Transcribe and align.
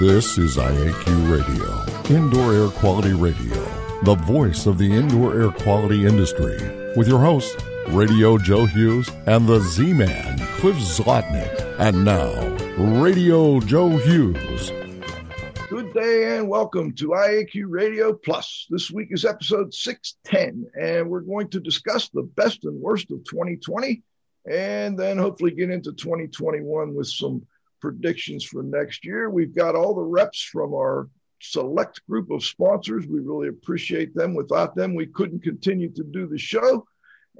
This 0.00 0.38
is 0.38 0.56
IAQ 0.56 1.30
Radio, 1.30 2.16
Indoor 2.16 2.54
Air 2.54 2.68
Quality 2.68 3.12
Radio, 3.12 3.62
the 4.02 4.14
voice 4.14 4.64
of 4.64 4.78
the 4.78 4.90
indoor 4.90 5.38
air 5.38 5.50
quality 5.50 6.06
industry, 6.06 6.56
with 6.96 7.06
your 7.06 7.18
host, 7.18 7.62
Radio 7.88 8.38
Joe 8.38 8.64
Hughes, 8.64 9.10
and 9.26 9.46
the 9.46 9.60
Z 9.60 9.92
Man, 9.92 10.38
Cliff 10.56 10.76
Zlotnick. 10.76 11.54
And 11.78 12.02
now, 12.02 12.32
Radio 13.02 13.60
Joe 13.60 13.90
Hughes. 13.90 14.70
Good 15.68 15.92
day 15.92 16.34
and 16.38 16.48
welcome 16.48 16.94
to 16.94 17.08
IAQ 17.08 17.64
Radio 17.68 18.14
Plus. 18.14 18.68
This 18.70 18.90
week 18.90 19.08
is 19.10 19.26
episode 19.26 19.74
610, 19.74 20.64
and 20.82 21.10
we're 21.10 21.20
going 21.20 21.50
to 21.50 21.60
discuss 21.60 22.08
the 22.08 22.22
best 22.22 22.64
and 22.64 22.80
worst 22.80 23.10
of 23.10 23.22
2020 23.24 24.02
and 24.50 24.98
then 24.98 25.18
hopefully 25.18 25.50
get 25.50 25.70
into 25.70 25.92
2021 25.92 26.94
with 26.94 27.06
some 27.06 27.42
predictions 27.80 28.44
for 28.44 28.62
next 28.62 29.04
year. 29.04 29.30
We've 29.30 29.54
got 29.54 29.74
all 29.74 29.94
the 29.94 30.02
reps 30.02 30.42
from 30.42 30.74
our 30.74 31.08
select 31.40 32.06
group 32.08 32.30
of 32.30 32.44
sponsors. 32.44 33.06
We 33.06 33.20
really 33.20 33.48
appreciate 33.48 34.14
them. 34.14 34.34
Without 34.34 34.74
them, 34.76 34.94
we 34.94 35.06
couldn't 35.06 35.42
continue 35.42 35.90
to 35.90 36.04
do 36.04 36.26
the 36.26 36.38
show. 36.38 36.86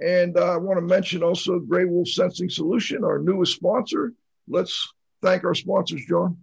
And 0.03 0.37
uh, 0.39 0.55
I 0.55 0.57
want 0.57 0.79
to 0.79 0.83
mention 0.83 1.23
also 1.23 1.59
Gray 1.59 1.85
Wolf 1.85 2.09
Sensing 2.09 2.49
Solution, 2.49 3.05
our 3.05 3.19
newest 3.19 3.55
sponsor. 3.57 4.15
Let's 4.49 4.93
thank 5.23 5.45
our 5.45 5.55
sponsors, 5.55 6.05
John. 6.09 6.39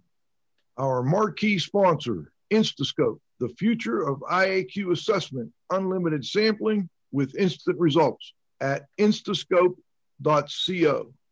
Our 0.76 1.02
marquee 1.02 1.58
sponsor, 1.58 2.30
Instascope, 2.52 3.18
the 3.40 3.48
future 3.48 4.02
of 4.02 4.20
IAQ 4.20 4.92
assessment, 4.92 5.52
unlimited 5.70 6.24
sampling 6.24 6.88
with 7.10 7.34
instant 7.36 7.78
results 7.78 8.32
at 8.60 8.86
instascope.co. 8.98 9.74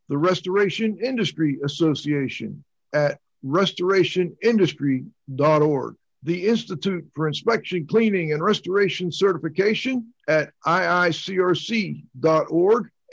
the 0.09 0.17
Restoration 0.17 0.98
Industry 1.00 1.59
Association 1.64 2.64
at 2.94 3.20
restorationindustry.org, 3.45 5.95
the 6.23 6.47
Institute 6.47 7.05
for 7.13 7.27
Inspection, 7.27 7.86
Cleaning, 7.86 8.33
and 8.33 8.44
Restoration 8.44 9.11
Certification 9.11 10.11
at 10.27 10.52
iicrc.org, 10.66 12.09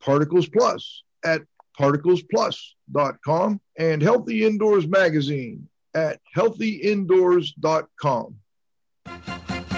Particles 0.00 0.48
Plus 0.48 1.02
at 1.24 1.42
particlesplus.com, 1.78 3.60
and 3.78 4.02
Healthy 4.02 4.44
Indoors 4.44 4.86
Magazine 4.86 5.68
at 5.94 6.20
healthyindoors.com. 6.36 8.36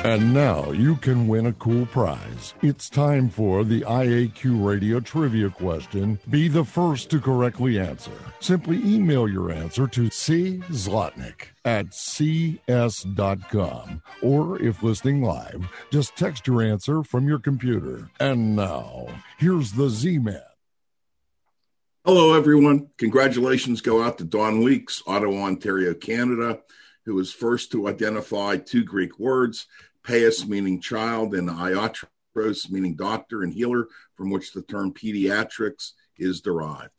And 0.05 0.33
now 0.33 0.71
you 0.71 0.95
can 0.95 1.27
win 1.27 1.47
a 1.47 1.53
cool 1.55 1.85
prize. 1.87 2.55
It's 2.63 2.89
time 2.89 3.29
for 3.29 3.65
the 3.65 3.81
IAQ 3.81 4.65
Radio 4.65 5.01
Trivia 5.01 5.51
question. 5.51 6.21
Be 6.31 6.47
the 6.47 6.65
first 6.65 7.11
to 7.11 7.21
correctly 7.21 7.81
answer. 7.81 8.13
Simply 8.39 8.77
email 8.77 9.29
your 9.29 9.51
answer 9.51 9.89
to 9.89 10.03
czlotnick 10.03 11.49
at 11.65 11.93
cs.com. 11.93 14.03
Or 14.23 14.63
if 14.63 14.85
listening 14.85 15.23
live, 15.23 15.67
just 15.91 16.17
text 16.17 16.47
your 16.47 16.63
answer 16.63 17.03
from 17.03 17.27
your 17.27 17.41
computer. 17.41 18.09
And 18.21 18.55
now, 18.55 19.09
here's 19.39 19.73
the 19.73 19.91
Z 19.91 20.21
Man. 20.21 20.48
Hello, 22.09 22.33
everyone. 22.33 22.89
Congratulations 22.97 23.83
go 23.83 24.03
out 24.03 24.17
to 24.17 24.25
Don 24.25 24.63
Weeks, 24.63 25.03
Ottawa, 25.07 25.43
Ontario, 25.43 25.93
Canada, 25.93 26.59
who 27.05 27.15
was 27.15 27.35
first 27.35 27.71
to 27.73 27.87
identify 27.87 28.57
two 28.57 28.83
Greek 28.83 29.19
words, 29.19 29.67
paios 30.03 30.49
meaning 30.49 30.81
child 30.81 31.35
and 31.35 31.51
iatros 31.51 32.71
meaning 32.71 32.95
doctor 32.95 33.43
and 33.43 33.53
healer, 33.53 33.89
from 34.15 34.31
which 34.31 34.55
the 34.55 34.63
term 34.63 34.91
pediatrics 34.91 35.93
is 36.17 36.41
derived. 36.41 36.93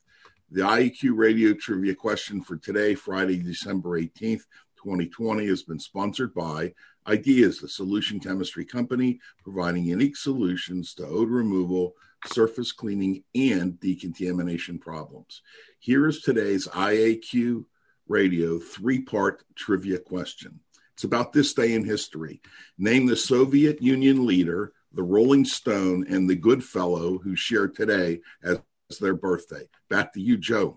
The 0.52 0.62
IEQ 0.62 1.18
radio 1.18 1.56
trivia 1.56 1.96
question 1.96 2.40
for 2.40 2.58
today, 2.58 2.94
Friday, 2.94 3.42
December 3.42 4.00
18th, 4.00 4.44
2020, 4.78 5.48
has 5.48 5.64
been 5.64 5.80
sponsored 5.80 6.36
by 6.36 6.76
Ideas, 7.08 7.60
the 7.60 7.70
solution 7.70 8.20
chemistry 8.20 8.66
company, 8.66 9.20
providing 9.44 9.84
unique 9.84 10.18
solutions 10.18 10.94
to 10.96 11.06
odor 11.06 11.32
removal 11.32 11.96
surface 12.28 12.72
cleaning, 12.72 13.24
and 13.36 13.80
decontamination 13.80 14.80
problems. 14.80 15.42
Here 15.80 16.08
is 16.08 16.22
today's 16.22 16.68
IAQ 16.68 17.66
radio 18.08 18.60
three 18.60 19.02
part 19.02 19.44
trivia 19.56 20.00
question. 20.00 20.60
It's 20.94 21.04
about 21.04 21.32
this 21.32 21.54
day 21.54 21.74
in 21.74 21.86
history. 21.86 22.42
Name 22.78 23.06
the 23.06 23.16
Soviet 23.16 23.82
Union 23.82 24.26
leader, 24.26 24.74
the 24.92 25.04
Rolling 25.04 25.46
Stone, 25.46 26.08
and 26.10 26.30
the 26.30 26.36
Good 26.36 26.64
Fellow 26.64 27.20
who 27.20 27.36
share 27.36 27.68
today 27.68 28.20
as 28.44 28.60
their 29.00 29.16
birthday. 29.16 29.70
Back 29.90 30.14
to 30.14 30.22
you, 30.22 30.38
Joe. 30.38 30.76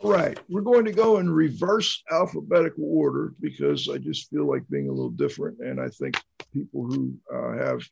All 0.00 0.12
right. 0.12 0.38
We're 0.48 0.60
going 0.60 0.84
to 0.84 0.92
go 0.92 1.18
in 1.18 1.28
reverse 1.28 2.04
alphabetical 2.10 2.84
order 2.84 3.32
because 3.40 3.88
I 3.88 3.98
just 3.98 4.30
feel 4.30 4.46
like 4.46 4.62
being 4.68 4.88
a 4.88 4.92
little 4.92 5.10
different. 5.10 5.58
And 5.58 5.80
I 5.80 5.88
think 5.88 6.16
people 6.52 6.84
who 6.86 7.12
uh, 7.34 7.58
have 7.58 7.82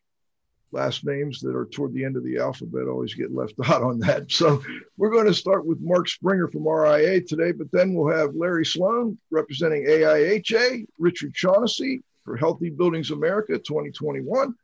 last 0.70 1.04
names 1.04 1.40
that 1.40 1.56
are 1.56 1.66
toward 1.66 1.94
the 1.94 2.04
end 2.04 2.16
of 2.16 2.22
the 2.22 2.38
alphabet 2.38 2.86
always 2.86 3.14
get 3.14 3.34
left 3.34 3.54
out 3.64 3.82
on 3.82 3.98
that. 4.00 4.30
So 4.30 4.62
we're 4.96 5.10
going 5.10 5.26
to 5.26 5.34
start 5.34 5.66
with 5.66 5.80
Mark 5.80 6.08
Springer 6.08 6.46
from 6.46 6.68
RIA 6.68 7.22
today, 7.22 7.50
but 7.50 7.72
then 7.72 7.92
we'll 7.92 8.16
have 8.16 8.36
Larry 8.36 8.66
Sloan 8.66 9.18
representing 9.30 9.86
AIHA, 9.86 10.86
Richard 10.98 11.36
Shaughnessy 11.36 12.04
for 12.24 12.36
Healthy 12.36 12.70
Buildings 12.70 13.10
America 13.10 13.58
2021, 13.58 14.54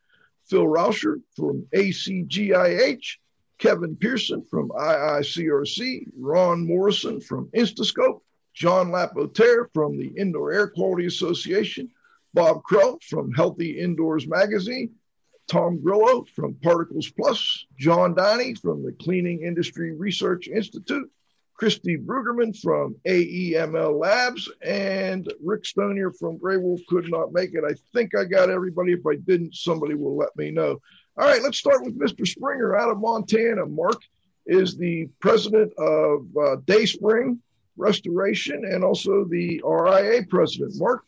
Phil 0.49 0.65
Rauscher 0.65 1.21
from 1.35 1.67
ACGIH, 1.75 3.17
Kevin 3.62 3.95
Pearson 3.95 4.43
from 4.43 4.71
IICRC, 4.71 6.09
Ron 6.19 6.67
Morrison 6.67 7.21
from 7.21 7.49
Instascope, 7.55 8.21
John 8.55 8.91
Lapotaire 8.91 9.71
from 9.73 9.97
the 9.97 10.09
Indoor 10.17 10.53
Air 10.53 10.67
Quality 10.67 11.06
Association, 11.06 11.89
Bob 12.34 12.65
Crow 12.65 12.99
from 13.09 13.31
Healthy 13.31 13.78
Indoors 13.78 14.27
Magazine, 14.27 14.91
Tom 15.47 15.81
Grillo 15.81 16.25
from 16.34 16.55
Particles 16.55 17.09
Plus, 17.12 17.65
John 17.78 18.15
Donnie 18.15 18.56
from 18.56 18.83
the 18.83 18.97
Cleaning 19.00 19.45
Industry 19.45 19.93
Research 19.93 20.49
Institute, 20.49 21.09
Christy 21.55 21.97
Brugerman 21.97 22.61
from 22.61 22.97
AEML 23.06 23.97
Labs, 23.97 24.50
and 24.67 25.33
Rick 25.41 25.62
Stonier 25.62 26.11
from 26.19 26.37
Gray 26.37 26.56
Wolf 26.56 26.81
could 26.89 27.09
not 27.09 27.33
make 27.33 27.55
it. 27.55 27.62
I 27.65 27.75
think 27.93 28.17
I 28.17 28.25
got 28.25 28.50
everybody. 28.50 28.93
If 28.93 29.06
I 29.06 29.15
didn't, 29.15 29.55
somebody 29.55 29.94
will 29.94 30.17
let 30.17 30.37
me 30.37 30.50
know. 30.50 30.81
All 31.19 31.27
right, 31.27 31.43
let's 31.43 31.59
start 31.59 31.84
with 31.84 31.99
Mr. 31.99 32.27
Springer 32.27 32.75
out 32.75 32.91
of 32.91 32.99
Montana. 32.99 33.67
Mark 33.67 34.00
is 34.47 34.78
the 34.78 35.11
president 35.21 35.73
of 35.77 36.27
uh, 36.37 36.56
Dayspring 36.65 37.39
Restoration 37.77 38.65
and 38.65 38.83
also 38.83 39.25
the 39.25 39.62
RIA 39.62 40.25
president. 40.26 40.73
Mark, 40.76 41.05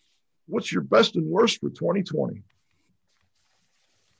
what's 0.46 0.70
your 0.70 0.82
best 0.82 1.16
and 1.16 1.26
worst 1.26 1.60
for 1.60 1.70
2020? 1.70 2.42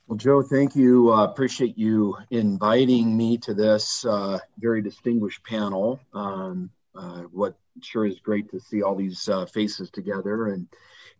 Well, 0.07 0.17
Joe, 0.17 0.41
thank 0.41 0.75
you. 0.75 1.13
Uh, 1.13 1.23
appreciate 1.23 1.77
you 1.77 2.17
inviting 2.31 3.15
me 3.15 3.37
to 3.39 3.53
this 3.53 4.05
uh, 4.05 4.39
very 4.57 4.81
distinguished 4.81 5.43
panel. 5.43 5.99
Um, 6.13 6.71
uh, 6.95 7.21
what 7.31 7.55
sure 7.81 8.07
is 8.07 8.19
great 8.19 8.49
to 8.51 8.59
see 8.59 8.81
all 8.81 8.95
these 8.95 9.29
uh, 9.29 9.45
faces 9.45 9.91
together, 9.91 10.47
and 10.47 10.67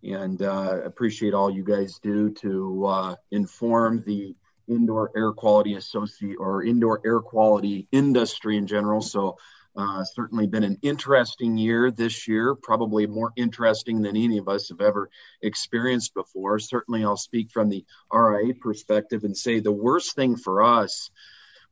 and 0.04 0.42
uh, 0.42 0.82
appreciate 0.84 1.34
all 1.34 1.50
you 1.50 1.64
guys 1.64 2.00
do 2.02 2.32
to 2.32 2.86
uh, 2.86 3.16
inform 3.32 4.04
the 4.06 4.36
indoor 4.68 5.12
air 5.16 5.32
quality 5.32 5.76
associate 5.76 6.38
or 6.40 6.64
indoor 6.64 7.02
air 7.06 7.20
quality 7.20 7.88
industry 7.92 8.58
in 8.58 8.68
general. 8.68 9.02
So 9.02 9.38
uh, 9.78 10.04
certainly 10.06 10.48
been 10.48 10.64
an 10.64 10.78
interesting 10.82 11.58
year 11.58 11.92
this 11.92 12.28
year, 12.28 12.56
probably 12.56 13.08
more 13.08 13.34
interesting 13.36 14.02
than 14.02 14.16
any 14.16 14.38
of 14.38 14.48
us 14.48 14.70
have 14.70 14.80
ever 14.80 15.10
experienced 15.42 16.14
before. 16.14 16.60
Certainly, 16.60 17.04
I'll 17.04 17.18
speak 17.18 17.52
from 17.52 17.70
the 17.70 17.86
RIA 18.14 18.54
perspective 18.56 19.26
and 19.26 19.36
say 19.36 19.60
the 19.60 19.74
worst 19.74 20.16
thing 20.16 20.38
for 20.38 20.64
us 20.64 21.12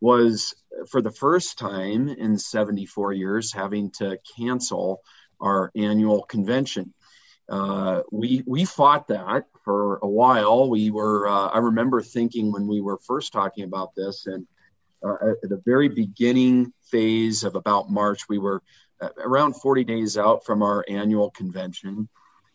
was 0.01 0.53
for 0.89 1.01
the 1.01 1.11
first 1.11 1.57
time 1.57 2.09
in 2.09 2.37
74 2.37 3.13
years 3.13 3.53
having 3.53 3.89
to 3.91 4.19
cancel 4.37 5.01
our 5.39 5.71
annual 5.73 6.23
convention. 6.23 6.93
Uh, 7.53 8.01
we 8.11 8.41
we 8.47 8.65
fought 8.65 9.09
that 9.09 9.45
for 9.63 9.99
a 10.01 10.07
while. 10.07 10.71
We 10.71 10.89
were 10.89 11.27
uh, 11.27 11.49
I 11.49 11.59
remember 11.59 12.01
thinking 12.01 12.51
when 12.51 12.67
we 12.67 12.81
were 12.81 12.97
first 12.97 13.31
talking 13.31 13.63
about 13.63 13.93
this, 13.93 14.25
and 14.25 14.47
uh, 15.05 15.33
at 15.43 15.49
the 15.49 15.61
very 15.63 15.87
beginning 15.87 16.73
phase 16.89 17.43
of 17.43 17.53
about 17.53 17.91
March, 17.91 18.27
we 18.27 18.39
were 18.39 18.63
uh, 18.99 19.09
around 19.19 19.53
40 19.53 19.83
days 19.83 20.17
out 20.17 20.45
from 20.45 20.63
our 20.63 20.83
annual 20.89 21.29
convention, 21.29 22.09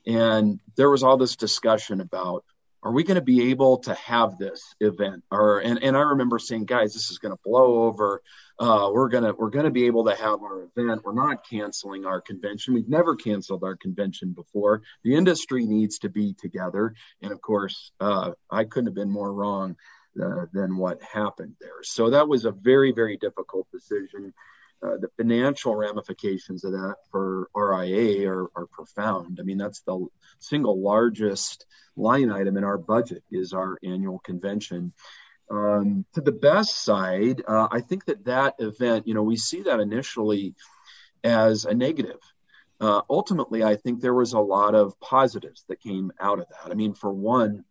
and 0.04 0.58
there 0.74 0.90
was 0.90 1.04
all 1.04 1.16
this 1.16 1.36
discussion 1.36 2.00
about 2.00 2.44
are 2.82 2.92
we 2.92 3.04
going 3.04 3.16
to 3.16 3.20
be 3.20 3.50
able 3.50 3.78
to 3.78 3.94
have 3.94 4.36
this 4.36 4.74
event? 4.80 5.22
Or 5.30 5.60
and, 5.60 5.80
and 5.80 5.96
i 5.96 6.00
remember 6.00 6.40
saying 6.40 6.64
guys 6.64 6.92
this 6.94 7.10
is 7.12 7.18
going 7.18 7.34
to 7.34 7.40
blow 7.44 7.84
over 7.84 8.20
uh, 8.58 8.90
we're 8.92 9.08
to 9.08 9.32
we're 9.38 9.50
to 9.50 9.70
be 9.70 9.86
able 9.86 10.04
to 10.06 10.14
have 10.14 10.42
our 10.42 10.62
event. 10.62 11.02
We're 11.04 11.12
not 11.12 11.48
canceling 11.48 12.04
our 12.04 12.20
convention. 12.20 12.74
We've 12.74 12.88
never 12.88 13.14
canceled 13.14 13.62
our 13.62 13.76
convention 13.76 14.32
before. 14.32 14.82
The 15.04 15.14
industry 15.14 15.64
needs 15.64 15.98
to 16.00 16.08
be 16.08 16.34
together. 16.34 16.94
And 17.22 17.32
of 17.32 17.40
course 17.40 17.92
uh, 18.00 18.32
i 18.50 18.64
couldn't 18.64 18.86
have 18.86 18.94
been 18.94 19.10
more 19.10 19.32
wrong 19.32 19.76
uh, 20.20 20.46
than 20.52 20.76
what 20.76 21.02
happened 21.02 21.54
there. 21.60 21.82
So 21.82 22.10
that 22.10 22.28
was 22.28 22.44
a 22.44 22.50
very 22.50 22.92
very 22.92 23.16
difficult 23.16 23.68
decision. 23.70 24.34
Uh, 24.80 24.96
the 25.00 25.08
financial 25.16 25.74
ramifications 25.74 26.62
of 26.62 26.70
that 26.70 26.94
for 27.10 27.48
RIA 27.54 28.30
are, 28.30 28.48
are, 28.54 28.66
profound. 28.66 29.38
I 29.40 29.42
mean, 29.42 29.58
that's 29.58 29.80
the 29.80 30.06
single 30.38 30.80
largest 30.80 31.66
line 31.96 32.30
item 32.30 32.56
in 32.56 32.62
our 32.62 32.78
budget 32.78 33.24
is 33.28 33.52
our 33.52 33.76
annual 33.82 34.20
convention. 34.20 34.92
Um, 35.50 36.04
to 36.14 36.20
the 36.20 36.32
best 36.32 36.84
side, 36.84 37.42
uh, 37.46 37.68
I 37.70 37.80
think 37.80 38.04
that 38.06 38.24
that 38.26 38.54
event, 38.58 39.06
you 39.06 39.14
know, 39.14 39.22
we 39.22 39.36
see 39.36 39.62
that 39.62 39.80
initially 39.80 40.54
as 41.24 41.64
a 41.64 41.74
negative. 41.74 42.20
Uh, 42.80 43.02
ultimately, 43.10 43.64
I 43.64 43.76
think 43.76 44.00
there 44.00 44.14
was 44.14 44.34
a 44.34 44.40
lot 44.40 44.74
of 44.74 44.98
positives 45.00 45.64
that 45.68 45.80
came 45.80 46.12
out 46.20 46.38
of 46.38 46.46
that. 46.48 46.70
I 46.70 46.74
mean, 46.74 46.94
for 46.94 47.12
one, 47.12 47.64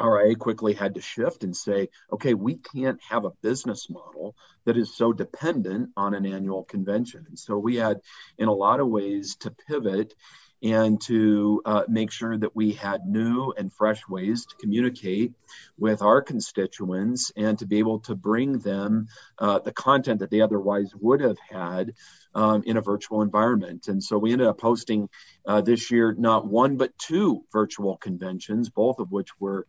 RIA 0.00 0.34
quickly 0.36 0.74
had 0.74 0.94
to 0.94 1.00
shift 1.00 1.42
and 1.42 1.56
say, 1.56 1.88
okay, 2.12 2.34
we 2.34 2.56
can't 2.56 3.00
have 3.08 3.24
a 3.24 3.32
business 3.42 3.88
model 3.88 4.34
that 4.64 4.76
is 4.76 4.96
so 4.96 5.12
dependent 5.12 5.90
on 5.96 6.14
an 6.14 6.26
annual 6.26 6.64
convention. 6.64 7.24
And 7.28 7.38
so 7.38 7.58
we 7.58 7.76
had, 7.76 8.00
in 8.38 8.48
a 8.48 8.54
lot 8.54 8.80
of 8.80 8.88
ways, 8.88 9.36
to 9.36 9.50
pivot 9.50 10.14
and 10.62 11.00
to 11.02 11.62
uh, 11.64 11.82
make 11.88 12.10
sure 12.10 12.36
that 12.36 12.56
we 12.56 12.72
had 12.72 13.06
new 13.06 13.52
and 13.56 13.72
fresh 13.72 14.00
ways 14.08 14.46
to 14.46 14.56
communicate 14.56 15.32
with 15.78 16.02
our 16.02 16.22
constituents 16.22 17.30
and 17.36 17.58
to 17.58 17.66
be 17.66 17.78
able 17.78 18.00
to 18.00 18.14
bring 18.14 18.58
them 18.58 19.08
uh, 19.38 19.58
the 19.58 19.72
content 19.72 20.20
that 20.20 20.30
they 20.30 20.40
otherwise 20.40 20.92
would 21.00 21.20
have 21.20 21.38
had 21.50 21.92
um, 22.34 22.62
in 22.66 22.76
a 22.76 22.82
virtual 22.82 23.22
environment. 23.22 23.88
And 23.88 24.02
so 24.02 24.18
we 24.18 24.32
ended 24.32 24.46
up 24.46 24.60
hosting 24.60 25.08
uh, 25.46 25.60
this 25.60 25.90
year 25.90 26.14
not 26.18 26.46
one 26.46 26.76
but 26.76 26.96
two 26.98 27.44
virtual 27.52 27.96
conventions, 27.96 28.70
both 28.70 28.98
of 28.98 29.12
which 29.12 29.38
were 29.38 29.66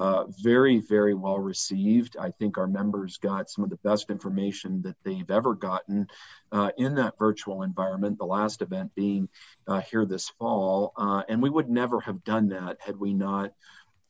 uh, 0.00 0.24
very, 0.42 0.78
very 0.78 1.12
well 1.12 1.38
received. 1.38 2.16
I 2.18 2.30
think 2.30 2.56
our 2.56 2.66
members 2.66 3.18
got 3.18 3.50
some 3.50 3.64
of 3.64 3.70
the 3.70 3.76
best 3.84 4.08
information 4.08 4.80
that 4.82 4.96
they've 5.04 5.30
ever 5.30 5.54
gotten 5.54 6.08
uh, 6.50 6.70
in 6.78 6.94
that 6.94 7.18
virtual 7.18 7.62
environment, 7.62 8.16
the 8.16 8.24
last 8.24 8.62
event 8.62 8.94
being 8.94 9.28
uh, 9.68 9.82
here 9.82 10.06
this 10.06 10.30
fall. 10.30 10.94
Uh, 10.96 11.22
and 11.28 11.42
we 11.42 11.50
would 11.50 11.68
never 11.68 12.00
have 12.00 12.24
done 12.24 12.48
that 12.48 12.78
had 12.80 12.96
we 12.96 13.12
not 13.12 13.52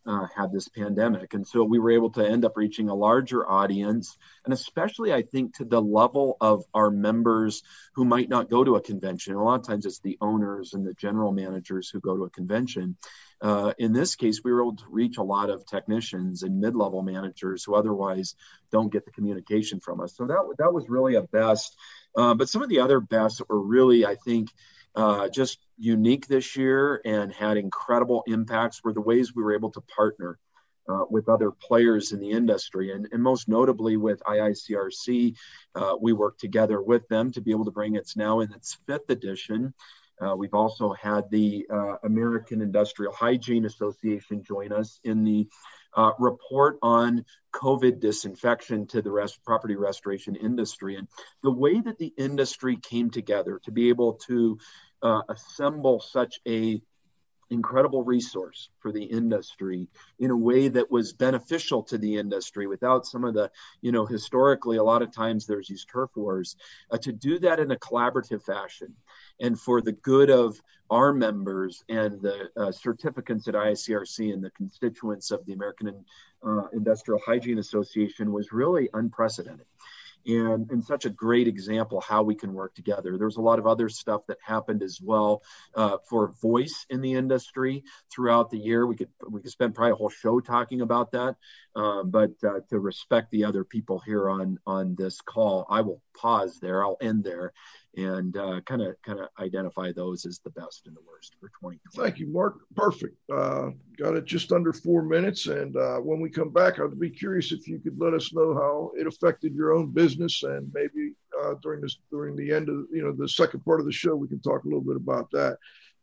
uh, 0.06 0.26
had 0.34 0.52
this 0.52 0.68
pandemic. 0.68 1.34
And 1.34 1.46
so 1.46 1.62
we 1.64 1.78
were 1.78 1.90
able 1.90 2.10
to 2.10 2.26
end 2.26 2.44
up 2.44 2.56
reaching 2.56 2.88
a 2.88 2.94
larger 2.94 3.48
audience, 3.48 4.16
and 4.44 4.54
especially, 4.54 5.12
I 5.12 5.22
think, 5.22 5.56
to 5.56 5.64
the 5.64 5.80
level 5.80 6.36
of 6.40 6.64
our 6.72 6.90
members 6.90 7.62
who 7.94 8.04
might 8.04 8.28
not 8.28 8.50
go 8.50 8.64
to 8.64 8.76
a 8.76 8.80
convention. 8.80 9.34
A 9.34 9.42
lot 9.42 9.60
of 9.60 9.66
times 9.66 9.86
it's 9.86 10.00
the 10.00 10.18
owners 10.20 10.72
and 10.74 10.86
the 10.86 10.94
general 10.94 11.32
managers 11.32 11.90
who 11.90 12.00
go 12.00 12.16
to 12.16 12.24
a 12.24 12.30
convention. 12.30 12.96
Uh, 13.42 13.72
in 13.78 13.92
this 13.92 14.16
case, 14.16 14.42
we 14.44 14.52
were 14.52 14.62
able 14.62 14.76
to 14.76 14.84
reach 14.90 15.16
a 15.16 15.22
lot 15.22 15.48
of 15.50 15.64
technicians 15.66 16.42
and 16.42 16.60
mid 16.60 16.74
level 16.74 17.02
managers 17.02 17.64
who 17.64 17.74
otherwise 17.74 18.34
don't 18.70 18.92
get 18.92 19.04
the 19.04 19.10
communication 19.12 19.80
from 19.80 20.00
us. 20.00 20.14
So 20.16 20.26
that, 20.26 20.54
that 20.58 20.72
was 20.72 20.88
really 20.88 21.14
a 21.14 21.22
best. 21.22 21.76
Uh, 22.16 22.34
but 22.34 22.48
some 22.48 22.62
of 22.62 22.68
the 22.68 22.80
other 22.80 23.00
bests 23.00 23.40
were 23.48 23.60
really, 23.60 24.04
I 24.04 24.16
think, 24.16 24.50
uh, 24.94 25.28
just 25.28 25.58
unique 25.78 26.26
this 26.26 26.56
year 26.56 27.00
and 27.04 27.32
had 27.32 27.56
incredible 27.56 28.22
impacts 28.26 28.82
were 28.82 28.92
the 28.92 29.00
ways 29.00 29.34
we 29.34 29.42
were 29.42 29.54
able 29.54 29.70
to 29.70 29.80
partner 29.82 30.38
uh, 30.88 31.04
with 31.08 31.28
other 31.28 31.50
players 31.50 32.12
in 32.12 32.20
the 32.20 32.30
industry. 32.30 32.92
And, 32.92 33.08
and 33.12 33.22
most 33.22 33.48
notably 33.48 33.96
with 33.96 34.20
IICRC, 34.24 35.36
uh, 35.74 35.96
we 36.00 36.12
worked 36.12 36.40
together 36.40 36.82
with 36.82 37.06
them 37.08 37.30
to 37.32 37.40
be 37.40 37.52
able 37.52 37.64
to 37.66 37.70
bring 37.70 37.94
it's 37.94 38.16
now 38.16 38.40
in 38.40 38.52
its 38.52 38.78
fifth 38.86 39.08
edition. 39.08 39.72
Uh, 40.20 40.34
we've 40.36 40.54
also 40.54 40.92
had 40.92 41.30
the 41.30 41.66
uh, 41.72 41.96
American 42.04 42.60
Industrial 42.60 43.12
Hygiene 43.12 43.64
Association 43.64 44.42
join 44.42 44.72
us 44.72 45.00
in 45.04 45.24
the 45.24 45.48
uh, 45.94 46.12
report 46.18 46.78
on 46.82 47.24
COVID 47.52 48.00
disinfection 48.00 48.86
to 48.88 49.02
the 49.02 49.10
rest, 49.10 49.42
property 49.44 49.76
restoration 49.76 50.36
industry. 50.36 50.96
And 50.96 51.08
the 51.42 51.50
way 51.50 51.80
that 51.80 51.98
the 51.98 52.12
industry 52.16 52.76
came 52.76 53.10
together 53.10 53.60
to 53.64 53.72
be 53.72 53.88
able 53.88 54.14
to 54.28 54.58
uh, 55.02 55.22
assemble 55.28 56.00
such 56.00 56.40
a 56.46 56.80
incredible 57.50 58.04
resource 58.04 58.70
for 58.78 58.92
the 58.92 59.02
industry 59.02 59.88
in 60.20 60.30
a 60.30 60.36
way 60.36 60.68
that 60.68 60.90
was 60.90 61.12
beneficial 61.12 61.82
to 61.82 61.98
the 61.98 62.16
industry 62.16 62.66
without 62.66 63.04
some 63.04 63.24
of 63.24 63.34
the 63.34 63.50
you 63.80 63.90
know 63.90 64.06
historically 64.06 64.76
a 64.76 64.84
lot 64.84 65.02
of 65.02 65.12
times 65.12 65.46
there's 65.46 65.66
these 65.66 65.84
turf 65.84 66.10
wars 66.14 66.54
uh, 66.92 66.96
to 66.96 67.12
do 67.12 67.40
that 67.40 67.58
in 67.58 67.72
a 67.72 67.76
collaborative 67.76 68.42
fashion 68.44 68.94
and 69.40 69.58
for 69.58 69.80
the 69.80 69.92
good 69.92 70.30
of 70.30 70.60
our 70.90 71.12
members 71.12 71.84
and 71.88 72.20
the 72.20 72.50
uh, 72.56 72.72
certificates 72.72 73.46
at 73.48 73.54
IICRC 73.54 74.32
and 74.32 74.42
the 74.42 74.50
constituents 74.50 75.30
of 75.30 75.44
the 75.46 75.52
American 75.52 76.04
uh, 76.44 76.66
Industrial 76.72 77.20
Hygiene 77.24 77.58
Association 77.58 78.32
was 78.32 78.52
really 78.52 78.88
unprecedented 78.94 79.66
and, 80.26 80.70
and 80.70 80.84
such 80.84 81.04
a 81.04 81.10
great 81.10 81.48
example 81.48 82.00
how 82.00 82.22
we 82.22 82.34
can 82.34 82.52
work 82.52 82.74
together. 82.74 83.16
There's 83.16 83.36
a 83.36 83.42
lot 83.42 83.58
of 83.58 83.66
other 83.66 83.88
stuff 83.88 84.22
that 84.28 84.38
happened 84.42 84.82
as 84.82 85.00
well 85.00 85.42
uh, 85.74 85.98
for 86.08 86.32
voice 86.42 86.86
in 86.90 87.00
the 87.00 87.14
industry 87.14 87.84
throughout 88.10 88.50
the 88.50 88.58
year. 88.58 88.86
We 88.86 88.96
could 88.96 89.08
we 89.28 89.40
could 89.40 89.50
spend 89.50 89.74
probably 89.74 89.92
a 89.92 89.96
whole 89.96 90.10
show 90.10 90.40
talking 90.40 90.82
about 90.82 91.12
that, 91.12 91.36
uh, 91.74 92.02
but 92.02 92.32
uh, 92.44 92.60
to 92.68 92.78
respect 92.78 93.30
the 93.30 93.44
other 93.44 93.64
people 93.64 93.98
here 94.00 94.28
on 94.28 94.58
on 94.66 94.94
this 94.96 95.20
call, 95.20 95.66
I 95.70 95.80
will 95.80 96.02
pause 96.14 96.58
there. 96.60 96.84
I'll 96.84 96.98
end 97.00 97.24
there 97.24 97.52
and 97.96 98.34
kind 98.66 98.82
of 98.82 98.94
kind 99.02 99.18
of 99.18 99.28
identify 99.40 99.92
those 99.92 100.24
as 100.24 100.38
the 100.38 100.50
best 100.50 100.86
and 100.86 100.96
the 100.96 101.00
worst 101.06 101.34
for 101.40 101.48
2020. 101.48 101.78
Thank 101.94 102.18
you, 102.18 102.28
Mark. 102.28 102.58
Perfect. 102.76 103.16
Uh, 103.32 103.70
got 103.98 104.16
it 104.16 104.24
just 104.24 104.52
under 104.52 104.72
four 104.72 105.02
minutes, 105.02 105.46
and 105.46 105.76
uh, 105.76 105.98
when 105.98 106.20
we 106.20 106.30
come 106.30 106.50
back, 106.50 106.78
I'd 106.78 106.98
be 106.98 107.10
curious 107.10 107.52
if 107.52 107.66
you 107.66 107.78
could 107.78 107.98
let 107.98 108.14
us 108.14 108.32
know 108.32 108.54
how 108.54 108.92
it 108.96 109.06
affected 109.06 109.54
your 109.54 109.72
own 109.72 109.90
business, 109.90 110.42
and 110.42 110.70
maybe 110.72 111.14
uh, 111.42 111.54
during 111.62 111.80
this 111.80 111.98
during 112.10 112.36
the 112.36 112.52
end 112.52 112.68
of 112.68 112.86
you 112.92 113.02
know 113.02 113.12
the 113.12 113.28
second 113.28 113.64
part 113.64 113.80
of 113.80 113.86
the 113.86 113.92
show, 113.92 114.14
we 114.14 114.28
can 114.28 114.40
talk 114.40 114.64
a 114.64 114.68
little 114.68 114.80
bit 114.80 114.96
about 114.96 115.30
that. 115.32 115.58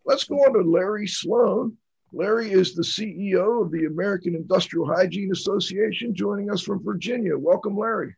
Let's 0.06 0.24
go 0.24 0.36
on 0.36 0.54
to 0.54 0.70
Larry 0.70 1.08
Sloan. 1.08 1.78
Larry 2.14 2.52
is 2.52 2.74
the 2.74 2.84
CEO 2.84 3.62
of 3.62 3.72
the 3.72 3.86
American 3.86 4.36
Industrial 4.36 4.88
Hygiene 4.88 5.32
Association, 5.34 6.16
joining 6.16 6.50
us 6.50 6.62
from 6.62 6.84
Virginia. 6.84 7.38
Welcome, 7.38 7.78
Larry. 7.78 8.16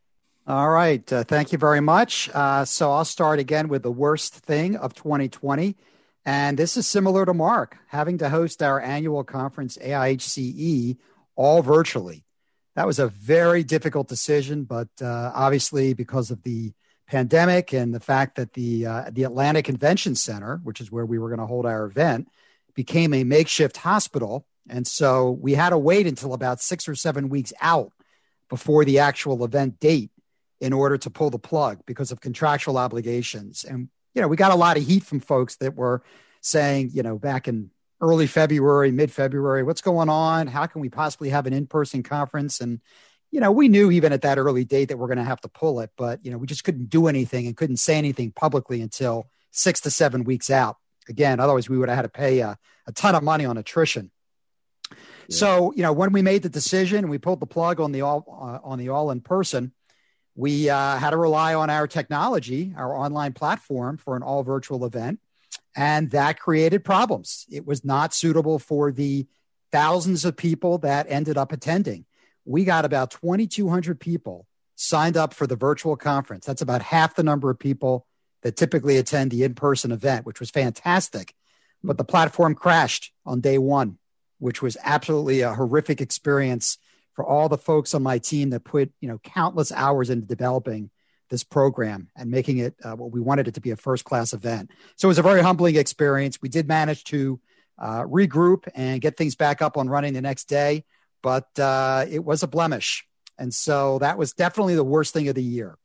All 0.49 0.71
right. 0.71 1.13
Uh, 1.13 1.23
thank 1.23 1.51
you 1.51 1.59
very 1.59 1.79
much. 1.79 2.27
Uh, 2.33 2.65
so 2.65 2.91
I'll 2.91 3.05
start 3.05 3.37
again 3.37 3.67
with 3.67 3.83
the 3.83 3.91
worst 3.91 4.33
thing 4.33 4.77
of 4.77 4.95
2020. 4.95 5.77
And 6.25 6.57
this 6.57 6.75
is 6.75 6.87
similar 6.87 7.23
to 7.23 7.35
Mark, 7.35 7.77
having 7.85 8.17
to 8.17 8.29
host 8.29 8.63
our 8.63 8.81
annual 8.81 9.23
conference, 9.23 9.77
AIHCE, 9.77 10.97
all 11.35 11.61
virtually. 11.61 12.25
That 12.73 12.87
was 12.87 12.97
a 12.97 13.09
very 13.09 13.63
difficult 13.63 14.07
decision, 14.07 14.63
but 14.63 14.87
uh, 14.99 15.31
obviously, 15.35 15.93
because 15.93 16.31
of 16.31 16.41
the 16.41 16.73
pandemic 17.05 17.71
and 17.71 17.93
the 17.93 17.99
fact 17.99 18.37
that 18.37 18.53
the, 18.53 18.87
uh, 18.87 19.11
the 19.11 19.25
Atlanta 19.25 19.61
Convention 19.61 20.15
Center, 20.15 20.61
which 20.63 20.81
is 20.81 20.91
where 20.91 21.05
we 21.05 21.19
were 21.19 21.29
going 21.29 21.41
to 21.41 21.45
hold 21.45 21.67
our 21.67 21.85
event, 21.85 22.27
became 22.73 23.13
a 23.13 23.23
makeshift 23.23 23.77
hospital. 23.77 24.47
And 24.67 24.87
so 24.87 25.29
we 25.29 25.53
had 25.53 25.69
to 25.69 25.77
wait 25.77 26.07
until 26.07 26.33
about 26.33 26.59
six 26.59 26.87
or 26.87 26.95
seven 26.95 27.29
weeks 27.29 27.53
out 27.61 27.91
before 28.49 28.83
the 28.83 28.97
actual 28.97 29.45
event 29.45 29.79
date 29.79 30.09
in 30.61 30.73
order 30.73 30.97
to 30.97 31.09
pull 31.09 31.29
the 31.29 31.39
plug 31.39 31.79
because 31.85 32.11
of 32.11 32.21
contractual 32.21 32.77
obligations. 32.77 33.63
And, 33.63 33.89
you 34.13 34.21
know, 34.21 34.27
we 34.27 34.35
got 34.35 34.51
a 34.51 34.55
lot 34.55 34.77
of 34.77 34.85
heat 34.85 35.03
from 35.03 35.19
folks 35.19 35.55
that 35.57 35.75
were 35.75 36.03
saying, 36.41 36.91
you 36.93 37.03
know, 37.03 37.17
back 37.17 37.47
in 37.47 37.71
early 38.01 38.27
February, 38.27 38.91
mid 38.91 39.11
February, 39.11 39.63
what's 39.63 39.81
going 39.81 40.09
on? 40.09 40.47
How 40.47 40.65
can 40.65 40.81
we 40.81 40.89
possibly 40.89 41.29
have 41.29 41.45
an 41.45 41.53
in 41.53 41.67
person 41.67 42.03
conference? 42.03 42.61
And, 42.61 42.81
you 43.31 43.39
know, 43.39 43.51
we 43.51 43.67
knew 43.67 43.91
even 43.91 44.13
at 44.13 44.23
that 44.23 44.37
early 44.37 44.65
date 44.65 44.85
that 44.85 44.97
we're 44.97 45.07
going 45.07 45.17
to 45.17 45.23
have 45.23 45.41
to 45.41 45.49
pull 45.49 45.81
it, 45.81 45.91
but, 45.97 46.23
you 46.25 46.31
know, 46.31 46.37
we 46.37 46.47
just 46.47 46.63
couldn't 46.63 46.89
do 46.89 47.07
anything 47.07 47.45
and 47.45 47.55
couldn't 47.55 47.77
say 47.77 47.95
anything 47.95 48.31
publicly 48.31 48.81
until 48.81 49.27
six 49.51 49.81
to 49.81 49.91
seven 49.91 50.23
weeks 50.23 50.49
out. 50.49 50.77
Again, 51.07 51.39
otherwise 51.39 51.69
we 51.69 51.77
would 51.77 51.89
have 51.89 51.95
had 51.95 52.01
to 52.03 52.09
pay 52.09 52.39
a, 52.39 52.57
a 52.87 52.91
ton 52.91 53.15
of 53.15 53.23
money 53.23 53.45
on 53.45 53.57
attrition. 53.57 54.11
Yeah. 54.91 54.95
So, 55.29 55.73
you 55.75 55.83
know, 55.83 55.93
when 55.93 56.11
we 56.11 56.21
made 56.21 56.43
the 56.43 56.49
decision 56.49 56.99
and 56.99 57.09
we 57.09 57.17
pulled 57.17 57.39
the 57.39 57.45
plug 57.45 57.79
on 57.79 57.91
the 57.91 58.01
all 58.01 58.25
uh, 58.41 58.67
on 58.67 58.79
the 58.79 58.89
all 58.89 59.11
in 59.11 59.21
person, 59.21 59.71
we 60.39 60.69
uh, 60.69 60.95
had 60.95 61.09
to 61.09 61.17
rely 61.17 61.53
on 61.53 61.69
our 61.69 61.85
technology, 61.85 62.73
our 62.77 62.95
online 62.95 63.33
platform 63.33 63.97
for 63.97 64.15
an 64.15 64.23
all 64.23 64.41
virtual 64.41 64.85
event. 64.85 65.19
And 65.75 66.11
that 66.11 66.39
created 66.39 66.85
problems. 66.85 67.45
It 67.51 67.67
was 67.67 67.83
not 67.83 68.13
suitable 68.13 68.57
for 68.57 68.89
the 68.93 69.27
thousands 69.73 70.23
of 70.23 70.37
people 70.37 70.77
that 70.77 71.07
ended 71.09 71.37
up 71.37 71.51
attending. 71.51 72.05
We 72.45 72.63
got 72.63 72.85
about 72.85 73.11
2,200 73.11 73.99
people 73.99 74.47
signed 74.75 75.17
up 75.17 75.33
for 75.33 75.45
the 75.45 75.57
virtual 75.57 75.97
conference. 75.97 76.45
That's 76.45 76.61
about 76.61 76.83
half 76.83 77.15
the 77.15 77.23
number 77.23 77.49
of 77.49 77.59
people 77.59 78.07
that 78.41 78.55
typically 78.55 78.95
attend 78.95 79.31
the 79.31 79.43
in 79.43 79.55
person 79.55 79.91
event, 79.91 80.25
which 80.25 80.39
was 80.39 80.49
fantastic. 80.49 81.33
But 81.83 81.97
the 81.97 82.05
platform 82.05 82.55
crashed 82.55 83.11
on 83.25 83.41
day 83.41 83.57
one, 83.57 83.97
which 84.37 84.61
was 84.61 84.77
absolutely 84.85 85.41
a 85.41 85.53
horrific 85.53 85.99
experience 85.99 86.77
for 87.19 87.25
all 87.25 87.49
the 87.49 87.57
folks 87.57 87.93
on 87.93 88.01
my 88.01 88.17
team 88.17 88.51
that 88.51 88.61
put 88.61 88.93
you 89.01 89.09
know 89.09 89.17
countless 89.17 89.73
hours 89.73 90.09
into 90.09 90.25
developing 90.25 90.89
this 91.29 91.43
program 91.43 92.07
and 92.15 92.31
making 92.31 92.59
it 92.59 92.73
uh, 92.81 92.93
what 92.93 93.11
we 93.11 93.19
wanted 93.19 93.45
it 93.45 93.55
to 93.55 93.59
be 93.59 93.71
a 93.71 93.75
first 93.75 94.05
class 94.05 94.31
event. 94.31 94.71
So 94.95 95.07
it 95.07 95.09
was 95.09 95.19
a 95.19 95.21
very 95.21 95.41
humbling 95.41 95.75
experience. 95.75 96.41
We 96.41 96.47
did 96.47 96.65
manage 96.65 97.03
to 97.05 97.37
uh, 97.77 98.03
regroup 98.03 98.69
and 98.73 99.01
get 99.01 99.17
things 99.17 99.35
back 99.35 99.61
up 99.61 99.75
on 99.75 99.89
running 99.89 100.13
the 100.13 100.21
next 100.21 100.45
day, 100.45 100.85
but 101.21 101.59
uh, 101.59 102.05
it 102.09 102.23
was 102.23 102.41
a 102.41 102.47
blemish. 102.47 103.05
And 103.37 103.53
so 103.53 103.99
that 103.99 104.17
was 104.17 104.31
definitely 104.31 104.75
the 104.75 104.83
worst 104.85 105.13
thing 105.13 105.27
of 105.27 105.35
the 105.35 105.43
year. 105.43 105.77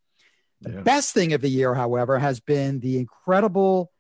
The 0.61 0.71
yeah. 0.71 0.81
best 0.83 1.15
thing 1.15 1.33
of 1.33 1.41
the 1.41 1.51
year, 1.51 1.75
however, 1.75 2.17
has 2.17 2.39
been 2.39 2.79
the 2.79 2.97
incredible 2.97 3.91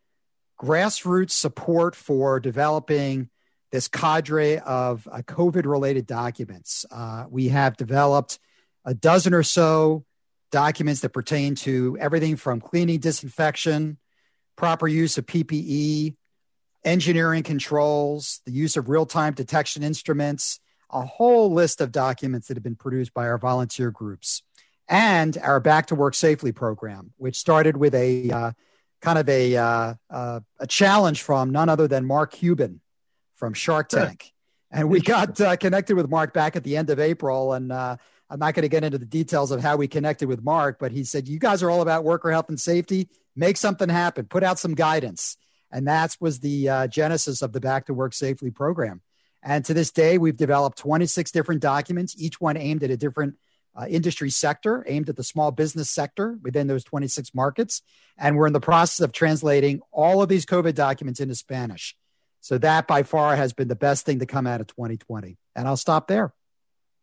grassroots 0.62 1.32
support 1.32 1.96
for 1.96 2.38
developing 2.38 3.28
this 3.74 3.88
cadre 3.88 4.60
of 4.60 5.08
uh, 5.10 5.16
COVID 5.22 5.66
related 5.66 6.06
documents. 6.06 6.86
Uh, 6.92 7.24
we 7.28 7.48
have 7.48 7.76
developed 7.76 8.38
a 8.84 8.94
dozen 8.94 9.34
or 9.34 9.42
so 9.42 10.04
documents 10.52 11.00
that 11.00 11.08
pertain 11.08 11.56
to 11.56 11.98
everything 11.98 12.36
from 12.36 12.60
cleaning, 12.60 13.00
disinfection, 13.00 13.98
proper 14.54 14.86
use 14.86 15.18
of 15.18 15.26
PPE, 15.26 16.14
engineering 16.84 17.42
controls, 17.42 18.40
the 18.46 18.52
use 18.52 18.76
of 18.76 18.88
real 18.88 19.06
time 19.06 19.34
detection 19.34 19.82
instruments, 19.82 20.60
a 20.92 21.04
whole 21.04 21.52
list 21.52 21.80
of 21.80 21.90
documents 21.90 22.46
that 22.46 22.56
have 22.56 22.62
been 22.62 22.76
produced 22.76 23.12
by 23.12 23.26
our 23.26 23.38
volunteer 23.38 23.90
groups, 23.90 24.44
and 24.86 25.36
our 25.38 25.58
Back 25.58 25.86
to 25.86 25.96
Work 25.96 26.14
Safely 26.14 26.52
program, 26.52 27.12
which 27.16 27.34
started 27.34 27.76
with 27.76 27.96
a 27.96 28.30
uh, 28.30 28.52
kind 29.02 29.18
of 29.18 29.28
a, 29.28 29.56
uh, 29.56 29.94
uh, 30.10 30.40
a 30.60 30.66
challenge 30.68 31.22
from 31.22 31.50
none 31.50 31.68
other 31.68 31.88
than 31.88 32.04
Mark 32.04 32.30
Cuban 32.34 32.80
from 33.44 33.52
Shark 33.52 33.90
Tank. 33.90 34.32
And 34.70 34.88
we 34.88 35.02
got 35.02 35.38
uh, 35.38 35.54
connected 35.56 35.96
with 35.96 36.08
Mark 36.08 36.32
back 36.32 36.56
at 36.56 36.64
the 36.64 36.78
end 36.78 36.88
of 36.88 36.98
April. 36.98 37.52
And 37.52 37.70
uh, 37.70 37.98
I'm 38.30 38.38
not 38.38 38.54
going 38.54 38.62
to 38.62 38.70
get 38.70 38.84
into 38.84 38.96
the 38.96 39.04
details 39.04 39.50
of 39.50 39.60
how 39.60 39.76
we 39.76 39.86
connected 39.86 40.28
with 40.28 40.42
Mark, 40.42 40.78
but 40.80 40.92
he 40.92 41.04
said, 41.04 41.28
You 41.28 41.38
guys 41.38 41.62
are 41.62 41.68
all 41.68 41.82
about 41.82 42.04
worker 42.04 42.30
health 42.30 42.48
and 42.48 42.58
safety. 42.58 43.10
Make 43.36 43.58
something 43.58 43.90
happen, 43.90 44.24
put 44.24 44.42
out 44.42 44.58
some 44.58 44.74
guidance. 44.74 45.36
And 45.70 45.86
that 45.88 46.16
was 46.20 46.40
the 46.40 46.70
uh, 46.70 46.86
genesis 46.86 47.42
of 47.42 47.52
the 47.52 47.60
Back 47.60 47.86
to 47.86 47.94
Work 47.94 48.14
Safely 48.14 48.50
program. 48.50 49.02
And 49.42 49.62
to 49.66 49.74
this 49.74 49.90
day, 49.90 50.16
we've 50.16 50.36
developed 50.36 50.78
26 50.78 51.30
different 51.32 51.60
documents, 51.60 52.14
each 52.16 52.40
one 52.40 52.56
aimed 52.56 52.82
at 52.82 52.90
a 52.90 52.96
different 52.96 53.34
uh, 53.76 53.84
industry 53.86 54.30
sector, 54.30 54.84
aimed 54.88 55.10
at 55.10 55.16
the 55.16 55.24
small 55.24 55.50
business 55.50 55.90
sector 55.90 56.38
within 56.42 56.66
those 56.66 56.84
26 56.84 57.34
markets. 57.34 57.82
And 58.16 58.36
we're 58.36 58.46
in 58.46 58.54
the 58.54 58.60
process 58.60 59.00
of 59.00 59.12
translating 59.12 59.82
all 59.92 60.22
of 60.22 60.30
these 60.30 60.46
COVID 60.46 60.74
documents 60.74 61.20
into 61.20 61.34
Spanish. 61.34 61.94
So 62.44 62.58
that 62.58 62.86
by 62.86 63.04
far 63.04 63.36
has 63.36 63.54
been 63.54 63.68
the 63.68 63.74
best 63.74 64.04
thing 64.04 64.18
to 64.18 64.26
come 64.26 64.46
out 64.46 64.60
of 64.60 64.66
2020. 64.66 65.38
And 65.56 65.66
I'll 65.66 65.78
stop 65.78 66.08
there. 66.08 66.34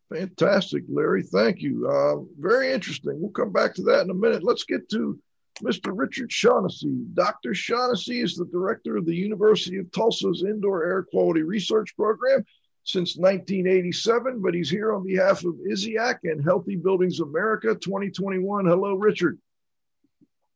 Fantastic, 0.08 0.84
Larry. 0.88 1.24
Thank 1.24 1.62
you. 1.62 1.88
Uh, 1.90 2.22
very 2.38 2.72
interesting. 2.72 3.20
We'll 3.20 3.32
come 3.32 3.50
back 3.50 3.74
to 3.74 3.82
that 3.82 4.02
in 4.02 4.10
a 4.10 4.14
minute. 4.14 4.44
Let's 4.44 4.62
get 4.62 4.88
to 4.90 5.18
Mr. 5.60 5.90
Richard 5.92 6.30
Shaughnessy. 6.30 6.96
Dr. 7.14 7.54
Shaughnessy 7.54 8.20
is 8.20 8.36
the 8.36 8.44
director 8.44 8.96
of 8.96 9.04
the 9.04 9.16
University 9.16 9.78
of 9.78 9.90
Tulsa's 9.90 10.44
Indoor 10.44 10.84
Air 10.84 11.02
Quality 11.02 11.42
Research 11.42 11.96
Program 11.96 12.44
since 12.84 13.16
1987, 13.16 14.40
but 14.40 14.54
he's 14.54 14.70
here 14.70 14.92
on 14.92 15.04
behalf 15.04 15.44
of 15.44 15.56
ISIAQ 15.68 16.18
and 16.22 16.44
Healthy 16.44 16.76
Buildings 16.76 17.18
America 17.18 17.74
2021. 17.74 18.66
Hello, 18.66 18.94
Richard. 18.94 19.40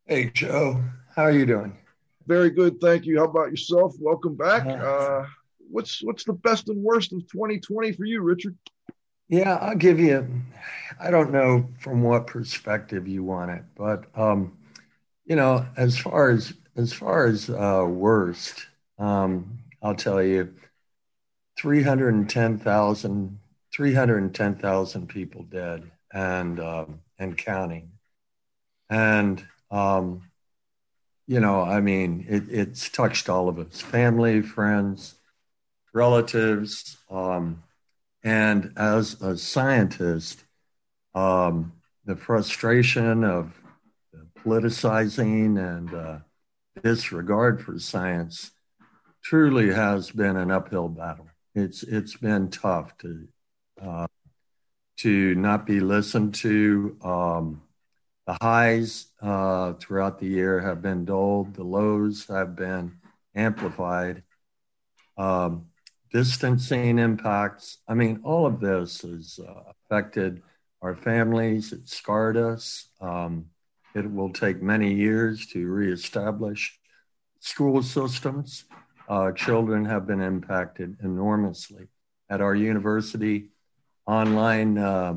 Hey, 0.05 0.31
Joe. 0.31 0.85
How 1.17 1.25
are 1.25 1.33
you 1.33 1.45
doing? 1.45 1.77
Very 2.27 2.51
good, 2.51 2.81
thank 2.81 3.07
you. 3.07 3.19
How 3.19 3.25
about 3.25 3.51
yourself? 3.51 3.95
Welcome 4.01 4.35
back. 4.35 4.67
Uh, 4.67 5.27
what's 5.71 6.03
what's 6.03 6.25
the 6.25 6.33
best 6.33 6.69
and 6.69 6.83
worst 6.83 7.13
of 7.13 7.21
2020 7.31 7.93
for 7.93 8.05
you, 8.05 8.21
Richard? 8.21 8.57
Yeah, 9.29 9.57
I'll 9.57 9.77
give 9.77 10.01
you. 10.01 10.43
I 11.01 11.11
don't 11.11 11.33
know 11.33 11.69
from 11.81 12.03
what 12.03 12.27
perspective 12.27 13.07
you 13.07 13.23
want 13.23 13.51
it, 13.53 13.63
but 13.77 14.07
um, 14.17 14.57
you 15.25 15.37
know, 15.37 15.67
as 15.77 15.97
far 15.97 16.31
as 16.31 16.55
as 16.77 16.93
far 16.93 17.27
as 17.27 17.49
uh, 17.49 17.85
worst, 17.89 18.67
um, 18.99 19.59
I'll 19.83 19.95
tell 19.95 20.23
you, 20.23 20.53
310,000 21.59 23.39
310,000 23.75 25.09
people 25.09 25.43
dead 25.45 25.91
and 26.13 26.61
um, 26.61 27.01
and 27.19 27.37
counting, 27.37 27.91
and 28.91 29.45
um, 29.71 30.23
you 31.27 31.41
know, 31.41 31.63
I 31.63 31.81
mean, 31.81 32.25
it, 32.29 32.45
it's 32.49 32.89
touched 32.89 33.29
all 33.29 33.49
of 33.49 33.59
us 33.59 33.81
family, 33.81 34.43
friends, 34.43 35.17
relatives. 35.93 36.97
Um, 37.11 37.63
and 38.23 38.73
as 38.77 39.21
a 39.21 39.37
scientist, 39.37 40.45
um, 41.15 41.73
the 42.05 42.17
frustration 42.17 43.25
of 43.25 43.61
politicizing 44.45 45.59
and 45.59 45.95
uh, 45.95 46.19
disregard 46.83 47.61
for 47.63 47.79
science 47.79 48.53
truly 49.23 49.73
has 49.73 50.11
been 50.11 50.37
an 50.37 50.51
uphill 50.51 50.89
battle. 50.89 51.29
It's 51.55 51.83
it's 51.83 52.17
been 52.17 52.51
tough 52.51 52.97
to 52.99 53.29
uh, 53.83 54.07
to 54.99 55.35
not 55.35 55.67
be 55.67 55.81
listened 55.81 56.35
to. 56.37 56.97
Um, 57.03 57.63
the 58.27 58.37
highs 58.43 59.07
uh, 59.23 59.75
throughout 59.75 60.19
the 60.19 60.27
year 60.27 60.61
have 60.61 60.83
been 60.83 61.05
dulled, 61.05 61.55
the 61.55 61.63
lows 61.63 62.27
have 62.29 62.57
been 62.57 62.99
amplified. 63.35 64.25
Um, 65.17 65.67
distancing 66.13 66.99
impacts, 66.99 67.79
I 67.87 67.95
mean, 67.95 68.21
all 68.25 68.47
of 68.47 68.61
this 68.61 69.03
has 69.03 69.39
uh, 69.43 69.71
affected 69.71 70.43
our 70.83 70.97
families, 70.97 71.73
it 71.73 71.89
scarred 71.89 72.37
us. 72.37 72.89
Um, 73.01 73.47
it 73.95 74.11
will 74.13 74.31
take 74.31 74.61
many 74.61 74.93
years 74.93 75.47
to 75.49 75.67
reestablish 75.67 76.79
school 77.41 77.83
systems. 77.83 78.65
Uh, 79.09 79.33
children 79.33 79.85
have 79.85 80.07
been 80.07 80.21
impacted 80.21 80.97
enormously. 81.03 81.87
At 82.29 82.41
our 82.41 82.55
university, 82.55 83.51
online, 84.07 84.77
uh, 84.77 85.15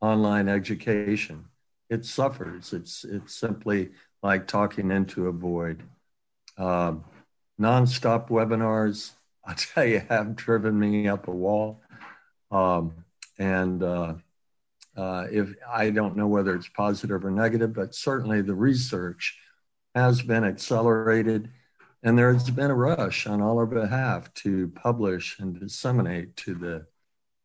online 0.00 0.48
education 0.48 1.44
it 1.88 2.04
suffers. 2.04 2.72
It's 2.72 3.04
it's 3.04 3.34
simply 3.34 3.90
like 4.22 4.46
talking 4.46 4.90
into 4.90 5.28
a 5.28 5.32
void. 5.32 5.82
Um, 6.58 7.04
nonstop 7.60 8.28
webinars, 8.28 9.12
I 9.44 9.54
tell 9.54 9.84
you, 9.84 10.02
have 10.08 10.36
driven 10.36 10.78
me 10.78 11.08
up 11.08 11.28
a 11.28 11.32
wall. 11.32 11.82
Um, 12.50 13.04
and 13.38 13.82
uh, 13.82 14.14
uh, 14.96 15.26
if 15.30 15.54
I 15.68 15.90
don't 15.90 16.16
know 16.16 16.26
whether 16.26 16.54
it's 16.54 16.68
positive 16.68 17.24
or 17.24 17.30
negative, 17.30 17.74
but 17.74 17.94
certainly 17.94 18.40
the 18.42 18.54
research 18.54 19.38
has 19.94 20.22
been 20.22 20.44
accelerated, 20.44 21.50
and 22.02 22.18
there's 22.18 22.50
been 22.50 22.70
a 22.70 22.74
rush 22.74 23.26
on 23.26 23.42
all 23.42 23.58
our 23.58 23.66
behalf 23.66 24.32
to 24.34 24.68
publish 24.68 25.38
and 25.38 25.58
disseminate 25.58 26.36
to 26.36 26.54
the 26.54 26.86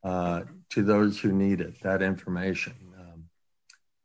uh, 0.03 0.41
to 0.69 0.81
those 0.81 1.19
who 1.19 1.31
need 1.31 1.61
it 1.61 1.81
that 1.83 2.01
information. 2.01 2.73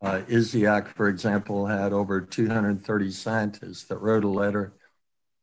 Uh, 0.03 0.21
ISIAQ, 0.29 0.89
for 0.89 1.09
example, 1.09 1.67
had 1.67 1.93
over 1.93 2.21
230 2.21 3.11
scientists 3.11 3.85
that 3.85 3.99
wrote 3.99 4.25
a 4.25 4.29
letter 4.29 4.73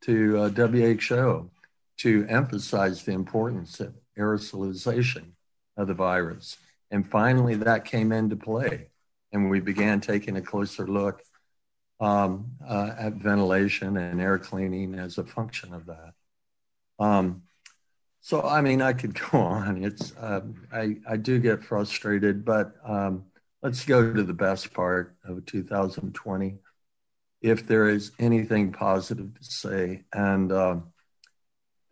to 0.01 0.37
uh, 0.37 0.49
WHO 0.49 1.49
to 1.97 2.25
emphasize 2.29 3.03
the 3.03 3.13
importance 3.13 3.79
of 3.79 3.93
aerosolization 4.17 5.31
of 5.77 5.87
the 5.87 5.93
virus. 5.93 6.57
And 6.91 7.09
finally, 7.09 7.55
that 7.55 7.85
came 7.85 8.11
into 8.11 8.35
play. 8.35 8.89
And 9.31 9.49
we 9.49 9.59
began 9.59 9.99
taking 9.99 10.37
a 10.37 10.41
closer 10.41 10.85
look 10.85 11.23
um, 11.99 12.51
uh, 12.67 12.91
at 12.97 13.13
ventilation 13.13 13.97
and 13.97 14.21
air 14.21 14.37
cleaning 14.37 14.93
as 14.95 15.17
a 15.17 15.23
function 15.23 15.73
of 15.73 15.87
that. 15.87 16.13
Um, 16.99 17.43
so, 18.21 18.41
I 18.41 18.61
mean, 18.61 18.81
I 18.81 18.93
could 18.93 19.19
go 19.31 19.39
on. 19.39 19.83
It's 19.83 20.15
uh, 20.17 20.41
I, 20.71 20.97
I 21.09 21.17
do 21.17 21.39
get 21.39 21.63
frustrated, 21.63 22.45
but 22.45 22.75
um, 22.85 23.25
let's 23.63 23.85
go 23.85 24.13
to 24.13 24.23
the 24.23 24.33
best 24.33 24.73
part 24.73 25.15
of 25.23 25.45
2020 25.45 26.57
if 27.41 27.65
there 27.65 27.89
is 27.89 28.11
anything 28.19 28.71
positive 28.71 29.33
to 29.33 29.43
say 29.43 30.03
and 30.13 30.51
uh, 30.51 30.75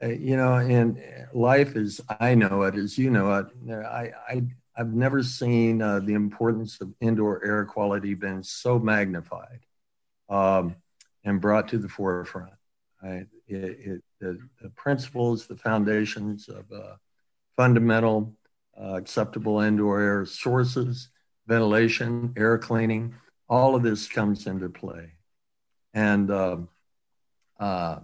you 0.02 0.38
know 0.38 0.56
and 0.56 1.02
life 1.34 1.76
is 1.76 2.00
i 2.20 2.36
know 2.36 2.62
it 2.64 2.76
as 2.76 2.98
you 2.98 3.10
know 3.10 3.34
it. 3.34 3.46
I, 3.72 4.12
I 4.30 4.44
i've 4.78 4.94
never 4.94 5.24
seen 5.24 5.82
uh, 5.82 6.00
the 6.00 6.14
importance 6.14 6.80
of 6.82 6.94
indoor 7.02 7.44
air 7.44 7.66
quality 7.66 8.14
been 8.14 8.44
so 8.44 8.78
magnified 8.78 9.62
um, 10.32 10.76
and 11.24 11.40
brought 11.40 11.68
to 11.70 11.78
the 11.78 11.90
forefront. 11.90 12.54
It, 13.04 13.28
it, 13.48 14.02
the, 14.20 14.40
the, 14.62 14.70
principles, 14.70 15.48
the 15.48 15.58
foundations 15.58 16.48
of 16.48 16.66
uh, 16.72 16.96
fundamental 17.58 18.34
uh, 18.80 18.96
acceptable 18.96 19.60
indoor 19.60 20.00
air 20.00 20.26
sources, 20.26 21.10
ventilation, 21.52 22.34
air 22.38 22.58
cleaning, 22.58 23.14
all 23.50 23.76
of 23.76 23.84
this 23.84 24.08
comes 24.08 24.48
into 24.48 24.70
play. 24.70 25.12
And 25.94 26.32
um, 26.32 26.70
uh, 27.60 28.00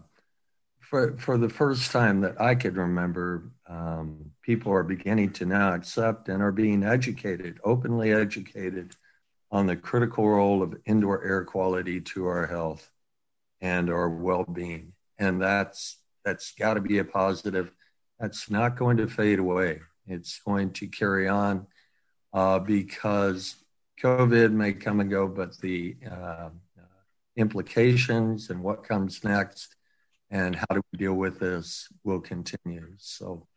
for, 0.81 1.17
for 1.17 1.37
the 1.37 1.47
first 1.47 1.91
time 1.91 2.19
that 2.21 2.41
I 2.41 2.55
could 2.55 2.75
remember, 2.75 3.49
um, 3.69 4.31
people 4.41 4.73
are 4.73 4.83
beginning 4.83 5.31
to 5.33 5.45
now 5.45 5.73
accept 5.73 6.27
and 6.27 6.43
are 6.43 6.51
being 6.51 6.83
educated, 6.83 7.59
openly 7.63 8.11
educated, 8.11 8.95
on 9.49 9.65
the 9.65 9.77
critical 9.77 10.27
role 10.27 10.61
of 10.61 10.75
indoor 10.85 11.23
air 11.23 11.45
quality 11.45 12.01
to 12.01 12.27
our 12.27 12.47
health 12.47 12.91
and 13.61 13.89
our 13.89 14.09
well-being. 14.09 14.91
And 15.17 15.41
that's 15.41 15.99
that's 16.25 16.51
got 16.51 16.73
to 16.73 16.81
be 16.81 16.97
a 16.97 17.05
positive. 17.05 17.71
That's 18.19 18.51
not 18.51 18.75
going 18.75 18.97
to 18.97 19.07
fade 19.07 19.39
away. 19.39 19.79
It's 20.05 20.41
going 20.45 20.71
to 20.73 20.87
carry 20.87 21.29
on 21.29 21.65
uh, 22.37 22.59
because 22.59 23.55
COVID 23.99 24.51
may 24.51 24.71
come 24.71 24.99
and 24.99 25.09
go, 25.09 25.27
but 25.27 25.57
the 25.57 25.95
uh, 26.09 26.49
implications 27.35 28.51
and 28.51 28.61
what 28.61 28.83
comes 28.83 29.23
next 29.23 29.75
and 30.29 30.55
how 30.55 30.67
do 30.71 30.81
we 30.91 30.99
deal 30.99 31.15
with 31.15 31.39
this 31.39 31.87
will 32.03 32.19
continue. 32.19 32.89
So, 32.97 33.47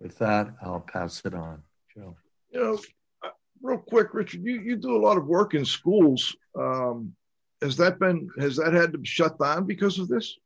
with 0.00 0.18
that, 0.18 0.48
I'll 0.60 0.80
pass 0.80 1.22
it 1.24 1.32
on, 1.32 1.62
Joe. 1.94 2.16
You 2.50 2.60
know, 2.60 2.78
uh, 3.24 3.28
real 3.62 3.78
quick, 3.78 4.14
Richard, 4.14 4.42
you, 4.42 4.60
you 4.60 4.74
do 4.74 4.96
a 4.96 5.04
lot 5.06 5.16
of 5.16 5.26
work 5.26 5.54
in 5.54 5.64
schools. 5.64 6.34
Um, 6.58 7.14
has 7.62 7.76
that 7.76 8.00
been 8.00 8.28
has 8.36 8.56
that 8.56 8.72
had 8.72 8.94
to 8.94 9.04
shut 9.04 9.38
down 9.38 9.64
because 9.64 10.00
of 10.00 10.08
this? 10.08 10.36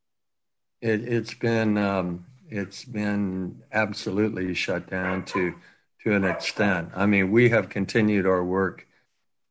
It, 0.83 1.07
has 1.07 1.33
been 1.33 1.75
um, 1.79 2.23
it's 2.49 2.85
been 2.85 3.63
absolutely 3.71 4.53
shut 4.53 4.87
down 4.91 5.25
to 5.25 5.55
to 6.03 6.13
an 6.13 6.23
extent. 6.23 6.89
I 6.95 7.05
mean, 7.05 7.31
we 7.31 7.49
have 7.49 7.69
continued 7.69 8.25
our 8.25 8.43
work 8.43 8.87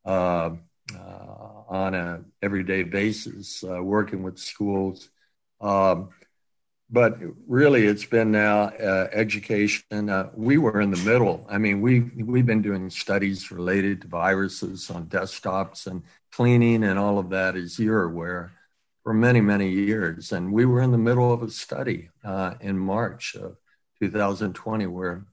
uh, 0.04 0.50
uh, 0.94 1.62
on 1.68 1.94
a 1.94 2.20
everyday 2.42 2.82
basis, 2.82 3.64
uh, 3.64 3.82
working 3.82 4.22
with 4.22 4.38
schools. 4.38 5.08
Um, 5.60 6.10
but 6.88 7.18
really, 7.48 7.84
it's 7.86 8.04
been 8.04 8.30
now 8.30 8.64
uh, 8.64 9.08
education. 9.12 10.08
Uh, 10.08 10.30
we 10.34 10.56
were 10.56 10.80
in 10.80 10.92
the 10.92 11.04
middle. 11.04 11.44
I 11.50 11.58
mean, 11.58 11.80
we 11.80 12.00
we've 12.00 12.46
been 12.46 12.62
doing 12.62 12.90
studies 12.90 13.50
related 13.50 14.02
to 14.02 14.08
viruses 14.08 14.88
on 14.90 15.06
desktops 15.06 15.88
and 15.88 16.04
cleaning 16.30 16.84
and 16.84 16.98
all 16.98 17.18
of 17.18 17.30
that, 17.30 17.56
as 17.56 17.78
you're 17.78 18.04
aware, 18.04 18.52
for 19.02 19.12
many 19.12 19.40
many 19.40 19.68
years. 19.68 20.30
And 20.30 20.52
we 20.52 20.64
were 20.64 20.80
in 20.80 20.92
the 20.92 20.98
middle 20.98 21.32
of 21.32 21.42
a 21.42 21.50
study 21.50 22.10
uh, 22.22 22.54
in 22.60 22.78
March 22.78 23.34
of 23.34 23.56
2020 24.00 24.86
where, 24.86 25.26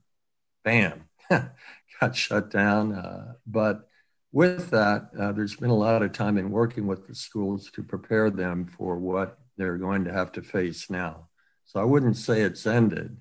bam, 0.64 1.04
got 1.30 2.16
shut 2.16 2.50
down. 2.50 3.36
but 3.46 3.88
with 4.32 4.70
that, 4.70 5.10
uh, 5.16 5.30
there's 5.30 5.54
been 5.54 5.70
a 5.70 5.76
lot 5.76 6.02
of 6.02 6.12
time 6.12 6.38
in 6.38 6.50
working 6.50 6.88
with 6.88 7.06
the 7.06 7.14
schools 7.14 7.70
to 7.70 7.84
prepare 7.84 8.30
them 8.30 8.66
for 8.66 8.98
what 8.98 9.38
they're 9.56 9.78
going 9.78 10.04
to 10.04 10.12
have 10.12 10.32
to 10.32 10.42
face 10.42 10.90
now. 10.90 11.28
So 11.66 11.80
I 11.80 11.84
wouldn't 11.84 12.16
say 12.16 12.40
it's 12.40 12.66
ended 12.66 13.16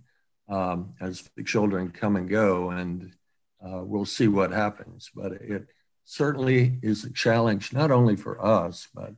um, 0.49 0.95
as 0.99 1.29
the 1.35 1.43
children 1.43 1.91
come 1.91 2.15
and 2.15 2.27
go, 2.27 2.71
and 2.71 3.13
uh, 3.63 3.81
we'll 3.83 4.05
see 4.05 4.27
what 4.27 4.51
happens. 4.51 5.11
But 5.13 5.33
it 5.33 5.67
certainly 6.03 6.79
is 6.81 7.03
a 7.03 7.11
challenge, 7.11 7.73
not 7.73 7.91
only 7.91 8.15
for 8.15 8.43
us, 8.43 8.87
but 8.93 9.13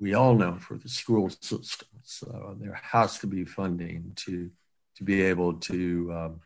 we 0.00 0.14
all 0.14 0.34
know 0.34 0.56
for 0.56 0.76
the 0.76 0.88
school 0.88 1.30
system. 1.40 1.88
So 2.04 2.56
there 2.60 2.80
has 2.80 3.18
to 3.18 3.26
be 3.26 3.44
funding 3.44 4.12
to 4.26 4.50
to 4.96 5.04
be 5.04 5.22
able 5.22 5.54
to 5.54 6.12
um, 6.12 6.40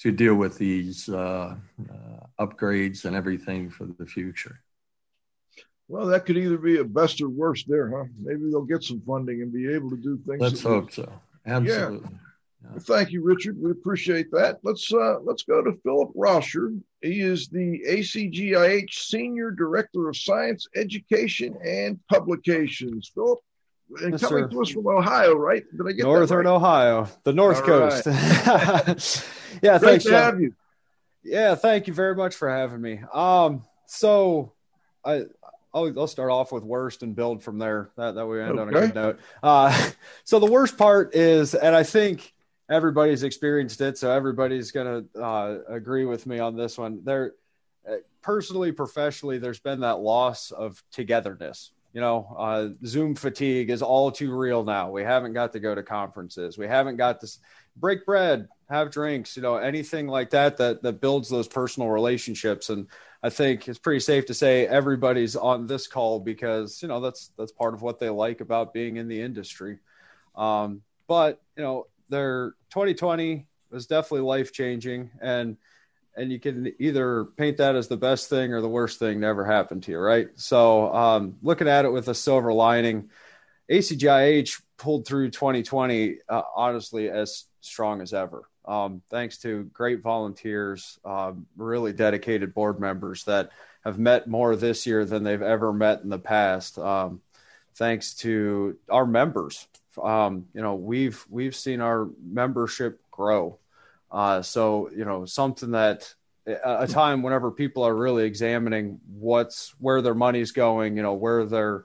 to 0.00 0.12
deal 0.12 0.34
with 0.34 0.58
these 0.58 1.08
uh, 1.08 1.54
uh, 1.90 2.26
upgrades 2.44 3.04
and 3.04 3.16
everything 3.16 3.70
for 3.70 3.84
the 3.84 4.06
future. 4.06 4.60
Well, 5.88 6.06
that 6.06 6.26
could 6.26 6.36
either 6.36 6.58
be 6.58 6.78
a 6.78 6.84
best 6.84 7.20
or 7.20 7.28
worst 7.28 7.66
there, 7.68 7.90
huh? 7.96 8.04
Maybe 8.18 8.50
they'll 8.50 8.62
get 8.62 8.82
some 8.82 9.00
funding 9.00 9.42
and 9.42 9.52
be 9.52 9.72
able 9.72 9.90
to 9.90 9.96
do 9.96 10.18
things. 10.18 10.40
Let's 10.40 10.62
hope 10.62 10.90
so. 10.92 11.10
Absolutely. 11.46 12.00
Yeah. 12.02 12.18
Yeah. 12.62 12.70
Well, 12.70 12.80
thank 12.80 13.12
you, 13.12 13.22
Richard. 13.22 13.56
We 13.60 13.70
appreciate 13.70 14.30
that. 14.32 14.58
Let's 14.64 14.92
uh, 14.92 15.20
let's 15.22 15.44
go 15.44 15.62
to 15.62 15.78
Philip 15.84 16.10
Rauscher. 16.16 16.80
He 17.02 17.20
is 17.20 17.48
the 17.48 17.82
ACGIH 17.88 18.92
Senior 18.92 19.52
Director 19.52 20.08
of 20.08 20.16
Science 20.16 20.66
Education 20.74 21.56
and 21.64 22.00
Publications. 22.08 23.12
Philip, 23.14 23.38
and 24.02 24.12
yes, 24.12 24.20
coming 24.20 24.44
sir. 24.44 24.48
to 24.48 24.62
us 24.62 24.70
from 24.70 24.86
Ohio, 24.88 25.34
right? 25.34 25.62
Did 25.76 25.86
I 25.86 25.92
get 25.92 26.04
Northern 26.04 26.46
right? 26.46 26.54
Ohio, 26.54 27.08
the 27.22 27.32
North 27.32 27.58
All 27.58 27.66
Coast. 27.66 28.06
Right. 28.06 29.24
yeah, 29.62 29.78
Great 29.78 29.88
thanks 29.88 30.04
to 30.04 30.12
have 30.12 30.40
you. 30.40 30.54
Yeah, 31.22 31.54
thank 31.54 31.86
you 31.86 31.94
very 31.94 32.14
much 32.14 32.34
for 32.36 32.48
having 32.48 32.80
me. 32.80 33.00
Um, 33.12 33.64
so 33.86 34.52
I 35.04 35.24
I'll, 35.74 35.98
I'll 35.98 36.06
start 36.06 36.30
off 36.30 36.52
with 36.52 36.64
worst 36.64 37.02
and 37.02 37.14
build 37.14 37.42
from 37.42 37.58
there. 37.58 37.90
That 37.96 38.14
that 38.14 38.26
we 38.26 38.40
end 38.40 38.52
okay. 38.52 38.60
on 38.60 38.68
a 38.68 38.72
good 38.72 38.94
note. 38.94 39.20
Uh, 39.42 39.90
so 40.24 40.38
the 40.38 40.50
worst 40.50 40.78
part 40.78 41.14
is, 41.14 41.54
and 41.54 41.74
I 41.74 41.82
think 41.82 42.32
everybody's 42.70 43.22
experienced 43.22 43.80
it, 43.80 43.98
so 43.98 44.10
everybody's 44.10 44.70
gonna 44.70 45.04
uh, 45.20 45.58
agree 45.68 46.04
with 46.04 46.26
me 46.26 46.38
on 46.38 46.56
this 46.56 46.78
one. 46.78 47.02
There, 47.04 47.32
uh, 47.88 47.96
personally, 48.22 48.72
professionally, 48.72 49.38
there's 49.38 49.60
been 49.60 49.80
that 49.80 50.00
loss 50.00 50.50
of 50.50 50.82
togetherness 50.92 51.72
you 51.96 52.02
know, 52.02 52.36
uh, 52.36 52.68
Zoom 52.84 53.14
fatigue 53.14 53.70
is 53.70 53.80
all 53.80 54.12
too 54.12 54.36
real 54.36 54.62
now. 54.62 54.90
We 54.90 55.02
haven't 55.02 55.32
got 55.32 55.54
to 55.54 55.60
go 55.60 55.74
to 55.74 55.82
conferences. 55.82 56.58
We 56.58 56.66
haven't 56.66 56.98
got 56.98 57.22
to 57.22 57.38
break 57.74 58.04
bread, 58.04 58.48
have 58.68 58.90
drinks, 58.90 59.36
you 59.36 59.42
know, 59.42 59.56
anything 59.56 60.08
like 60.08 60.30
that 60.30 60.56
that 60.58 60.82
that 60.82 61.00
builds 61.00 61.28
those 61.28 61.48
personal 61.48 61.88
relationships. 61.88 62.68
And 62.68 62.88
I 63.22 63.30
think 63.30 63.68
it's 63.68 63.78
pretty 63.78 64.00
safe 64.00 64.26
to 64.26 64.34
say 64.34 64.66
everybody's 64.66 65.36
on 65.36 65.66
this 65.66 65.86
call 65.86 66.20
because 66.20 66.82
you 66.82 66.88
know 66.88 67.00
that's 67.00 67.30
that's 67.38 67.52
part 67.52 67.74
of 67.74 67.82
what 67.82 67.98
they 67.98 68.08
like 68.08 68.40
about 68.40 68.74
being 68.74 68.96
in 68.96 69.08
the 69.08 69.20
industry. 69.20 69.78
Um, 70.34 70.82
but 71.06 71.40
you 71.56 71.62
know, 71.62 71.86
their 72.08 72.50
2020 72.70 73.46
was 73.70 73.86
definitely 73.86 74.26
life 74.26 74.52
changing 74.52 75.10
and 75.20 75.56
and 76.16 76.32
you 76.32 76.40
can 76.40 76.72
either 76.78 77.26
paint 77.36 77.58
that 77.58 77.76
as 77.76 77.88
the 77.88 77.96
best 77.96 78.30
thing 78.30 78.52
or 78.52 78.62
the 78.62 78.68
worst 78.68 78.98
thing 78.98 79.20
to 79.20 79.26
ever 79.26 79.44
happen 79.44 79.80
to 79.82 79.92
you, 79.92 79.98
right? 79.98 80.28
So, 80.36 80.92
um, 80.94 81.36
looking 81.42 81.68
at 81.68 81.84
it 81.84 81.92
with 81.92 82.08
a 82.08 82.14
silver 82.14 82.54
lining, 82.54 83.10
ACGIH 83.70 84.62
pulled 84.78 85.06
through 85.06 85.30
2020 85.30 86.18
uh, 86.28 86.42
honestly 86.54 87.10
as 87.10 87.44
strong 87.60 88.00
as 88.00 88.14
ever. 88.14 88.48
Um, 88.66 89.02
thanks 89.10 89.38
to 89.38 89.64
great 89.72 90.02
volunteers, 90.02 90.98
um, 91.04 91.46
really 91.56 91.92
dedicated 91.92 92.54
board 92.54 92.80
members 92.80 93.24
that 93.24 93.50
have 93.84 93.98
met 93.98 94.26
more 94.26 94.56
this 94.56 94.86
year 94.86 95.04
than 95.04 95.22
they've 95.22 95.42
ever 95.42 95.72
met 95.72 96.02
in 96.02 96.08
the 96.08 96.18
past. 96.18 96.78
Um, 96.78 97.20
thanks 97.76 98.14
to 98.16 98.76
our 98.90 99.06
members, 99.06 99.68
um, 100.02 100.46
you 100.52 100.62
know, 100.62 100.74
we've 100.74 101.24
we've 101.30 101.54
seen 101.54 101.80
our 101.80 102.08
membership 102.20 103.00
grow 103.10 103.58
uh, 104.10 104.42
so 104.42 104.90
you 104.90 105.04
know 105.04 105.26
something 105.26 105.72
that 105.72 106.14
a 106.46 106.86
time 106.86 107.22
whenever 107.22 107.50
people 107.50 107.82
are 107.82 107.94
really 107.94 108.24
examining 108.24 109.00
what's 109.18 109.74
where 109.80 110.00
their 110.00 110.14
money's 110.14 110.52
going, 110.52 110.96
you 110.96 111.02
know 111.02 111.14
where 111.14 111.44
their 111.44 111.84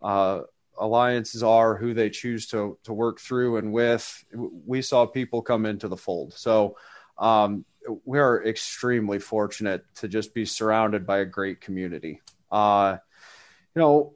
uh, 0.00 0.40
alliances 0.80 1.42
are, 1.42 1.76
who 1.76 1.94
they 1.94 2.10
choose 2.10 2.46
to 2.48 2.78
to 2.84 2.92
work 2.92 3.20
through 3.20 3.56
and 3.58 3.72
with. 3.72 4.24
We 4.32 4.82
saw 4.82 5.06
people 5.06 5.42
come 5.42 5.66
into 5.66 5.88
the 5.88 5.96
fold. 5.96 6.34
So 6.34 6.76
um, 7.18 7.64
we 8.04 8.18
are 8.18 8.44
extremely 8.44 9.18
fortunate 9.18 9.84
to 9.96 10.08
just 10.08 10.34
be 10.34 10.44
surrounded 10.44 11.06
by 11.06 11.18
a 11.18 11.24
great 11.24 11.60
community. 11.60 12.20
Uh, 12.50 12.98
you 13.74 13.80
know, 13.80 14.14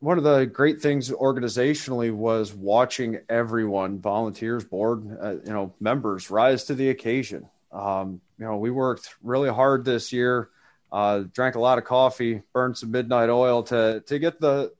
one 0.00 0.18
of 0.18 0.24
the 0.24 0.46
great 0.46 0.80
things 0.80 1.10
organizationally 1.10 2.12
was 2.12 2.54
watching 2.54 3.20
everyone, 3.28 4.00
volunteers, 4.00 4.64
board, 4.64 5.18
uh, 5.20 5.32
you 5.44 5.52
know, 5.52 5.74
members 5.78 6.30
rise 6.30 6.64
to 6.64 6.74
the 6.74 6.88
occasion. 6.88 7.48
Um, 7.70 8.20
you 8.38 8.46
know, 8.46 8.56
we 8.56 8.70
worked 8.70 9.14
really 9.22 9.50
hard 9.50 9.84
this 9.84 10.12
year, 10.12 10.48
uh, 10.90 11.24
drank 11.32 11.54
a 11.54 11.60
lot 11.60 11.78
of 11.78 11.84
coffee, 11.84 12.42
burned 12.52 12.78
some 12.78 12.90
midnight 12.90 13.28
oil 13.28 13.62
to 13.64 14.02
to 14.06 14.18
get 14.18 14.40
the 14.40 14.72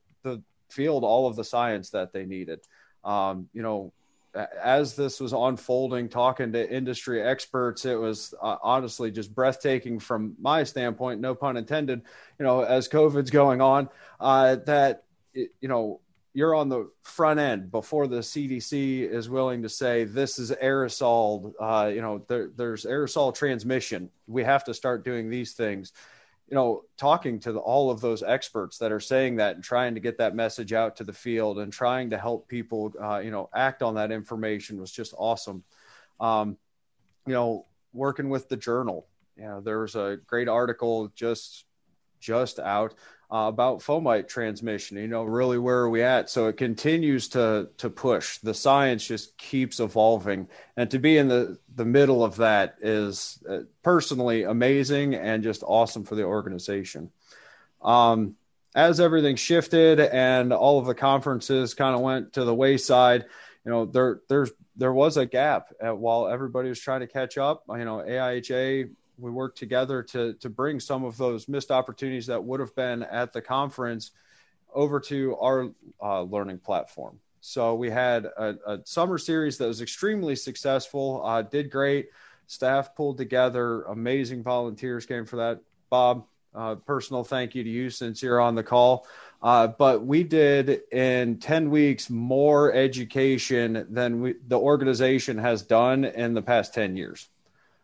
field 0.71 1.03
all 1.03 1.27
of 1.27 1.35
the 1.35 1.43
science 1.43 1.91
that 1.91 2.13
they 2.13 2.25
needed. 2.25 2.59
Um, 3.03 3.49
you 3.53 3.61
know, 3.61 3.93
as 4.33 4.95
this 4.95 5.19
was 5.19 5.33
unfolding, 5.33 6.07
talking 6.07 6.53
to 6.53 6.71
industry 6.73 7.21
experts, 7.21 7.85
it 7.85 7.99
was 7.99 8.33
uh, 8.41 8.57
honestly 8.63 9.11
just 9.11 9.33
breathtaking 9.35 9.99
from 9.99 10.35
my 10.39 10.63
standpoint, 10.63 11.19
no 11.19 11.35
pun 11.35 11.57
intended. 11.57 12.01
You 12.39 12.45
know, 12.45 12.61
as 12.61 12.87
COVID's 12.87 13.31
going 13.31 13.61
on, 13.61 13.89
uh, 14.19 14.57
that 14.65 15.03
you 15.33 15.49
know 15.67 15.99
you're 16.33 16.55
on 16.55 16.69
the 16.69 16.89
front 17.03 17.39
end 17.39 17.71
before 17.71 18.07
the 18.07 18.19
CDC 18.19 19.09
is 19.09 19.29
willing 19.29 19.63
to 19.63 19.69
say 19.69 20.05
this 20.05 20.39
is 20.39 20.51
aerosol. 20.51 21.53
Uh, 21.59 21.91
you 21.93 22.01
know, 22.01 22.23
there, 22.27 22.49
there's 22.55 22.85
aerosol 22.85 23.35
transmission. 23.35 24.09
We 24.27 24.43
have 24.45 24.63
to 24.65 24.73
start 24.73 25.03
doing 25.03 25.29
these 25.29 25.53
things. 25.53 25.91
You 26.51 26.55
know, 26.55 26.83
talking 26.97 27.39
to 27.39 27.53
the, 27.53 27.59
all 27.59 27.89
of 27.89 28.01
those 28.01 28.21
experts 28.21 28.77
that 28.77 28.91
are 28.91 28.99
saying 28.99 29.37
that 29.37 29.55
and 29.55 29.63
trying 29.63 29.93
to 29.93 30.01
get 30.01 30.17
that 30.17 30.35
message 30.35 30.73
out 30.73 30.97
to 30.97 31.05
the 31.05 31.13
field 31.13 31.59
and 31.59 31.71
trying 31.71 32.09
to 32.09 32.17
help 32.17 32.49
people, 32.49 32.93
uh, 33.01 33.19
you 33.19 33.31
know, 33.31 33.49
act 33.55 33.81
on 33.81 33.95
that 33.95 34.11
information 34.11 34.77
was 34.77 34.91
just 34.91 35.13
awesome. 35.17 35.63
Um, 36.19 36.57
you 37.25 37.33
know, 37.33 37.67
working 37.93 38.29
with 38.29 38.49
the 38.49 38.57
journal, 38.57 39.07
you 39.37 39.45
know, 39.45 39.61
there 39.61 39.79
was 39.79 39.95
a 39.95 40.17
great 40.27 40.49
article 40.49 41.09
just 41.15 41.63
just 42.19 42.59
out 42.59 42.95
uh, 43.31 43.47
about 43.47 43.79
fomite 43.79 44.27
transmission. 44.27 44.97
You 44.97 45.07
know, 45.07 45.23
really 45.23 45.57
where 45.57 45.79
are 45.79 45.89
we 45.89 46.03
at? 46.03 46.29
So 46.29 46.47
it 46.47 46.57
continues 46.57 47.29
to 47.29 47.69
to 47.77 47.89
push. 47.89 48.39
The 48.39 48.53
science 48.53 49.07
just 49.07 49.37
keeps 49.37 49.79
evolving, 49.79 50.47
and 50.75 50.91
to 50.91 50.99
be 50.99 51.17
in 51.17 51.29
the 51.29 51.57
the 51.73 51.85
middle 51.85 52.23
of 52.23 52.37
that 52.37 52.75
is 52.81 53.41
uh, 53.49 53.59
personally 53.83 54.43
amazing 54.43 55.15
and 55.15 55.43
just 55.43 55.63
awesome 55.65 56.03
for 56.03 56.15
the 56.15 56.23
organization. 56.23 57.11
Um, 57.81 58.35
as 58.75 58.99
everything 58.99 59.35
shifted 59.35 59.99
and 59.99 60.53
all 60.53 60.79
of 60.79 60.85
the 60.85 60.95
conferences 60.95 61.73
kind 61.73 61.95
of 61.95 62.01
went 62.01 62.33
to 62.33 62.45
the 62.45 62.55
wayside, 62.55 63.25
you 63.65 63.71
know, 63.71 63.85
there 63.85 64.21
there's 64.27 64.51
there 64.75 64.93
was 64.93 65.15
a 65.17 65.25
gap 65.25 65.67
at, 65.79 65.97
while 65.97 66.27
everybody 66.27 66.69
was 66.69 66.79
trying 66.79 67.01
to 67.01 67.07
catch 67.07 67.37
up. 67.37 67.63
You 67.69 67.85
know, 67.85 67.97
AIHA 67.97 68.89
we 69.21 69.31
worked 69.31 69.57
together 69.57 70.03
to 70.03 70.33
to 70.33 70.49
bring 70.49 70.79
some 70.79 71.03
of 71.03 71.17
those 71.17 71.47
missed 71.47 71.71
opportunities 71.71 72.27
that 72.27 72.43
would 72.43 72.59
have 72.59 72.75
been 72.75 73.03
at 73.03 73.33
the 73.33 73.41
conference 73.41 74.11
over 74.73 74.99
to 74.99 75.35
our 75.37 75.69
uh, 76.01 76.21
learning 76.23 76.59
platform. 76.59 77.19
So 77.41 77.75
we 77.75 77.89
had 77.89 78.25
a, 78.25 78.55
a, 78.67 78.79
summer 78.85 79.17
series 79.17 79.57
that 79.57 79.67
was 79.67 79.81
extremely 79.81 80.35
successful, 80.35 81.21
uh, 81.25 81.41
did 81.41 81.71
great. 81.71 82.09
Staff 82.45 82.95
pulled 82.95 83.17
together, 83.17 83.83
amazing 83.83 84.43
volunteers 84.43 85.05
came 85.05 85.25
for 85.25 85.37
that. 85.37 85.59
Bob, 85.89 86.25
uh, 86.53 86.75
personal 86.75 87.23
thank 87.23 87.55
you 87.55 87.63
to 87.63 87.69
you 87.69 87.89
since 87.89 88.21
you're 88.21 88.39
on 88.39 88.55
the 88.55 88.63
call. 88.63 89.07
Uh, 89.41 89.67
but 89.67 90.05
we 90.05 90.23
did 90.23 90.81
in 90.91 91.39
10 91.39 91.71
weeks 91.71 92.09
more 92.09 92.73
education 92.73 93.87
than 93.89 94.21
we, 94.21 94.35
the 94.47 94.59
organization 94.59 95.37
has 95.37 95.63
done 95.63 96.05
in 96.05 96.33
the 96.33 96.41
past 96.41 96.73
10 96.73 96.95
years. 96.95 97.29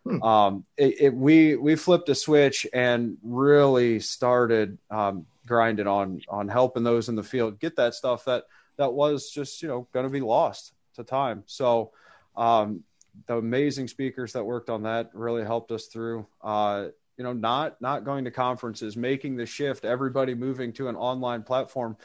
Hmm. 0.07 0.23
Um, 0.23 0.65
it, 0.77 1.01
it, 1.01 1.13
we 1.13 1.55
we 1.55 1.75
flipped 1.75 2.09
a 2.09 2.15
switch 2.15 2.65
and 2.73 3.17
really 3.21 3.99
started 3.99 4.77
um, 4.89 5.25
grinding 5.45 5.87
on 5.87 6.21
on 6.29 6.47
helping 6.47 6.83
those 6.83 7.09
in 7.09 7.15
the 7.15 7.23
field 7.23 7.59
get 7.59 7.75
that 7.75 7.93
stuff 7.95 8.25
that 8.25 8.45
that 8.77 8.93
was 8.93 9.29
just 9.29 9.61
you 9.61 9.67
know 9.67 9.87
going 9.93 10.05
to 10.05 10.11
be 10.11 10.21
lost 10.21 10.73
to 10.95 11.03
time. 11.03 11.43
So 11.45 11.91
um, 12.35 12.83
the 13.25 13.37
amazing 13.37 13.87
speakers 13.87 14.33
that 14.33 14.43
worked 14.43 14.69
on 14.69 14.83
that 14.83 15.11
really 15.13 15.43
helped 15.43 15.71
us 15.71 15.87
through. 15.87 16.27
Uh, 16.41 16.87
you 17.17 17.23
know, 17.23 17.33
not 17.33 17.81
not 17.81 18.05
going 18.05 18.25
to 18.25 18.31
conferences, 18.31 18.95
making 18.95 19.35
the 19.35 19.45
shift, 19.45 19.85
everybody 19.85 20.35
moving 20.35 20.71
to 20.73 20.87
an 20.87 20.95
online 20.95 21.43
platform 21.43 21.97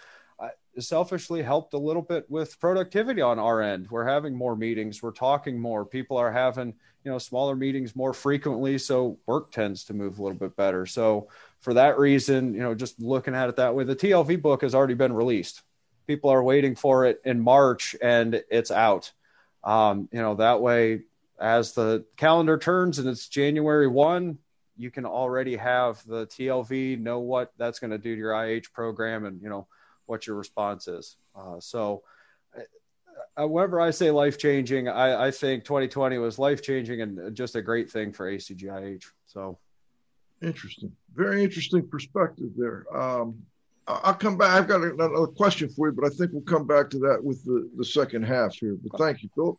selfishly 0.78 1.42
helped 1.42 1.74
a 1.74 1.78
little 1.78 2.02
bit 2.02 2.24
with 2.30 2.58
productivity 2.60 3.20
on 3.20 3.38
our 3.38 3.60
end. 3.60 3.88
We're 3.90 4.06
having 4.06 4.34
more 4.34 4.56
meetings, 4.56 5.02
we're 5.02 5.12
talking 5.12 5.58
more. 5.58 5.84
People 5.84 6.16
are 6.16 6.32
having, 6.32 6.74
you 7.04 7.10
know, 7.10 7.18
smaller 7.18 7.54
meetings 7.54 7.94
more 7.94 8.14
frequently, 8.14 8.78
so 8.78 9.18
work 9.26 9.52
tends 9.52 9.84
to 9.84 9.94
move 9.94 10.18
a 10.18 10.22
little 10.22 10.38
bit 10.38 10.56
better. 10.56 10.86
So 10.86 11.28
for 11.60 11.74
that 11.74 11.98
reason, 11.98 12.54
you 12.54 12.60
know, 12.60 12.74
just 12.74 13.00
looking 13.00 13.34
at 13.34 13.48
it 13.48 13.56
that 13.56 13.74
way, 13.74 13.84
the 13.84 13.96
TLV 13.96 14.40
book 14.40 14.62
has 14.62 14.74
already 14.74 14.94
been 14.94 15.12
released. 15.12 15.62
People 16.06 16.30
are 16.30 16.42
waiting 16.42 16.74
for 16.74 17.06
it 17.06 17.20
in 17.24 17.40
March 17.40 17.94
and 18.02 18.42
it's 18.50 18.70
out. 18.70 19.12
Um, 19.64 20.08
you 20.12 20.20
know, 20.20 20.34
that 20.36 20.60
way 20.60 21.02
as 21.38 21.72
the 21.72 22.04
calendar 22.16 22.56
turns 22.56 22.98
and 22.98 23.08
it's 23.08 23.28
January 23.28 23.88
1, 23.88 24.38
you 24.76 24.90
can 24.90 25.04
already 25.04 25.56
have 25.56 26.02
the 26.06 26.26
TLV 26.26 26.98
know 26.98 27.20
what 27.20 27.52
that's 27.58 27.78
going 27.78 27.90
to 27.90 27.98
do 27.98 28.14
to 28.14 28.18
your 28.18 28.32
IH 28.32 28.72
program 28.72 29.26
and, 29.26 29.40
you 29.42 29.48
know, 29.48 29.66
what 30.12 30.26
your 30.26 30.36
response 30.36 30.88
is. 30.88 31.16
Uh, 31.34 31.58
so, 31.58 32.02
uh, 33.34 33.48
whenever 33.48 33.80
I 33.80 33.90
say 33.90 34.10
life 34.10 34.36
changing, 34.36 34.88
I, 34.88 35.28
I, 35.28 35.30
think 35.30 35.64
2020 35.64 36.18
was 36.18 36.38
life 36.38 36.60
changing 36.62 37.00
and 37.00 37.34
just 37.34 37.56
a 37.56 37.62
great 37.62 37.90
thing 37.90 38.12
for 38.12 38.30
ACGIH. 38.30 39.04
So, 39.26 39.58
interesting, 40.42 40.92
very 41.14 41.42
interesting 41.42 41.88
perspective 41.88 42.50
there. 42.58 42.84
Um, 42.94 43.38
I'll 43.86 44.12
come 44.12 44.36
back. 44.36 44.50
I've 44.50 44.68
got 44.68 44.82
another 44.82 45.26
question 45.28 45.70
for 45.70 45.88
you, 45.88 45.94
but 45.94 46.04
I 46.04 46.10
think 46.10 46.32
we'll 46.32 46.42
come 46.42 46.66
back 46.66 46.90
to 46.90 46.98
that 46.98 47.24
with 47.24 47.42
the, 47.46 47.70
the 47.78 47.84
second 47.84 48.24
half 48.24 48.54
here. 48.54 48.76
But 48.84 48.98
thank 48.98 49.22
you, 49.22 49.30
Phil. 49.34 49.58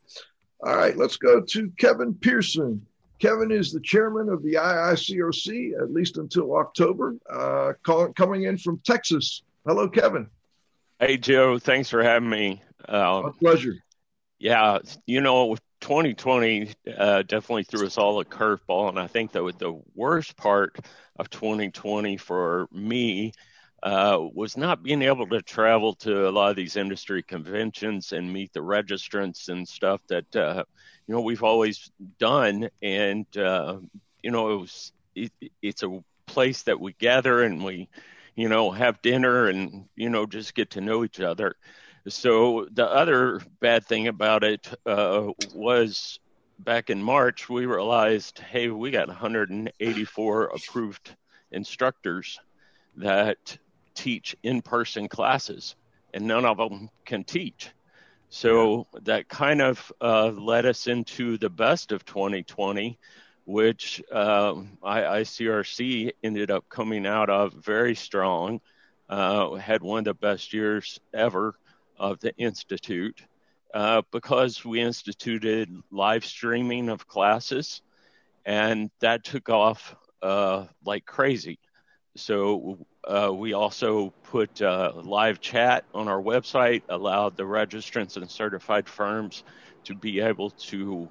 All 0.66 0.76
right, 0.76 0.96
let's 0.96 1.18
go 1.18 1.42
to 1.42 1.72
Kevin 1.80 2.14
Pearson. 2.14 2.86
Kevin 3.20 3.52
is 3.52 3.72
the 3.72 3.80
chairman 3.80 4.30
of 4.30 4.44
the 4.44 4.54
IICRC, 4.54 5.82
at 5.82 5.92
least 5.92 6.18
until 6.18 6.56
October, 6.56 7.16
uh, 7.30 7.74
call, 7.82 8.14
coming 8.14 8.44
in 8.44 8.58
from 8.58 8.80
Texas. 8.86 9.44
Hello, 9.66 9.88
Kevin. 9.88 10.30
Hey, 11.06 11.18
Joe. 11.18 11.60
Thanks 11.60 11.90
for 11.90 12.02
having 12.02 12.30
me. 12.30 12.62
Uh, 12.88 13.24
My 13.26 13.32
pleasure. 13.38 13.76
Yeah, 14.40 14.80
you 15.06 15.20
know, 15.20 15.58
2020 15.82 16.72
uh, 16.98 17.24
definitely 17.24 17.66
threw 17.66 17.86
us 17.86 17.98
all 17.98 18.22
a 18.22 18.26
curveball, 18.26 18.88
and 18.88 18.98
I 18.98 19.08
think 19.08 19.34
that 19.34 19.60
the 19.60 19.82
worst 19.96 20.38
part 20.38 20.78
of 21.18 21.30
2020 21.30 22.16
for 22.16 22.70
me 22.72 23.34
uh, 23.84 24.18
was 24.34 24.56
not 24.56 24.82
being 24.82 25.02
able 25.02 25.28
to 25.28 25.42
travel 25.42 25.94
to 25.96 26.30
a 26.30 26.32
lot 26.32 26.52
of 26.52 26.56
these 26.56 26.78
industry 26.78 27.22
conventions 27.22 28.14
and 28.14 28.32
meet 28.32 28.54
the 28.54 28.62
registrants 28.62 29.50
and 29.50 29.68
stuff 29.68 30.00
that 30.08 30.34
uh, 30.38 30.64
you 31.06 31.14
know 31.14 31.20
we've 31.20 31.44
always 31.44 31.92
done, 32.18 32.70
and 32.82 33.26
uh, 33.38 33.78
you 34.22 34.32
know 34.32 34.54
it 34.54 34.62
was 34.62 34.94
it, 35.16 35.34
it's 35.62 35.84
a 35.84 36.02
place 36.28 36.62
that 36.64 36.80
we 36.80 36.94
gather 36.94 37.44
and 37.44 37.62
we 37.62 37.90
you 38.36 38.50
know, 38.50 38.72
have 38.72 39.02
dinner 39.02 39.48
and, 39.48 39.86
you 39.96 40.10
know, 40.10 40.26
just 40.26 40.56
get 40.56 40.72
to 40.72 40.82
know 40.82 41.04
each 41.04 41.20
other. 41.20 41.56
So 42.08 42.68
the 42.72 42.86
other 42.86 43.42
bad 43.62 43.86
thing 43.86 44.08
about 44.08 44.44
it 44.44 44.68
uh, 44.86 45.32
was 45.56 46.20
back 46.60 46.90
in 46.90 47.02
March, 47.02 47.50
we 47.50 47.66
realized, 47.66 48.40
hey, 48.40 48.70
we 48.70 48.92
got 48.92 49.08
184 49.08 50.44
approved 50.46 51.16
instructors 51.52 52.40
that 52.98 53.58
teach 53.96 54.36
in 54.44 54.62
person 54.62 55.08
classes, 55.08 55.76
and 56.14 56.26
none 56.26 56.46
of 56.46 56.58
them 56.58 56.90
can 57.06 57.24
teach. 57.24 57.70
So 58.30 58.88
that 59.04 59.30
kind 59.30 59.62
of 59.62 59.92
uh, 60.02 60.30
led 60.30 60.66
us 60.66 60.88
into 60.88 61.38
the 61.38 61.50
best 61.50 61.92
of 61.92 62.04
2020 62.06 62.98
which 63.46 64.02
uh, 64.12 64.54
IICRC 64.84 66.12
ended 66.24 66.52
up 66.52 66.68
coming 66.70 67.06
out 67.06 67.30
of 67.30 67.54
very 67.54 67.96
strong. 67.96 68.62
Uh, 69.10 69.56
had 69.56 69.84
one 69.84 70.00
of 70.00 70.06
the 70.06 70.14
best 70.14 70.54
years 70.54 71.00
ever 71.14 71.56
of 71.98 72.20
the 72.22 72.36
institute 72.38 73.22
uh, 73.74 74.02
because 74.12 74.64
we 74.64 74.80
instituted 74.80 75.70
live 75.92 76.26
streaming 76.26 76.90
of 76.90 77.08
classes, 77.08 77.82
and 78.46 78.90
that 79.00 79.24
took 79.24 79.50
off 79.50 79.96
uh, 80.22 80.66
like 80.86 81.06
crazy. 81.06 81.60
So 82.16 82.86
uh, 83.04 83.32
we 83.34 83.54
also 83.54 84.14
put 84.24 84.62
uh, 84.62 84.94
live 84.96 85.42
chat 85.42 85.84
on 85.94 86.08
our 86.08 86.22
website, 86.22 86.84
allowed 86.88 87.36
the 87.36 87.44
registrants 87.44 88.16
and 88.18 88.30
certified 88.30 88.88
firms 88.88 89.44
to 89.86 89.96
be 89.96 90.20
able 90.20 90.52
to 90.52 91.10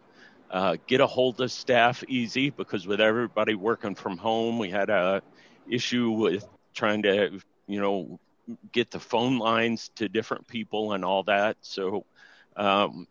uh, 0.52 0.76
get 0.86 1.00
a 1.00 1.06
hold 1.06 1.40
of 1.40 1.50
staff 1.50 2.04
easy 2.08 2.50
because 2.50 2.86
with 2.86 3.00
everybody 3.00 3.54
working 3.54 3.94
from 3.94 4.18
home, 4.18 4.58
we 4.58 4.70
had 4.70 4.90
a 4.90 5.22
issue 5.68 6.10
with 6.10 6.46
trying 6.74 7.02
to, 7.02 7.40
you 7.66 7.80
know, 7.80 8.20
get 8.72 8.90
the 8.90 9.00
phone 9.00 9.38
lines 9.38 9.90
to 9.96 10.08
different 10.08 10.46
people 10.46 10.92
and 10.92 11.04
all 11.04 11.22
that. 11.24 11.56
So, 11.62 12.04
um, 12.56 13.06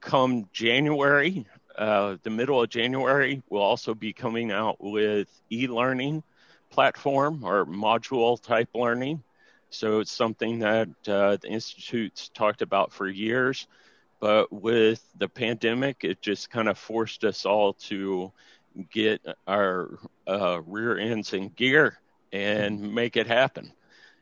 come 0.00 0.48
January, 0.52 1.46
uh, 1.76 2.16
the 2.22 2.30
middle 2.30 2.62
of 2.62 2.70
January, 2.70 3.42
we'll 3.50 3.62
also 3.62 3.94
be 3.94 4.12
coming 4.12 4.52
out 4.52 4.76
with 4.80 5.28
e-learning 5.50 6.22
platform 6.70 7.42
or 7.42 7.66
module 7.66 8.40
type 8.40 8.68
learning. 8.74 9.22
So 9.70 10.00
it's 10.00 10.12
something 10.12 10.60
that 10.60 10.88
uh, 11.08 11.36
the 11.36 11.48
institute's 11.48 12.28
talked 12.28 12.62
about 12.62 12.92
for 12.92 13.08
years. 13.08 13.66
But 14.20 14.52
with 14.52 15.04
the 15.18 15.28
pandemic, 15.28 16.02
it 16.02 16.22
just 16.22 16.50
kind 16.50 16.68
of 16.68 16.78
forced 16.78 17.24
us 17.24 17.44
all 17.44 17.74
to 17.74 18.32
get 18.90 19.24
our 19.46 19.98
uh, 20.26 20.60
rear 20.66 20.98
ends 20.98 21.32
in 21.32 21.48
gear 21.50 21.98
and 22.32 22.94
make 22.94 23.16
it 23.16 23.26
happen. 23.26 23.72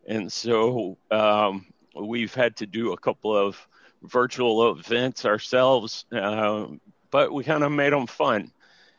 And 0.06 0.30
so 0.32 0.98
um, 1.10 1.66
we've 1.94 2.34
had 2.34 2.56
to 2.56 2.66
do 2.66 2.92
a 2.92 2.98
couple 2.98 3.36
of 3.36 3.56
virtual 4.02 4.70
events 4.70 5.24
ourselves, 5.24 6.04
uh, 6.12 6.66
but 7.10 7.32
we 7.32 7.44
kind 7.44 7.64
of 7.64 7.72
made 7.72 7.92
them 7.92 8.06
fun. 8.06 8.52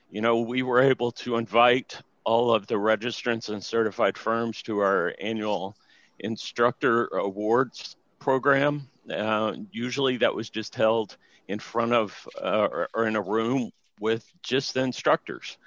You 0.09 0.21
know, 0.21 0.41
we 0.41 0.63
were 0.63 0.81
able 0.81 1.11
to 1.11 1.37
invite 1.37 1.99
all 2.23 2.53
of 2.53 2.67
the 2.67 2.75
registrants 2.75 3.49
and 3.49 3.63
certified 3.63 4.17
firms 4.17 4.63
to 4.63 4.79
our 4.79 5.13
annual 5.19 5.75
instructor 6.19 7.07
awards 7.07 7.97
program 8.19 8.89
uh, 9.11 9.53
usually 9.71 10.17
that 10.17 10.35
was 10.35 10.49
just 10.49 10.75
held 10.75 11.17
in 11.47 11.59
front 11.59 11.93
of 11.93 12.27
uh, 12.41 12.67
or, 12.71 12.89
or, 12.93 13.07
in 13.07 13.15
a 13.15 13.21
room 13.21 13.71
with 13.99 14.25
just 14.41 14.73
the 14.73 14.81
instructors. 14.81 15.57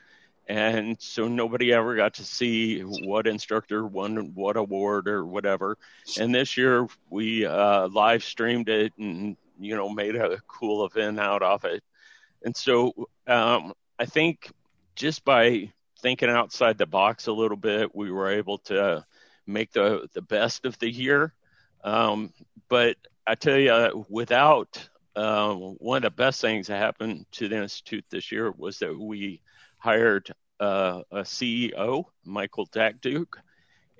and 0.49 0.97
so 1.01 1.29
nobody 1.29 1.73
ever 1.73 1.95
got 1.95 2.15
to 2.15 2.25
see 2.25 2.81
what 2.81 3.27
instructor 3.27 3.87
won 3.87 4.33
what 4.35 4.57
award 4.57 5.09
or 5.09 5.25
whatever. 5.25 5.77
And 6.19 6.35
this 6.35 6.57
year 6.57 6.87
we 7.11 7.47
uh, 7.47 7.89
live 7.89 8.25
streamed 8.25 8.69
it 8.69 8.93
and 8.99 9.37
you 9.61 9.77
know 9.77 9.89
made 9.89 10.17
a 10.17 10.39
cool 10.49 10.85
event 10.87 11.21
out 11.21 11.43
of 11.43 11.65
it. 11.65 11.83
And 12.45 12.57
so 12.57 13.09
um, 13.27 13.75
I 13.99 14.07
think 14.07 14.51
just 14.95 15.25
by 15.25 15.73
thinking 16.01 16.29
outside 16.29 16.79
the 16.79 16.87
box 16.87 17.27
a 17.27 17.33
little 17.33 17.57
bit, 17.57 17.95
we 17.95 18.11
were 18.11 18.31
able 18.31 18.59
to 18.59 19.05
make 19.47 19.73
the 19.73 20.09
the 20.13 20.23
best 20.23 20.65
of 20.65 20.79
the 20.79 20.91
year. 20.91 21.33
Um, 21.89 22.35
but 22.69 22.97
I 23.27 23.35
tell 23.35 23.57
you, 23.57 24.05
without 24.11 24.89
um, 25.17 25.77
one 25.79 25.97
of 25.97 26.03
the 26.03 26.11
best 26.11 26.41
things 26.43 26.67
that 26.67 26.77
happened 26.77 27.25
to 27.33 27.49
the 27.49 27.57
institute 27.63 28.05
this 28.11 28.31
year 28.31 28.53
was 28.57 28.79
that 28.81 28.99
we 28.99 29.41
hired 29.79 30.31
uh, 30.61 31.01
a 31.11 31.21
CEO, 31.21 32.05
Michael 32.25 32.67
Dakduk, 32.67 33.29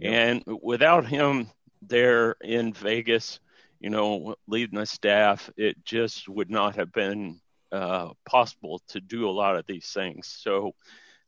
and 0.03 0.45
without 0.63 1.07
him 1.07 1.51
there 1.81 2.37
in 2.43 2.75
Vegas, 2.75 3.41
you 3.81 3.89
know, 3.89 4.35
leading 4.47 4.79
the 4.79 4.85
staff, 4.85 5.51
it 5.57 5.83
just 5.83 6.29
would 6.29 6.51
not 6.51 6.77
have 6.77 6.93
been 6.93 7.41
uh, 7.73 8.11
possible 8.29 8.83
to 8.89 9.01
do 9.01 9.29
a 9.29 9.31
lot 9.31 9.57
of 9.57 9.65
these 9.67 9.91
things. 9.91 10.27
So 10.27 10.75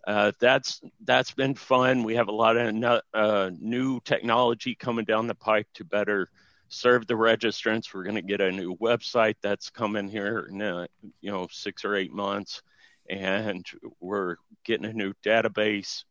uh, 0.07 0.33
that's 0.41 0.83
that's 1.05 1.33
been 1.33 1.55
fun. 1.55 2.05
We 2.05 2.17
have 2.17 2.29
a 2.29 2.33
lot 2.33 2.59
of 2.59 2.75
no, 2.75 3.01
uh, 3.15 3.51
new 3.59 4.01
technology 4.01 4.75
coming 4.75 5.07
down 5.07 5.27
the 5.27 5.35
pike 5.35 5.69
to 5.75 5.85
better 5.85 6.29
serve 6.71 7.07
the 7.07 7.15
registrants. 7.15 7.93
We're 7.93 8.05
going 8.05 8.15
to 8.15 8.23
get 8.23 8.41
a 8.41 8.51
new 8.51 8.75
website 8.77 9.37
that's 9.43 9.69
coming 9.69 10.09
here 10.09 10.49
in 10.51 10.63
uh, 10.63 10.87
you 11.21 11.31
know 11.31 11.47
six 11.51 11.85
or 11.85 11.95
eight 11.95 12.13
months 12.13 12.63
and 13.11 13.67
we're 14.01 14.37
getting 14.65 14.87
a 14.87 14.93
new 14.93 15.13
database. 15.25 16.05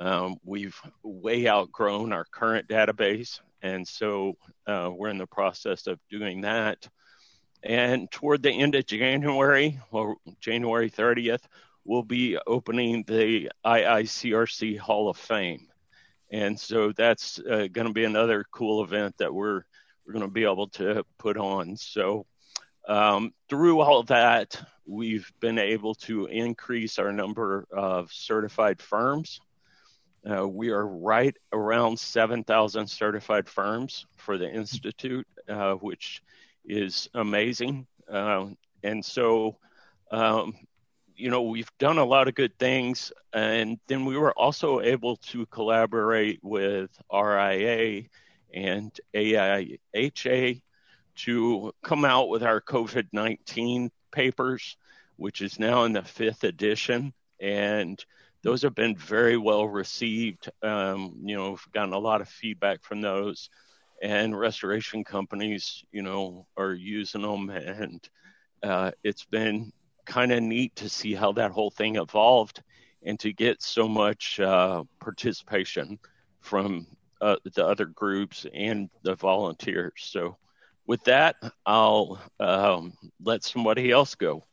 Um, 0.00 0.36
we've 0.44 0.80
way 1.02 1.46
outgrown 1.46 2.12
our 2.12 2.24
current 2.24 2.68
database, 2.68 3.40
and 3.62 3.86
so 3.86 4.36
uh, 4.66 4.90
we're 4.92 5.10
in 5.10 5.18
the 5.18 5.26
process 5.26 5.86
of 5.86 5.98
doing 6.10 6.40
that. 6.42 6.88
And 7.62 8.10
toward 8.10 8.42
the 8.42 8.52
end 8.52 8.76
of 8.76 8.86
January, 8.86 9.78
or 9.90 10.16
January 10.40 10.90
30th, 10.90 11.42
we'll 11.84 12.04
be 12.04 12.38
opening 12.46 13.04
the 13.06 13.50
IICRC 13.66 14.78
Hall 14.78 15.08
of 15.08 15.16
Fame. 15.16 15.66
And 16.30 16.58
so 16.58 16.92
that's 16.92 17.40
uh, 17.40 17.66
going 17.72 17.88
to 17.88 17.92
be 17.92 18.04
another 18.04 18.44
cool 18.52 18.84
event 18.84 19.16
that 19.18 19.34
we're 19.34 19.62
we're 20.08 20.14
going 20.14 20.24
to 20.24 20.32
be 20.32 20.44
able 20.44 20.68
to 20.68 21.04
put 21.18 21.36
on. 21.36 21.76
So 21.76 22.24
um, 22.88 23.34
through 23.50 23.80
all 23.80 24.02
that, 24.04 24.58
we've 24.86 25.30
been 25.38 25.58
able 25.58 25.94
to 25.96 26.24
increase 26.26 26.98
our 26.98 27.12
number 27.12 27.66
of 27.70 28.10
certified 28.10 28.80
firms. 28.80 29.38
Uh, 30.28 30.48
we 30.48 30.70
are 30.70 30.86
right 30.86 31.36
around 31.52 32.00
7,000 32.00 32.86
certified 32.86 33.50
firms 33.50 34.06
for 34.16 34.38
the 34.38 34.50
Institute, 34.50 35.26
uh, 35.46 35.74
which 35.74 36.22
is 36.64 37.10
amazing. 37.12 37.86
Uh, 38.10 38.46
and 38.82 39.04
so, 39.04 39.58
um, 40.10 40.54
you 41.14 41.28
know, 41.28 41.42
we've 41.42 41.70
done 41.78 41.98
a 41.98 42.04
lot 42.04 42.28
of 42.28 42.34
good 42.34 42.58
things. 42.58 43.12
And 43.34 43.78
then 43.88 44.06
we 44.06 44.16
were 44.16 44.32
also 44.32 44.80
able 44.80 45.16
to 45.16 45.44
collaborate 45.46 46.40
with 46.42 46.90
RIA 47.12 48.04
and 48.52 48.98
AIHA 49.14 50.62
to 51.16 51.72
come 51.82 52.04
out 52.04 52.28
with 52.28 52.42
our 52.42 52.60
COVID 52.60 53.08
19 53.12 53.90
papers, 54.12 54.76
which 55.16 55.42
is 55.42 55.58
now 55.58 55.84
in 55.84 55.92
the 55.92 56.02
fifth 56.02 56.44
edition. 56.44 57.12
And 57.40 58.02
those 58.42 58.62
have 58.62 58.74
been 58.74 58.96
very 58.96 59.36
well 59.36 59.66
received. 59.66 60.48
Um, 60.62 61.16
you 61.24 61.36
know, 61.36 61.50
we've 61.50 61.72
gotten 61.72 61.92
a 61.92 61.98
lot 61.98 62.20
of 62.20 62.28
feedback 62.28 62.82
from 62.82 63.00
those, 63.00 63.50
and 64.02 64.38
restoration 64.38 65.02
companies, 65.04 65.84
you 65.90 66.02
know, 66.02 66.46
are 66.56 66.72
using 66.72 67.22
them. 67.22 67.50
And 67.50 68.08
uh, 68.62 68.92
it's 69.02 69.24
been 69.24 69.72
kind 70.04 70.32
of 70.32 70.42
neat 70.42 70.74
to 70.76 70.88
see 70.88 71.14
how 71.14 71.32
that 71.32 71.50
whole 71.50 71.70
thing 71.70 71.96
evolved 71.96 72.62
and 73.02 73.18
to 73.20 73.32
get 73.32 73.62
so 73.62 73.88
much 73.88 74.40
uh, 74.40 74.82
participation 75.00 75.98
from 76.40 76.86
uh, 77.20 77.36
the 77.54 77.66
other 77.66 77.86
groups 77.86 78.46
and 78.52 78.90
the 79.02 79.14
volunteers. 79.14 79.92
So 79.96 80.36
with 80.86 81.04
that, 81.04 81.36
I'll 81.66 82.20
um, 82.40 82.92
let 83.22 83.44
somebody 83.44 83.90
else 83.90 84.14
go. 84.14 84.44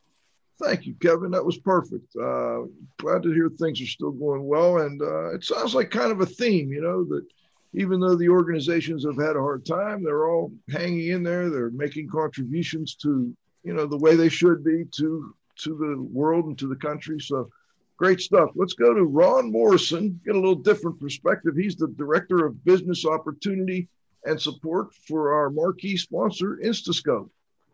Thank 0.62 0.86
you, 0.86 0.96
Kevin. 1.02 1.32
That 1.32 1.46
was 1.46 1.58
perfect. 1.58 2.16
Uh, 2.16 2.62
glad 2.98 3.24
to 3.24 3.32
hear 3.32 3.50
things 3.50 3.82
are 3.82 3.86
still 3.86 4.12
going 4.12 4.46
well. 4.46 4.80
And 4.80 5.02
uh, 5.02 5.34
it 5.34 5.44
sounds 5.44 5.76
like 5.76 5.90
kind 5.92 6.12
of 6.12 6.22
a 6.22 6.26
theme, 6.26 6.72
you 6.72 6.82
know, 6.82 7.04
that 7.06 7.26
even 7.74 8.00
though 8.00 8.16
the 8.16 8.30
organizations 8.30 9.06
have 9.06 9.18
had 9.18 9.36
a 9.36 9.42
hard 9.42 9.66
time, 9.66 10.02
they're 10.02 10.30
all 10.30 10.54
hanging 10.70 11.10
in 11.10 11.24
there. 11.24 11.50
They're 11.50 11.72
making 11.72 12.08
contributions 12.08 12.96
to, 12.96 13.36
you 13.64 13.74
know, 13.74 13.86
the 13.86 13.98
way 13.98 14.16
they 14.16 14.30
should 14.30 14.64
be 14.64 14.86
to 14.92 15.36
to 15.58 15.70
the 15.78 16.02
world 16.02 16.46
and 16.46 16.58
to 16.60 16.68
the 16.68 16.76
country. 16.76 17.20
So 17.20 17.50
great 17.98 18.20
stuff. 18.22 18.52
Let's 18.56 18.74
go 18.74 18.94
to 18.94 19.04
Ron 19.04 19.52
Morrison, 19.52 20.20
get 20.26 20.36
a 20.36 20.40
little 20.40 20.56
different 20.56 21.00
perspective. 21.00 21.56
He's 21.56 21.76
the 21.76 21.88
director 21.88 22.46
of 22.46 22.64
business 22.64 23.06
opportunity 23.06 23.88
and 24.26 24.42
support 24.42 24.94
for 25.08 25.34
our 25.34 25.50
marquee 25.50 25.98
sponsor, 25.98 26.60
Instascope. 26.64 27.30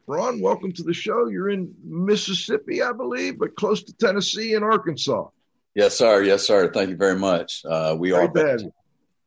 Ron, 0.08 0.42
welcome 0.42 0.74
to 0.74 0.84
the 0.84 0.94
show. 0.94 1.28
You're 1.28 1.50
in 1.50 1.74
Mississippi, 1.84 2.82
I 2.82 2.92
believe, 2.92 3.40
but 3.40 3.56
close 3.56 3.84
to 3.84 3.94
Tennessee 3.94 4.56
and 4.56 4.64
Arkansas. 4.64 5.30
Yes, 5.74 5.98
sir. 5.98 6.22
Yes, 6.24 6.46
sir. 6.46 6.72
Thank 6.72 6.90
you 6.90 6.98
very 6.98 7.18
much. 7.18 7.64
Uh, 7.64 7.96
we 7.98 8.10
Great 8.10 8.24
are 8.24 8.28
based, 8.28 8.66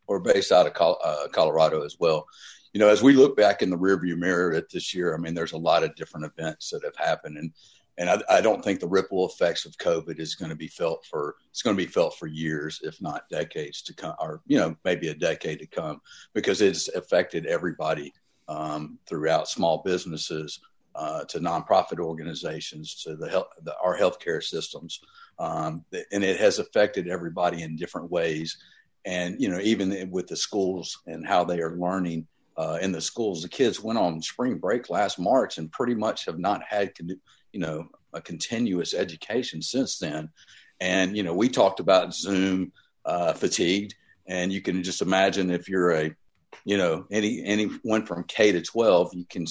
we're 0.07 0.18
based 0.18 0.52
out 0.52 0.66
of 0.66 0.74
Col- 0.74 1.00
uh, 1.02 1.28
Colorado 1.33 1.85
as 1.85 1.96
well. 1.98 2.26
You 2.74 2.80
know, 2.80 2.88
as 2.88 3.02
we 3.02 3.14
look 3.14 3.37
back 3.37 3.62
in 3.62 3.70
the 3.70 3.78
rearview 3.78 4.18
mirror 4.18 4.52
at 4.52 4.68
this 4.68 4.94
year, 4.94 5.14
I 5.14 5.18
mean, 5.18 5.33
there's 5.33 5.52
a 5.52 5.57
lot 5.59 5.85
of 5.85 5.94
different 5.94 6.26
events 6.26 6.70
that 6.70 6.85
have 6.85 6.96
happened, 6.96 7.38
and 7.38 7.52
and 7.98 8.11
I, 8.11 8.20
I, 8.28 8.40
don't 8.40 8.62
think 8.62 8.80
the 8.80 8.88
ripple 8.88 9.26
effects 9.26 9.64
of 9.66 9.76
COVID 9.78 10.18
is 10.18 10.35
going 10.35 10.50
to 10.50 10.57
be 10.57 10.68
felt 10.68 11.07
for 11.09 11.37
it's 11.50 11.62
going 11.62 11.76
to 11.76 11.83
be 11.83 11.90
felt 11.90 12.16
for 12.16 12.26
years, 12.26 12.80
if 12.83 13.00
not 13.00 13.28
decades 13.30 13.83
to 13.83 13.94
come, 13.94 14.14
or 14.20 14.42
you 14.46 14.59
know 14.59 14.76
maybe 14.85 15.09
a 15.09 15.14
decade 15.14 15.61
to 15.61 15.66
come, 15.66 16.00
because 16.33 16.61
it's 16.61 16.88
affected 16.88 17.46
everybody 17.46 18.12
um, 18.48 18.98
throughout 19.09 19.48
small 19.48 19.83
businesses 19.85 20.61
uh, 20.94 21.24
to 21.24 21.38
nonprofit 21.38 21.98
organizations 21.98 23.02
to 23.02 23.16
the 23.16 23.28
health 23.28 23.48
the, 23.62 23.74
our 23.83 23.96
healthcare 23.96 24.42
systems, 24.42 25.00
um, 25.38 25.85
and 26.12 26.24
it 26.24 26.38
has 26.38 26.59
affected 26.59 27.09
everybody 27.09 27.62
in 27.62 27.76
different 27.76 28.11
ways. 28.11 28.59
And 29.07 29.40
you 29.40 29.48
know 29.50 29.61
even 29.61 30.11
with 30.11 30.26
the 30.26 30.37
schools 30.37 30.98
and 31.07 31.26
how 31.26 31.44
they 31.44 31.61
are 31.61 31.76
learning. 31.76 32.26
Uh, 32.57 32.78
in 32.80 32.92
the 32.92 33.00
schools, 33.00 33.42
the 33.42 33.48
kids 33.48 33.83
went 33.83 33.98
on 33.98 34.22
spring 34.22 34.59
break 34.59 34.88
last 34.88 35.18
March 35.18 35.59
and 35.59 35.72
pretty 35.72 35.92
much 35.92 36.24
have 36.24 36.38
not 36.38 36.62
had 36.62 36.94
you 37.54 37.60
know 37.60 37.88
a 38.12 38.20
continuous 38.20 38.92
education 38.92 39.62
since 39.62 39.98
then. 39.98 40.30
And 40.80 41.16
you 41.16 41.22
know, 41.22 41.32
we 41.32 41.48
talked 41.48 41.80
about 41.80 42.14
Zoom 42.14 42.72
uh, 43.04 43.32
fatigued, 43.32 43.94
and 44.26 44.52
you 44.52 44.60
can 44.60 44.82
just 44.82 45.00
imagine 45.00 45.50
if 45.50 45.68
you're 45.68 45.92
a 45.92 46.14
you 46.64 46.76
know 46.76 47.06
any 47.10 47.44
anyone 47.44 48.04
from 48.04 48.24
K 48.24 48.52
to 48.52 48.60
12, 48.60 49.14
you 49.14 49.24
can 49.24 49.46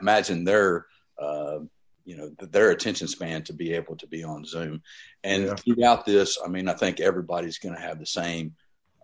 imagine 0.00 0.44
their 0.44 0.86
uh, 1.18 1.58
you 2.04 2.16
know 2.16 2.30
their 2.38 2.70
attention 2.70 3.08
span 3.08 3.42
to 3.44 3.52
be 3.52 3.72
able 3.74 3.96
to 3.96 4.06
be 4.06 4.22
on 4.22 4.44
Zoom. 4.44 4.82
And 5.24 5.46
yeah. 5.46 5.54
throughout 5.54 6.06
this, 6.06 6.38
I 6.44 6.48
mean, 6.48 6.68
I 6.68 6.74
think 6.74 7.00
everybody's 7.00 7.58
going 7.58 7.74
to 7.74 7.80
have 7.80 7.98
the 7.98 8.06
same 8.06 8.54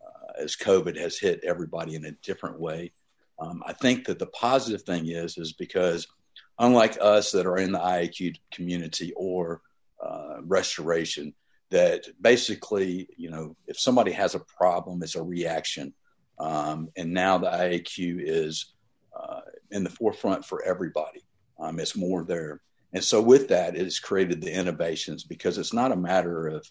uh, 0.01 0.43
as 0.43 0.57
COVID 0.57 0.97
has 0.99 1.19
hit 1.19 1.41
everybody 1.43 1.97
in 1.97 2.05
a 2.05 2.13
different 2.23 2.61
way. 2.61 2.93
Um, 3.39 3.63
I 3.67 3.73
think 3.73 4.07
that 4.07 4.19
the 4.19 4.27
positive 4.27 4.83
thing 4.83 5.09
is 5.09 5.37
is 5.37 5.53
because 5.53 6.07
unlike 6.59 6.99
us 7.01 7.33
that 7.33 7.47
are 7.47 7.59
in 7.59 7.73
the 7.73 7.79
IAQ 7.79 8.37
community 8.51 9.13
or 9.17 9.61
uh, 10.03 10.37
restoration, 10.43 11.35
that 11.71 12.07
basically, 12.21 13.09
you 13.17 13.31
know, 13.31 13.57
if 13.67 13.79
somebody 13.79 14.13
has 14.13 14.35
a 14.35 14.41
problem, 14.41 15.03
it's 15.03 15.17
a 15.17 15.23
reaction. 15.23 15.93
Um, 16.39 16.91
and 16.97 17.13
now 17.13 17.39
the 17.39 17.51
IAQ 17.51 18.21
is 18.23 18.75
uh, 19.19 19.41
in 19.71 19.85
the 19.85 19.91
forefront 19.91 20.45
for 20.45 20.63
everybody. 20.63 21.25
Um, 21.59 21.81
it's 21.81 21.97
more 21.97 22.25
there. 22.25 22.61
And 22.93 23.03
so, 23.03 23.21
with 23.21 23.49
that, 23.49 23.75
it 23.75 23.83
has 23.83 23.99
created 23.99 24.41
the 24.41 24.53
innovations 24.53 25.25
because 25.25 25.59
it's 25.59 25.73
not 25.73 25.93
a 25.93 25.97
matter 25.97 26.47
of 26.49 26.67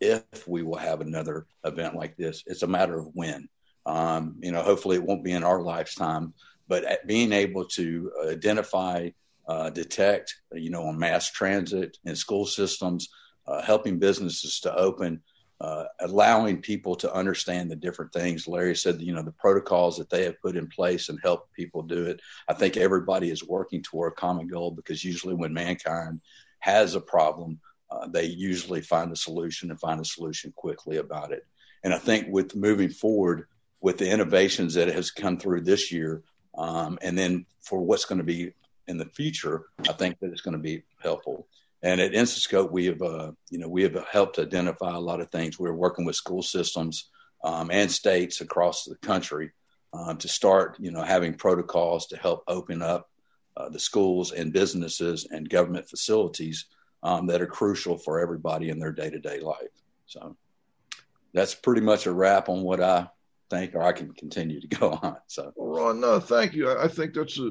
if 0.00 0.48
we 0.48 0.62
will 0.62 0.76
have 0.76 1.00
another 1.00 1.46
event 1.64 1.94
like 1.94 2.16
this, 2.16 2.42
it's 2.46 2.62
a 2.62 2.66
matter 2.66 2.98
of 2.98 3.08
when. 3.14 3.48
Um, 3.86 4.36
you 4.40 4.50
know, 4.52 4.62
hopefully 4.62 4.96
it 4.96 5.02
won't 5.02 5.24
be 5.24 5.32
in 5.32 5.44
our 5.44 5.62
lifetime, 5.62 6.34
but 6.68 7.06
being 7.06 7.32
able 7.32 7.66
to 7.66 8.10
identify 8.28 9.10
uh, 9.46 9.70
detect, 9.70 10.34
you 10.52 10.70
know, 10.70 10.84
on 10.84 10.98
mass 10.98 11.30
transit 11.30 11.98
and 12.04 12.16
school 12.16 12.46
systems, 12.46 13.08
uh, 13.46 13.62
helping 13.62 13.98
businesses 13.98 14.60
to 14.60 14.74
open, 14.74 15.22
uh, 15.60 15.84
allowing 16.00 16.60
people 16.60 16.96
to 16.96 17.12
understand 17.12 17.70
the 17.70 17.76
different 17.76 18.12
things. 18.12 18.48
Larry 18.48 18.76
said, 18.76 19.00
you 19.00 19.12
know, 19.12 19.22
the 19.22 19.32
protocols 19.32 19.96
that 19.98 20.10
they 20.10 20.24
have 20.24 20.40
put 20.40 20.56
in 20.56 20.68
place 20.68 21.08
and 21.08 21.18
help 21.22 21.52
people 21.52 21.82
do 21.82 22.04
it. 22.06 22.20
I 22.48 22.54
think 22.54 22.76
everybody 22.76 23.30
is 23.30 23.46
working 23.46 23.82
toward 23.82 24.12
a 24.12 24.16
common 24.16 24.48
goal 24.48 24.70
because 24.70 25.04
usually 25.04 25.34
when 25.34 25.52
mankind 25.52 26.20
has 26.60 26.94
a 26.94 27.00
problem, 27.00 27.60
uh, 27.90 28.08
they 28.08 28.24
usually 28.24 28.80
find 28.80 29.12
a 29.12 29.16
solution 29.16 29.70
and 29.70 29.78
find 29.78 30.00
a 30.00 30.04
solution 30.04 30.52
quickly 30.56 30.96
about 30.96 31.32
it. 31.32 31.44
And 31.84 31.92
I 31.92 31.98
think 31.98 32.28
with 32.28 32.56
moving 32.56 32.90
forward 32.90 33.46
with 33.80 33.98
the 33.98 34.10
innovations 34.10 34.74
that 34.74 34.88
has 34.88 35.10
come 35.10 35.36
through 35.36 35.62
this 35.62 35.92
year, 35.92 36.22
um, 36.56 36.98
and 37.02 37.18
then 37.18 37.46
for 37.60 37.80
what's 37.80 38.04
going 38.04 38.18
to 38.18 38.24
be 38.24 38.52
in 38.88 38.98
the 38.98 39.06
future, 39.06 39.66
I 39.88 39.92
think 39.92 40.18
that 40.20 40.30
it's 40.30 40.40
going 40.40 40.56
to 40.56 40.62
be 40.62 40.82
helpful. 41.00 41.46
And 41.82 42.00
at 42.00 42.12
Instascope, 42.12 42.70
we 42.70 42.86
have, 42.86 43.02
uh, 43.02 43.32
you 43.50 43.58
know, 43.58 43.68
we 43.68 43.82
have 43.82 43.96
helped 44.10 44.38
identify 44.38 44.94
a 44.94 45.00
lot 45.00 45.20
of 45.20 45.30
things. 45.30 45.58
We're 45.58 45.72
working 45.72 46.04
with 46.04 46.16
school 46.16 46.42
systems 46.42 47.10
um, 47.42 47.70
and 47.70 47.90
states 47.90 48.40
across 48.40 48.84
the 48.84 48.96
country 48.96 49.50
um, 49.92 50.16
to 50.18 50.28
start, 50.28 50.76
you 50.78 50.92
know, 50.92 51.02
having 51.02 51.34
protocols 51.34 52.06
to 52.08 52.16
help 52.16 52.44
open 52.46 52.82
up 52.82 53.10
uh, 53.56 53.68
the 53.68 53.80
schools 53.80 54.32
and 54.32 54.52
businesses 54.52 55.26
and 55.30 55.50
government 55.50 55.88
facilities 55.88 56.66
um, 57.02 57.26
that 57.26 57.42
are 57.42 57.46
crucial 57.46 57.98
for 57.98 58.20
everybody 58.20 58.70
in 58.70 58.78
their 58.78 58.92
day 58.92 59.10
to 59.10 59.18
day 59.18 59.40
life. 59.40 59.74
So 60.06 60.36
that's 61.34 61.54
pretty 61.54 61.80
much 61.80 62.06
a 62.06 62.12
wrap 62.12 62.48
on 62.48 62.62
what 62.62 62.80
I 62.80 63.08
think, 63.50 63.74
or 63.74 63.82
I 63.82 63.92
can 63.92 64.12
continue 64.12 64.60
to 64.60 64.66
go 64.68 64.98
on. 65.02 65.16
So, 65.26 65.52
well, 65.56 65.86
Ron, 65.86 66.00
no, 66.00 66.20
thank 66.20 66.54
you. 66.54 66.70
I 66.70 66.88
think 66.88 67.14
that's 67.14 67.38
a, 67.38 67.50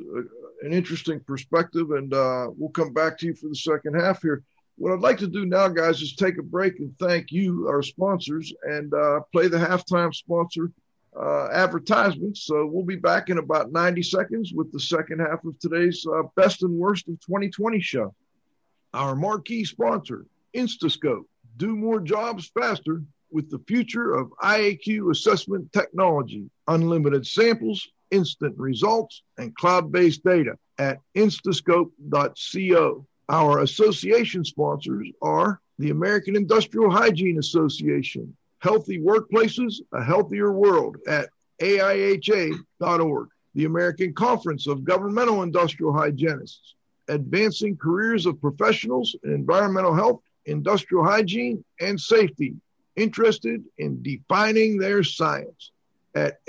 an 0.62 0.74
interesting 0.74 1.20
perspective, 1.20 1.92
and 1.92 2.14
uh, 2.14 2.48
we'll 2.56 2.70
come 2.70 2.94
back 2.94 3.18
to 3.20 3.28
you 3.28 3.34
for 3.34 3.48
the 3.48 3.56
second 3.56 4.00
half 4.00 4.22
here. 4.22 4.44
What 4.78 4.94
I'd 4.94 5.00
like 5.00 5.18
to 5.20 5.28
do 5.28 5.46
now, 5.46 5.68
guys, 5.68 6.02
is 6.02 6.16
take 6.16 6.38
a 6.38 6.44
break 6.44 6.80
and 6.80 6.98
thank 6.98 7.32
you, 7.32 7.68
our 7.68 7.84
sponsors, 7.84 8.54
and 8.64 8.94
uh, 8.94 9.22
play 9.32 9.48
the 9.48 9.58
halftime 9.58 10.14
sponsor 10.14 10.72
uh, 11.20 11.48
advertisements. 11.52 12.46
So 12.46 12.66
we'll 12.66 12.86
be 12.86 12.96
back 12.96 13.30
in 13.30 13.38
about 13.38 13.72
90 13.72 14.02
seconds 14.04 14.54
with 14.54 14.72
the 14.72 14.80
second 14.80 15.20
half 15.20 15.44
of 15.46 15.60
today's 15.60 16.06
uh, 16.08 16.24
best 16.36 16.64
and 16.64 16.78
worst 16.78 17.08
of 17.10 17.20
2020 17.22 17.80
show. 17.82 18.16
Our 18.94 19.16
marquee 19.16 19.66
sponsor, 19.66 20.26
Instascope. 20.56 21.26
Do 21.58 21.76
more 21.76 22.00
jobs 22.00 22.50
faster 22.58 23.04
with 23.30 23.50
the 23.50 23.60
future 23.68 24.14
of 24.14 24.32
IAQ 24.42 25.12
assessment 25.12 25.72
technology, 25.72 26.50
unlimited 26.68 27.26
samples, 27.26 27.88
instant 28.12 28.58
results, 28.58 29.24
and 29.38 29.56
cloud 29.56 29.92
based 29.92 30.24
data 30.24 30.58
at 30.78 31.00
instascope.co. 31.16 33.06
Our 33.30 33.60
association 33.60 34.44
sponsors 34.44 35.08
are 35.22 35.60
the 35.80 35.90
American 35.90 36.36
Industrial 36.36 36.90
Hygiene 36.92 37.40
Association, 37.40 38.36
Healthy 38.60 39.00
Workplaces, 39.00 39.76
A 39.94 40.04
Healthier 40.04 40.52
World 40.52 40.98
at 41.08 41.30
AIHA.org, 41.62 43.30
the 43.56 43.66
American 43.66 44.14
Conference 44.14 44.68
of 44.68 44.84
Governmental 44.84 45.44
Industrial 45.44 45.94
Hygienists, 45.94 46.76
Advancing 47.08 47.78
Careers 47.78 48.26
of 48.26 48.42
Professionals 48.42 49.16
in 49.24 49.34
Environmental 49.34 49.94
Health, 49.94 50.22
Industrial 50.46 51.04
Hygiene, 51.04 51.64
and 51.80 52.00
Safety 52.00 52.56
interested 52.96 53.64
in 53.78 54.02
defining 54.04 54.78
their 54.78 55.04
science 55.04 55.72
at 56.16 56.40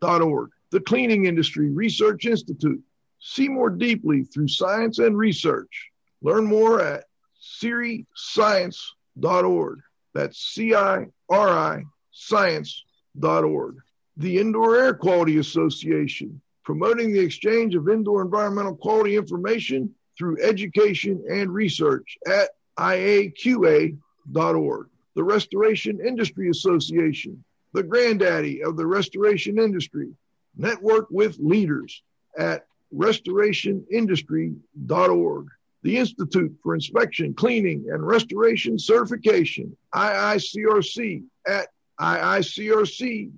acgih.org. 0.00 0.50
The 0.70 0.80
Cleaning 0.80 1.26
Industry 1.26 1.70
Research 1.70 2.24
Institute. 2.26 2.82
See 3.20 3.48
more 3.48 3.70
deeply 3.70 4.24
through 4.24 4.48
science 4.48 4.98
and 4.98 5.16
research. 5.16 5.88
Learn 6.22 6.44
more 6.44 6.80
at 6.80 7.04
ciriscience.org. 7.42 9.78
That's 10.14 10.38
C 10.38 10.74
I 10.74 11.06
R 11.28 11.48
I 11.48 11.84
science.org. 12.12 13.76
The 14.16 14.38
Indoor 14.38 14.76
Air 14.76 14.94
Quality 14.94 15.38
Association, 15.38 16.40
promoting 16.64 17.12
the 17.12 17.20
exchange 17.20 17.76
of 17.76 17.88
indoor 17.88 18.22
environmental 18.22 18.76
quality 18.76 19.16
information 19.16 19.94
through 20.16 20.40
education 20.42 21.24
and 21.30 21.52
research 21.52 22.18
at 22.26 22.50
IAQA 22.78 23.98
org. 24.34 24.88
The 25.14 25.24
Restoration 25.24 26.00
Industry 26.04 26.50
Association, 26.50 27.44
the 27.72 27.82
granddaddy 27.82 28.62
of 28.62 28.76
the 28.76 28.86
restoration 28.86 29.58
industry. 29.58 30.10
Network 30.56 31.08
with 31.10 31.36
leaders 31.38 32.02
at 32.36 32.66
restorationindustry.org. 32.94 35.46
The 35.82 35.96
Institute 35.96 36.56
for 36.62 36.74
Inspection, 36.74 37.34
Cleaning, 37.34 37.86
and 37.90 38.04
Restoration 38.04 38.76
Certification, 38.78 39.76
IICRC, 39.94 41.22
at 41.46 41.68
iicrc.org. 42.00 43.36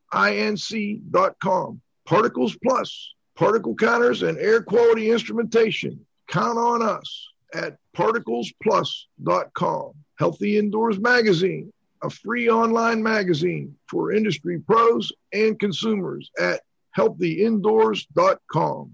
Particles 2.05 2.57
Plus, 2.63 3.15
particle 3.37 3.75
counters 3.75 4.23
and 4.23 4.39
air 4.39 4.63
quality 4.63 5.11
instrumentation. 5.11 6.05
Count 6.27 6.59
on 6.59 6.83
us 6.83 7.29
at 7.55 7.77
particlesplus.com. 7.97 9.93
Healthy 10.19 10.59
Indoors 10.59 10.99
Magazine, 10.99 11.73
a 12.03 12.11
free 12.11 12.51
online 12.51 13.03
magazine 13.03 13.77
for 13.87 14.13
industry 14.13 14.59
pros 14.59 15.13
and 15.33 15.59
consumers 15.59 16.31
at 16.39 16.63
healthyindoors.com. 16.99 18.93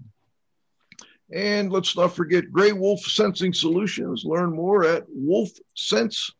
And 1.33 1.71
let's 1.71 1.97
not 1.97 2.15
forget 2.15 2.51
Gray 2.51 2.71
Wolf 2.71 3.01
Sensing 3.01 3.51
Solutions. 3.51 4.23
Learn 4.25 4.55
more 4.55 4.85
at 4.85 5.07
wolfsense.com. 5.09 6.31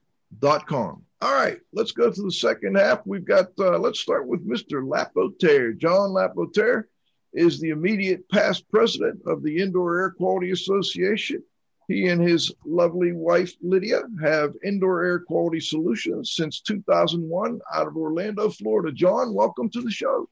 All 1.21 1.34
right, 1.34 1.60
let's 1.73 1.91
go 1.91 2.12
to 2.12 2.21
the 2.21 2.32
second 2.32 2.75
half. 2.75 3.01
We've 3.06 3.25
got, 3.25 3.47
uh, 3.58 3.80
let's 3.80 3.99
start 3.99 4.28
with 4.28 4.47
Mr. 4.47 4.88
Lapotaire. 4.88 5.73
John 5.73 6.12
Lapotaire 6.12 6.88
is 7.34 7.60
the 7.60 7.71
immediate 7.71 8.30
past 8.30 8.69
president 8.69 9.21
of 9.25 9.41
the 9.41 9.58
Indoor 9.60 9.99
Air 9.99 10.12
Quality 10.12 10.51
Association 10.51 11.41
he 11.88 12.08
and 12.08 12.21
his 12.21 12.51
lovely 12.65 13.12
wife, 13.12 13.54
Lydia, 13.62 14.01
have 14.21 14.56
indoor 14.63 15.04
air 15.04 15.19
quality 15.19 15.60
solutions 15.60 16.34
since 16.34 16.60
2001 16.62 17.60
out 17.73 17.88
of 17.88 17.95
Orlando, 17.95 18.49
Florida. 18.49 18.91
John, 18.91 19.34
welcome 19.34 19.69
to 19.69 19.82
the 19.82 19.91
show. 19.91 20.28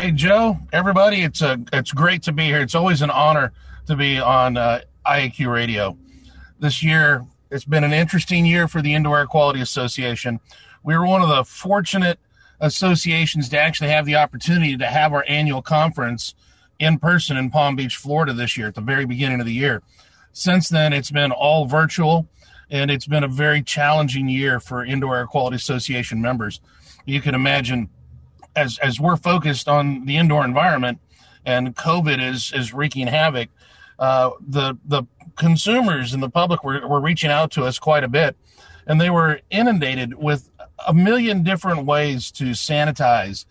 Hey, 0.00 0.12
Joe, 0.12 0.58
everybody, 0.72 1.20
it's 1.20 1.42
a, 1.42 1.60
it's 1.74 1.92
great 1.92 2.22
to 2.22 2.32
be 2.32 2.44
here. 2.44 2.62
It's 2.62 2.74
always 2.74 3.02
an 3.02 3.10
honor 3.10 3.52
to 3.84 3.94
be 3.94 4.18
on 4.18 4.56
uh, 4.56 4.80
IAQ 5.04 5.52
Radio. 5.52 5.94
This 6.58 6.82
year, 6.82 7.26
it's 7.50 7.66
been 7.66 7.84
an 7.84 7.92
interesting 7.92 8.46
year 8.46 8.66
for 8.66 8.80
the 8.80 8.94
Indoor 8.94 9.18
Air 9.18 9.26
Quality 9.26 9.60
Association. 9.60 10.40
We 10.82 10.96
were 10.96 11.06
one 11.06 11.20
of 11.20 11.28
the 11.28 11.44
fortunate 11.44 12.18
associations 12.60 13.50
to 13.50 13.60
actually 13.60 13.90
have 13.90 14.06
the 14.06 14.16
opportunity 14.16 14.74
to 14.74 14.86
have 14.86 15.12
our 15.12 15.22
annual 15.28 15.60
conference 15.60 16.34
in 16.78 16.98
person 16.98 17.36
in 17.36 17.50
Palm 17.50 17.76
Beach, 17.76 17.96
Florida 17.96 18.32
this 18.32 18.56
year 18.56 18.68
at 18.68 18.76
the 18.76 18.80
very 18.80 19.04
beginning 19.04 19.40
of 19.40 19.44
the 19.44 19.52
year. 19.52 19.82
Since 20.32 20.70
then, 20.70 20.94
it's 20.94 21.10
been 21.10 21.30
all 21.30 21.66
virtual, 21.66 22.26
and 22.70 22.90
it's 22.90 23.06
been 23.06 23.24
a 23.24 23.28
very 23.28 23.62
challenging 23.62 24.30
year 24.30 24.60
for 24.60 24.82
Indoor 24.82 25.18
Air 25.18 25.26
Quality 25.26 25.56
Association 25.56 26.22
members. 26.22 26.62
You 27.04 27.20
can 27.20 27.34
imagine, 27.34 27.90
as 28.56 28.78
as 28.78 29.00
we're 29.00 29.16
focused 29.16 29.68
on 29.68 30.06
the 30.06 30.16
indoor 30.16 30.44
environment, 30.44 30.98
and 31.44 31.74
COVID 31.76 32.22
is 32.22 32.52
is 32.54 32.72
wreaking 32.72 33.06
havoc. 33.06 33.48
Uh, 33.98 34.30
the 34.46 34.76
the 34.84 35.04
consumers 35.36 36.12
and 36.12 36.22
the 36.22 36.30
public 36.30 36.64
were, 36.64 36.86
were 36.86 37.00
reaching 37.00 37.30
out 37.30 37.50
to 37.52 37.64
us 37.64 37.78
quite 37.78 38.04
a 38.04 38.08
bit, 38.08 38.36
and 38.86 39.00
they 39.00 39.10
were 39.10 39.40
inundated 39.50 40.14
with 40.14 40.50
a 40.86 40.94
million 40.94 41.42
different 41.42 41.84
ways 41.84 42.30
to 42.32 42.46
sanitize 42.50 43.44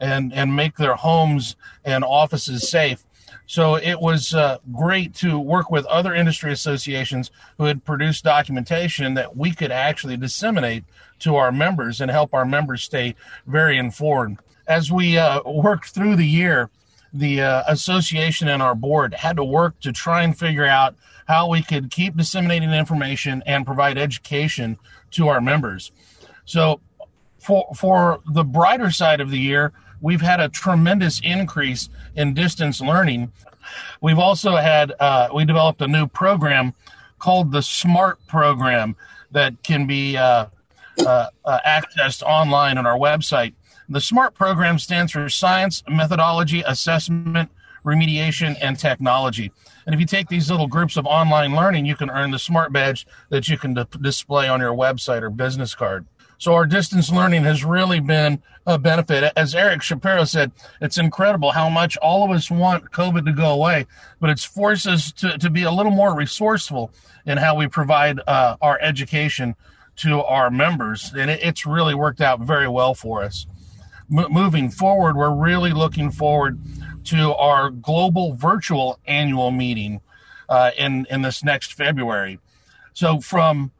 and 0.00 0.32
and 0.32 0.54
make 0.54 0.76
their 0.76 0.94
homes 0.94 1.56
and 1.84 2.04
offices 2.04 2.68
safe. 2.68 3.04
So 3.48 3.76
it 3.76 4.00
was 4.00 4.34
uh, 4.34 4.58
great 4.72 5.14
to 5.16 5.38
work 5.38 5.70
with 5.70 5.86
other 5.86 6.14
industry 6.14 6.52
associations 6.52 7.30
who 7.58 7.64
had 7.64 7.84
produced 7.84 8.24
documentation 8.24 9.14
that 9.14 9.36
we 9.36 9.52
could 9.52 9.70
actually 9.70 10.16
disseminate 10.16 10.84
to 11.20 11.36
our 11.36 11.52
members 11.52 12.00
and 12.00 12.10
help 12.10 12.34
our 12.34 12.44
members 12.44 12.82
stay 12.82 13.14
very 13.46 13.78
informed. 13.78 14.38
As 14.66 14.90
we 14.90 15.18
uh, 15.18 15.40
worked 15.44 15.90
through 15.90 16.16
the 16.16 16.26
year, 16.26 16.70
the 17.12 17.40
uh, 17.40 17.62
association 17.68 18.48
and 18.48 18.62
our 18.62 18.74
board 18.74 19.14
had 19.14 19.36
to 19.36 19.44
work 19.44 19.78
to 19.80 19.92
try 19.92 20.22
and 20.22 20.36
figure 20.36 20.66
out 20.66 20.94
how 21.26 21.48
we 21.48 21.62
could 21.62 21.90
keep 21.90 22.16
disseminating 22.16 22.70
information 22.70 23.42
and 23.46 23.66
provide 23.66 23.98
education 23.98 24.78
to 25.12 25.28
our 25.28 25.40
members. 25.40 25.92
So, 26.44 26.80
for 27.38 27.68
for 27.76 28.20
the 28.32 28.44
brighter 28.44 28.90
side 28.90 29.20
of 29.20 29.30
the 29.30 29.38
year, 29.38 29.72
we've 30.00 30.20
had 30.20 30.40
a 30.40 30.48
tremendous 30.48 31.20
increase 31.22 31.88
in 32.14 32.34
distance 32.34 32.80
learning. 32.80 33.32
We've 34.00 34.18
also 34.18 34.56
had, 34.56 34.92
uh, 35.00 35.28
we 35.34 35.44
developed 35.44 35.80
a 35.82 35.88
new 35.88 36.06
program 36.06 36.74
called 37.18 37.50
the 37.50 37.62
SMART 37.62 38.24
program 38.26 38.96
that 39.32 39.62
can 39.62 39.86
be 39.86 40.16
uh, 40.16 40.46
uh, 40.98 41.28
uh, 41.44 41.58
accessed 41.66 42.22
online 42.22 42.78
on 42.78 42.86
our 42.86 42.98
website. 42.98 43.54
The 43.88 44.00
SMART 44.00 44.34
program 44.34 44.80
stands 44.80 45.12
for 45.12 45.28
Science, 45.28 45.84
Methodology, 45.88 46.62
Assessment, 46.66 47.50
Remediation, 47.84 48.56
and 48.60 48.76
Technology. 48.76 49.52
And 49.86 49.94
if 49.94 50.00
you 50.00 50.06
take 50.06 50.28
these 50.28 50.50
little 50.50 50.66
groups 50.66 50.96
of 50.96 51.06
online 51.06 51.54
learning, 51.54 51.86
you 51.86 51.94
can 51.94 52.10
earn 52.10 52.32
the 52.32 52.38
SMART 52.38 52.72
badge 52.72 53.06
that 53.28 53.48
you 53.48 53.56
can 53.56 53.74
d- 53.74 53.84
display 54.00 54.48
on 54.48 54.58
your 54.58 54.72
website 54.74 55.22
or 55.22 55.30
business 55.30 55.76
card. 55.76 56.04
So 56.38 56.52
our 56.52 56.66
distance 56.66 57.12
learning 57.12 57.44
has 57.44 57.64
really 57.64 58.00
been 58.00 58.42
a 58.66 58.76
benefit. 58.76 59.32
As 59.36 59.54
Eric 59.54 59.82
Shapiro 59.82 60.24
said, 60.24 60.50
it's 60.80 60.98
incredible 60.98 61.52
how 61.52 61.70
much 61.70 61.96
all 61.98 62.24
of 62.24 62.30
us 62.32 62.50
want 62.50 62.90
COVID 62.90 63.24
to 63.24 63.32
go 63.32 63.52
away, 63.52 63.86
but 64.20 64.30
it's 64.30 64.44
forced 64.44 64.88
us 64.88 65.12
to, 65.12 65.38
to 65.38 65.48
be 65.48 65.62
a 65.62 65.70
little 65.70 65.92
more 65.92 66.14
resourceful 66.14 66.90
in 67.24 67.38
how 67.38 67.54
we 67.54 67.68
provide 67.68 68.20
uh, 68.26 68.56
our 68.60 68.78
education 68.82 69.54
to 69.96 70.22
our 70.24 70.50
members. 70.50 71.12
And 71.16 71.30
it, 71.30 71.40
it's 71.42 71.64
really 71.64 71.94
worked 71.94 72.20
out 72.20 72.40
very 72.40 72.68
well 72.68 72.94
for 72.94 73.22
us. 73.22 73.46
M- 74.10 74.32
moving 74.32 74.70
forward, 74.70 75.16
we're 75.16 75.34
really 75.34 75.72
looking 75.72 76.10
forward 76.10 76.58
to 77.04 77.34
our 77.34 77.70
global 77.70 78.34
virtual 78.34 78.98
annual 79.06 79.50
meeting 79.50 80.00
uh, 80.48 80.70
in, 80.76 81.06
in 81.10 81.22
this 81.22 81.42
next 81.44 81.74
February. 81.74 82.38
So 82.92 83.20
from 83.20 83.72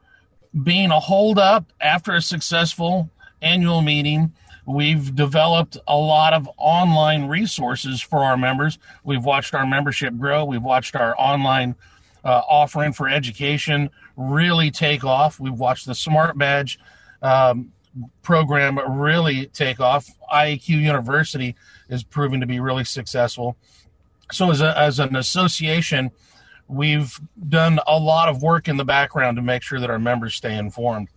being 0.63 0.91
a 0.91 0.99
holdup 0.99 1.71
after 1.79 2.13
a 2.13 2.21
successful 2.21 3.09
annual 3.41 3.81
meeting, 3.81 4.33
we've 4.65 5.15
developed 5.15 5.77
a 5.87 5.97
lot 5.97 6.33
of 6.33 6.49
online 6.57 7.27
resources 7.27 8.01
for 8.01 8.19
our 8.19 8.37
members. 8.37 8.79
We've 9.03 9.23
watched 9.23 9.53
our 9.53 9.65
membership 9.65 10.17
grow. 10.17 10.45
We've 10.45 10.63
watched 10.63 10.95
our 10.95 11.19
online 11.19 11.75
uh, 12.23 12.41
offering 12.49 12.93
for 12.93 13.07
education 13.07 13.89
really 14.17 14.71
take 14.71 15.03
off. 15.03 15.39
We've 15.39 15.53
watched 15.53 15.85
the 15.85 15.95
Smart 15.95 16.37
Badge 16.37 16.79
um, 17.21 17.71
program 18.21 18.79
really 18.99 19.47
take 19.47 19.79
off. 19.79 20.09
IAQ 20.31 20.69
University 20.69 21.55
is 21.89 22.03
proving 22.03 22.41
to 22.41 22.47
be 22.47 22.59
really 22.59 22.83
successful. 22.83 23.57
So, 24.31 24.51
as, 24.51 24.61
a, 24.61 24.77
as 24.77 24.99
an 24.99 25.15
association, 25.15 26.11
we've 26.67 27.19
done 27.47 27.79
a 27.87 27.97
lot 27.97 28.27
of 28.27 28.41
work 28.41 28.67
in 28.67 28.77
the 28.77 28.85
background 28.85 29.37
to 29.37 29.41
make 29.41 29.63
sure 29.63 29.79
that 29.79 29.89
our 29.89 29.99
members 29.99 30.35
stay 30.35 30.57
informed. 30.57 31.07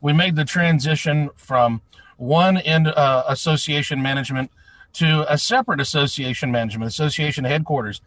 We 0.00 0.12
made 0.12 0.36
the 0.36 0.44
transition 0.44 1.30
from 1.34 1.82
one 2.16 2.58
in 2.58 2.86
uh, 2.86 3.24
association 3.28 4.02
management 4.02 4.50
to 4.94 5.24
a 5.32 5.38
separate 5.38 5.80
association 5.80 6.50
management, 6.52 6.88
association 6.88 7.44
headquarters. 7.44 8.00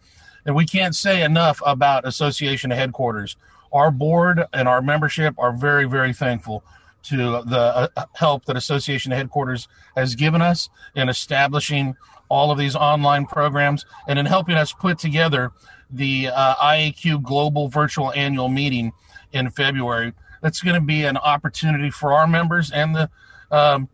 And 0.46 0.54
we 0.54 0.66
can't 0.66 0.94
say 0.94 1.22
enough 1.22 1.60
about 1.64 2.06
association 2.06 2.70
headquarters. 2.70 3.36
Our 3.72 3.90
board 3.90 4.44
and 4.52 4.68
our 4.68 4.82
membership 4.82 5.34
are 5.38 5.52
very, 5.52 5.86
very 5.86 6.12
thankful 6.12 6.62
to 7.04 7.42
the 7.46 7.90
uh, 7.96 8.06
help 8.14 8.44
that 8.46 8.56
association 8.56 9.12
headquarters 9.12 9.68
has 9.96 10.14
given 10.14 10.42
us 10.42 10.68
in 10.94 11.08
establishing 11.08 11.96
all 12.28 12.50
of 12.50 12.58
these 12.58 12.74
online 12.74 13.26
programs 13.26 13.84
and 14.08 14.18
in 14.18 14.26
helping 14.26 14.56
us 14.56 14.72
put 14.72 14.98
together 14.98 15.52
the 15.90 16.28
uh, 16.28 16.54
IAQ 16.56 17.22
Global 17.22 17.68
Virtual 17.68 18.12
Annual 18.12 18.48
Meeting 18.48 18.92
in 19.32 19.50
February. 19.50 20.12
That's 20.42 20.60
going 20.60 20.74
to 20.74 20.80
be 20.80 21.04
an 21.04 21.16
opportunity 21.16 21.90
for 21.90 22.12
our 22.12 22.26
members 22.26 22.70
and 22.70 22.94
the 22.94 23.10
um, 23.50 23.88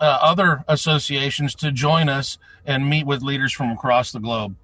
uh, 0.00 0.18
other 0.22 0.64
associations 0.68 1.54
to 1.56 1.70
join 1.70 2.08
us 2.08 2.38
and 2.66 2.88
meet 2.88 3.06
with 3.06 3.22
leaders 3.22 3.52
from 3.52 3.70
across 3.70 4.12
the 4.12 4.20
globe. 4.20 4.56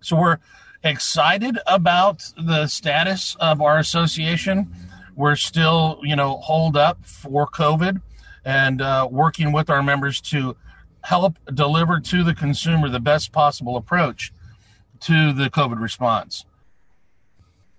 So 0.00 0.16
we're 0.16 0.38
excited 0.82 1.58
about 1.66 2.32
the 2.36 2.66
status 2.66 3.36
of 3.40 3.62
our 3.62 3.78
association. 3.78 4.70
We're 5.16 5.36
still, 5.36 6.00
you 6.02 6.16
know, 6.16 6.38
hold 6.38 6.76
up 6.76 7.04
for 7.04 7.46
COVID 7.46 8.00
and 8.44 8.82
uh, 8.82 9.08
working 9.10 9.52
with 9.52 9.70
our 9.70 9.82
members 9.82 10.20
to 10.22 10.56
help 11.02 11.38
deliver 11.52 12.00
to 12.00 12.24
the 12.24 12.34
consumer 12.34 12.88
the 12.88 13.00
best 13.00 13.32
possible 13.32 13.76
approach 13.76 14.32
to 15.00 15.32
the 15.32 15.50
COVID 15.50 15.80
response. 15.80 16.46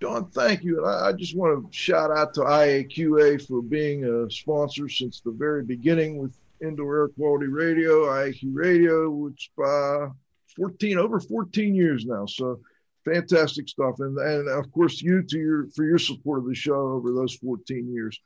Don, 0.00 0.26
thank 0.30 0.62
you. 0.62 0.84
And 0.84 1.06
I, 1.06 1.12
just 1.12 1.36
want 1.36 1.70
to 1.70 1.76
shout 1.76 2.10
out 2.10 2.34
to 2.34 2.40
IAQA 2.40 3.46
for 3.46 3.62
being 3.62 4.04
a 4.04 4.30
sponsor 4.30 4.88
since 4.88 5.20
the 5.20 5.30
very 5.30 5.64
beginning 5.64 6.18
with 6.18 6.36
Indoor 6.62 6.96
Air 6.96 7.08
Quality 7.08 7.46
Radio, 7.46 8.04
IAQ 8.04 8.42
Radio, 8.52 9.10
which 9.10 9.50
by 9.56 10.08
14 10.56 10.98
over 10.98 11.18
14 11.18 11.74
years 11.74 12.04
now. 12.04 12.26
So 12.26 12.60
fantastic 13.06 13.68
stuff. 13.68 13.96
And 14.00 14.18
and 14.18 14.48
of 14.48 14.70
course 14.72 15.00
you 15.00 15.22
to 15.22 15.38
your 15.38 15.68
for 15.74 15.84
your 15.84 15.98
support 15.98 16.40
of 16.40 16.46
the 16.46 16.54
show 16.54 16.92
over 16.92 17.12
those 17.12 17.34
14 17.36 17.92
years. 17.92 18.20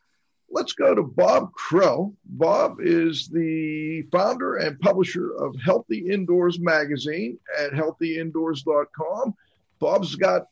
Let's 0.52 0.72
go 0.72 0.94
to 0.96 1.02
Bob 1.02 1.52
Krell. 1.52 2.14
Bob 2.24 2.78
is 2.80 3.28
the 3.28 4.02
founder 4.10 4.56
and 4.56 4.80
publisher 4.80 5.30
of 5.36 5.54
Healthy 5.64 6.10
Indoors 6.10 6.58
magazine 6.58 7.38
at 7.56 7.70
healthyindoors.com. 7.70 9.34
Bob's 9.78 10.16
got 10.16 10.46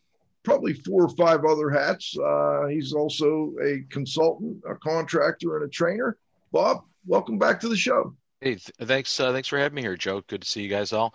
probably 0.45 0.73
four 0.73 1.03
or 1.03 1.09
five 1.17 1.45
other 1.45 1.69
hats. 1.69 2.17
Uh, 2.17 2.69
he's 2.69 2.93
also 2.93 3.53
a 3.61 3.85
consultant, 3.91 4.63
a 4.69 4.77
contractor, 4.77 5.57
and 5.57 5.67
a 5.67 5.69
trainer. 5.69 6.17
Bob, 6.53 6.85
welcome 7.05 7.37
back 7.37 7.59
to 7.61 7.69
the 7.69 7.77
show. 7.77 8.15
Hey, 8.41 8.55
th- 8.55 8.71
thanks. 8.83 9.19
Uh, 9.19 9.33
thanks 9.33 9.49
for 9.49 9.59
having 9.59 9.75
me 9.75 9.83
here, 9.83 9.97
Joe. 9.97 10.23
Good 10.29 10.43
to 10.43 10.49
see 10.49 10.63
you 10.63 10.69
guys 10.69 10.93
all. 10.93 11.13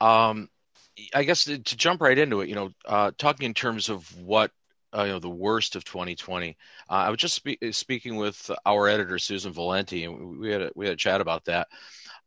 Um, 0.00 0.48
I 1.14 1.24
guess 1.24 1.44
to, 1.44 1.58
jump 1.58 2.00
right 2.00 2.16
into 2.16 2.40
it, 2.40 2.48
you 2.48 2.54
know, 2.54 2.70
uh, 2.84 3.10
talking 3.16 3.46
in 3.46 3.54
terms 3.54 3.88
of 3.88 4.20
what 4.20 4.50
uh, 4.96 5.04
you 5.04 5.12
know 5.12 5.18
the 5.18 5.28
worst 5.28 5.76
of 5.76 5.84
2020. 5.84 6.56
Uh, 6.88 6.92
I 6.92 7.10
was 7.10 7.18
just 7.18 7.34
spe- 7.34 7.72
speaking 7.72 8.16
with 8.16 8.50
our 8.66 8.88
editor 8.88 9.18
Susan 9.18 9.52
Valenti, 9.52 10.04
and 10.04 10.38
we 10.38 10.50
had 10.50 10.62
a, 10.62 10.70
we 10.74 10.86
had 10.86 10.94
a 10.94 10.98
chat 10.98 11.20
about 11.20 11.44
that. 11.44 11.68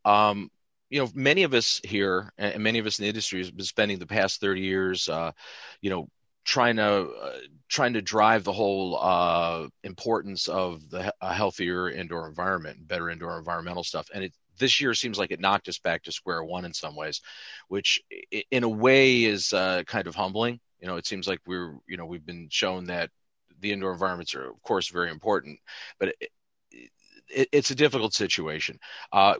Um, 0.05 0.49
you 0.89 0.99
know, 0.99 1.09
many 1.13 1.43
of 1.43 1.53
us 1.53 1.81
here, 1.83 2.31
and 2.37 2.61
many 2.63 2.79
of 2.79 2.85
us 2.85 2.99
in 2.99 3.03
the 3.03 3.09
industry, 3.09 3.43
have 3.43 3.55
been 3.55 3.65
spending 3.65 3.99
the 3.99 4.05
past 4.05 4.39
30 4.39 4.61
years, 4.61 5.09
uh, 5.09 5.31
you 5.81 5.89
know, 5.89 6.07
trying 6.45 6.75
to 6.75 7.09
uh, 7.09 7.39
trying 7.67 7.93
to 7.93 8.01
drive 8.01 8.43
the 8.43 8.51
whole 8.51 8.97
uh, 9.01 9.67
importance 9.83 10.47
of 10.47 10.89
the 10.89 11.13
a 11.21 11.33
healthier 11.33 11.89
indoor 11.89 12.27
environment, 12.27 12.87
better 12.87 13.09
indoor 13.09 13.37
environmental 13.37 13.83
stuff, 13.83 14.07
and 14.13 14.23
it 14.23 14.33
this 14.57 14.79
year 14.81 14.93
seems 14.93 15.17
like 15.17 15.31
it 15.31 15.39
knocked 15.39 15.67
us 15.67 15.79
back 15.79 16.03
to 16.03 16.11
square 16.11 16.43
one 16.43 16.65
in 16.65 16.73
some 16.73 16.95
ways, 16.95 17.21
which 17.67 18.01
in 18.51 18.63
a 18.63 18.69
way 18.69 19.23
is 19.23 19.53
uh, 19.53 19.83
kind 19.85 20.07
of 20.07 20.15
humbling 20.15 20.59
you 20.83 20.89
know, 20.89 20.97
it 20.97 21.07
seems 21.07 21.29
like 21.29 21.39
we're, 21.47 21.77
you 21.87 21.95
know, 21.95 22.05
we've 22.05 22.25
been 22.25 22.49
shown 22.51 22.87
that 22.87 23.09
the 23.61 23.71
indoor 23.71 23.93
environments 23.93 24.35
are, 24.35 24.49
of 24.49 24.61
course, 24.63 24.89
very 24.89 25.09
important, 25.09 25.57
but 25.97 26.09
it, 26.19 26.29
it, 27.29 27.47
it's 27.53 27.71
a 27.71 27.75
difficult 27.75 28.13
situation. 28.13 28.77
Uh, 29.13 29.35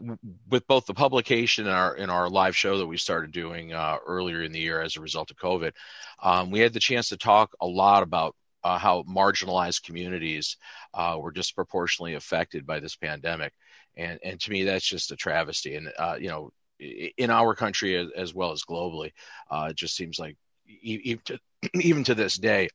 with 0.49 0.66
both 0.68 0.86
the 0.86 0.93
publication 0.93 1.68
and 1.68 1.76
our 1.76 1.97
in 1.97 2.09
our 2.09 2.30
live 2.30 2.55
show 2.55 2.78
that 2.78 2.88
we 2.88 2.95
started 2.95 3.34
doing 3.34 3.74
uh, 3.74 3.97
earlier 4.07 4.41
in 4.41 4.53
the 4.53 4.59
year 4.61 4.80
as 4.80 4.95
a 4.95 5.01
result 5.01 5.32
of 5.32 5.38
COVID, 5.38 5.74
um, 6.22 6.49
we 6.49 6.61
had 6.61 6.72
the 6.72 6.80
chance 6.80 7.09
to 7.09 7.18
talk 7.18 7.51
a 7.59 7.68
lot 7.68 8.03
about 8.03 8.38
uh, 8.64 8.78
how 8.78 9.03
marginalized 9.03 9.84
communities 9.84 10.55
uh, 10.93 11.18
were 11.20 11.32
disproportionately 11.32 12.14
affected 12.14 12.66
by 12.66 12.80
this 12.80 12.95
pandemic, 12.95 13.51
and 13.96 14.20
and 14.24 14.39
to 14.41 14.52
me 14.52 14.64
that's 14.64 14.88
just 14.88 15.12
a 15.12 15.16
travesty. 15.16 15.76
And 15.76 15.91
uh, 15.98 16.18
you 16.20 16.30
know, 16.30 16.52
in 16.80 17.30
our 17.30 17.56
country 17.56 18.10
as, 18.16 18.34
well 18.34 18.52
as 18.52 18.64
globally, 18.64 19.12
uh, 19.50 19.68
it 19.70 19.76
just 19.76 19.96
seems 19.96 20.20
like 20.20 20.38
even 20.82 21.22
to, 21.26 21.39
even 21.76 22.04
to 22.06 22.16
this 22.16 22.36
day, 22.36 22.70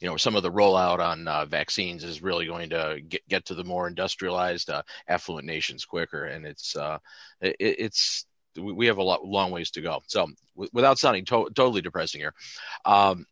you 0.00 0.08
know, 0.08 0.16
some 0.16 0.36
of 0.36 0.42
the 0.42 0.52
rollout 0.52 0.98
on 0.98 1.26
uh, 1.28 1.44
vaccines 1.44 2.04
is 2.04 2.22
really 2.22 2.46
going 2.46 2.70
to 2.70 3.00
get, 3.06 3.26
get 3.28 3.44
to 3.46 3.54
the 3.54 3.64
more 3.64 3.86
industrialized, 3.86 4.70
uh, 4.70 4.82
affluent 5.08 5.46
nations 5.46 5.84
quicker, 5.84 6.24
and 6.24 6.46
it's 6.46 6.76
uh, 6.76 6.98
it, 7.40 7.56
it's 7.58 8.26
we 8.56 8.86
have 8.86 8.98
a 8.98 9.02
lot, 9.02 9.24
long 9.24 9.50
ways 9.50 9.70
to 9.72 9.80
go. 9.80 10.00
So, 10.06 10.28
w- 10.54 10.70
without 10.72 10.98
sounding 10.98 11.24
to- 11.26 11.50
totally 11.54 11.82
depressing 11.82 12.20
here, 12.20 12.34
um, 12.84 13.26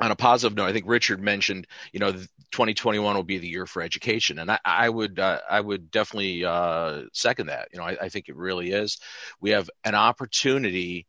on 0.00 0.10
a 0.10 0.16
positive 0.16 0.56
note, 0.56 0.66
I 0.66 0.72
think 0.72 0.86
Richard 0.88 1.20
mentioned, 1.20 1.66
you 1.92 2.00
know, 2.00 2.12
2021 2.12 3.14
will 3.14 3.22
be 3.22 3.38
the 3.38 3.48
year 3.48 3.66
for 3.66 3.82
education, 3.82 4.38
and 4.38 4.50
I, 4.50 4.58
I 4.64 4.88
would 4.88 5.18
uh, 5.18 5.40
I 5.48 5.60
would 5.60 5.90
definitely 5.90 6.44
uh, 6.44 7.02
second 7.12 7.46
that. 7.46 7.68
You 7.72 7.78
know, 7.78 7.84
I, 7.84 7.96
I, 8.02 8.08
think 8.08 8.28
it 8.28 8.36
really 8.36 8.72
is. 8.72 8.98
We 9.40 9.50
have 9.50 9.70
an 9.84 9.94
opportunity 9.94 11.06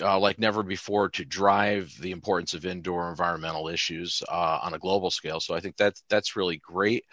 uh, 0.00 0.18
like 0.18 0.38
never 0.38 0.62
before 0.62 1.10
to 1.10 1.24
drive 1.24 1.94
the 2.00 2.10
importance 2.10 2.54
of 2.54 2.64
indoor 2.64 3.10
environmental 3.10 3.68
issues 3.68 4.22
uh, 4.28 4.60
on 4.62 4.74
a 4.74 4.78
global 4.78 5.10
scale. 5.10 5.38
So 5.38 5.54
I 5.54 5.60
think 5.60 5.76
that's 5.76 6.02
that's 6.08 6.34
really 6.34 6.56
great, 6.56 7.04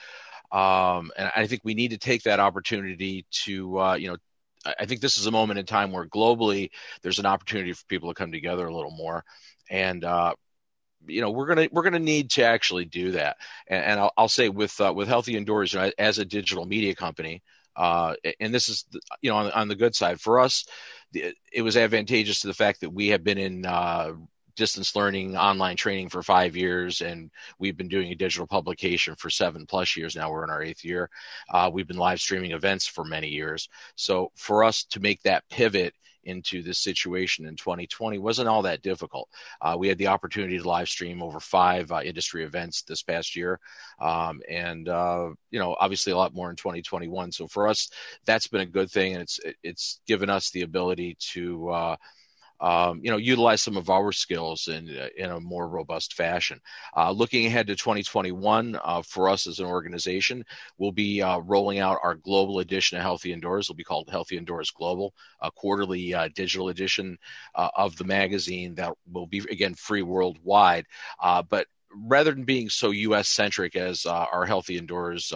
um, 0.51 1.11
and 1.17 1.32
I 1.36 1.47
think 1.47 1.61
we 1.63 1.74
need 1.74 1.91
to 1.91 1.97
take 1.97 2.24
that 2.24 2.39
opportunity 2.39 3.26
to 3.43 3.80
uh, 3.80 3.95
you 3.95 4.09
know. 4.09 4.17
I 4.78 4.86
think 4.86 4.99
this 4.99 5.17
is 5.17 5.26
a 5.26 5.32
moment 5.32 5.57
in 5.57 5.65
time 5.65 5.93
where 5.93 6.05
globally 6.05 6.72
there's 7.01 7.20
an 7.20 7.26
opportunity 7.26 7.72
for 7.72 7.86
people 7.86 8.09
to 8.09 8.13
come 8.13 8.34
together 8.34 8.67
a 8.67 8.76
little 8.76 8.91
more, 8.91 9.24
and 9.70 10.03
uh, 10.03 10.34
you 11.07 11.21
know 11.21 11.31
we're 11.31 11.47
gonna 11.47 11.67
we're 11.71 11.83
gonna 11.83 11.99
need 11.99 12.31
to 12.31 12.43
actually 12.43 12.85
do 12.85 13.11
that. 13.11 13.37
And, 13.67 13.83
and 13.83 13.99
I'll, 13.99 14.13
I'll, 14.17 14.27
say 14.27 14.49
with 14.49 14.79
uh, 14.79 14.93
with 14.95 15.07
Healthy 15.07 15.35
Indoors, 15.35 15.73
you 15.73 15.79
know, 15.79 15.91
as 15.97 16.19
a 16.19 16.25
digital 16.25 16.65
media 16.65 16.95
company, 16.95 17.41
uh, 17.75 18.15
and 18.39 18.53
this 18.53 18.69
is 18.69 18.85
you 19.21 19.29
know 19.29 19.37
on, 19.37 19.51
on 19.51 19.67
the 19.67 19.75
good 19.75 19.95
side 19.95 20.19
for 20.19 20.39
us 20.39 20.65
it 21.13 21.61
was 21.61 21.77
advantageous 21.77 22.41
to 22.41 22.47
the 22.47 22.53
fact 22.53 22.81
that 22.81 22.91
we 22.91 23.07
have 23.07 23.23
been 23.23 23.37
in 23.37 23.65
uh, 23.65 24.13
distance 24.55 24.95
learning, 24.95 25.37
online 25.37 25.77
training 25.77 26.09
for 26.09 26.21
five 26.21 26.55
years, 26.55 27.01
and 27.01 27.31
we've 27.57 27.77
been 27.77 27.87
doing 27.87 28.11
a 28.11 28.15
digital 28.15 28.45
publication 28.45 29.15
for 29.15 29.29
seven 29.29 29.65
plus 29.65 29.95
years 29.95 30.15
now. 30.15 30.29
We're 30.29 30.43
in 30.43 30.49
our 30.49 30.61
eighth 30.61 30.83
year. 30.83 31.09
Uh, 31.49 31.69
we've 31.71 31.87
been 31.87 31.97
live 31.97 32.19
streaming 32.19 32.51
events 32.51 32.85
for 32.85 33.03
many 33.03 33.29
years. 33.29 33.69
So 33.95 34.31
for 34.35 34.63
us 34.63 34.83
to 34.91 34.99
make 34.99 35.21
that 35.23 35.47
pivot 35.49 35.93
into 36.24 36.61
this 36.61 36.80
situation 36.80 37.45
in 37.45 37.55
2020 37.55 38.17
wasn't 38.17 38.47
all 38.47 38.61
that 38.63 38.82
difficult. 38.82 39.30
Uh, 39.61 39.76
we 39.78 39.88
had 39.88 39.97
the 39.97 40.07
opportunity 40.07 40.57
to 40.57 40.67
live 40.67 40.89
stream 40.89 41.22
over 41.22 41.39
five 41.39 41.91
uh, 41.91 42.01
industry 42.03 42.43
events 42.43 42.84
this 42.84 43.03
past 43.03 43.36
year, 43.36 43.59
um, 43.99 44.41
and 44.49 44.89
uh, 44.89 45.30
you 45.51 45.59
know, 45.59 45.76
obviously 45.80 46.11
a 46.11 46.17
lot 46.17 46.34
more 46.34 46.49
in 46.49 46.55
2021. 46.55 47.32
So 47.32 47.47
for 47.47 47.67
us, 47.67 47.89
that's 48.26 48.47
been 48.47 48.61
a 48.61 48.65
good 48.65 48.91
thing, 48.91 49.13
and 49.13 49.22
it's 49.22 49.39
it's 49.63 50.01
given 50.07 50.30
us 50.30 50.51
the 50.51 50.61
ability 50.61 51.17
to 51.34 51.70
uh, 51.70 51.95
um, 52.62 52.99
you 53.03 53.10
know, 53.12 53.18
utilize 53.18 53.62
some 53.62 53.78
of 53.78 53.89
our 53.89 54.12
skills 54.12 54.68
in 54.68 54.89
in 55.18 55.30
a 55.30 55.39
more 55.39 55.68
robust 55.68 56.14
fashion. 56.14 56.60
Uh, 56.95 57.12
looking 57.12 57.45
ahead 57.45 57.68
to 57.68 57.76
2021, 57.76 58.80
uh, 58.82 59.01
for 59.01 59.30
us 59.30 59.47
as 59.47 59.60
an 59.60 59.66
organization, 59.66 60.43
we'll 60.78 60.91
be 60.91 61.22
uh, 61.22 61.39
rolling 61.39 61.80
out 61.80 61.99
our 62.03 62.16
global 62.16 62.60
edition 62.60 62.97
of 62.97 63.03
Healthy 63.03 63.34
Indoors. 63.34 63.66
It'll 63.66 63.76
be 63.76 63.84
called 63.84 64.10
Healthy 64.10 64.38
Indoors 64.38 64.72
Global, 64.72 65.14
a 65.41 65.51
quarterly 65.51 66.14
uh, 66.14 66.30
digital 66.36 66.70
edition 66.70 67.18
uh, 67.55 67.70
of 67.76 67.95
the 67.97 68.05
magazine 68.05 68.76
that 68.76 68.93
will 69.12 69.28
be 69.28 69.39
again 69.39 69.76
free 69.76 70.01
worldwide. 70.01 70.86
Uh, 71.22 71.41
but 71.41 71.68
rather 71.93 72.32
than 72.32 72.43
being 72.43 72.70
so 72.70 72.91
U.S. 72.91 73.28
centric 73.30 73.76
as 73.76 74.05
our 74.05 74.45
Healthy 74.45 74.78
Indoors 74.78 75.34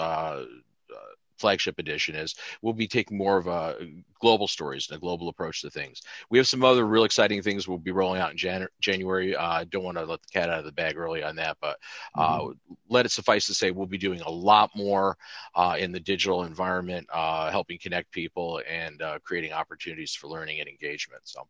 flagship 1.44 1.78
edition 1.78 2.16
is 2.16 2.36
we'll 2.62 2.72
be 2.72 2.88
taking 2.88 3.18
more 3.18 3.38
of 3.38 3.48
a 3.48 3.76
global 4.22 4.48
stories 4.48 4.88
and 4.88 4.96
a 4.96 5.02
global 5.02 5.28
approach 5.28 5.62
to 5.62 5.70
things. 5.70 6.02
We 6.30 6.38
have 6.38 6.48
some 6.48 6.64
other 6.64 6.86
real 6.86 7.04
exciting 7.04 7.41
things 7.41 7.68
we'll 7.68 7.80
be 7.80 7.91
rolling 7.91 8.22
out 8.22 8.32
in 8.32 8.38
Jan- 8.38 8.70
January. 8.80 9.36
Uh, 9.36 9.46
I 9.46 9.64
don't 9.66 9.84
want 9.84 9.98
to 9.98 10.06
let 10.06 10.22
the 10.22 10.30
cat 10.30 10.50
out 10.50 10.60
of 10.60 10.66
the 10.66 10.72
bag 10.72 10.96
early 10.96 11.22
on 11.22 11.36
that, 11.36 11.58
but 11.60 11.76
uh, 12.16 12.39
mm-hmm. 12.39 12.74
let 12.88 13.06
it 13.06 13.12
suffice 13.12 13.48
to 13.48 13.54
say 13.54 13.72
we'll 13.72 13.88
be 13.88 13.98
doing 13.98 14.22
a 14.22 14.32
lot 14.32 14.72
more 14.74 15.18
uh, 15.54 15.76
in 15.78 15.91
the 15.91 16.00
digital 16.00 16.46
environment, 16.46 17.08
uh, 17.12 17.52
helping 17.52 17.78
connect 17.78 18.10
people 18.12 18.62
and 18.66 19.02
uh, 19.02 19.20
creating 19.22 19.52
opportunities 19.52 20.16
for 20.16 20.28
learning 20.28 20.62
and 20.62 20.70
engagement. 20.70 21.24
So 21.26 21.46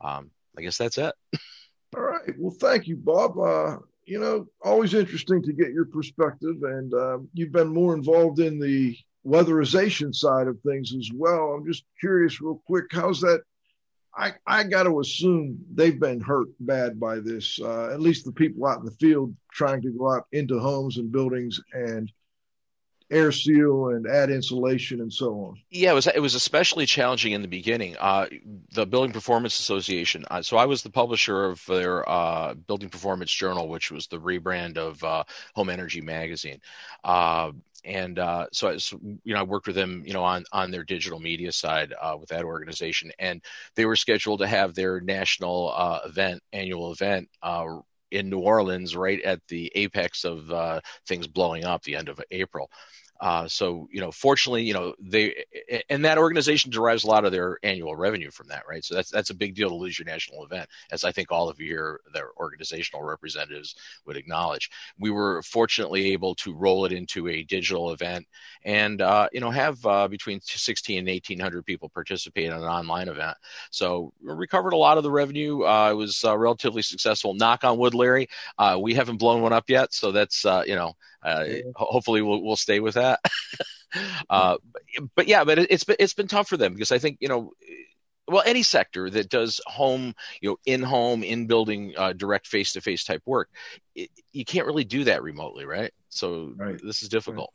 um, 0.00 0.30
I 0.56 0.62
guess 0.62 0.78
that's 0.78 0.96
it. 0.96 1.14
All 1.94 2.02
right. 2.02 2.34
Well, 2.38 2.56
thank 2.58 2.86
you, 2.86 2.96
Bob. 2.96 3.38
Uh, 3.38 3.76
you 4.08 4.18
know, 4.18 4.46
always 4.64 4.94
interesting 4.94 5.42
to 5.42 5.52
get 5.52 5.72
your 5.72 5.84
perspective, 5.84 6.56
and 6.62 6.94
um, 6.94 7.28
you've 7.34 7.52
been 7.52 7.68
more 7.68 7.94
involved 7.94 8.40
in 8.40 8.58
the 8.58 8.96
weatherization 9.26 10.14
side 10.14 10.46
of 10.46 10.58
things 10.60 10.94
as 10.94 11.10
well. 11.14 11.52
I'm 11.52 11.66
just 11.66 11.84
curious, 12.00 12.40
real 12.40 12.62
quick, 12.66 12.86
how's 12.90 13.20
that? 13.20 13.42
I, 14.16 14.32
I 14.46 14.64
got 14.64 14.84
to 14.84 15.00
assume 15.00 15.58
they've 15.74 15.98
been 15.98 16.20
hurt 16.20 16.48
bad 16.60 16.98
by 16.98 17.20
this. 17.20 17.60
Uh, 17.60 17.90
at 17.92 18.00
least 18.00 18.24
the 18.24 18.32
people 18.32 18.66
out 18.66 18.80
in 18.80 18.84
the 18.84 18.90
field 18.92 19.34
trying 19.52 19.80
to 19.82 19.90
go 19.90 20.12
out 20.12 20.26
into 20.32 20.58
homes 20.58 20.96
and 20.96 21.12
buildings 21.12 21.60
and 21.72 22.10
air 23.10 23.32
seal 23.32 23.88
and 23.88 24.06
add 24.06 24.30
insulation 24.30 25.00
and 25.00 25.12
so 25.12 25.32
on. 25.32 25.60
Yeah, 25.70 25.92
it 25.92 25.94
was 25.94 26.06
it 26.06 26.20
was 26.20 26.34
especially 26.34 26.86
challenging 26.86 27.32
in 27.32 27.42
the 27.42 27.48
beginning. 27.48 27.96
Uh, 27.98 28.26
the 28.72 28.86
Building 28.86 29.12
Performance 29.12 29.58
Association. 29.58 30.24
Uh, 30.30 30.42
so 30.42 30.56
I 30.56 30.66
was 30.66 30.82
the 30.82 30.90
publisher 30.90 31.46
of 31.46 31.64
their 31.66 32.08
uh, 32.08 32.54
Building 32.54 32.90
Performance 32.90 33.32
Journal, 33.32 33.68
which 33.68 33.90
was 33.90 34.06
the 34.06 34.18
rebrand 34.18 34.76
of 34.76 35.02
uh, 35.02 35.24
Home 35.54 35.70
Energy 35.70 36.00
Magazine. 36.00 36.60
Uh, 37.02 37.52
and 37.84 38.18
uh, 38.18 38.46
so, 38.52 38.68
I 38.68 38.72
was, 38.72 38.92
you 38.92 39.34
know, 39.34 39.40
I 39.40 39.44
worked 39.44 39.68
with 39.68 39.76
them, 39.76 40.02
you 40.04 40.12
know, 40.12 40.24
on 40.24 40.44
on 40.52 40.70
their 40.70 40.84
digital 40.84 41.20
media 41.20 41.52
side 41.52 41.94
with 42.18 42.28
that 42.28 42.44
organization, 42.44 43.12
and 43.18 43.40
they 43.76 43.86
were 43.86 43.96
scheduled 43.96 44.40
to 44.40 44.46
have 44.46 44.74
their 44.74 45.00
national 45.00 45.72
event, 46.04 46.42
annual 46.52 46.92
event, 46.92 47.28
in 48.10 48.30
New 48.30 48.40
Orleans, 48.40 48.96
right 48.96 49.20
at 49.22 49.40
the 49.48 49.70
apex 49.74 50.24
of 50.24 50.50
uh, 50.50 50.80
things 51.06 51.26
blowing 51.26 51.64
up, 51.64 51.82
the 51.82 51.96
end 51.96 52.08
of 52.08 52.20
April. 52.30 52.70
Uh, 53.20 53.48
so 53.48 53.88
you 53.90 54.00
know, 54.00 54.12
fortunately, 54.12 54.62
you 54.62 54.74
know 54.74 54.94
they 55.00 55.44
and 55.90 56.04
that 56.04 56.18
organization 56.18 56.70
derives 56.70 57.04
a 57.04 57.06
lot 57.06 57.24
of 57.24 57.32
their 57.32 57.58
annual 57.62 57.96
revenue 57.96 58.30
from 58.30 58.48
that, 58.48 58.62
right? 58.68 58.84
So 58.84 58.94
that's 58.94 59.10
that's 59.10 59.30
a 59.30 59.34
big 59.34 59.54
deal 59.54 59.68
to 59.70 59.74
lose 59.74 59.98
your 59.98 60.06
national 60.06 60.44
event, 60.44 60.68
as 60.92 61.04
I 61.04 61.12
think 61.12 61.32
all 61.32 61.48
of 61.48 61.60
your 61.60 62.00
their 62.12 62.30
organizational 62.36 63.02
representatives 63.02 63.74
would 64.06 64.16
acknowledge. 64.16 64.70
We 64.98 65.10
were 65.10 65.42
fortunately 65.42 66.12
able 66.12 66.34
to 66.36 66.54
roll 66.54 66.84
it 66.84 66.92
into 66.92 67.28
a 67.28 67.42
digital 67.42 67.90
event, 67.92 68.26
and 68.64 69.00
uh, 69.02 69.28
you 69.32 69.40
know 69.40 69.50
have 69.50 69.84
uh, 69.84 70.08
between 70.08 70.40
16 70.42 70.98
and 70.98 71.08
1800 71.08 71.64
people 71.64 71.88
participate 71.88 72.46
in 72.46 72.52
an 72.52 72.62
online 72.62 73.08
event. 73.08 73.36
So 73.70 74.12
we 74.22 74.32
recovered 74.32 74.72
a 74.72 74.76
lot 74.76 74.96
of 74.96 75.02
the 75.02 75.10
revenue. 75.10 75.64
Uh, 75.64 75.90
it 75.90 75.94
was 75.94 76.24
uh, 76.24 76.36
relatively 76.36 76.82
successful. 76.82 77.34
Knock 77.34 77.64
on 77.64 77.78
wood, 77.78 77.94
Larry. 77.94 78.28
Uh, 78.58 78.78
we 78.80 78.94
haven't 78.94 79.16
blown 79.16 79.42
one 79.42 79.52
up 79.52 79.68
yet, 79.68 79.92
so 79.92 80.12
that's 80.12 80.44
you 80.44 80.76
know 80.76 80.94
uh, 81.22 81.44
hopefully, 81.74 82.22
we'll 82.22 82.42
we'll 82.42 82.56
stay 82.56 82.80
with 82.80 82.94
that. 82.94 83.20
uh, 84.30 84.56
but, 84.72 84.82
but, 85.16 85.26
yeah, 85.28 85.44
but 85.44 85.58
it, 85.58 85.68
it's 85.70 85.84
been 85.84 85.96
it's 85.98 86.14
been 86.14 86.28
tough 86.28 86.48
for 86.48 86.56
them 86.56 86.74
because 86.74 86.92
I 86.92 86.98
think 86.98 87.18
you 87.20 87.28
know, 87.28 87.52
well, 88.28 88.42
any 88.46 88.62
sector 88.62 89.10
that 89.10 89.28
does 89.28 89.60
home, 89.66 90.14
you 90.40 90.50
know, 90.50 90.56
in 90.66 90.82
home, 90.82 91.22
in 91.22 91.46
building, 91.46 91.94
uh, 91.96 92.12
direct 92.12 92.46
face 92.46 92.72
to 92.74 92.80
face 92.80 93.04
type 93.04 93.22
work, 93.26 93.48
it, 93.94 94.10
you 94.32 94.44
can't 94.44 94.66
really 94.66 94.84
do 94.84 95.04
that 95.04 95.22
remotely, 95.22 95.64
right? 95.64 95.92
So 96.08 96.52
right. 96.56 96.80
this 96.82 97.02
is 97.02 97.08
difficult. 97.08 97.52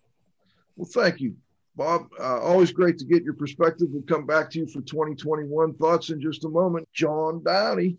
Well, 0.75 0.89
thank 0.91 1.19
you, 1.19 1.35
Bob. 1.75 2.07
Uh, 2.19 2.41
always 2.41 2.71
great 2.71 2.97
to 2.97 3.05
get 3.05 3.23
your 3.23 3.35
perspective. 3.35 3.87
We'll 3.91 4.03
come 4.03 4.25
back 4.25 4.49
to 4.51 4.59
you 4.59 4.67
for 4.67 4.81
2021 4.81 5.75
thoughts 5.75 6.09
in 6.09 6.19
just 6.19 6.45
a 6.45 6.49
moment. 6.49 6.87
John 6.93 7.43
Downey 7.43 7.97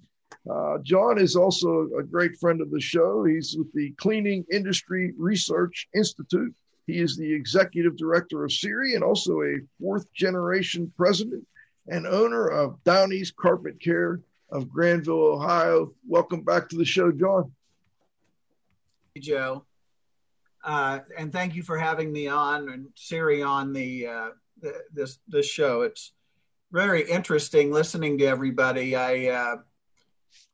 uh, 0.51 0.79
John 0.83 1.19
is 1.19 1.37
also 1.37 1.89
a 1.99 2.03
great 2.03 2.37
friend 2.39 2.61
of 2.61 2.71
the 2.71 2.81
show. 2.81 3.25
He's 3.25 3.57
with 3.57 3.73
the 3.73 3.93
Cleaning 3.93 4.45
Industry 4.53 5.13
Research 5.17 5.89
Institute. 5.95 6.55
He 6.87 6.99
is 6.99 7.17
the 7.17 7.33
executive 7.33 7.97
director 7.97 8.45
of 8.45 8.53
CIRI 8.53 8.95
and 8.95 9.03
also 9.03 9.41
a 9.41 9.57
fourth 9.81 10.13
generation 10.13 10.93
president 10.97 11.47
and 11.89 12.07
owner 12.07 12.47
of 12.47 12.83
Downey's 12.85 13.31
Carpet 13.31 13.81
Care 13.81 14.21
of 14.51 14.69
Granville, 14.69 15.35
Ohio. 15.35 15.93
Welcome 16.07 16.43
back 16.43 16.69
to 16.69 16.77
the 16.77 16.85
show, 16.85 17.11
John. 17.11 17.53
Hey, 19.15 19.23
Joe. 19.23 19.65
Uh, 20.63 21.01
and 21.17 21.33
thank 21.33 21.55
you 21.55 21.63
for 21.63 21.79
having 21.79 22.13
me 22.13 22.29
on 22.29 22.69
and 22.69 22.89
CIRI 22.97 23.43
on 23.43 23.73
the, 23.73 24.07
uh, 24.07 24.29
the, 24.61 24.75
this 24.93 25.19
this 25.29 25.47
show. 25.47 25.83
It's 25.83 26.13
very 26.73 27.09
interesting 27.09 27.71
listening 27.71 28.19
to 28.19 28.25
everybody. 28.25 28.97
I 28.97 29.27
uh, 29.27 29.57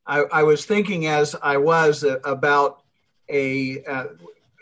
I, 0.06 0.24
I 0.32 0.42
was 0.42 0.64
thinking 0.64 1.06
as 1.06 1.36
I 1.42 1.56
was 1.56 2.04
about 2.24 2.82
a 3.28 3.84
uh, 3.84 4.04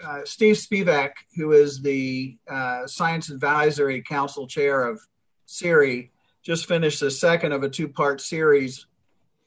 uh, 0.04 0.20
Steve 0.24 0.56
Spivak, 0.56 1.12
who 1.36 1.52
is 1.52 1.80
the 1.80 2.36
uh, 2.48 2.86
Science 2.86 3.30
Advisory 3.30 4.02
Council 4.02 4.46
Chair 4.46 4.86
of 4.86 5.00
CIRI, 5.46 6.10
just 6.42 6.66
finished 6.66 7.00
the 7.00 7.10
second 7.10 7.52
of 7.52 7.62
a 7.62 7.68
two 7.68 7.88
part 7.88 8.20
series. 8.20 8.86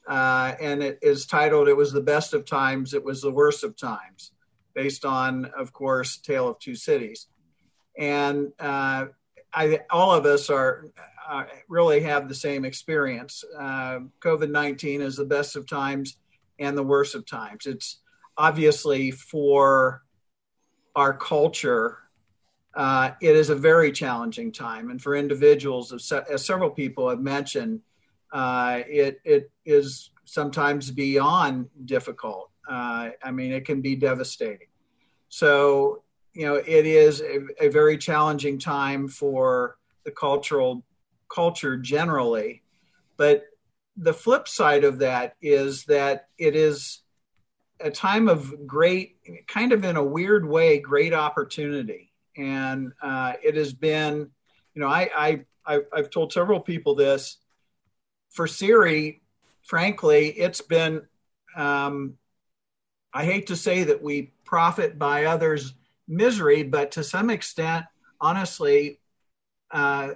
Uh, 0.07 0.55
and 0.59 0.81
it 0.81 0.99
is 1.01 1.25
titled 1.25 1.67
It 1.67 1.77
Was 1.77 1.91
the 1.91 2.01
Best 2.01 2.33
of 2.33 2.45
Times, 2.45 2.93
It 2.93 3.03
Was 3.03 3.21
the 3.21 3.31
Worst 3.31 3.63
of 3.63 3.77
Times, 3.77 4.31
based 4.73 5.05
on, 5.05 5.45
of 5.57 5.71
course, 5.71 6.17
Tale 6.17 6.49
of 6.49 6.59
Two 6.59 6.75
Cities. 6.75 7.27
And 7.97 8.51
uh, 8.59 9.05
I, 9.53 9.79
all 9.89 10.13
of 10.13 10.25
us 10.25 10.49
are 10.49 10.87
uh, 11.29 11.43
really 11.67 12.01
have 12.01 12.27
the 12.27 12.35
same 12.35 12.65
experience. 12.65 13.43
Uh, 13.57 13.99
COVID 14.19 14.49
19 14.49 15.01
is 15.01 15.15
the 15.15 15.25
best 15.25 15.55
of 15.55 15.67
times 15.67 16.17
and 16.59 16.77
the 16.77 16.83
worst 16.83 17.15
of 17.15 17.25
times. 17.25 17.65
It's 17.65 17.99
obviously 18.37 19.11
for 19.11 20.03
our 20.95 21.13
culture, 21.13 21.97
uh, 22.73 23.11
it 23.21 23.35
is 23.35 23.49
a 23.49 23.55
very 23.55 23.91
challenging 23.91 24.51
time. 24.51 24.89
And 24.89 25.01
for 25.01 25.15
individuals, 25.15 25.93
as, 25.93 26.45
several 26.45 26.69
people 26.69 27.09
have 27.09 27.21
mentioned, 27.21 27.81
uh, 28.31 28.81
it, 28.87 29.19
it 29.23 29.51
is 29.65 30.11
sometimes 30.25 30.91
beyond 30.91 31.69
difficult. 31.85 32.49
Uh, 32.69 33.09
I 33.23 33.31
mean, 33.31 33.51
it 33.51 33.65
can 33.65 33.81
be 33.81 33.95
devastating. 33.95 34.67
So, 35.29 36.03
you 36.33 36.45
know, 36.45 36.55
it 36.55 36.85
is 36.85 37.21
a, 37.21 37.65
a 37.65 37.69
very 37.69 37.97
challenging 37.97 38.57
time 38.57 39.07
for 39.07 39.77
the 40.05 40.11
cultural 40.11 40.83
culture 41.33 41.77
generally. 41.77 42.63
But 43.17 43.45
the 43.97 44.13
flip 44.13 44.47
side 44.47 44.83
of 44.83 44.99
that 44.99 45.35
is 45.41 45.85
that 45.85 46.27
it 46.37 46.55
is 46.55 47.01
a 47.79 47.91
time 47.91 48.29
of 48.29 48.67
great, 48.67 49.17
kind 49.47 49.73
of 49.73 49.83
in 49.83 49.97
a 49.97 50.03
weird 50.03 50.47
way, 50.47 50.79
great 50.79 51.13
opportunity. 51.13 52.11
And 52.37 52.93
uh, 53.01 53.33
it 53.43 53.55
has 53.55 53.73
been, 53.73 54.29
you 54.73 54.81
know, 54.81 54.87
I, 54.87 55.43
I, 55.65 55.79
I've 55.93 56.09
told 56.09 56.31
several 56.31 56.59
people 56.59 56.95
this. 56.95 57.37
For 58.29 58.47
CIRI 58.47 59.21
frankly, 59.61 60.27
it's 60.29 60.61
been, 60.61 61.01
um, 61.55 62.17
I 63.13 63.25
hate 63.25 63.47
to 63.47 63.55
say 63.55 63.83
that 63.85 64.01
we 64.01 64.33
profit 64.45 64.97
by 64.97 65.25
others' 65.25 65.73
misery, 66.07 66.63
but 66.63 66.91
to 66.91 67.03
some 67.03 67.29
extent, 67.29 67.85
honestly, 68.19 68.99
uh, 69.71 70.11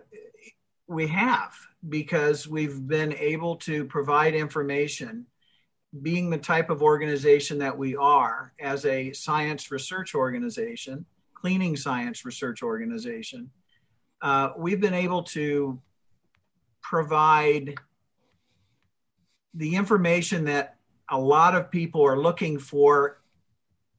we 0.88 1.08
have 1.08 1.54
because 1.88 2.48
we've 2.48 2.88
been 2.88 3.14
able 3.14 3.56
to 3.58 3.86
provide 3.86 4.36
information 4.36 5.26
being 6.02 6.30
the 6.30 6.38
type 6.38 6.70
of 6.70 6.82
organization 6.82 7.58
that 7.60 7.78
we 7.78 7.96
are 7.96 8.54
as 8.60 8.86
a 8.86 9.14
science 9.14 9.72
research 9.72 10.14
organization, 10.14 11.06
cleaning 11.34 11.76
science 11.76 12.26
research 12.26 12.62
organization, 12.62 13.50
uh, 14.22 14.50
we've 14.58 14.82
been 14.82 14.94
able 14.94 15.24
to 15.24 15.80
provide 16.82 17.76
the 19.54 19.76
information 19.76 20.46
that 20.46 20.76
a 21.10 21.20
lot 21.20 21.56
of 21.56 21.72
people 21.72 22.06
are 22.06 22.18
looking 22.18 22.58
for 22.58 23.22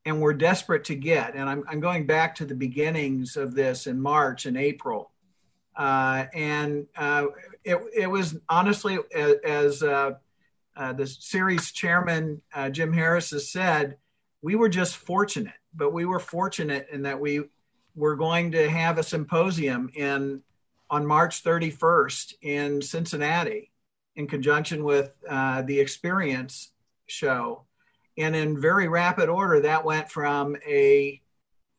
and 0.07 0.21
we're 0.21 0.33
desperate 0.33 0.85
to 0.85 0.95
get. 0.95 1.35
And 1.35 1.51
I'm, 1.51 1.65
I'm 1.69 1.81
going 1.81 2.07
back 2.07 2.37
to 2.37 2.47
the 2.47 2.55
beginnings 2.55 3.37
of 3.37 3.55
this 3.55 3.89
in 3.89 4.01
March 4.01 4.47
and 4.47 4.57
April. 4.57 5.11
Uh, 5.75 6.27
and 6.33 6.87
uh, 6.97 7.27
it, 7.65 7.79
it 7.95 8.07
was 8.07 8.39
honestly, 8.49 8.99
as, 9.15 9.35
as 9.45 9.83
uh, 9.83 10.13
uh 10.77 10.93
the 10.93 11.07
series 11.07 11.73
chairman, 11.73 12.41
uh, 12.55 12.71
Jim 12.71 12.93
Harris, 12.93 13.31
has 13.31 13.51
said, 13.51 13.97
we 14.43 14.55
were 14.55 14.69
just 14.69 14.97
fortunate, 14.97 15.55
but 15.75 15.93
we 15.93 16.07
were 16.07 16.21
fortunate 16.21 16.87
in 16.93 17.03
that 17.03 17.19
we 17.19 17.43
were 17.97 18.15
going 18.15 18.53
to 18.53 18.71
have 18.71 18.99
a 18.99 19.03
symposium 19.03 19.91
in 19.95 20.41
on 20.89 21.05
March 21.05 21.43
31st 21.43 22.35
in 22.43 22.81
Cincinnati 22.81 23.73
in 24.15 24.29
conjunction 24.29 24.85
with 24.85 25.11
uh, 25.29 25.63
the 25.63 25.81
Experience 25.81 26.71
show. 27.07 27.65
And 28.19 28.35
in 28.35 28.61
very 28.61 28.89
rapid 28.89 29.29
order, 29.29 29.61
that 29.61 29.85
went 29.85 30.11
from 30.11 30.57
a 30.67 31.21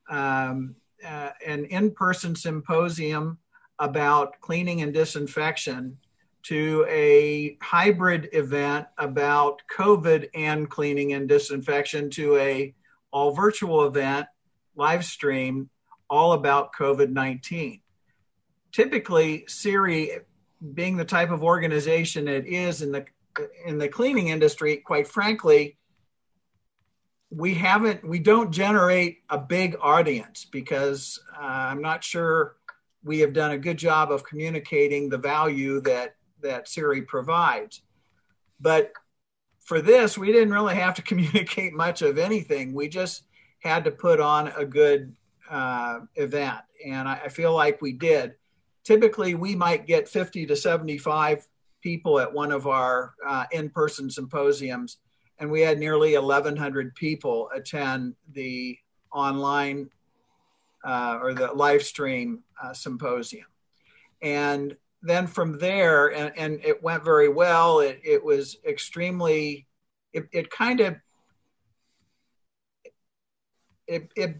um, 0.10 0.76
uh, 1.06 1.30
an 1.46 1.66
in-person 1.66 2.36
symposium 2.36 3.38
about 3.80 4.40
cleaning 4.42 4.82
and 4.82 4.94
disinfection 4.94 5.98
to 6.44 6.86
a 6.88 7.58
hybrid 7.62 8.30
event 8.34 8.88
about 8.98 9.62
COVID 9.76 10.30
and 10.34 10.70
cleaning 10.70 11.14
and 11.14 11.28
disinfection 11.28 12.10
to 12.12 12.38
a 12.38 12.74
all 13.12 13.32
virtual 13.32 13.86
event 13.86 14.28
live 14.76 15.04
stream 15.04 15.70
all 16.10 16.34
about 16.34 16.74
COVID 16.74 17.10
19. 17.10 17.82
Typically, 18.72 19.46
CIRI 19.48 20.20
being 20.74 20.98
the 20.98 21.06
type 21.06 21.32
of 21.32 21.44
organization 21.44 22.28
it 22.28 22.46
is 22.46 22.82
in 22.82 22.92
the 22.92 23.06
in 23.66 23.78
the 23.78 23.88
cleaning 23.88 24.30
industry, 24.30 24.78
quite 24.78 25.08
frankly, 25.08 25.78
we 27.30 27.54
haven't 27.54 28.08
we 28.08 28.20
don't 28.20 28.52
generate 28.52 29.20
a 29.30 29.38
big 29.38 29.76
audience 29.82 30.46
because 30.46 31.20
uh, 31.36 31.44
I'm 31.44 31.82
not 31.82 32.04
sure 32.04 32.56
we 33.04 33.20
have 33.20 33.34
done 33.34 33.52
a 33.52 33.58
good 33.58 33.78
job 33.78 34.12
of 34.12 34.24
communicating 34.24 35.10
the 35.10 35.18
value 35.18 35.82
that 35.82 36.16
that 36.42 36.68
CIRI 36.68 37.02
provides. 37.02 37.82
But 38.60 38.92
for 39.60 39.82
this, 39.82 40.18
we 40.18 40.32
didn't 40.32 40.54
really 40.54 40.76
have 40.76 40.96
to 40.96 41.02
communicate 41.04 41.74
much 41.74 42.02
of 42.02 42.18
anything. 42.18 42.74
We 42.74 42.88
just 42.88 43.24
had 43.60 43.84
to 43.86 43.92
put 43.92 44.20
on 44.20 44.48
a 44.56 44.66
good 44.66 45.16
uh, 45.50 46.02
event, 46.16 46.60
and 46.86 47.08
I, 47.08 47.22
I 47.26 47.30
feel 47.30 47.54
like 47.54 47.82
we 47.82 47.94
did 47.94 48.36
typically 48.88 49.36
we 49.36 49.54
might 49.54 49.86
get 49.86 50.08
50 50.08 50.46
to 50.46 50.56
75 50.56 51.46
people 51.82 52.22
at 52.22 52.32
one 52.32 52.54
of 52.54 52.68
our 52.68 53.16
uh, 53.28 53.44
in-person 53.52 54.10
symposiums 54.10 55.00
and 55.40 55.52
we 55.52 55.62
had 55.62 55.80
nearly 55.80 56.18
1100 56.18 56.96
people 56.96 57.50
attend 57.54 58.16
the 58.34 58.78
online 59.12 59.90
uh, 60.84 61.20
or 61.22 61.34
the 61.34 61.48
live 61.54 61.84
stream 61.84 62.44
uh, 62.62 62.74
symposium. 62.74 63.46
And 64.22 64.76
then 65.02 65.28
from 65.28 65.60
there 65.60 66.08
and, 66.08 66.32
and 66.38 66.60
it 66.66 66.82
went 66.82 67.04
very 67.04 67.30
well. 67.30 67.80
It, 67.80 68.00
it 68.04 68.24
was 68.24 68.58
extremely 68.66 69.68
it, 70.14 70.28
it 70.32 70.50
kind 70.50 70.80
of 70.80 70.96
it, 73.88 74.12
it 74.16 74.38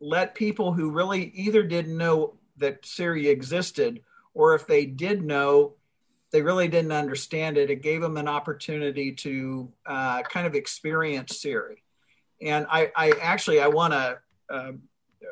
let 0.00 0.34
people 0.34 0.72
who 0.72 0.90
really 0.90 1.30
either 1.34 1.62
didn't 1.62 1.96
know 1.96 2.34
that 2.56 2.84
CIRI 2.84 3.28
existed, 3.28 4.00
or 4.34 4.54
if 4.54 4.66
they 4.66 4.86
did 4.86 5.22
know, 5.22 5.74
they 6.32 6.42
really 6.42 6.68
didn't 6.68 6.92
understand 6.92 7.58
it. 7.58 7.70
It 7.70 7.82
gave 7.82 8.00
them 8.00 8.16
an 8.16 8.28
opportunity 8.28 9.12
to 9.12 9.72
uh, 9.86 10.22
kind 10.22 10.46
of 10.46 10.54
experience 10.54 11.40
CIRI. 11.40 11.82
And 12.42 12.66
I, 12.70 12.90
I 12.96 13.12
actually, 13.20 13.60
I 13.60 13.68
want 13.68 13.92
to, 13.92 14.18
uh, 14.48 14.72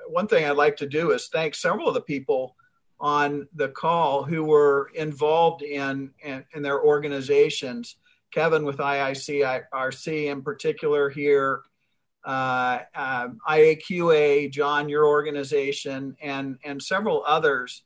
one 0.09 0.26
thing 0.26 0.44
I'd 0.44 0.57
like 0.57 0.76
to 0.78 0.86
do 0.86 1.12
is 1.12 1.28
thank 1.28 1.55
several 1.55 1.88
of 1.88 1.94
the 1.94 2.01
people 2.01 2.57
on 3.01 3.46
the 3.55 3.68
call 3.68 4.24
who 4.24 4.44
were 4.44 4.90
involved 4.94 5.62
in, 5.62 6.11
in, 6.22 6.44
in 6.55 6.62
their 6.62 6.82
organizations. 6.82 7.96
Kevin 8.30 8.64
with 8.64 8.76
IICRC 8.76 10.30
in 10.30 10.42
particular 10.42 11.09
here, 11.09 11.62
uh, 12.24 12.80
uh, 12.94 13.28
IAQA, 13.49 14.51
John, 14.51 14.88
your 14.88 15.07
organization, 15.07 16.16
and 16.20 16.59
and 16.64 16.82
several 16.82 17.24
others. 17.26 17.84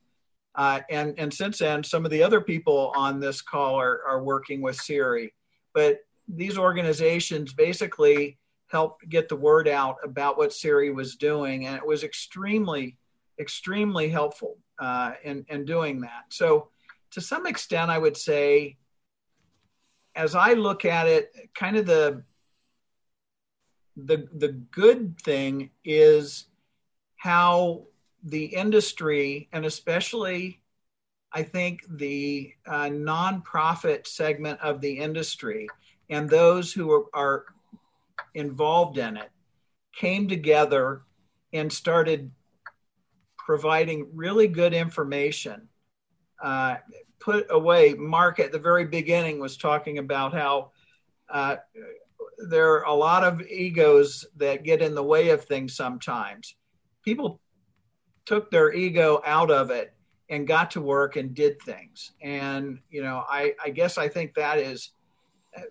Uh, 0.55 0.81
and 0.91 1.15
and 1.19 1.33
since 1.33 1.59
then, 1.59 1.83
some 1.83 2.05
of 2.05 2.11
the 2.11 2.23
other 2.23 2.41
people 2.41 2.93
on 2.95 3.21
this 3.21 3.41
call 3.41 3.77
are, 3.81 4.03
are 4.07 4.23
working 4.23 4.61
with 4.61 4.77
CIRI. 4.77 5.33
But 5.73 6.01
these 6.29 6.59
organizations 6.59 7.53
basically 7.53 8.39
helped 8.69 9.09
get 9.09 9.29
the 9.29 9.37
word 9.37 9.69
out 9.69 9.97
about 10.05 10.37
what 10.37 10.53
CIRI 10.53 10.91
was 10.91 11.17
doing, 11.17 11.67
and 11.67 11.77
it 11.77 11.87
was 11.87 12.05
extremely, 12.05 12.97
extremely 13.39 14.09
helpful 14.09 14.59
uh, 14.79 15.13
in 15.25 15.45
in 15.49 15.65
doing 15.65 16.03
that. 16.03 16.25
So, 16.29 16.69
to 17.13 17.21
some 17.21 17.47
extent, 17.47 17.91
I 17.91 17.99
would 17.99 18.17
say, 18.17 18.77
as 20.15 20.35
I 20.35 20.53
look 20.53 20.85
at 20.85 21.07
it, 21.07 21.33
kind 21.55 21.77
of 21.77 21.87
the 21.87 22.25
the 23.97 24.29
the 24.35 24.49
good 24.49 25.19
thing 25.19 25.71
is 25.85 26.47
how 27.17 27.85
the 28.23 28.45
industry 28.45 29.49
and 29.53 29.65
especially 29.65 30.61
I 31.33 31.43
think 31.43 31.81
the 31.89 32.53
uh, 32.67 32.91
nonprofit 32.91 34.07
segment 34.07 34.61
of 34.61 34.81
the 34.81 34.99
industry 34.99 35.67
and 36.11 36.29
those 36.29 36.73
who 36.73 36.93
are, 36.93 37.05
are 37.15 37.45
involved 38.35 38.99
in 38.99 39.17
it 39.17 39.31
came 39.97 40.29
together 40.29 41.03
and 41.53 41.73
started 41.73 42.31
providing 43.39 44.09
really 44.15 44.47
good 44.47 44.75
information. 44.75 45.69
Uh, 46.43 46.77
put 47.19 47.47
away, 47.51 47.95
Mark 47.95 48.39
at 48.39 48.53
the 48.53 48.59
very 48.59 48.85
beginning 48.85 49.41
was 49.41 49.57
talking 49.57 49.99
about 49.99 50.35
how 50.35 50.73
uh, 51.31 51.57
there 52.49 52.73
are 52.75 52.85
a 52.85 52.95
lot 52.95 53.25
of 53.25 53.41
egos 53.43 54.27
that 54.37 54.65
get 54.65 54.83
in 54.83 54.95
the 54.95 55.03
way 55.03 55.31
of 55.31 55.45
things 55.45 55.75
sometimes. 55.75 56.57
People 57.05 57.41
took 58.25 58.51
their 58.51 58.73
ego 58.73 59.21
out 59.25 59.51
of 59.51 59.71
it 59.71 59.95
and 60.29 60.47
got 60.47 60.71
to 60.71 60.81
work 60.81 61.17
and 61.17 61.35
did 61.35 61.61
things. 61.63 62.13
And, 62.23 62.79
you 62.91 63.03
know, 63.03 63.25
I, 63.29 63.55
I 63.63 63.71
guess 63.71 63.99
I 63.99 64.09
think 64.09 64.35
that 64.35 64.59
is, 64.59 64.91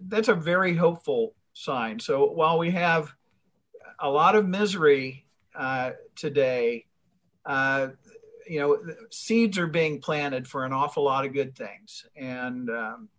that's 0.07 0.27
a 0.27 0.35
very 0.35 0.75
hopeful 0.75 1.33
sign. 1.53 1.99
So 1.99 2.25
while 2.31 2.59
we 2.59 2.71
have 2.71 3.13
a 3.99 4.09
lot 4.09 4.35
of 4.35 4.47
misery 4.47 5.25
uh, 5.55 5.91
today, 6.15 6.85
uh, 7.45 7.89
you 8.47 8.59
know, 8.59 8.77
seeds 9.09 9.57
are 9.57 9.67
being 9.67 9.99
planted 10.01 10.47
for 10.47 10.65
an 10.65 10.73
awful 10.73 11.03
lot 11.03 11.25
of 11.25 11.33
good 11.33 11.55
things. 11.55 12.05
And 12.15 12.69
um, 12.69 13.09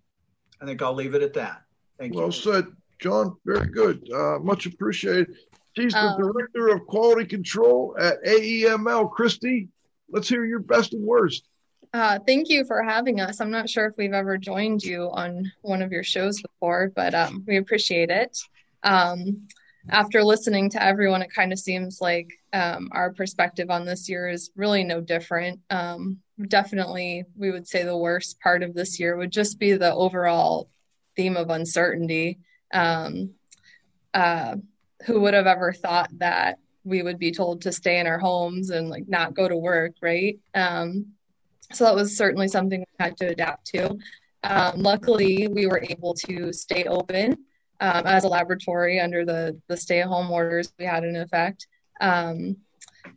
I 0.61 0.66
think 0.66 0.83
I'll 0.83 0.95
leave 0.95 1.14
it 1.14 1.22
at 1.22 1.35
that. 1.35 1.62
Thank 1.99 2.14
well 2.14 2.24
you. 2.24 2.26
Well 2.26 2.33
said. 2.33 2.66
John, 3.01 3.37
very 3.45 3.66
good. 3.66 4.09
Uh, 4.12 4.39
much 4.39 4.66
appreciated. 4.66 5.35
She's 5.75 5.93
the 5.93 5.99
um, 5.99 6.20
director 6.20 6.68
of 6.68 6.87
quality 6.87 7.27
control 7.27 7.97
at 7.99 8.23
AEML. 8.25 9.11
Christy, 9.11 9.68
let's 10.11 10.29
hear 10.29 10.45
your 10.45 10.59
best 10.59 10.93
and 10.93 11.03
worst. 11.03 11.49
Uh, 11.95 12.18
thank 12.27 12.49
you 12.49 12.64
for 12.64 12.83
having 12.83 13.20
us. 13.20 13.41
I'm 13.41 13.51
not 13.51 13.68
sure 13.68 13.87
if 13.87 13.97
we've 13.97 14.12
ever 14.12 14.39
joined 14.39 14.83
you 14.83 15.11
on 15.12 15.51
one 15.61 15.83
of 15.83 15.93
your 15.93 16.05
shows 16.05 16.41
before, 16.41 16.91
but 16.95 17.14
um, 17.14 17.45
we 17.47 17.59
appreciate 17.59 18.11
it. 18.11 18.39
Um, 18.83 19.47
after 19.89 20.23
listening 20.23 20.70
to 20.70 20.83
everyone, 20.83 21.23
it 21.23 21.35
kind 21.35 21.53
of 21.53 21.59
seems 21.59 22.01
like 22.01 22.33
um, 22.53 22.89
our 22.93 23.12
perspective 23.12 23.70
on 23.70 23.85
this 23.85 24.09
year 24.09 24.29
is 24.29 24.51
really 24.57 24.85
no 24.85 25.01
different. 25.01 25.61
Um, 25.70 26.18
definitely, 26.49 27.25
we 27.37 27.51
would 27.51 27.66
say 27.66 27.83
the 27.83 27.97
worst 27.97 28.41
part 28.41 28.62
of 28.62 28.75
this 28.75 29.01
year 29.01 29.16
would 29.16 29.33
just 29.33 29.59
be 29.59 29.73
the 29.73 29.93
overall 29.93 30.70
theme 31.16 31.37
of 31.37 31.51
uncertainty. 31.51 32.39
Um, 32.73 33.31
uh, 34.14 34.57
who 35.05 35.21
would 35.21 35.35
have 35.35 35.47
ever 35.47 35.73
thought 35.73 36.11
that 36.19 36.59
we 36.85 37.03
would 37.03 37.19
be 37.19 37.31
told 37.31 37.63
to 37.63 37.73
stay 37.73 37.99
in 38.01 38.07
our 38.07 38.19
homes 38.19 38.71
and 38.71 38.89
like 38.89 39.09
not 39.09 39.35
go 39.35 39.49
to 39.49 39.57
work, 39.57 39.93
right? 40.01 40.39
Um, 40.55 41.07
so 41.73 41.85
that 41.85 41.95
was 41.95 42.17
certainly 42.17 42.49
something 42.49 42.81
we 42.81 43.05
had 43.05 43.17
to 43.19 43.29
adapt 43.29 43.67
to. 43.69 43.97
Um, 44.45 44.83
luckily, 44.83 45.49
we 45.49 45.67
were 45.67 45.83
able 45.89 46.15
to 46.15 46.53
stay 46.53 46.85
open 46.85 47.45
um, 47.81 48.07
as 48.07 48.25
a 48.25 48.29
laboratory 48.29 49.01
under 49.01 49.25
the 49.25 49.61
the 49.69 49.77
stay 49.77 50.01
at 50.01 50.09
home 50.09 50.31
orders 50.31 50.73
we 50.79 50.85
had 50.85 51.05
in 51.05 51.17
effect. 51.17 51.67
Um, 52.01 52.57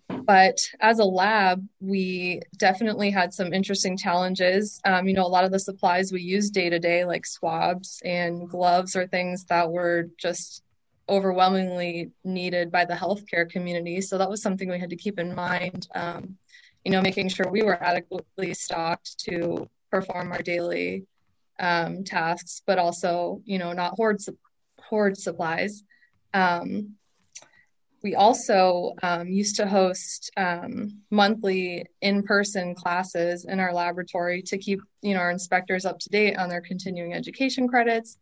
but 0.08 0.58
as 0.80 1.00
a 1.00 1.06
lab, 1.06 1.68
we 1.80 2.42
definitely 2.58 3.12
had 3.12 3.34
some 3.34 3.54
interesting 3.54 3.98
challenges. 3.98 4.80
Um, 4.86 5.08
you 5.08 5.14
know, 5.14 5.26
a 5.26 5.28
lot 5.28 5.44
of 5.44 5.52
the 5.52 5.60
supplies 5.60 6.12
we 6.12 6.22
use 6.22 6.50
day 6.50 6.70
to 6.70 6.80
day, 6.80 7.06
like 7.06 7.26
swabs 7.26 8.02
and 8.04 8.50
gloves, 8.50 8.96
are 8.96 9.08
things 9.08 9.46
that 9.46 9.70
were 9.70 10.10
just 10.18 10.64
overwhelmingly 11.08 12.12
needed 12.24 12.72
by 12.72 12.86
the 12.86 12.94
healthcare 12.94 13.50
community. 13.50 14.02
So 14.02 14.18
that 14.18 14.30
was 14.30 14.42
something 14.42 14.70
we 14.70 14.80
had 14.80 14.90
to 14.90 14.96
keep 14.96 15.20
in 15.20 15.36
mind. 15.36 15.88
Um, 15.94 16.38
you 16.84 16.92
know, 16.92 17.02
making 17.02 17.30
sure 17.30 17.50
we 17.50 17.64
were 17.64 17.82
adequately 17.82 18.54
stocked 18.54 19.18
to 19.26 19.68
perform 19.92 20.32
our 20.32 20.42
daily 20.42 21.06
um, 21.60 22.04
tasks, 22.04 22.62
but 22.66 22.78
also, 22.78 23.42
you 23.46 23.58
know, 23.58 23.74
not 23.74 23.96
hoard 23.96 24.20
hoard 24.80 25.18
supplies. 25.18 25.84
Um, 26.34 26.96
we 28.06 28.14
also 28.14 28.94
um, 29.02 29.28
used 29.28 29.56
to 29.56 29.68
host 29.68 30.30
um, 30.38 31.00
monthly 31.10 31.88
in-person 32.04 32.76
classes 32.76 33.46
in 33.46 33.60
our 33.60 33.74
laboratory 33.74 34.44
to 34.44 34.60
keep 34.60 34.80
you 35.02 35.16
know 35.16 35.20
our 35.22 35.32
inspectors 35.32 35.86
up 35.86 35.98
to 35.98 36.10
date 36.10 36.38
on 36.38 36.48
their 36.48 36.62
continuing 36.62 37.16
education 37.16 37.68
credits 37.68 38.20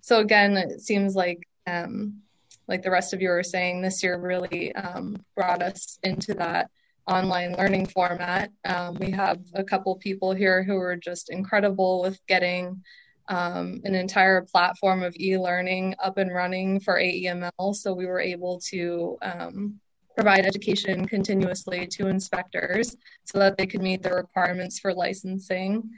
so 0.00 0.20
again 0.20 0.56
it 0.56 0.80
seems 0.80 1.14
like 1.14 1.46
um, 1.66 2.22
like 2.68 2.82
the 2.82 2.90
rest 2.90 3.12
of 3.12 3.20
you 3.20 3.30
are 3.30 3.42
saying 3.42 3.80
this 3.80 4.02
year 4.02 4.18
really 4.18 4.74
um, 4.74 5.16
brought 5.34 5.62
us 5.62 5.98
into 6.02 6.34
that 6.34 6.70
online 7.08 7.54
learning 7.54 7.86
format 7.86 8.50
um, 8.64 8.96
we 8.96 9.10
have 9.10 9.38
a 9.54 9.62
couple 9.62 9.94
people 9.96 10.32
here 10.34 10.62
who 10.62 10.76
are 10.76 10.96
just 10.96 11.30
incredible 11.30 12.02
with 12.02 12.18
getting 12.26 12.82
um, 13.28 13.80
an 13.84 13.94
entire 13.94 14.42
platform 14.42 15.02
of 15.02 15.16
e-learning 15.18 15.94
up 16.02 16.18
and 16.18 16.32
running 16.32 16.80
for 16.80 17.00
AEML. 17.00 17.74
So 17.74 17.92
we 17.92 18.06
were 18.06 18.20
able 18.20 18.60
to 18.66 19.18
um, 19.22 19.80
provide 20.14 20.46
education 20.46 21.06
continuously 21.06 21.86
to 21.88 22.06
inspectors 22.06 22.96
so 23.24 23.38
that 23.38 23.56
they 23.56 23.66
could 23.66 23.82
meet 23.82 24.02
the 24.02 24.10
requirements 24.10 24.78
for 24.78 24.94
licensing. 24.94 25.90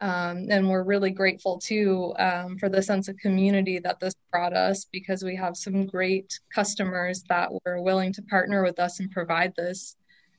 Um, 0.00 0.48
and 0.50 0.68
we're 0.68 0.82
really 0.82 1.10
grateful 1.10 1.58
too 1.58 2.14
um, 2.18 2.58
for 2.58 2.68
the 2.68 2.82
sense 2.82 3.08
of 3.08 3.16
community 3.16 3.78
that 3.78 4.00
this 4.00 4.14
brought 4.30 4.52
us 4.52 4.86
because 4.90 5.22
we 5.22 5.36
have 5.36 5.56
some 5.56 5.86
great 5.86 6.38
customers 6.52 7.22
that 7.28 7.50
were 7.64 7.80
willing 7.80 8.12
to 8.14 8.22
partner 8.22 8.64
with 8.64 8.80
us 8.80 8.98
and 8.98 9.10
provide 9.10 9.54
this 9.56 9.96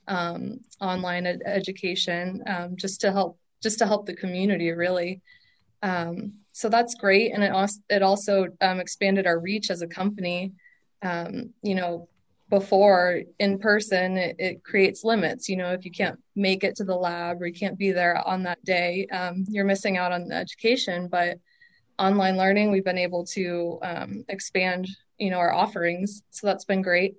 um, 0.07 0.59
online 0.81 1.25
ed- 1.25 1.41
education 1.45 2.43
um, 2.47 2.75
just 2.75 3.01
to 3.01 3.11
help 3.11 3.39
just 3.63 3.79
to 3.79 3.87
help 3.87 4.05
the 4.05 4.15
community 4.15 4.71
really. 4.71 5.21
Um, 5.81 6.33
so 6.51 6.69
that's 6.69 6.95
great, 6.95 7.33
and 7.33 7.43
it 7.43 7.51
also 7.51 7.79
it 7.89 8.03
also 8.03 8.47
um, 8.61 8.79
expanded 8.79 9.25
our 9.25 9.39
reach 9.39 9.69
as 9.69 9.81
a 9.81 9.87
company. 9.87 10.51
You 11.03 11.75
know, 11.75 12.07
before 12.49 13.21
in 13.39 13.57
person, 13.57 14.17
it, 14.17 14.35
it, 14.37 14.63
creates 14.63 15.03
limits. 15.03 15.49
You 15.49 15.57
know, 15.57 15.71
if 15.71 15.83
you 15.83 15.91
can't 15.91 16.19
make 16.35 16.63
it 16.63 16.75
to 16.77 16.83
the 16.83 16.95
lab 16.95 17.41
or 17.41 17.47
you 17.47 17.53
can't 17.53 17.77
be 17.77 17.91
there 17.91 18.17
on 18.27 18.43
that 18.43 18.63
day, 18.63 19.07
um, 19.07 19.45
you're 19.49 19.65
missing 19.65 19.97
out 19.97 20.11
on 20.11 20.27
the 20.27 20.35
education. 20.35 21.07
But 21.07 21.39
online 21.97 22.37
learning, 22.37 22.71
we've 22.71 22.83
been 22.83 22.97
able 22.97 23.25
to 23.27 23.79
um, 23.81 24.25
expand, 24.29 24.87
you 25.17 25.31
know, 25.31 25.37
our 25.37 25.53
offerings. 25.53 26.21
So 26.29 26.45
that's 26.45 26.65
been 26.65 26.81
great. 26.81 27.15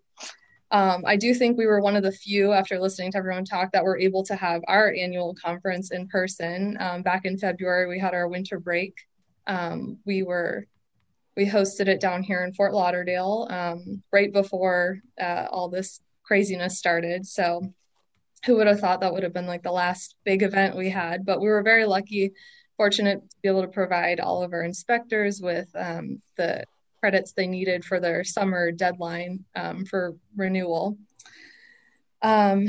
Um, 0.71 1.05
I 1.07 1.17
do 1.17 1.33
think 1.33 1.57
we 1.57 1.67
were 1.67 1.81
one 1.81 1.97
of 1.97 2.03
the 2.03 2.13
few, 2.13 2.53
after 2.53 2.79
listening 2.79 3.13
to 3.13 3.19
everyone 3.19 3.45
talk, 3.45 3.73
that 3.73 3.85
were 3.85 3.99
able 3.99 4.25
to 4.25 4.37
have 4.37 4.63
our 4.67 4.93
annual 4.93 5.35
conference 5.35 5.91
in 5.93 6.09
person. 6.09 6.77
Um, 6.81 7.03
back 7.03 7.25
in 7.25 7.39
February, 7.39 7.89
we 7.89 7.99
had 7.99 8.15
our 8.15 8.29
winter 8.29 8.59
break. 8.59 8.95
Um, 9.47 9.99
we 10.05 10.23
were 10.25 10.67
we 11.37 11.47
hosted 11.47 11.87
it 11.87 12.01
down 12.01 12.23
here 12.23 12.45
in 12.45 12.55
Fort 12.55 12.73
Lauderdale 12.73 13.47
um, 13.51 14.03
right 14.13 14.33
before 14.33 15.01
uh, 15.21 15.47
all 15.51 15.69
this 15.69 16.01
craziness 16.23 16.79
started. 16.79 17.27
So, 17.27 17.73
who 18.45 18.57
would 18.57 18.67
have 18.67 18.81
thought 18.81 19.01
that 19.01 19.13
would 19.13 19.23
have 19.23 19.33
been 19.33 19.47
like 19.47 19.63
the 19.63 19.73
last 19.73 20.15
big 20.25 20.43
event 20.43 20.77
we 20.77 20.89
had? 20.89 21.27
But 21.27 21.41
we 21.41 21.49
were 21.49 21.63
very 21.63 21.85
lucky, 21.85 22.33
fortunate 22.77 23.21
to 23.21 23.37
be 23.43 23.49
able 23.49 23.63
to 23.63 23.69
provide 23.69 24.21
all 24.21 24.43
of 24.43 24.53
our 24.53 24.63
inspectors 24.63 25.41
with 25.41 25.69
um, 25.75 26.23
the 26.37 26.65
credits 27.01 27.33
they 27.33 27.47
needed 27.47 27.85
for 27.85 28.01
their 28.01 28.25
summer 28.25 28.73
deadline 28.73 29.45
um, 29.55 29.85
for 29.85 30.17
renewal. 30.37 30.97
Um, 32.23 32.69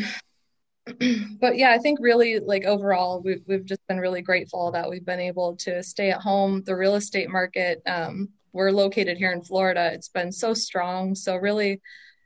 but 1.40 1.58
yeah, 1.58 1.72
I 1.72 1.78
think 1.78 2.00
really 2.02 2.40
like 2.40 2.66
overall, 2.66 3.22
we've, 3.22 3.42
we've 3.46 3.66
just 3.66 3.86
been 3.88 4.00
really 4.00 4.22
grateful 4.22 4.72
that 4.72 4.90
we've 4.90 5.06
been 5.06 5.20
able 5.20 5.56
to 5.58 5.84
stay 5.84 6.12
at 6.12 6.22
home. 6.22 6.64
The 6.66 6.76
real 6.76 6.96
estate 6.96 7.30
market, 7.30 7.82
um, 7.86 8.30
we're 8.58 8.72
located 8.72 9.18
here 9.18 9.32
in 9.32 9.42
Florida. 9.42 9.92
It's 9.94 10.10
been 10.10 10.32
so 10.32 10.54
strong. 10.54 11.16
So 11.16 11.38
really, 11.38 11.82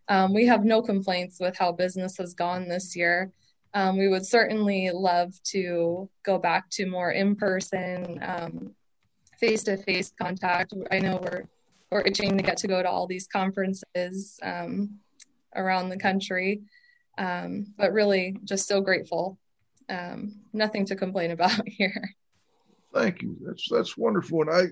um, 0.07 0.33
we 0.33 0.45
have 0.47 0.65
no 0.65 0.81
complaints 0.81 1.37
with 1.39 1.57
how 1.57 1.71
business 1.71 2.17
has 2.17 2.33
gone 2.33 2.67
this 2.67 2.95
year. 2.95 3.31
Um, 3.73 3.97
we 3.97 4.07
would 4.07 4.25
certainly 4.25 4.89
love 4.91 5.33
to 5.51 6.09
go 6.25 6.37
back 6.37 6.69
to 6.71 6.85
more 6.85 7.11
in-person, 7.11 8.19
face-to-face 9.39 10.13
contact. 10.19 10.73
I 10.91 10.99
know 10.99 11.19
we're 11.21 11.47
or 11.91 12.01
itching 12.07 12.37
to 12.37 12.43
get 12.43 12.57
to 12.57 12.67
go 12.67 12.81
to 12.81 12.89
all 12.89 13.05
these 13.05 13.27
conferences 13.27 14.39
um, 14.41 14.97
around 15.55 15.89
the 15.89 15.97
country. 15.97 16.61
Um, 17.17 17.73
but 17.77 17.91
really, 17.91 18.37
just 18.45 18.67
so 18.67 18.81
grateful. 18.81 19.37
Um, 19.89 20.39
nothing 20.53 20.85
to 20.85 20.95
complain 20.95 21.31
about 21.37 21.67
here. 21.67 22.15
Thank 22.93 23.21
you. 23.21 23.37
That's 23.45 23.67
that's 23.69 23.97
wonderful. 23.97 24.41
And 24.41 24.49
I, 24.49 24.63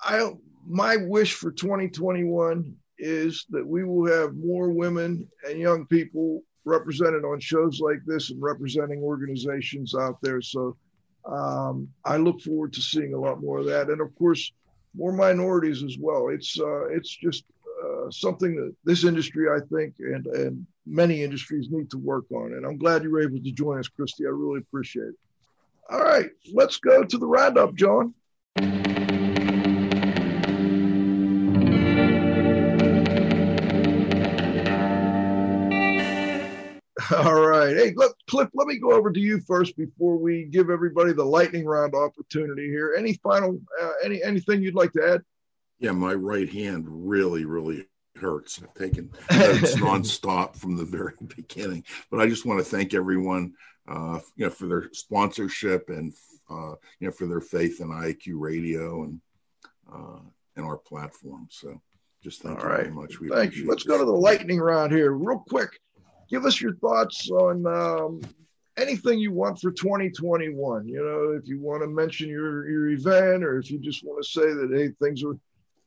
I, 0.00 0.32
my 0.66 0.96
wish 0.96 1.34
for 1.34 1.50
2021 1.50 2.74
is 2.98 3.46
that 3.50 3.66
we 3.66 3.84
will 3.84 4.06
have 4.06 4.34
more 4.36 4.70
women 4.70 5.28
and 5.48 5.58
young 5.58 5.86
people 5.86 6.42
represented 6.64 7.24
on 7.24 7.40
shows 7.40 7.80
like 7.80 8.00
this 8.04 8.30
and 8.30 8.40
representing 8.42 9.02
organizations 9.02 9.94
out 9.94 10.18
there. 10.22 10.42
So 10.42 10.76
um, 11.24 11.88
I 12.04 12.16
look 12.16 12.40
forward 12.40 12.72
to 12.74 12.82
seeing 12.82 13.14
a 13.14 13.18
lot 13.18 13.40
more 13.40 13.58
of 13.58 13.66
that. 13.66 13.88
And 13.88 14.00
of 14.00 14.14
course, 14.16 14.52
more 14.94 15.12
minorities 15.12 15.82
as 15.82 15.96
well. 15.98 16.28
It's 16.28 16.58
uh, 16.58 16.86
it's 16.86 17.14
just 17.14 17.44
uh, 17.84 18.10
something 18.10 18.56
that 18.56 18.74
this 18.84 19.04
industry, 19.04 19.48
I 19.48 19.60
think, 19.72 19.94
and 19.98 20.26
and 20.26 20.66
many 20.86 21.22
industries 21.22 21.68
need 21.70 21.90
to 21.90 21.98
work 21.98 22.24
on. 22.32 22.54
And 22.54 22.66
I'm 22.66 22.78
glad 22.78 23.02
you 23.02 23.10
were 23.10 23.22
able 23.22 23.38
to 23.38 23.52
join 23.52 23.78
us, 23.78 23.88
Christy. 23.88 24.26
I 24.26 24.30
really 24.30 24.60
appreciate 24.60 25.08
it. 25.08 25.14
All 25.88 26.02
right, 26.02 26.30
let's 26.52 26.78
go 26.78 27.04
to 27.04 27.18
the 27.18 27.26
roundup, 27.26 27.74
John. 27.74 28.14
All 37.16 37.40
right. 37.40 37.76
Hey, 37.76 37.92
look, 37.94 38.16
Cliff, 38.28 38.48
let 38.54 38.66
me 38.66 38.78
go 38.78 38.92
over 38.92 39.10
to 39.10 39.20
you 39.20 39.40
first 39.40 39.76
before 39.76 40.16
we 40.16 40.44
give 40.44 40.70
everybody 40.70 41.12
the 41.12 41.24
lightning 41.24 41.64
round 41.64 41.94
opportunity 41.94 42.68
here. 42.68 42.94
Any 42.98 43.14
final, 43.22 43.60
uh, 43.80 43.92
any 44.04 44.22
anything 44.22 44.62
you'd 44.62 44.74
like 44.74 44.92
to 44.92 45.14
add? 45.14 45.22
Yeah, 45.78 45.92
my 45.92 46.14
right 46.14 46.48
hand 46.48 46.84
really, 46.88 47.44
really 47.44 47.86
hurts. 48.16 48.60
I've 48.62 48.74
taken 48.74 49.10
notes 49.30 49.76
nonstop 49.76 50.56
from 50.56 50.76
the 50.76 50.84
very 50.84 51.14
beginning. 51.36 51.84
But 52.10 52.20
I 52.20 52.28
just 52.28 52.44
want 52.44 52.58
to 52.58 52.64
thank 52.64 52.92
everyone, 52.92 53.54
uh, 53.88 54.20
you 54.36 54.46
know, 54.46 54.50
for 54.50 54.66
their 54.66 54.90
sponsorship 54.92 55.88
and 55.88 56.12
uh, 56.50 56.74
you 56.98 57.06
know 57.06 57.12
for 57.12 57.26
their 57.26 57.40
faith 57.40 57.80
in 57.80 57.88
IAQ 57.88 58.32
Radio 58.34 59.04
and 59.04 59.20
uh, 59.92 60.20
and 60.56 60.66
our 60.66 60.76
platform. 60.76 61.46
So, 61.50 61.80
just 62.22 62.42
thank 62.42 62.58
All 62.58 62.64
you 62.64 62.70
right. 62.70 62.82
very 62.82 62.94
much. 62.94 63.20
We 63.20 63.28
thank 63.28 63.54
you. 63.54 63.68
Let's 63.68 63.84
this. 63.84 63.90
go 63.90 63.98
to 63.98 64.04
the 64.04 64.10
lightning 64.10 64.58
round 64.58 64.92
here, 64.92 65.12
real 65.12 65.44
quick 65.48 65.78
give 66.30 66.44
us 66.44 66.60
your 66.60 66.74
thoughts 66.76 67.30
on 67.30 67.66
um, 67.66 68.20
anything 68.76 69.18
you 69.18 69.32
want 69.32 69.60
for 69.60 69.70
2021. 69.70 70.86
You 70.86 71.04
know, 71.04 71.38
if 71.38 71.46
you 71.48 71.60
want 71.60 71.82
to 71.82 71.88
mention 71.88 72.28
your 72.28 72.68
your 72.68 72.88
event, 72.90 73.44
or 73.44 73.58
if 73.58 73.70
you 73.70 73.78
just 73.78 74.04
want 74.04 74.22
to 74.22 74.30
say 74.30 74.52
that 74.52 74.70
hey, 74.72 74.90
things 75.00 75.22
are 75.24 75.36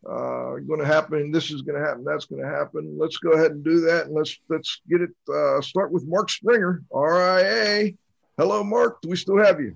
uh, 0.06 0.60
going 0.60 0.80
to 0.80 0.86
happen, 0.86 1.32
this 1.32 1.52
is 1.52 1.62
going 1.62 1.82
to 1.82 1.88
happen, 1.88 2.04
that's 2.04 2.26
going 2.26 2.42
to 2.42 2.50
happen. 2.50 2.98
Let's 3.00 3.18
go 3.18 3.32
ahead 3.32 3.52
and 3.52 3.64
do 3.64 3.80
that, 3.82 4.08
and 4.08 4.16
let's 4.16 4.38
let's 4.50 4.82
get 4.90 5.02
it. 5.02 5.12
Uh, 5.34 5.62
start 5.62 5.92
with 5.92 6.06
Mark 6.06 6.30
Springer, 6.30 6.84
RIA. 6.94 7.94
Hello, 8.38 8.64
Mark. 8.64 9.02
Do 9.02 9.10
we 9.10 9.16
still 9.16 9.38
have 9.38 9.60
you? 9.60 9.76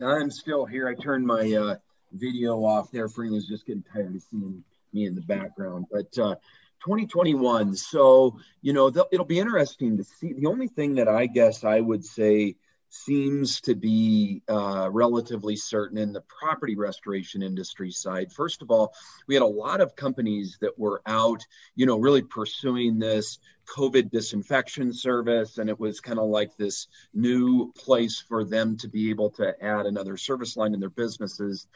I'm 0.00 0.30
still 0.30 0.64
here. 0.64 0.88
I 0.88 0.94
turned 0.94 1.26
my 1.26 1.52
uh, 1.52 1.76
video 2.12 2.64
off 2.64 2.90
there. 2.90 3.08
Frank 3.08 3.32
was 3.32 3.46
just 3.46 3.66
getting 3.66 3.84
tired 3.92 4.14
of 4.14 4.22
seeing 4.22 4.64
me 4.92 5.06
in 5.06 5.14
the 5.14 5.20
background, 5.22 5.86
but 5.90 6.18
uh, 6.18 6.34
2021. 6.80 7.74
So, 7.76 8.38
you 8.62 8.72
know, 8.72 8.92
it'll 9.10 9.24
be 9.24 9.38
interesting 9.38 9.98
to 9.98 10.04
see. 10.04 10.32
The 10.32 10.46
only 10.46 10.68
thing 10.68 10.96
that 10.96 11.08
I 11.08 11.26
guess 11.26 11.64
I 11.64 11.80
would 11.80 12.04
say 12.04 12.56
seems 12.90 13.60
to 13.60 13.74
be 13.74 14.42
uh, 14.48 14.88
relatively 14.90 15.54
certain 15.56 15.96
in 15.96 16.12
the 16.12 16.22
property 16.22 16.76
restoration 16.76 17.42
industry 17.42 17.90
side. 17.92 18.32
First 18.32 18.62
of 18.62 18.70
all, 18.70 18.92
we 19.28 19.34
had 19.34 19.42
a 19.42 19.46
lot 19.46 19.80
of 19.80 19.94
companies 19.94 20.58
that 20.60 20.78
were 20.78 21.00
out, 21.06 21.46
you 21.76 21.86
know, 21.86 21.98
really 21.98 22.22
pursuing 22.22 22.98
this 22.98 23.38
COVID 23.76 24.10
disinfection 24.10 24.92
service. 24.92 25.58
And 25.58 25.70
it 25.70 25.78
was 25.78 26.00
kind 26.00 26.18
of 26.18 26.28
like 26.28 26.56
this 26.56 26.88
new 27.14 27.72
place 27.72 28.20
for 28.28 28.44
them 28.44 28.76
to 28.78 28.88
be 28.88 29.10
able 29.10 29.30
to 29.30 29.54
add 29.64 29.86
another 29.86 30.16
service 30.16 30.56
line 30.56 30.74
in 30.74 30.80
their 30.80 30.90
businesses 30.90 31.68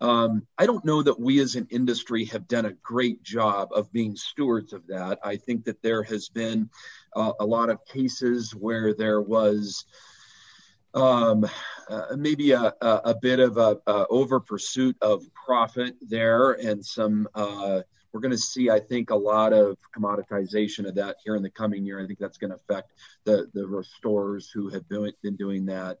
Um, 0.00 0.46
I 0.56 0.66
don't 0.66 0.84
know 0.84 1.02
that 1.02 1.20
we 1.20 1.40
as 1.40 1.56
an 1.56 1.66
industry 1.70 2.24
have 2.26 2.48
done 2.48 2.64
a 2.64 2.72
great 2.72 3.22
job 3.22 3.68
of 3.74 3.92
being 3.92 4.16
stewards 4.16 4.72
of 4.72 4.86
that. 4.86 5.18
I 5.22 5.36
think 5.36 5.64
that 5.64 5.82
there 5.82 6.02
has 6.04 6.28
been 6.28 6.70
uh, 7.14 7.32
a 7.38 7.44
lot 7.44 7.68
of 7.68 7.84
cases 7.84 8.54
where 8.54 8.94
there 8.94 9.20
was 9.20 9.84
um, 10.94 11.48
uh, 11.88 12.16
maybe 12.16 12.52
a, 12.52 12.74
a, 12.80 13.00
a, 13.04 13.14
bit 13.20 13.40
of 13.40 13.58
a, 13.58 13.78
a, 13.86 14.06
over 14.08 14.40
pursuit 14.40 14.96
of 15.00 15.22
profit 15.34 15.94
there 16.00 16.52
and 16.52 16.84
some 16.84 17.28
uh, 17.34 17.82
we're 18.12 18.20
going 18.20 18.32
to 18.32 18.38
see 18.38 18.70
i 18.70 18.80
think 18.80 19.10
a 19.10 19.16
lot 19.16 19.52
of 19.52 19.76
commoditization 19.96 20.88
of 20.88 20.96
that 20.96 21.16
here 21.24 21.36
in 21.36 21.42
the 21.42 21.50
coming 21.50 21.84
year 21.84 22.02
i 22.02 22.06
think 22.06 22.18
that's 22.18 22.38
going 22.38 22.50
to 22.50 22.56
affect 22.56 22.90
the 23.24 23.48
the 23.54 23.64
restorers 23.66 24.50
who 24.52 24.68
have 24.68 24.88
been, 24.88 25.12
been 25.22 25.36
doing 25.36 25.66
that 25.66 25.98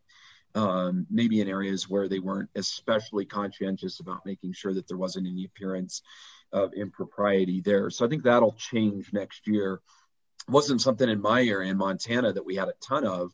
um, 0.54 1.06
maybe 1.10 1.40
in 1.40 1.48
areas 1.48 1.88
where 1.88 2.08
they 2.08 2.18
weren't 2.18 2.50
especially 2.54 3.24
conscientious 3.24 4.00
about 4.00 4.26
making 4.26 4.52
sure 4.52 4.74
that 4.74 4.88
there 4.88 4.96
wasn't 4.96 5.26
any 5.26 5.44
appearance 5.44 6.02
of 6.52 6.72
impropriety 6.74 7.60
there 7.60 7.90
so 7.90 8.04
i 8.04 8.08
think 8.08 8.22
that'll 8.22 8.52
change 8.52 9.12
next 9.12 9.46
year 9.46 9.80
it 10.48 10.50
wasn't 10.50 10.80
something 10.80 11.08
in 11.08 11.20
my 11.20 11.42
area 11.42 11.70
in 11.70 11.76
montana 11.76 12.32
that 12.32 12.44
we 12.44 12.56
had 12.56 12.68
a 12.68 12.74
ton 12.80 13.06
of 13.06 13.32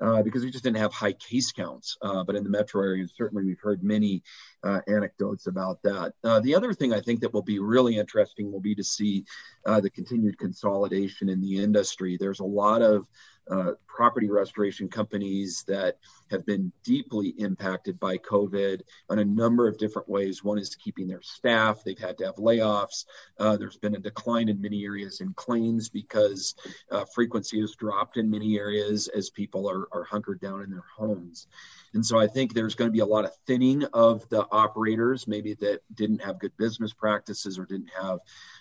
uh, 0.00 0.22
because 0.22 0.42
we 0.42 0.50
just 0.50 0.64
didn't 0.64 0.78
have 0.78 0.92
high 0.92 1.12
case 1.12 1.52
counts. 1.52 1.96
Uh, 2.00 2.24
but 2.24 2.34
in 2.34 2.42
the 2.42 2.50
metro 2.50 2.82
area, 2.82 3.06
certainly 3.16 3.44
we've 3.44 3.60
heard 3.60 3.82
many 3.82 4.22
uh, 4.64 4.80
anecdotes 4.88 5.46
about 5.46 5.82
that. 5.82 6.14
Uh, 6.24 6.40
the 6.40 6.54
other 6.54 6.72
thing 6.72 6.92
I 6.92 7.00
think 7.00 7.20
that 7.20 7.34
will 7.34 7.42
be 7.42 7.58
really 7.58 7.98
interesting 7.98 8.50
will 8.50 8.60
be 8.60 8.74
to 8.74 8.84
see 8.84 9.24
uh, 9.66 9.80
the 9.80 9.90
continued 9.90 10.38
consolidation 10.38 11.28
in 11.28 11.40
the 11.40 11.62
industry. 11.62 12.16
There's 12.16 12.40
a 12.40 12.44
lot 12.44 12.82
of 12.82 13.06
uh, 13.50 13.72
property 13.86 14.30
restoration 14.30 14.88
companies 14.88 15.64
that 15.66 15.98
have 16.30 16.46
been 16.46 16.72
deeply 16.84 17.28
impacted 17.38 17.98
by 17.98 18.16
COVID 18.18 18.80
in 19.10 19.18
a 19.18 19.24
number 19.24 19.66
of 19.66 19.78
different 19.78 20.08
ways. 20.08 20.44
One 20.44 20.58
is 20.58 20.74
keeping 20.76 21.08
their 21.08 21.22
staff, 21.22 21.82
they've 21.84 21.98
had 21.98 22.16
to 22.18 22.26
have 22.26 22.36
layoffs. 22.36 23.04
Uh, 23.38 23.56
there's 23.56 23.76
been 23.76 23.96
a 23.96 24.00
decline 24.00 24.48
in 24.48 24.60
many 24.60 24.84
areas 24.84 25.20
in 25.20 25.32
claims 25.34 25.88
because 25.88 26.54
uh, 26.90 27.04
frequency 27.14 27.60
has 27.60 27.74
dropped 27.74 28.16
in 28.16 28.30
many 28.30 28.58
areas 28.58 29.08
as 29.08 29.30
people 29.30 29.68
are, 29.68 29.88
are 29.92 30.04
hunkered 30.04 30.40
down 30.40 30.62
in 30.62 30.70
their 30.70 30.84
homes. 30.96 31.48
And 31.92 32.06
so 32.06 32.18
I 32.18 32.26
think 32.26 32.54
there's 32.54 32.76
going 32.76 32.88
to 32.88 32.92
be 32.92 33.00
a 33.00 33.06
lot 33.06 33.24
of 33.24 33.34
thinning 33.46 33.84
of 33.92 34.28
the 34.28 34.46
operators, 34.52 35.26
maybe 35.26 35.54
that 35.54 35.80
didn't 35.94 36.22
have 36.22 36.38
good 36.38 36.56
business 36.56 36.92
practices 36.92 37.58
or 37.58 37.66
didn't 37.66 37.90
have 38.00 38.20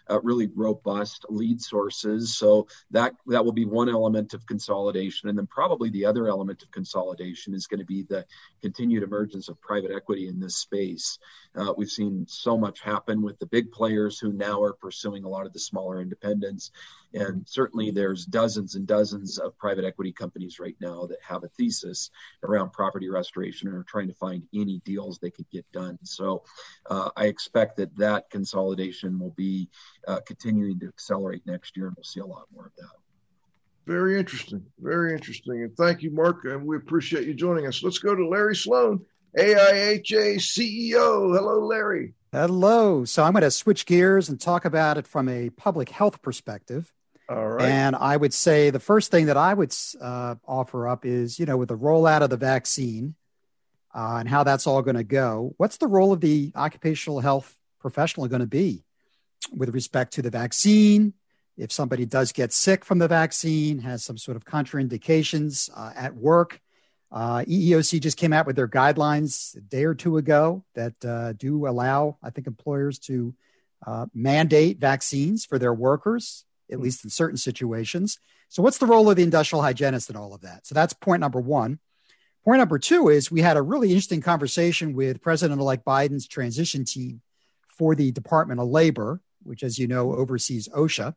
uh, 0.10 0.20
really 0.22 0.48
robust 0.56 1.26
lead 1.30 1.62
sources. 1.62 2.36
So 2.36 2.68
that 2.92 3.14
that 3.28 3.44
will 3.44 3.54
be 3.54 3.66
one 3.66 3.90
element 3.90 4.34
of 4.34 4.46
consolidation, 4.46 5.30
and 5.30 5.38
then 5.38 5.48
probably 5.48 5.90
the 5.90 6.06
other 6.06 6.28
element 6.28 6.64
of 6.64 6.72
consolidation 6.72 7.54
is 7.54 7.68
going 7.68 7.80
to 7.80 7.86
be 7.86 8.04
the 8.04 8.26
continued 8.62 9.04
emergence 9.04 9.50
of 9.50 9.62
private 9.62 9.92
equity 9.92 10.28
in 10.28 10.40
this 10.40 10.56
space. 10.56 11.20
Uh, 11.56 11.74
we've 11.78 11.90
seen 11.90 12.26
so 12.28 12.58
much 12.58 12.82
happen 12.82 13.22
with 13.22 13.40
the 13.40 13.46
big 13.46 13.72
players 13.72 14.20
who 14.20 14.32
now 14.34 14.62
are 14.62 14.74
pursuing 14.74 15.24
a 15.24 15.30
lot 15.30 15.46
of 15.46 15.54
the 15.54 15.60
smaller 15.60 16.02
independents, 16.02 16.72
and 17.14 17.48
certainly 17.48 17.92
there's 17.92 18.26
dozens 18.26 18.76
and 18.76 18.88
dozens 18.88 19.40
of 19.40 19.58
private 19.58 19.86
equity 19.86 20.12
companies 20.12 20.60
right 20.60 20.76
now 20.80 21.06
that 21.06 21.18
have 21.28 21.44
a 21.44 21.48
thesis 21.50 22.12
around 22.44 22.72
property 22.72 23.10
restoration 23.10 23.68
and 23.68 23.78
are 23.78 23.84
trying 23.84 24.08
to 24.08 24.14
find 24.14 24.44
any 24.54 24.82
deals 24.86 25.18
they 25.18 25.32
could 25.32 25.50
get 25.50 25.66
done. 25.72 25.98
So 26.04 26.44
uh, 26.90 27.10
I 27.16 27.26
expect 27.26 27.78
that 27.78 27.96
that 27.98 28.30
consolidation 28.30 29.20
will 29.20 29.32
be 29.32 29.70
uh, 30.08 30.20
continuing 30.26 30.80
to 30.80 30.88
accelerate 30.88 31.42
next 31.46 31.76
year, 31.78 31.88
and 31.88 31.96
we'll 31.96 32.04
see 32.04 32.20
a 32.20 32.26
lot 32.26 32.46
more 32.54 32.68
of 32.68 32.72
that. 32.78 32.90
Very 33.86 34.20
interesting. 34.20 34.64
Very 34.80 35.14
interesting. 35.14 35.64
And 35.64 35.76
thank 35.76 36.04
you, 36.04 36.12
Mark. 36.12 36.46
And 36.46 36.64
we 36.66 36.78
appreciate 36.78 37.26
you 37.26 37.34
joining 37.34 37.66
us. 37.66 37.82
Let's 37.82 37.98
go 37.98 38.14
to 38.14 38.28
Larry 38.28 38.56
Sloan, 38.56 39.04
AIHA 39.38 40.36
CEO. 40.36 41.36
Hello, 41.36 41.66
Larry. 41.66 42.14
Hello. 42.32 43.04
So 43.06 43.24
I'm 43.24 43.32
going 43.32 43.42
to 43.42 43.50
switch 43.50 43.88
gears 43.88 44.30
and 44.30 44.40
talk 44.40 44.66
about 44.66 45.00
it 45.00 45.08
from 45.08 45.28
a 45.28 45.50
public 45.50 45.90
health 45.90 46.22
perspective. 46.22 46.94
All 47.28 47.48
right. 47.48 47.68
And 47.68 47.96
I 47.96 48.16
would 48.16 48.34
say 48.34 48.70
the 48.70 48.80
first 48.80 49.10
thing 49.10 49.26
that 49.26 49.38
I 49.38 49.56
would 49.56 49.74
uh, 50.00 50.36
offer 50.48 50.88
up 50.88 51.04
is, 51.04 51.40
you 51.40 51.48
know, 51.48 51.58
with 51.58 51.70
the 51.70 51.78
rollout 51.78 52.22
of 52.22 52.30
the 52.30 52.38
vaccine 52.38 53.16
uh, 53.94 54.18
and 54.20 54.30
how 54.30 54.44
that's 54.44 54.68
all 54.68 54.84
going 54.84 54.98
to 54.98 55.04
go, 55.04 55.54
what's 55.58 55.78
the 55.78 55.88
role 55.88 56.14
of 56.14 56.22
the 56.22 56.52
occupational 56.56 57.20
health 57.20 57.56
professional 57.80 58.28
going 58.28 58.42
to 58.42 58.48
be? 58.48 58.84
With 59.52 59.74
respect 59.74 60.14
to 60.14 60.22
the 60.22 60.30
vaccine. 60.30 61.14
If 61.58 61.72
somebody 61.72 62.06
does 62.06 62.32
get 62.32 62.54
sick 62.54 62.86
from 62.86 63.00
the 63.00 63.08
vaccine, 63.08 63.80
has 63.80 64.04
some 64.04 64.18
sort 64.18 64.38
of 64.38 64.46
contraindications 64.46 65.70
uh, 65.76 65.92
at 65.96 66.16
work, 66.16 66.62
uh, 67.12 67.40
EEOC 67.40 68.02
just 68.02 68.18
came 68.18 68.34
out 68.34 68.46
with 68.46 68.56
their 68.56 68.68
guidelines 68.68 69.58
a 69.58 69.62
day 69.62 69.84
or 69.84 69.96
two 69.96 70.18
ago 70.18 70.64
that 70.76 70.94
uh, 71.04 71.34
do 71.34 71.68
allow, 71.68 72.18
I 72.22 72.30
think, 72.30 72.48
employers 72.48 73.00
to 73.00 73.34
uh, 73.86 74.06
mandate 74.14 74.80
vaccines 74.80 75.46
for 75.46 75.58
their 75.58 75.74
workers, 75.74 76.46
at 76.70 76.76
mm-hmm. 76.76 76.84
least 76.84 77.04
in 77.04 77.10
certain 77.10 77.38
situations. 77.38 78.20
So, 78.50 78.62
what's 78.62 78.78
the 78.78 78.86
role 78.86 79.10
of 79.10 79.16
the 79.16 79.24
industrial 79.24 79.64
hygienist 79.64 80.10
in 80.10 80.16
all 80.16 80.34
of 80.34 80.42
that? 80.42 80.68
So, 80.68 80.76
that's 80.76 80.94
point 80.94 81.22
number 81.22 81.40
one. 81.40 81.80
Point 82.46 82.60
number 82.60 82.80
two 82.80 83.10
is 83.10 83.32
we 83.32 83.42
had 83.42 83.58
a 83.58 83.62
really 83.62 83.90
interesting 83.90 84.22
conversation 84.22 84.94
with 84.94 85.22
President 85.22 85.60
elect 85.60 85.86
Biden's 85.86 86.28
transition 86.28 86.86
team 86.86 87.22
for 87.68 87.96
the 87.96 88.12
Department 88.12 88.60
of 88.60 88.68
Labor 88.68 89.20
which, 89.44 89.64
as 89.64 89.78
you 89.78 89.88
know, 89.88 90.14
oversees 90.14 90.68
OSHA, 90.70 91.16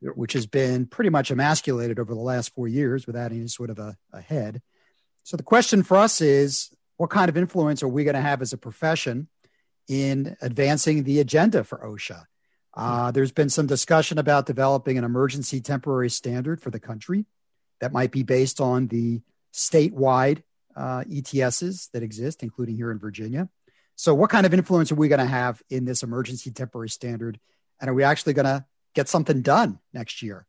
which 0.00 0.34
has 0.34 0.46
been 0.46 0.86
pretty 0.86 1.10
much 1.10 1.30
emasculated 1.30 1.98
over 1.98 2.14
the 2.14 2.20
last 2.20 2.54
four 2.54 2.68
years 2.68 3.06
without 3.06 3.32
any 3.32 3.46
sort 3.48 3.70
of 3.70 3.78
a, 3.78 3.96
a 4.12 4.20
head. 4.20 4.62
So 5.22 5.36
the 5.36 5.42
question 5.42 5.82
for 5.82 5.96
us 5.96 6.20
is 6.20 6.70
what 6.96 7.10
kind 7.10 7.28
of 7.28 7.36
influence 7.36 7.82
are 7.82 7.88
we 7.88 8.04
going 8.04 8.14
to 8.14 8.20
have 8.20 8.42
as 8.42 8.52
a 8.52 8.58
profession 8.58 9.28
in 9.88 10.36
advancing 10.40 11.04
the 11.04 11.20
agenda 11.20 11.64
for 11.64 11.78
OSHA? 11.78 12.24
Uh, 12.74 13.10
there's 13.10 13.32
been 13.32 13.48
some 13.48 13.66
discussion 13.66 14.18
about 14.18 14.46
developing 14.46 14.98
an 14.98 15.04
emergency 15.04 15.60
temporary 15.60 16.10
standard 16.10 16.60
for 16.60 16.70
the 16.70 16.80
country 16.80 17.24
that 17.80 17.92
might 17.92 18.10
be 18.10 18.22
based 18.22 18.60
on 18.60 18.86
the 18.88 19.22
statewide 19.52 20.42
uh, 20.76 21.02
ETSs 21.04 21.90
that 21.92 22.02
exist, 22.02 22.42
including 22.42 22.76
here 22.76 22.90
in 22.90 22.98
Virginia. 22.98 23.48
So, 23.94 24.14
what 24.14 24.28
kind 24.28 24.44
of 24.44 24.52
influence 24.52 24.92
are 24.92 24.96
we 24.96 25.08
going 25.08 25.20
to 25.20 25.24
have 25.24 25.62
in 25.70 25.86
this 25.86 26.02
emergency 26.02 26.50
temporary 26.50 26.90
standard 26.90 27.40
and 27.80 27.90
are 27.90 27.94
we 27.94 28.04
actually 28.04 28.32
going 28.32 28.46
to 28.46 28.64
get 28.94 29.08
something 29.08 29.42
done 29.42 29.78
next 29.92 30.22
year 30.22 30.46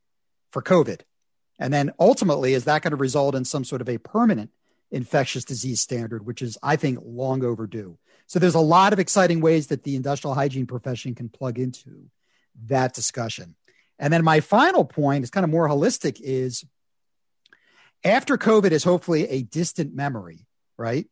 for 0.52 0.62
COVID? 0.62 1.02
And 1.60 1.74
then 1.74 1.92
ultimately, 2.00 2.54
is 2.54 2.66
that 2.66 2.82
going 2.82 2.92
to 2.92 2.98
result 2.98 3.36
in 3.36 3.46
some 3.46 3.64
sort 3.64 3.82
of 3.82 3.90
a 3.90 3.98
permanent 3.98 4.52
infectious 4.92 5.44
disease 5.44 5.82
standard, 5.82 6.26
which 6.26 6.42
is, 6.42 6.58
I 6.62 6.76
think, 6.76 7.00
long 7.04 7.44
overdue? 7.44 7.98
So 8.28 8.40
there's 8.40 8.56
a 8.56 8.60
lot 8.60 8.94
of 8.94 9.00
exciting 9.00 9.42
ways 9.42 9.68
that 9.68 9.84
the 9.84 9.96
industrial 9.96 10.36
hygiene 10.36 10.68
profession 10.68 11.16
can 11.16 11.30
plug 11.30 11.58
into 11.58 12.10
that 12.66 12.94
discussion. 12.94 13.56
And 14.00 14.14
then 14.14 14.24
my 14.24 14.42
final 14.42 14.86
point 14.86 15.24
is 15.24 15.32
kind 15.32 15.44
of 15.44 15.50
more 15.50 15.68
holistic 15.68 16.20
is 16.22 16.64
after 18.04 18.38
COVID 18.38 18.72
is 18.72 18.84
hopefully 18.84 19.28
a 19.30 19.42
distant 19.42 19.96
memory, 19.96 20.46
right? 20.78 21.08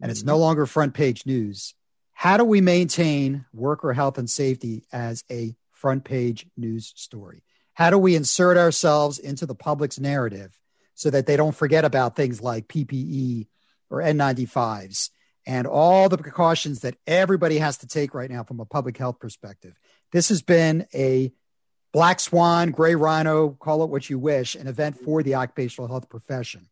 And 0.00 0.10
it's 0.10 0.22
no 0.22 0.34
mm-hmm. 0.34 0.40
longer 0.40 0.66
front 0.66 0.94
page 0.94 1.26
news 1.26 1.74
how 2.18 2.38
do 2.38 2.44
we 2.44 2.62
maintain 2.62 3.44
worker 3.52 3.92
health 3.92 4.16
and 4.16 4.28
safety 4.28 4.84
as 4.90 5.22
a 5.30 5.54
front 5.70 6.02
page 6.02 6.46
news 6.56 6.94
story? 6.96 7.42
How 7.74 7.90
do 7.90 7.98
we 7.98 8.16
insert 8.16 8.56
ourselves 8.56 9.18
into 9.18 9.44
the 9.44 9.54
public's 9.54 10.00
narrative 10.00 10.58
so 10.94 11.10
that 11.10 11.26
they 11.26 11.36
don't 11.36 11.54
forget 11.54 11.84
about 11.84 12.16
things 12.16 12.40
like 12.40 12.68
PPE 12.68 13.48
or 13.90 13.98
N95s 13.98 15.10
and 15.44 15.66
all 15.66 16.08
the 16.08 16.16
precautions 16.16 16.80
that 16.80 16.96
everybody 17.06 17.58
has 17.58 17.76
to 17.78 17.86
take 17.86 18.14
right 18.14 18.30
now 18.30 18.42
from 18.44 18.60
a 18.60 18.64
public 18.64 18.96
health 18.96 19.20
perspective? 19.20 19.74
This 20.10 20.30
has 20.30 20.40
been 20.40 20.86
a 20.94 21.34
black 21.92 22.18
swan, 22.18 22.70
gray 22.70 22.94
rhino, 22.94 23.50
call 23.50 23.84
it 23.84 23.90
what 23.90 24.08
you 24.08 24.18
wish, 24.18 24.54
an 24.54 24.68
event 24.68 24.98
for 24.98 25.22
the 25.22 25.34
occupational 25.34 25.86
health 25.86 26.08
profession. 26.08 26.70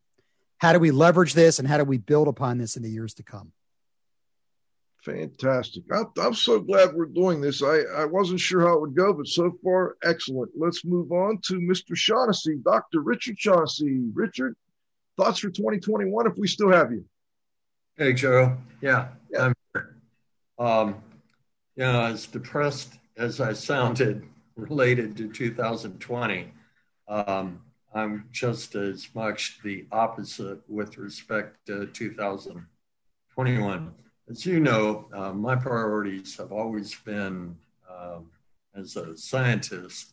How 0.57 0.73
do 0.73 0.79
we 0.79 0.91
leverage 0.91 1.35
this 1.35 1.59
and 1.59 1.69
how 1.69 1.77
do 1.77 1.85
we 1.85 1.99
build 1.99 2.29
upon 2.29 2.57
this 2.57 2.79
in 2.79 2.83
the 2.83 2.91
years 2.91 3.13
to 3.15 3.23
come? 3.23 3.53
Fantastic. 5.05 5.85
I'm, 5.93 6.07
I'm 6.19 6.35
so 6.35 6.59
glad 6.61 6.95
we're 6.95 7.05
doing 7.05 7.43
this. 7.43 7.63
I, 7.63 7.81
I 7.95 8.07
wasn't 8.07 8.41
sure 8.41 8.63
how 8.63 8.75
it 8.75 8.81
would 8.81 8.97
go, 8.97 9.13
but 9.13 9.27
so 9.27 9.53
far, 9.63 9.97
excellent. 10.03 10.53
Let's 10.57 10.85
move 10.85 11.13
on 11.13 11.41
to 11.45 11.55
Mr. 11.55 11.95
Shaughnessy, 11.95 12.57
Dr. 12.65 13.03
Richard 13.03 13.39
Shaughnessy. 13.39 14.01
Richard, 14.15 14.57
thoughts 15.19 15.41
for 15.41 15.51
2021 15.51 16.27
if 16.27 16.39
we 16.39 16.49
still 16.49 16.73
have 16.73 16.91
you? 16.91 17.05
Hey, 17.99 18.15
Joe. 18.15 18.57
Yeah, 18.81 19.09
yeah. 19.31 19.45
I'm 19.45 19.53
here. 19.75 19.97
Um, 20.59 20.95
you 21.77 21.85
know, 21.85 22.05
as 22.05 22.27
depressed 22.27 22.95
as 23.19 23.41
I 23.41 23.53
sounded 23.53 24.25
related 24.57 25.19
to 25.19 25.29
2020, 25.29 26.51
um, 27.09 27.61
I'm 27.95 28.25
just 28.33 28.75
as 28.75 29.07
much 29.15 29.61
the 29.63 29.87
opposite 29.93 30.61
with 30.67 30.97
respect 30.97 31.59
to 31.67 31.89
2021 31.89 33.95
as 34.29 34.47
you 34.47 34.61
know, 34.61 35.07
uh, 35.13 35.33
my 35.33 35.55
priorities 35.55 36.37
have 36.37 36.53
always 36.53 36.95
been, 36.95 37.57
um, 37.91 38.27
as 38.75 38.97
a 38.97 39.17
scientist, 39.17 40.13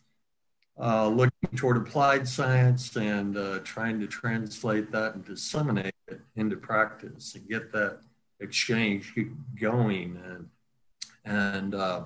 uh, 0.79 1.07
looking 1.07 1.49
toward 1.55 1.77
applied 1.77 2.27
science 2.27 2.95
and 2.95 3.37
uh, 3.37 3.59
trying 3.63 3.99
to 3.99 4.07
translate 4.07 4.91
that 4.91 5.15
and 5.15 5.25
disseminate 5.25 5.93
it 6.07 6.21
into 6.35 6.57
practice 6.57 7.35
and 7.35 7.47
get 7.47 7.71
that 7.71 7.99
exchange 8.39 9.13
going. 9.59 10.19
And, 10.25 10.49
and 11.23 11.75
uh, 11.75 12.03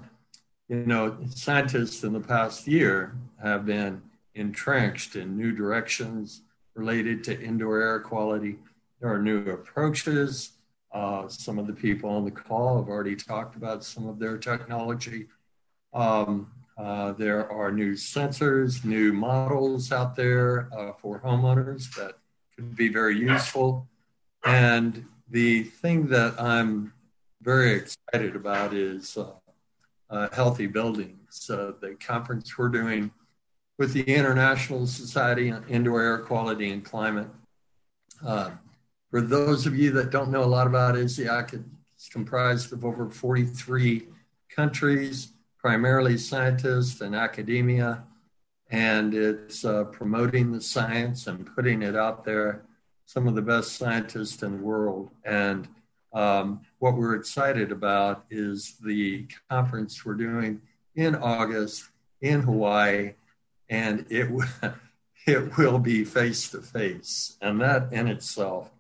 you 0.68 0.86
know, 0.86 1.18
scientists 1.30 2.03
in 2.03 2.14
the 2.14 2.20
past 2.20 2.68
year 2.68 3.16
have 3.41 3.66
been 3.66 4.01
entrenched 4.36 5.16
in 5.16 5.38
new 5.38 5.51
directions 5.51 6.41
related 6.76 7.24
to 7.24 7.41
indoor 7.41 7.82
air 7.82 7.99
quality. 7.99 8.58
There 8.99 9.14
are 9.14 9.22
new 9.22 9.49
approaches. 9.49 10.51
Uh, 10.96 11.28
some 11.28 11.60
of 11.60 11.68
the 11.68 11.74
people 11.74 12.10
on 12.10 12.24
the 12.24 12.32
call 12.32 12.78
have 12.78 12.88
already 12.88 13.18
talked 13.18 13.58
about 13.58 13.84
some 13.84 14.08
of 14.08 14.18
their 14.18 14.38
technology. 14.38 15.28
Um, 15.93 16.50
uh, 16.78 17.12
there 17.12 17.52
are 17.52 17.70
new 17.70 17.96
sensors, 17.96 18.86
new 18.86 19.12
models 19.12 19.91
out 19.91 20.16
there 20.16 20.70
uh, 20.74 20.93
for 20.93 21.20
homeowners 21.20 21.93
that 21.96 22.14
could 22.56 22.78
be 22.78 22.88
very 22.88 23.18
useful. 23.18 23.89
And 24.46 25.06
the 25.30 25.64
thing 25.64 26.08
that 26.08 26.39
I'm 26.39 26.93
very 27.41 27.74
excited 27.74 28.38
about 28.38 28.74
is 28.74 29.18
uh, 29.18 29.34
uh 30.10 30.30
healthy 30.32 30.68
buildings. 30.68 31.46
the 31.48 31.98
conference 32.00 32.58
we're 32.58 32.70
doing 32.70 33.12
with 33.78 33.91
the 33.91 34.04
International 34.04 34.88
Society 34.88 35.52
on 35.52 35.66
Indoor 35.68 36.02
Air 36.02 36.20
Quality 36.20 36.72
and 36.72 36.86
Climate. 36.86 37.28
For 39.16 39.22
those 39.22 39.66
of 39.66 39.78
you 39.78 39.91
that 39.91 40.09
don't 40.09 40.30
know 40.30 40.43
a 40.43 40.45
lot 40.45 40.68
about 40.68 40.95
ISIAQ, 40.95 41.63
it's 41.93 42.09
comprised 42.09 42.74
of 42.74 42.84
over 42.84 43.09
43 43.09 44.09
countries, 44.49 45.30
primarily 45.57 46.18
scientists 46.18 46.99
and 46.99 47.16
academia, 47.16 48.03
and 48.70 49.13
it's 49.13 49.63
uh, 49.63 49.86
promoting 49.86 50.51
the 50.51 50.59
science 50.59 51.28
and 51.28 51.49
putting 51.55 51.82
it 51.82 51.95
out 51.95 52.26
there. 52.26 52.66
Some 53.05 53.26
of 53.30 53.36
the 53.36 53.41
best 53.41 53.78
scientists 53.78 54.43
in 54.43 54.57
the 54.57 54.61
world. 54.61 55.11
And 55.24 55.70
um, 56.11 56.66
what 56.80 56.97
we're 56.97 57.16
excited 57.16 57.72
about 57.72 58.26
is 58.30 58.76
the 58.84 59.28
conference 59.49 60.03
we're 60.03 60.16
doing 60.16 60.59
in 60.93 61.16
August 61.16 61.86
in 62.20 62.41
Hawaii 62.41 63.13
and 63.70 64.05
it 64.09 64.30
it 65.26 65.57
will 65.57 65.80
be 65.80 66.03
face 66.03 66.49
to 66.49 66.61
face, 66.61 67.38
and 67.41 67.61
that 67.61 67.93
in 67.93 68.07
itself, 68.07 68.75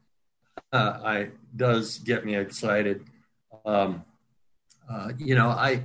uh, 0.75 0.99
I 1.03 1.29
does 1.55 1.99
get 1.99 2.25
me 2.25 2.35
excited. 2.35 3.05
Um, 3.65 4.03
uh, 4.91 5.11
you 5.17 5.35
know, 5.35 5.49
I 5.49 5.83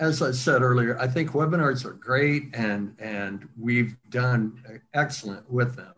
as 0.00 0.22
I 0.22 0.32
said 0.32 0.62
earlier, 0.62 0.98
I 0.98 1.06
think 1.06 1.30
webinars 1.30 1.84
are 1.84 1.92
great, 1.92 2.54
and 2.54 2.94
and 2.98 3.48
we've 3.58 3.96
done 4.08 4.62
excellent 4.94 5.50
with 5.50 5.76
them. 5.76 5.94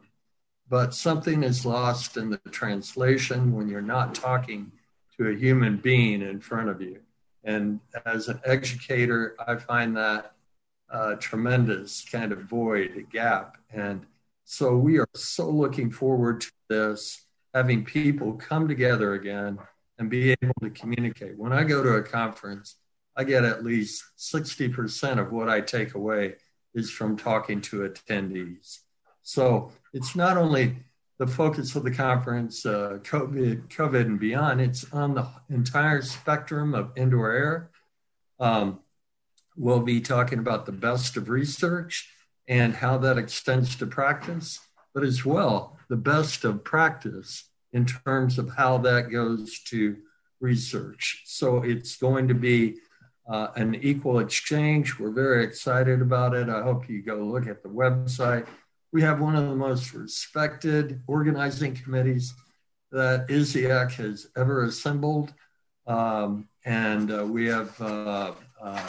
But 0.69 0.95
something 0.95 1.43
is 1.43 1.67
lost 1.67 2.17
in 2.17 2.31
the 2.31 2.39
translation 2.51 3.53
when 3.53 3.69
you're 3.69 3.83
not 3.97 4.15
talking 4.15 4.73
to 5.17 5.29
a 5.29 5.35
human 5.35 5.77
being 5.77 6.23
in 6.23 6.41
front 6.41 6.69
of 6.69 6.81
you. 6.81 7.01
And 7.45 7.81
as 8.07 8.29
an 8.29 8.41
educator, 8.45 9.37
I 9.47 9.57
find 9.57 9.97
that 9.97 10.33
uh, 10.91 11.17
tremendous 11.17 12.05
kind 12.05 12.33
of 12.33 12.43
void, 12.45 12.97
a 12.97 13.03
gap. 13.03 13.59
And 13.71 14.07
so 14.45 14.77
we 14.77 14.99
are 14.99 15.09
so 15.15 15.51
looking 15.51 15.91
forward 15.91 16.41
to 16.43 16.51
this, 16.69 17.27
having 17.55 17.85
people 17.85 18.35
come 18.35 18.69
together 18.69 19.15
again 19.15 19.59
and 19.99 20.11
be 20.11 20.31
able 20.31 20.55
to 20.63 20.71
communicate. 20.71 21.39
When 21.39 21.53
I 21.53 21.65
go 21.65 21.83
to 21.83 21.95
a 21.95 22.03
conference, 22.03 22.77
I 23.17 23.25
get 23.25 23.45
at 23.45 23.65
least 23.65 24.05
60% 24.19 25.19
of 25.19 25.33
what 25.33 25.49
I 25.49 25.61
take 25.61 25.95
away 25.95 26.37
is 26.75 26.91
from 26.91 27.17
talking 27.17 27.61
to 27.63 27.89
attendees. 27.89 28.79
So 29.23 29.73
it's 29.93 30.17
not 30.17 30.37
only 30.37 30.77
the 31.19 31.27
focus 31.27 31.77
of 31.77 31.85
the 31.85 31.91
conference, 31.91 32.65
uh, 32.65 32.99
COVID, 33.03 33.69
COVID 33.69 34.07
and 34.07 34.19
beyond, 34.19 34.61
it's 34.61 34.91
on 34.93 35.15
the 35.15 35.29
entire 35.51 36.01
spectrum 36.03 36.75
of 36.75 36.93
indoor 36.97 37.33
air. 37.33 37.71
Um, 38.41 38.81
We'll 39.57 39.81
be 39.81 40.01
talking 40.01 40.39
about 40.39 40.65
the 40.65 40.73
best 40.73 41.17
of 41.17 41.29
research 41.29 42.09
and 42.49 42.75
how 42.75 42.99
that 42.99 43.19
extends 43.19 43.77
to 43.77 43.87
practice, 43.87 44.59
but 44.95 45.05
as 45.05 45.25
well, 45.25 45.79
the 45.93 45.97
best 45.99 46.43
of 46.47 46.65
practice 46.65 47.51
in 47.75 47.85
terms 47.85 48.39
of 48.39 48.49
how 48.57 48.79
that 48.79 49.11
goes 49.11 49.61
to 49.61 49.95
research. 50.41 51.21
So 51.27 51.63
it's 51.63 51.99
going 51.99 52.29
to 52.29 52.35
be 52.35 52.77
uh, 53.29 53.49
an 53.57 53.75
equal 53.75 54.21
exchange. 54.21 54.99
We're 54.99 55.11
very 55.11 55.45
excited 55.45 56.01
about 56.01 56.33
it. 56.33 56.49
I 56.49 56.63
hope 56.63 56.89
you 56.89 57.03
go 57.03 57.17
look 57.17 57.47
at 57.47 57.63
the 57.63 57.69
website. 57.69 58.47
We 58.91 59.03
have 59.03 59.21
one 59.21 59.37
of 59.37 59.51
the 59.51 59.55
most 59.55 59.93
respected 59.93 61.03
organizing 61.07 61.75
committees 61.75 62.33
that 62.91 63.29
ISIAQ 63.29 63.93
has 63.93 64.29
ever 64.35 64.65
assembled. 64.65 65.35
Um, 65.87 66.49
and 66.65 67.13
uh, 67.13 67.27
we 67.27 67.49
have 67.49 67.79
uh, 67.83 68.33
uh 68.63 68.89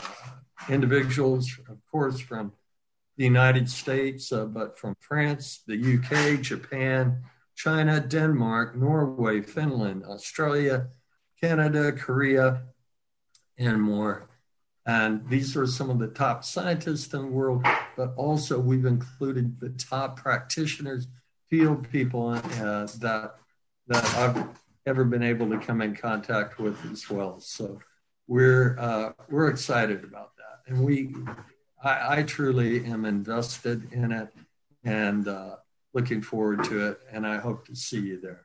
individuals, 0.70 1.52
of 1.68 1.80
course, 1.92 2.22
from 2.22 2.54
the 3.18 3.24
United 3.24 3.70
States, 3.70 4.32
uh, 4.32 4.46
but 4.46 4.78
from 4.78 4.96
France, 5.00 5.62
the 5.68 5.76
UK, 5.76 6.42
Japan, 6.42 7.24
China, 7.56 8.00
Denmark, 8.00 8.76
Norway, 8.76 9.42
Finland, 9.42 10.04
Australia, 10.04 10.88
Canada, 11.40 11.92
Korea, 11.92 12.64
and 13.58 13.82
more. 13.82 14.30
And 14.86 15.30
these 15.30 15.56
are 15.56 15.68
some 15.68 15.90
of 15.90 16.00
the 16.00 16.08
top 16.08 16.44
scientists 16.44 17.14
in 17.14 17.22
the 17.22 17.28
world, 17.28 17.66
but 17.96 18.14
also 18.18 18.60
we've 18.60 18.86
included 18.86 19.60
the 19.60 19.70
top 19.70 20.18
practitioners, 20.18 21.08
field 21.50 21.90
people 21.90 22.30
uh, 22.30 22.88
that 23.00 23.36
that 23.88 24.06
I've 24.16 24.48
ever 24.86 25.04
been 25.06 25.24
able 25.24 25.50
to 25.50 25.58
come 25.60 25.82
in 25.82 25.96
contact 25.96 26.60
with 26.60 26.78
as 26.92 27.10
well. 27.10 27.40
So 27.40 27.80
we're 28.28 28.78
uh, 28.80 29.12
we're 29.30 29.50
excited 29.50 30.04
about 30.04 30.32
that. 30.38 30.72
and 30.72 30.84
we, 30.84 31.16
I, 31.84 32.20
I 32.20 32.24
truly 32.24 32.86
am 32.86 33.06
invested 33.06 33.92
in 33.92 34.12
it 34.12 34.30
and 34.84 35.28
uh, 35.28 35.58
looking 35.94 36.22
forward 36.22 36.64
to 36.66 36.88
it. 36.90 37.00
And 37.12 37.28
I 37.28 37.38
hope 37.38 37.68
to 37.68 37.76
see 37.76 38.00
you 38.00 38.20
there. 38.22 38.42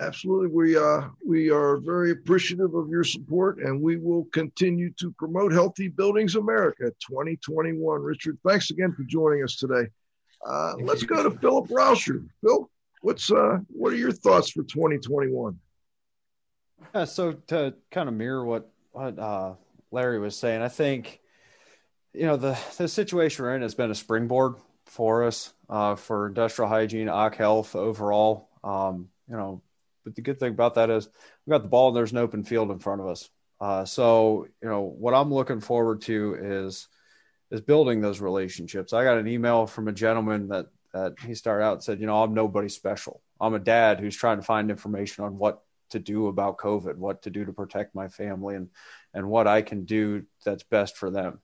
Absolutely, 0.00 0.48
we 0.48 0.76
uh, 0.76 1.02
we 1.24 1.50
are 1.50 1.76
very 1.76 2.12
appreciative 2.12 2.74
of 2.74 2.88
your 2.88 3.04
support, 3.04 3.58
and 3.58 3.80
we 3.80 3.98
will 3.98 4.24
continue 4.32 4.90
to 4.98 5.12
promote 5.12 5.52
Healthy 5.52 5.88
Buildings 5.88 6.34
America 6.34 6.90
2021. 7.06 8.02
Richard, 8.02 8.38
thanks 8.44 8.70
again 8.70 8.92
for 8.94 9.04
joining 9.04 9.44
us 9.44 9.56
today. 9.56 9.88
Uh, 10.44 10.74
let's 10.80 11.02
go 11.02 11.22
to 11.22 11.30
Philip 11.38 11.68
Rauscher. 11.68 12.26
Phil, 12.40 12.70
what's 13.02 13.30
uh, 13.30 13.58
what 13.68 13.92
are 13.92 13.96
your 13.96 14.12
thoughts 14.12 14.50
for 14.50 14.62
2021? 14.62 15.58
Yeah, 16.94 17.04
so 17.04 17.32
to 17.48 17.74
kind 17.90 18.08
of 18.08 18.14
mirror 18.14 18.44
what 18.46 18.72
what 18.92 19.18
uh, 19.18 19.54
Larry 19.90 20.18
was 20.18 20.36
saying. 20.36 20.62
I 20.62 20.68
think, 20.68 21.20
you 22.14 22.26
know, 22.26 22.36
the, 22.36 22.58
the 22.78 22.88
situation 22.88 23.44
we're 23.44 23.54
in 23.54 23.62
has 23.62 23.74
been 23.74 23.90
a 23.90 23.94
springboard 23.94 24.54
for 24.86 25.24
us 25.24 25.52
uh, 25.68 25.94
for 25.94 26.26
industrial 26.28 26.68
hygiene, 26.68 27.08
OC 27.08 27.36
health 27.36 27.74
overall. 27.74 28.48
Um, 28.62 29.08
you 29.28 29.36
know, 29.36 29.62
but 30.04 30.14
the 30.14 30.22
good 30.22 30.38
thing 30.38 30.52
about 30.52 30.74
that 30.74 30.90
is 30.90 31.08
we've 31.46 31.52
got 31.52 31.62
the 31.62 31.68
ball 31.68 31.88
and 31.88 31.96
there's 31.96 32.12
an 32.12 32.18
open 32.18 32.44
field 32.44 32.70
in 32.70 32.78
front 32.78 33.00
of 33.00 33.06
us. 33.06 33.30
Uh, 33.60 33.84
so, 33.84 34.46
you 34.62 34.68
know, 34.68 34.82
what 34.82 35.14
I'm 35.14 35.32
looking 35.32 35.60
forward 35.60 36.02
to 36.02 36.36
is 36.40 36.88
is 37.50 37.60
building 37.60 38.00
those 38.00 38.20
relationships. 38.20 38.92
I 38.92 39.04
got 39.04 39.18
an 39.18 39.28
email 39.28 39.66
from 39.66 39.88
a 39.88 39.92
gentleman 39.92 40.48
that 40.48 40.66
that 40.92 41.14
he 41.24 41.34
started 41.34 41.64
out 41.64 41.74
and 41.74 41.82
said, 41.82 42.00
you 42.00 42.06
know, 42.06 42.22
I'm 42.22 42.34
nobody 42.34 42.68
special. 42.68 43.22
I'm 43.40 43.54
a 43.54 43.58
dad 43.58 44.00
who's 44.00 44.16
trying 44.16 44.38
to 44.38 44.42
find 44.42 44.70
information 44.70 45.24
on 45.24 45.38
what 45.38 45.62
to 45.90 45.98
do 45.98 46.26
about 46.26 46.58
COVID, 46.58 46.96
what 46.96 47.22
to 47.22 47.30
do 47.30 47.44
to 47.44 47.52
protect 47.52 47.94
my 47.94 48.08
family, 48.08 48.56
and 48.56 48.68
and 49.14 49.28
what 49.28 49.46
I 49.46 49.62
can 49.62 49.84
do 49.84 50.24
that's 50.44 50.64
best 50.64 50.96
for 50.96 51.10
them. 51.10 51.38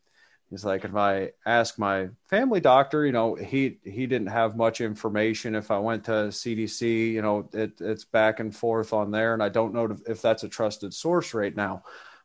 He's 0.51 0.65
like, 0.65 0.85
if 0.85 0.97
I 0.97 1.33
ask 1.45 1.79
my 1.79 2.09
family 2.27 2.61
doctor, 2.61 3.05
you 3.05 3.13
know, 3.13 3.35
he 3.35 3.79
he 3.85 4.07
didn't 4.07 4.29
have 4.29 4.57
much 4.57 4.81
information. 4.81 5.55
If 5.55 5.71
I 5.71 5.79
went 5.79 6.05
to 6.05 6.31
CDC, 6.31 7.13
you 7.13 7.21
know, 7.21 7.49
it, 7.53 7.81
it's 7.81 8.05
back 8.05 8.41
and 8.41 8.55
forth 8.55 8.95
on 8.95 9.11
there, 9.11 9.35
and 9.35 9.43
I 9.43 9.51
don't 9.51 9.75
know 9.75 9.95
if 10.07 10.23
that's 10.23 10.45
a 10.45 10.49
trusted 10.49 10.95
source 10.95 11.35
right 11.35 11.55
now. 11.55 11.83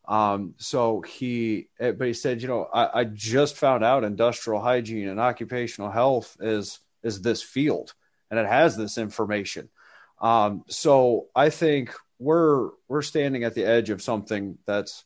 Um, 0.07 0.53
so 0.57 1.01
he, 1.01 1.69
but 1.79 2.01
he 2.01 2.13
said, 2.13 2.41
you 2.41 2.47
know, 2.47 2.67
I, 2.73 3.01
I 3.01 3.03
just 3.05 3.55
found 3.55 3.83
out 3.83 4.03
industrial 4.03 4.61
hygiene 4.61 5.07
and 5.07 5.19
occupational 5.19 5.91
health 5.91 6.37
is 6.39 6.79
is 7.03 7.21
this 7.21 7.41
field, 7.41 7.93
and 8.31 8.39
it 8.39 8.47
has 8.47 8.77
this 8.77 8.97
information. 8.97 9.69
Um, 10.21 10.63
so 10.67 11.27
I 11.35 11.49
think 11.49 11.93
we're 12.19 12.69
we're 12.87 13.01
standing 13.01 13.43
at 13.43 13.53
the 13.53 13.65
edge 13.65 13.89
of 13.89 14.01
something 14.01 14.57
that's 14.65 15.03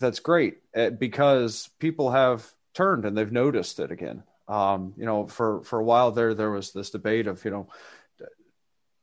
that's 0.00 0.20
great 0.20 0.58
eh, 0.74 0.90
because 0.90 1.68
people 1.78 2.10
have 2.10 2.46
turned 2.74 3.04
and 3.04 3.16
they've 3.16 3.32
noticed 3.32 3.80
it 3.80 3.90
again. 3.90 4.22
Um, 4.46 4.94
you 4.96 5.04
know, 5.04 5.26
for 5.26 5.62
for 5.64 5.78
a 5.78 5.84
while 5.84 6.12
there, 6.12 6.34
there 6.34 6.50
was 6.50 6.72
this 6.72 6.90
debate 6.90 7.26
of 7.26 7.44
you 7.44 7.50
know, 7.50 7.68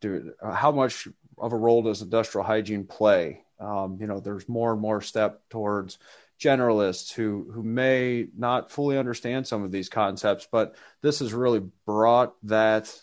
do 0.02 0.34
how 0.44 0.72
much 0.72 1.08
of 1.38 1.54
a 1.54 1.58
role 1.58 1.84
does 1.84 2.02
industrial 2.02 2.46
hygiene 2.46 2.86
play? 2.86 3.44
Um, 3.60 3.98
you 4.00 4.08
know, 4.08 4.20
there's 4.20 4.50
more 4.50 4.72
and 4.72 4.82
more 4.82 5.02
step 5.02 5.42
towards 5.50 5.98
generalists 6.40 7.14
who 7.14 7.50
who 7.54 7.64
may 7.64 8.28
not 8.38 8.72
fully 8.72 8.98
understand 8.98 9.48
some 9.48 9.64
of 9.64 9.72
these 9.72 9.90
concepts, 9.90 10.48
but 10.52 10.76
this 11.02 11.20
has 11.20 11.34
really 11.34 11.62
brought 11.86 12.36
that 12.44 12.94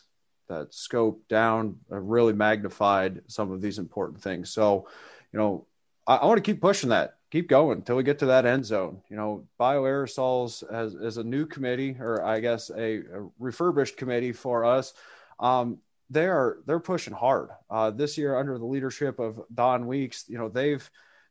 that 0.49 0.73
scoped 0.73 1.29
down, 1.29 1.77
uh, 1.91 1.99
really 1.99 2.33
magnified 2.33 3.23
some 3.29 3.51
of 3.53 3.61
these 3.61 3.79
important 3.79 4.21
things. 4.23 4.51
So, 4.51 4.87
you 5.33 5.39
know, 5.39 5.67
I, 6.07 6.17
I 6.17 6.27
want 6.27 6.39
to 6.39 6.53
keep 6.53 6.61
pushing 6.61 6.91
that, 6.91 7.15
keep 7.33 7.49
going 7.49 7.79
until 7.79 7.97
we 7.97 8.03
get 8.03 8.19
to 8.19 8.27
that 8.27 8.45
end 8.45 8.65
zone. 8.65 9.01
You 9.09 9.17
know, 9.17 9.47
bioaerosols 9.59 10.71
as, 10.71 10.95
as 10.95 11.17
a 11.17 11.25
new 11.25 11.47
committee, 11.47 11.97
or 11.99 12.23
I 12.23 12.41
guess 12.41 12.71
a, 12.71 12.99
a 12.99 13.31
refurbished 13.39 13.97
committee 13.97 14.33
for 14.33 14.67
us. 14.67 14.93
Um, 15.41 15.79
they 16.11 16.27
are 16.27 16.59
they're 16.67 16.79
pushing 16.79 17.15
hard 17.15 17.49
uh, 17.71 17.91
this 17.91 18.19
year 18.19 18.39
under 18.39 18.59
the 18.59 18.67
leadership 18.67 19.19
of 19.19 19.41
Don 19.53 19.87
Weeks. 19.87 20.27
You 20.29 20.37
know, 20.37 20.51
they've 20.51 20.89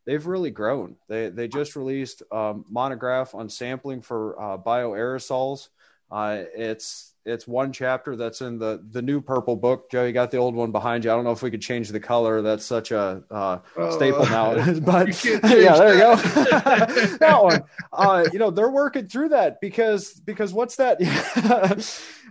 they've 0.08 0.26
really 0.26 0.50
grown. 0.50 0.96
They 1.08 1.30
they 1.30 1.48
just 1.48 1.76
released 1.76 2.24
a 2.32 2.56
monograph 2.68 3.36
on 3.36 3.48
sampling 3.48 4.02
for 4.02 4.42
uh, 4.42 4.58
bioaerosols. 4.58 5.70
Uh, 6.10 6.46
it's 6.56 7.11
it's 7.26 7.48
one 7.48 7.72
chapter 7.72 8.16
that's 8.16 8.42
in 8.42 8.58
the 8.58 8.84
the 8.92 9.02
new 9.02 9.22
purple 9.22 9.56
book. 9.56 9.92
Joe, 9.92 10.06
you 10.06 10.14
got 10.14 10.32
the 10.32 10.38
old 10.38 10.56
one 10.56 10.72
behind 10.72 11.04
you. 11.04 11.12
I 11.12 11.16
don't 11.16 11.24
know 11.24 11.32
if 11.32 11.44
we 11.44 11.52
could 11.52 11.62
change 11.62 11.90
the 11.90 12.00
color. 12.00 12.42
That's 12.42 12.66
such 12.66 12.92
a 12.92 13.24
uh, 13.30 13.60
oh, 13.78 13.92
staple 13.92 14.26
now. 14.26 14.56
but 14.80 15.24
yeah, 15.26 15.40
there 15.42 15.94
you 15.94 16.00
go. 16.00 16.16
that 16.16 17.40
one. 17.42 17.64
Uh, 17.94 18.26
you 18.34 18.40
know, 18.40 18.50
they're 18.50 18.72
working 18.72 19.08
through 19.08 19.30
that 19.30 19.62
because 19.62 20.14
because 20.14 20.54
what's 20.54 20.76
that? 20.78 20.98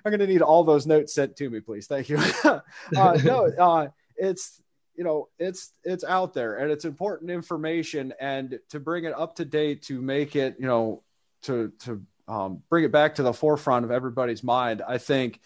I'm 0.05 0.11
going 0.11 0.20
to 0.20 0.26
need 0.26 0.43
all 0.43 0.64
those 0.64 0.86
notes 0.86 1.14
sent 1.14 1.36
to 1.36 1.51
me, 1.51 1.61
please. 1.61 1.86
Thank 1.86 2.09
you. 2.09 2.18
uh, 2.45 2.61
no, 2.93 3.51
uh, 3.59 3.88
it's 4.16 4.61
you 4.97 5.05
know 5.05 5.28
it's 5.38 5.72
it's 5.82 6.05
out 6.05 6.34
there 6.34 6.57
and 6.57 6.70
it's 6.70 6.84
important 6.84 7.30
information 7.30 8.12
and 8.20 8.59
to 8.68 8.78
bring 8.78 9.05
it 9.05 9.14
up 9.14 9.34
to 9.36 9.47
date 9.47 9.82
to 9.82 10.03
make 10.03 10.36
it 10.36 10.57
you 10.59 10.66
know 10.66 11.03
to 11.43 11.72
to 11.80 12.03
um, 12.31 12.62
bring 12.70 12.85
it 12.85 12.93
back 12.93 13.16
to 13.16 13.24
the 13.24 13.33
forefront 13.33 13.85
of 13.85 13.91
everybody's 13.91 14.45
mind, 14.45 14.83
I 14.87 14.99
think 14.99 15.41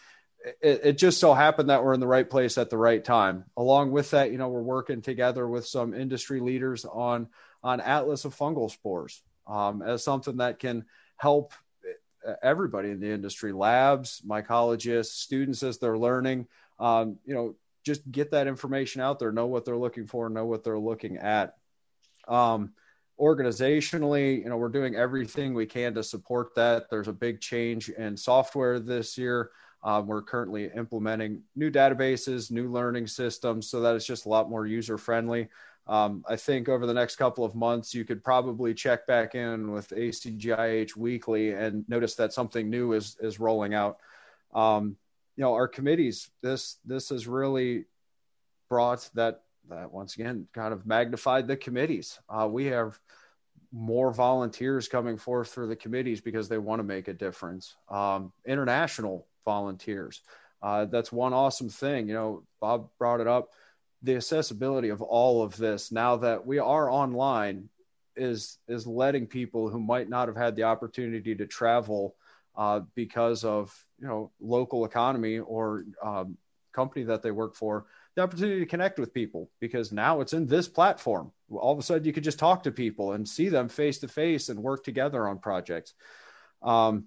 it, 0.60 0.80
it, 0.84 0.98
just 0.98 1.18
so 1.18 1.32
happened 1.32 1.70
that 1.70 1.82
we're 1.82 1.94
in 1.94 2.00
the 2.00 2.06
right 2.06 2.28
place 2.28 2.58
at 2.58 2.68
the 2.68 2.76
right 2.76 3.02
time. 3.02 3.44
Along 3.56 3.90
with 3.90 4.10
that, 4.10 4.30
you 4.30 4.36
know, 4.36 4.50
we're 4.50 4.60
working 4.60 5.00
together 5.00 5.48
with 5.48 5.66
some 5.66 5.94
industry 5.94 6.40
leaders 6.40 6.84
on 6.84 7.28
on 7.62 7.80
Atlas 7.80 8.26
of 8.26 8.36
fungal 8.36 8.70
spores 8.70 9.22
um, 9.46 9.80
as 9.80 10.04
something 10.04 10.36
that 10.36 10.58
can 10.58 10.84
help 11.16 11.54
everybody 12.42 12.90
in 12.90 13.00
the 13.00 13.10
industry, 13.10 13.52
labs, 13.52 14.20
mycologists, 14.26 15.12
students 15.12 15.62
as 15.62 15.78
they're 15.78 15.96
learning. 15.96 16.46
Um, 16.78 17.16
you 17.24 17.32
know, 17.32 17.54
just 17.82 18.10
get 18.10 18.32
that 18.32 18.46
information 18.46 19.00
out 19.00 19.18
there, 19.18 19.32
know 19.32 19.46
what 19.46 19.64
they're 19.64 19.78
looking 19.78 20.06
for, 20.06 20.28
know 20.28 20.44
what 20.44 20.64
they're 20.64 20.78
looking 20.78 21.16
at. 21.16 21.56
Um, 22.28 22.74
organizationally, 23.20 24.42
you 24.42 24.48
know, 24.48 24.56
we're 24.56 24.68
doing 24.68 24.96
everything 24.96 25.54
we 25.54 25.66
can 25.66 25.94
to 25.94 26.02
support 26.02 26.54
that. 26.56 26.90
There's 26.90 27.08
a 27.08 27.12
big 27.12 27.40
change 27.40 27.88
in 27.88 28.16
software 28.16 28.80
this 28.80 29.16
year. 29.16 29.50
Um, 29.82 30.06
we're 30.06 30.22
currently 30.22 30.70
implementing 30.74 31.42
new 31.54 31.70
databases, 31.70 32.50
new 32.50 32.70
learning 32.72 33.06
systems, 33.06 33.68
so 33.68 33.80
that 33.82 33.94
it's 33.94 34.06
just 34.06 34.24
a 34.24 34.30
lot 34.30 34.48
more 34.48 34.66
user 34.66 34.96
friendly. 34.96 35.48
Um, 35.86 36.24
I 36.26 36.36
think 36.36 36.68
over 36.70 36.86
the 36.86 36.94
next 36.94 37.16
couple 37.16 37.44
of 37.44 37.54
months, 37.54 37.94
you 37.94 38.04
could 38.04 38.24
probably 38.24 38.72
check 38.72 39.06
back 39.06 39.34
in 39.34 39.70
with 39.70 39.90
ACGIH 39.90 40.96
weekly 40.96 41.52
and 41.52 41.86
notice 41.88 42.14
that 42.14 42.32
something 42.32 42.70
new 42.70 42.94
is 42.94 43.16
is 43.20 43.38
rolling 43.38 43.74
out. 43.74 43.98
Um, 44.54 44.96
you 45.36 45.42
know, 45.42 45.52
our 45.52 45.68
committees. 45.68 46.30
This 46.42 46.78
this 46.86 47.10
has 47.10 47.26
really 47.26 47.84
brought 48.70 49.08
that 49.14 49.42
that 49.68 49.92
once 49.92 50.14
again 50.14 50.46
kind 50.52 50.72
of 50.72 50.86
magnified 50.86 51.46
the 51.46 51.56
committees. 51.56 52.18
Uh, 52.28 52.48
we 52.50 52.66
have 52.66 52.98
more 53.72 54.12
volunteers 54.12 54.88
coming 54.88 55.16
forth 55.16 55.48
through 55.48 55.66
the 55.66 55.76
committees 55.76 56.20
because 56.20 56.48
they 56.48 56.58
want 56.58 56.78
to 56.78 56.84
make 56.84 57.08
a 57.08 57.12
difference. 57.12 57.74
Um, 57.88 58.32
international 58.46 59.26
volunteers. 59.44 60.22
Uh, 60.62 60.86
that's 60.86 61.12
one 61.12 61.32
awesome 61.32 61.68
thing. 61.68 62.08
You 62.08 62.14
know, 62.14 62.44
Bob 62.60 62.88
brought 62.98 63.20
it 63.20 63.26
up. 63.26 63.50
The 64.02 64.16
accessibility 64.16 64.90
of 64.90 65.02
all 65.02 65.42
of 65.42 65.56
this 65.56 65.90
now 65.90 66.16
that 66.16 66.46
we 66.46 66.58
are 66.58 66.90
online 66.90 67.68
is 68.16 68.58
is 68.68 68.86
letting 68.86 69.26
people 69.26 69.68
who 69.68 69.80
might 69.80 70.08
not 70.08 70.28
have 70.28 70.36
had 70.36 70.54
the 70.54 70.62
opportunity 70.62 71.34
to 71.34 71.46
travel 71.46 72.14
uh, 72.56 72.80
because 72.94 73.44
of 73.44 73.74
you 74.00 74.06
know 74.06 74.30
local 74.40 74.84
economy 74.84 75.38
or 75.38 75.84
um, 76.02 76.36
company 76.72 77.04
that 77.04 77.22
they 77.22 77.30
work 77.30 77.54
for 77.54 77.86
the 78.14 78.22
opportunity 78.22 78.60
to 78.60 78.66
connect 78.66 78.98
with 78.98 79.12
people 79.12 79.50
because 79.60 79.92
now 79.92 80.20
it's 80.20 80.32
in 80.32 80.46
this 80.46 80.68
platform. 80.68 81.32
All 81.50 81.72
of 81.72 81.78
a 81.78 81.82
sudden, 81.82 82.04
you 82.04 82.12
could 82.12 82.24
just 82.24 82.38
talk 82.38 82.62
to 82.62 82.70
people 82.70 83.12
and 83.12 83.28
see 83.28 83.48
them 83.48 83.68
face 83.68 83.98
to 83.98 84.08
face 84.08 84.48
and 84.48 84.60
work 84.60 84.84
together 84.84 85.26
on 85.26 85.38
projects. 85.38 85.94
Um, 86.62 87.06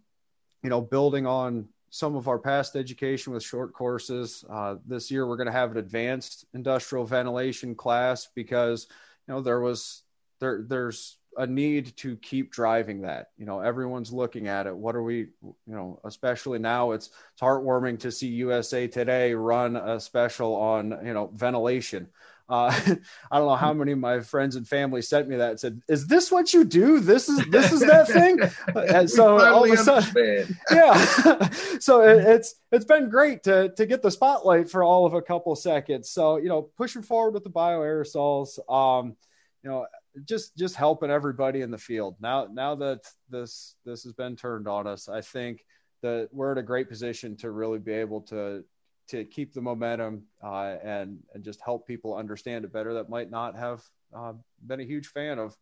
you 0.63 0.69
know, 0.69 0.81
building 0.81 1.25
on 1.25 1.69
some 1.89 2.15
of 2.15 2.27
our 2.27 2.39
past 2.39 2.75
education 2.75 3.33
with 3.33 3.43
short 3.43 3.73
courses. 3.73 4.43
Uh, 4.49 4.75
this 4.85 5.09
year, 5.09 5.25
we're 5.25 5.37
going 5.37 5.47
to 5.47 5.53
have 5.53 5.71
an 5.71 5.77
advanced 5.77 6.45
industrial 6.53 7.05
ventilation 7.05 7.75
class 7.75 8.27
because 8.35 8.87
you 9.27 9.33
know 9.33 9.41
there 9.41 9.61
was 9.61 10.03
there 10.39 10.65
there's 10.67 11.17
a 11.37 11.45
need 11.45 11.95
to 11.97 12.15
keep 12.17 12.51
driving 12.51 13.01
that. 13.01 13.29
You 13.37 13.45
know, 13.45 13.59
everyone's 13.59 14.11
looking 14.11 14.47
at 14.47 14.67
it. 14.67 14.75
What 14.75 14.95
are 14.95 15.03
we, 15.03 15.27
you 15.41 15.55
know, 15.65 15.99
especially 16.03 16.59
now 16.59 16.91
it's 16.91 17.07
it's 17.33 17.41
heartwarming 17.41 17.99
to 17.99 18.11
see 18.11 18.27
USA 18.27 18.87
Today 18.87 19.33
run 19.33 19.75
a 19.75 19.99
special 19.99 20.55
on, 20.55 20.97
you 21.05 21.13
know, 21.13 21.29
ventilation. 21.33 22.09
Uh, 22.49 22.71
I 23.31 23.37
don't 23.37 23.47
know 23.47 23.55
how 23.55 23.73
many 23.73 23.91
of 23.91 23.99
my 23.99 24.21
friends 24.21 24.55
and 24.55 24.67
family 24.67 25.01
sent 25.01 25.27
me 25.27 25.35
that 25.35 25.51
and 25.51 25.59
said, 25.59 25.81
"Is 25.87 26.07
this 26.07 26.31
what 26.31 26.53
you 26.53 26.63
do? 26.63 26.99
This 26.99 27.29
is 27.29 27.45
this 27.47 27.71
is 27.71 27.81
that 27.81 28.07
thing." 28.07 28.39
And 28.75 29.09
so 29.09 29.37
all 29.39 29.65
of 29.65 29.71
a 29.71 29.77
sudden, 29.77 30.57
yeah. 30.71 31.49
so 31.79 32.01
it, 32.01 32.25
it's 32.25 32.55
it's 32.71 32.85
been 32.85 33.09
great 33.09 33.43
to 33.43 33.69
to 33.75 33.85
get 33.85 34.01
the 34.01 34.11
spotlight 34.11 34.69
for 34.69 34.83
all 34.83 35.05
of 35.05 35.13
a 35.13 35.21
couple 35.21 35.55
seconds. 35.55 36.09
So 36.09 36.37
you 36.37 36.47
know, 36.47 36.61
pushing 36.77 37.01
forward 37.01 37.33
with 37.33 37.43
the 37.43 37.49
bioaerosols. 37.49 38.59
Um, 38.71 39.17
you 39.63 39.69
know, 39.69 39.85
just 40.25 40.57
just 40.57 40.75
helping 40.75 41.11
everybody 41.11 41.61
in 41.61 41.71
the 41.71 41.77
field. 41.77 42.15
Now 42.19 42.47
now 42.51 42.75
that 42.75 43.01
this 43.29 43.75
this 43.85 44.03
has 44.03 44.13
been 44.13 44.35
turned 44.35 44.67
on 44.67 44.87
us, 44.87 45.09
I 45.09 45.21
think 45.21 45.65
that 46.01 46.29
we're 46.31 46.51
in 46.51 46.57
a 46.57 46.63
great 46.63 46.89
position 46.89 47.35
to 47.37 47.51
really 47.51 47.79
be 47.79 47.93
able 47.93 48.21
to 48.21 48.63
to 49.09 49.23
keep 49.23 49.53
the 49.53 49.61
momentum 49.61 50.23
uh, 50.43 50.75
and 50.83 51.19
and 51.33 51.43
just 51.43 51.61
help 51.61 51.87
people 51.87 52.15
understand 52.15 52.65
it 52.65 52.73
better 52.73 52.93
that 52.95 53.09
might 53.09 53.31
not 53.31 53.55
have 53.55 53.81
uh, 54.15 54.33
been 54.65 54.79
a 54.79 54.85
huge 54.85 55.07
fan 55.07 55.39
of 55.39 55.57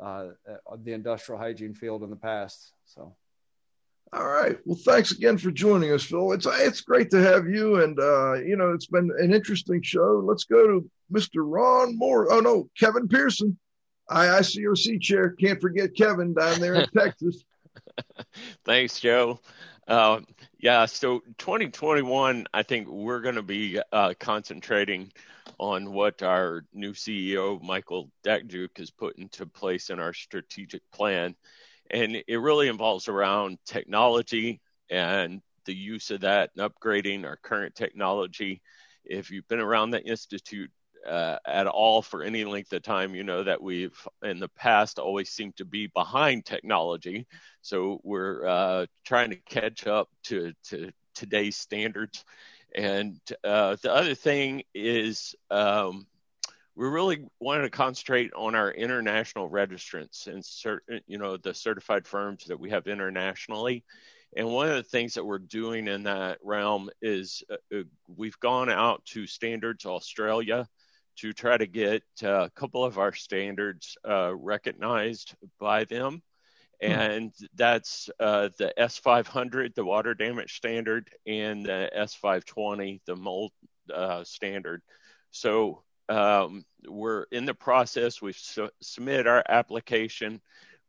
uh, 0.00 0.28
the 0.82 0.92
industrial 0.92 1.38
hygiene 1.38 1.74
field 1.74 2.02
in 2.02 2.10
the 2.10 2.16
past. 2.16 2.72
So. 2.84 3.14
All 4.12 4.26
right. 4.26 4.58
Well, 4.64 4.78
thanks 4.84 5.12
again 5.12 5.38
for 5.38 5.52
joining 5.52 5.92
us, 5.92 6.02
Phil. 6.02 6.32
It's 6.32 6.46
it's 6.46 6.80
great 6.80 7.10
to 7.10 7.22
have 7.22 7.46
you, 7.48 7.82
and 7.82 7.98
uh, 8.00 8.34
you 8.34 8.56
know 8.56 8.72
it's 8.72 8.86
been 8.86 9.10
an 9.18 9.32
interesting 9.32 9.82
show. 9.82 10.20
Let's 10.24 10.44
go 10.44 10.66
to 10.66 10.90
Mr. 11.12 11.42
Ron 11.44 11.96
Moore. 11.96 12.32
Oh 12.32 12.40
no, 12.40 12.68
Kevin 12.78 13.06
Pearson. 13.06 13.56
IICRC 14.10 15.00
chair. 15.00 15.30
Can't 15.30 15.60
forget 15.60 15.94
Kevin 15.94 16.34
down 16.34 16.60
there 16.60 16.74
in 16.74 16.86
Texas. 16.96 17.44
Thanks, 18.64 19.00
Joe. 19.00 19.40
Uh, 19.86 20.20
yeah, 20.60 20.86
so 20.86 21.20
2021, 21.38 22.46
I 22.52 22.62
think 22.62 22.88
we're 22.88 23.20
going 23.20 23.34
to 23.34 23.42
be 23.42 23.80
uh, 23.92 24.14
concentrating 24.20 25.10
on 25.58 25.92
what 25.92 26.22
our 26.22 26.64
new 26.72 26.92
CEO, 26.92 27.60
Michael 27.62 28.10
Dakjuk, 28.24 28.78
has 28.78 28.90
put 28.90 29.18
into 29.18 29.46
place 29.46 29.90
in 29.90 29.98
our 29.98 30.14
strategic 30.14 30.82
plan. 30.92 31.34
And 31.90 32.22
it 32.26 32.36
really 32.36 32.68
involves 32.68 33.08
around 33.08 33.58
technology 33.66 34.60
and 34.90 35.42
the 35.64 35.74
use 35.74 36.10
of 36.10 36.20
that 36.20 36.50
and 36.56 36.70
upgrading 36.70 37.24
our 37.24 37.36
current 37.36 37.74
technology. 37.74 38.62
If 39.04 39.30
you've 39.30 39.48
been 39.48 39.60
around 39.60 39.90
the 39.90 40.02
Institute 40.02 40.70
uh, 41.06 41.38
at 41.46 41.66
all 41.66 42.02
for 42.02 42.22
any 42.22 42.44
length 42.44 42.72
of 42.72 42.82
time, 42.82 43.14
you 43.14 43.24
know 43.24 43.42
that 43.42 43.62
we've 43.62 43.96
in 44.22 44.38
the 44.38 44.48
past 44.48 44.98
always 44.98 45.30
seemed 45.30 45.56
to 45.56 45.64
be 45.64 45.86
behind 45.88 46.44
technology. 46.44 47.26
So 47.62 48.00
we're 48.04 48.46
uh, 48.46 48.86
trying 49.04 49.30
to 49.30 49.36
catch 49.36 49.86
up 49.86 50.08
to, 50.24 50.52
to 50.64 50.90
today's 51.14 51.56
standards. 51.56 52.24
And 52.74 53.20
uh, 53.42 53.76
the 53.82 53.92
other 53.92 54.14
thing 54.14 54.62
is 54.74 55.34
um, 55.50 56.06
we 56.76 56.86
really 56.86 57.26
wanted 57.40 57.62
to 57.62 57.70
concentrate 57.70 58.32
on 58.34 58.54
our 58.54 58.70
international 58.70 59.50
registrants 59.50 60.26
and 60.26 60.44
certain, 60.44 61.00
you 61.06 61.18
know, 61.18 61.36
the 61.36 61.52
certified 61.52 62.06
firms 62.06 62.44
that 62.46 62.60
we 62.60 62.70
have 62.70 62.86
internationally. 62.86 63.84
And 64.36 64.48
one 64.48 64.68
of 64.68 64.76
the 64.76 64.82
things 64.84 65.14
that 65.14 65.24
we're 65.24 65.38
doing 65.38 65.88
in 65.88 66.04
that 66.04 66.38
realm 66.42 66.88
is 67.02 67.42
uh, 67.50 67.56
uh 67.76 67.82
we've 68.16 68.38
gone 68.38 68.70
out 68.70 69.04
to 69.06 69.26
Standards 69.26 69.86
Australia 69.86 70.68
to 71.20 71.32
try 71.34 71.56
to 71.56 71.66
get 71.66 72.02
uh, 72.22 72.44
a 72.44 72.50
couple 72.50 72.84
of 72.84 72.98
our 72.98 73.12
standards 73.12 73.96
uh, 74.08 74.34
recognized 74.34 75.34
by 75.58 75.84
them. 75.84 76.22
Hmm. 76.82 76.90
And 76.90 77.32
that's 77.54 78.08
uh, 78.18 78.48
the 78.58 78.72
S500, 78.78 79.74
the 79.74 79.84
water 79.84 80.14
damage 80.14 80.56
standard, 80.56 81.10
and 81.26 81.64
the 81.64 81.90
S520, 81.94 83.00
the 83.06 83.16
mold 83.16 83.52
uh, 83.92 84.24
standard. 84.24 84.82
So 85.30 85.82
um, 86.08 86.64
we're 86.88 87.24
in 87.30 87.44
the 87.44 87.54
process. 87.54 88.22
We've 88.22 88.36
su- 88.36 88.70
submitted 88.80 89.26
our 89.26 89.44
application. 89.46 90.40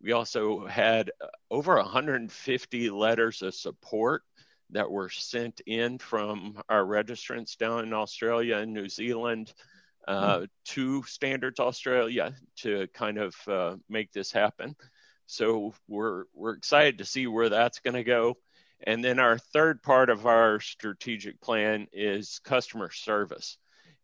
We 0.02 0.14
also 0.14 0.66
had 0.66 1.12
over 1.52 1.76
150 1.76 2.90
letters 2.90 3.42
of 3.42 3.54
support 3.54 4.24
that 4.72 4.90
were 4.90 5.10
sent 5.10 5.62
in 5.66 5.98
from 5.98 6.62
our 6.70 6.84
registrants 6.84 7.58
down 7.58 7.84
in 7.84 7.94
Australia 7.94 8.58
and 8.58 8.74
New 8.74 8.88
Zealand 8.88 9.54
uh, 10.08 10.38
mm-hmm. 10.38 10.46
to 10.66 11.04
Standards 11.04 11.60
Australia 11.60 12.34
to 12.58 12.88
kind 12.94 13.18
of 13.18 13.36
uh, 13.48 13.76
make 13.90 14.12
this 14.12 14.32
happen. 14.32 14.76
So 15.26 15.74
we're 15.88 16.26
we're 16.34 16.54
excited 16.54 16.98
to 16.98 17.06
see 17.06 17.28
where 17.28 17.50
that's 17.50 17.80
going 17.80 17.96
to 17.96 18.04
go. 18.04 18.36
And 18.84 19.04
then 19.04 19.20
our 19.20 19.38
third 19.38 19.84
part 19.84 20.10
of 20.10 20.26
our 20.26 20.60
strategic 20.60 21.40
plan 21.40 21.88
is 21.94 22.40
customer 22.44 22.90
service. 22.92 23.58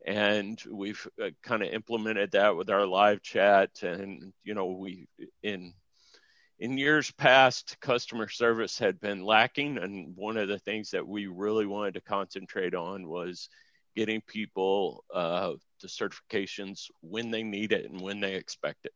And 0.06 0.62
we've 0.70 1.06
uh, 1.22 1.32
kind 1.44 1.64
of 1.64 1.74
implemented 1.74 2.32
that 2.32 2.56
with 2.56 2.70
our 2.70 2.86
live 2.86 3.22
chat. 3.22 3.72
And, 3.82 4.32
you 4.44 4.54
know, 4.54 4.68
we, 4.68 5.08
in, 5.42 5.74
in 6.60 6.78
years 6.78 7.12
past, 7.12 7.78
customer 7.82 8.30
service 8.30 8.78
had 8.78 9.00
been 9.00 9.26
lacking. 9.26 9.80
And 9.80 10.16
one 10.16 10.38
of 10.38 10.48
the 10.48 10.60
things 10.60 10.92
that 10.92 11.08
we 11.08 11.26
really 11.28 11.66
wanted 11.66 11.96
to 11.96 12.02
concentrate 12.02 12.76
on 12.76 13.08
was 13.08 13.50
getting 13.96 14.22
people 14.22 15.04
uh, 15.14 15.54
the 15.82 15.88
certifications 15.88 16.90
when 17.02 17.32
they 17.32 17.44
need 17.44 17.72
it 17.72 17.90
and 17.90 18.02
when 18.02 18.20
they 18.20 18.36
expect 18.36 18.86
it. 18.86 18.94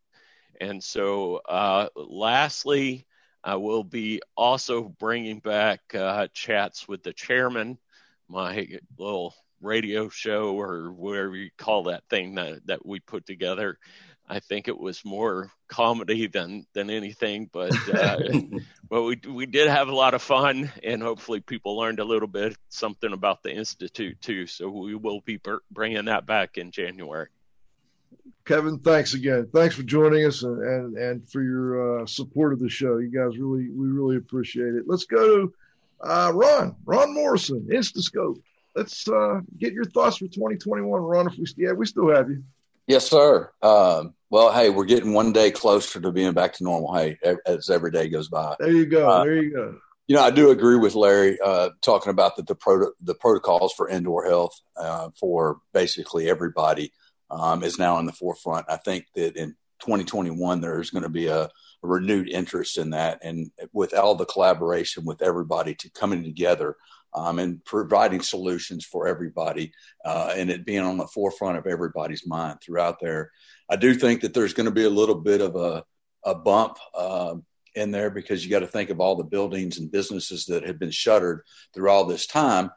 And 0.59 0.83
so, 0.83 1.37
uh, 1.37 1.87
lastly, 1.95 3.05
I 3.43 3.55
will 3.55 3.83
be 3.83 4.21
also 4.35 4.89
bringing 4.99 5.39
back 5.39 5.79
uh, 5.95 6.27
chats 6.33 6.87
with 6.87 7.03
the 7.03 7.13
chairman, 7.13 7.77
my 8.29 8.67
little 8.97 9.33
radio 9.61 10.09
show 10.09 10.59
or 10.59 10.91
whatever 10.91 11.35
you 11.35 11.49
call 11.57 11.83
that 11.83 12.03
thing 12.09 12.35
that, 12.35 12.65
that 12.67 12.85
we 12.85 12.99
put 12.99 13.25
together. 13.25 13.77
I 14.31 14.39
think 14.39 14.69
it 14.69 14.79
was 14.79 15.03
more 15.03 15.51
comedy 15.67 16.25
than 16.27 16.65
than 16.71 16.89
anything, 16.89 17.49
but 17.51 17.73
uh, 17.93 18.17
but 18.89 19.03
we 19.03 19.19
we 19.27 19.45
did 19.45 19.67
have 19.67 19.89
a 19.89 19.95
lot 19.95 20.13
of 20.13 20.21
fun, 20.21 20.71
and 20.83 21.03
hopefully 21.03 21.41
people 21.41 21.77
learned 21.77 21.99
a 21.99 22.05
little 22.05 22.29
bit 22.29 22.55
something 22.69 23.11
about 23.11 23.43
the 23.43 23.51
institute 23.51 24.21
too. 24.21 24.47
So 24.47 24.69
we 24.69 24.95
will 24.95 25.19
be 25.19 25.41
bringing 25.69 26.05
that 26.05 26.25
back 26.25 26.57
in 26.57 26.71
January. 26.71 27.27
Kevin, 28.45 28.79
thanks 28.79 29.13
again. 29.13 29.49
Thanks 29.53 29.75
for 29.75 29.83
joining 29.83 30.25
us 30.25 30.43
and 30.43 30.63
and, 30.63 30.97
and 30.97 31.29
for 31.29 31.43
your 31.43 32.01
uh, 32.01 32.05
support 32.05 32.53
of 32.53 32.59
the 32.59 32.69
show. 32.69 32.99
You 32.99 33.09
guys 33.09 33.37
really 33.37 33.69
we 33.69 33.87
really 33.87 34.15
appreciate 34.15 34.75
it. 34.75 34.85
Let's 34.87 35.05
go 35.05 35.41
to 35.41 35.53
uh, 35.99 36.31
Ron 36.33 36.77
Ron 36.85 37.13
Morrison, 37.13 37.67
Instascope. 37.69 38.41
Let's 38.77 39.05
uh, 39.09 39.41
get 39.57 39.73
your 39.73 39.83
thoughts 39.83 40.19
for 40.19 40.27
2021, 40.27 41.01
Ron. 41.01 41.27
If 41.27 41.37
we 41.37 41.45
yeah 41.57 41.73
we 41.73 41.85
still 41.85 42.15
have 42.15 42.29
you. 42.29 42.41
Yes, 42.87 43.09
sir. 43.09 43.51
Um, 43.61 44.15
well, 44.29 44.51
hey, 44.51 44.69
we're 44.69 44.85
getting 44.85 45.13
one 45.13 45.33
day 45.33 45.51
closer 45.51 45.99
to 45.99 46.11
being 46.11 46.33
back 46.33 46.53
to 46.53 46.63
normal. 46.63 46.95
Hey, 46.95 47.17
as 47.45 47.69
every 47.69 47.91
day 47.91 48.09
goes 48.09 48.29
by. 48.29 48.55
There 48.59 48.71
you 48.71 48.85
go. 48.85 49.09
Uh, 49.09 49.23
there 49.23 49.41
you 49.41 49.53
go. 49.53 49.77
You 50.07 50.15
know, 50.15 50.23
I 50.23 50.31
do 50.31 50.51
agree 50.51 50.77
with 50.77 50.95
Larry 50.95 51.37
uh, 51.43 51.69
talking 51.81 52.09
about 52.09 52.35
the 52.35 52.43
the, 52.43 52.55
pro- 52.55 52.91
the 53.01 53.15
protocols 53.15 53.73
for 53.73 53.87
indoor 53.87 54.25
health 54.25 54.59
uh, 54.75 55.09
for 55.19 55.59
basically 55.73 56.29
everybody 56.29 56.91
um, 57.29 57.63
is 57.63 57.79
now 57.79 57.97
in 57.99 58.05
the 58.05 58.11
forefront. 58.11 58.65
I 58.69 58.77
think 58.77 59.05
that 59.15 59.37
in 59.37 59.55
2021 59.81 60.61
there's 60.61 60.89
going 60.89 61.03
to 61.03 61.09
be 61.09 61.27
a, 61.27 61.43
a, 61.43 61.49
renewed 61.81 62.29
interest 62.29 62.77
in 62.77 62.91
that, 62.91 63.19
and 63.23 63.51
with 63.73 63.93
all 63.93 64.15
the 64.15 64.25
collaboration 64.25 65.05
with 65.05 65.21
everybody 65.21 65.75
to 65.75 65.89
coming 65.91 66.23
together 66.23 66.75
um, 67.13 67.39
and 67.39 67.63
providing 67.65 68.21
solutions 68.21 68.85
for 68.85 69.07
everybody, 69.07 69.71
uh, 70.05 70.33
and 70.35 70.49
it 70.49 70.65
being 70.65 70.81
on 70.81 70.97
the 70.97 71.07
forefront 71.07 71.57
of 71.57 71.67
everybody's 71.67 72.25
mind 72.25 72.59
throughout 72.61 72.99
there. 72.99 73.31
I 73.69 73.75
do 73.75 73.93
think 73.93 74.21
that 74.21 74.33
there's 74.33 74.53
going 74.53 74.65
to 74.65 74.71
be 74.71 74.85
a 74.85 74.89
little 74.89 75.15
bit 75.15 75.41
of 75.41 75.55
a, 75.55 75.83
a 76.25 76.35
bump. 76.35 76.77
Uh, 76.95 77.35
in 77.73 77.89
there 77.89 78.09
because 78.09 78.43
you 78.43 78.51
got 78.51 78.59
to 78.59 78.67
think 78.67 78.89
of 78.89 78.99
all 78.99 79.15
the 79.15 79.23
buildings 79.23 79.79
and 79.79 79.89
businesses 79.89 80.45
that 80.45 80.67
have 80.67 80.77
been 80.77 80.91
shuttered 80.91 81.41
through 81.73 81.89
all 81.89 82.03
this 82.03 82.27
time. 82.27 82.69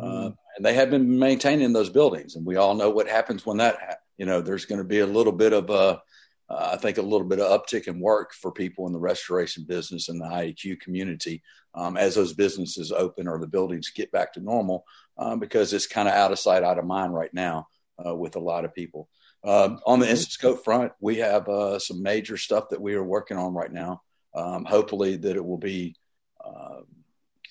Uh, 0.00 0.04
mm-hmm 0.04 0.28
and 0.56 0.64
they 0.64 0.74
have 0.74 0.90
been 0.90 1.18
maintaining 1.18 1.72
those 1.72 1.90
buildings. 1.90 2.34
And 2.34 2.44
we 2.44 2.56
all 2.56 2.74
know 2.74 2.90
what 2.90 3.08
happens 3.08 3.44
when 3.44 3.58
that, 3.58 3.78
happens. 3.78 3.98
you 4.16 4.26
know, 4.26 4.40
there's 4.40 4.64
going 4.64 4.78
to 4.78 4.84
be 4.84 5.00
a 5.00 5.06
little 5.06 5.32
bit 5.32 5.52
of 5.52 5.70
a, 5.70 6.00
uh, 6.48 6.70
I 6.72 6.76
think 6.76 6.98
a 6.98 7.02
little 7.02 7.26
bit 7.26 7.40
of 7.40 7.60
uptick 7.60 7.88
in 7.88 7.98
work 7.98 8.32
for 8.32 8.52
people 8.52 8.86
in 8.86 8.92
the 8.92 8.98
restoration 8.98 9.64
business 9.64 10.08
and 10.08 10.20
the 10.20 10.26
IAQ 10.26 10.80
community 10.80 11.42
um, 11.74 11.96
as 11.96 12.14
those 12.14 12.34
businesses 12.34 12.92
open 12.92 13.26
or 13.26 13.38
the 13.38 13.48
buildings 13.48 13.90
get 13.94 14.12
back 14.12 14.32
to 14.34 14.40
normal 14.40 14.84
um, 15.18 15.40
because 15.40 15.72
it's 15.72 15.86
kind 15.86 16.08
of 16.08 16.14
out 16.14 16.32
of 16.32 16.38
sight, 16.38 16.62
out 16.62 16.78
of 16.78 16.84
mind 16.84 17.12
right 17.12 17.34
now 17.34 17.66
uh, 18.04 18.14
with 18.14 18.36
a 18.36 18.40
lot 18.40 18.64
of 18.64 18.74
people. 18.74 19.08
Um, 19.44 19.80
on 19.86 19.98
the 19.98 20.06
Instascope 20.06 20.64
front, 20.64 20.92
we 21.00 21.16
have 21.16 21.48
uh, 21.48 21.78
some 21.78 22.02
major 22.02 22.36
stuff 22.36 22.68
that 22.70 22.80
we 22.80 22.94
are 22.94 23.04
working 23.04 23.36
on 23.36 23.52
right 23.52 23.72
now. 23.72 24.02
Um, 24.34 24.64
hopefully, 24.64 25.16
that 25.16 25.36
it 25.36 25.44
will 25.44 25.58
be 25.58 25.96
uh, 26.44 26.80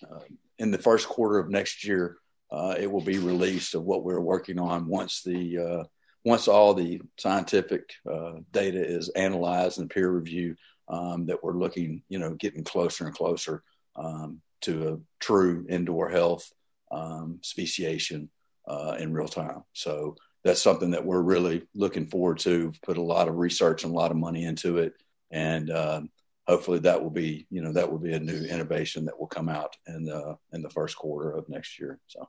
uh, 0.09 0.19
in 0.59 0.71
the 0.71 0.77
first 0.77 1.07
quarter 1.07 1.39
of 1.39 1.49
next 1.49 1.85
year 1.85 2.17
uh, 2.51 2.75
it 2.77 2.89
will 2.89 3.01
be 3.01 3.17
released 3.17 3.75
of 3.75 3.83
what 3.83 4.03
we're 4.03 4.19
working 4.19 4.59
on 4.59 4.87
once 4.87 5.21
the 5.23 5.85
once 6.25 6.47
all 6.47 6.73
the 6.73 7.01
scientific 7.17 7.93
uh, 8.11 8.33
data 8.51 8.83
is 8.83 9.09
analyzed 9.09 9.79
and 9.79 9.89
peer 9.89 10.09
reviewed. 10.09 10.57
Um, 10.87 11.25
that 11.25 11.43
we're 11.43 11.57
looking, 11.57 12.03
you 12.09 12.19
know, 12.19 12.35
getting 12.35 12.63
closer 12.63 13.07
and 13.07 13.15
closer 13.15 13.63
um, 13.95 14.39
to 14.61 14.93
a 14.93 14.97
true 15.19 15.65
indoor 15.67 16.09
health 16.09 16.51
um, 16.91 17.39
speciation 17.41 18.29
uh, 18.67 18.95
in 18.99 19.11
real 19.11 19.27
time. 19.27 19.63
So 19.73 20.15
that's 20.43 20.61
something 20.61 20.91
that 20.91 21.03
we're 21.03 21.23
really 21.23 21.67
looking 21.73 22.05
forward 22.05 22.37
to. 22.39 22.71
Put 22.83 22.97
a 22.97 23.01
lot 23.01 23.27
of 23.27 23.37
research 23.37 23.83
and 23.83 23.91
a 23.93 23.97
lot 23.97 24.11
of 24.11 24.17
money 24.17 24.43
into 24.43 24.77
it, 24.77 24.93
and 25.31 25.71
um, 25.71 26.09
hopefully 26.47 26.79
that 26.79 27.01
will 27.01 27.09
be 27.09 27.47
you 27.49 27.61
know 27.61 27.73
that 27.73 27.91
will 27.91 27.99
be 27.99 28.13
a 28.13 28.19
new 28.19 28.45
innovation 28.45 29.05
that 29.05 29.19
will 29.19 29.27
come 29.27 29.49
out 29.49 29.75
in 29.87 30.05
the 30.05 30.37
in 30.53 30.61
the 30.61 30.69
first 30.69 30.95
quarter 30.95 31.31
of 31.31 31.49
next 31.49 31.79
year 31.79 31.99
so 32.07 32.27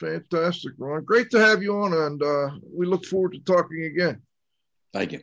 fantastic 0.00 0.72
ron. 0.78 1.04
Great 1.04 1.30
to 1.30 1.40
have 1.40 1.62
you 1.62 1.74
on 1.76 1.92
and 1.92 2.22
uh, 2.22 2.50
we 2.72 2.86
look 2.86 3.04
forward 3.04 3.32
to 3.32 3.40
talking 3.40 3.84
again. 3.84 4.20
Thank 4.92 5.12
you. 5.12 5.20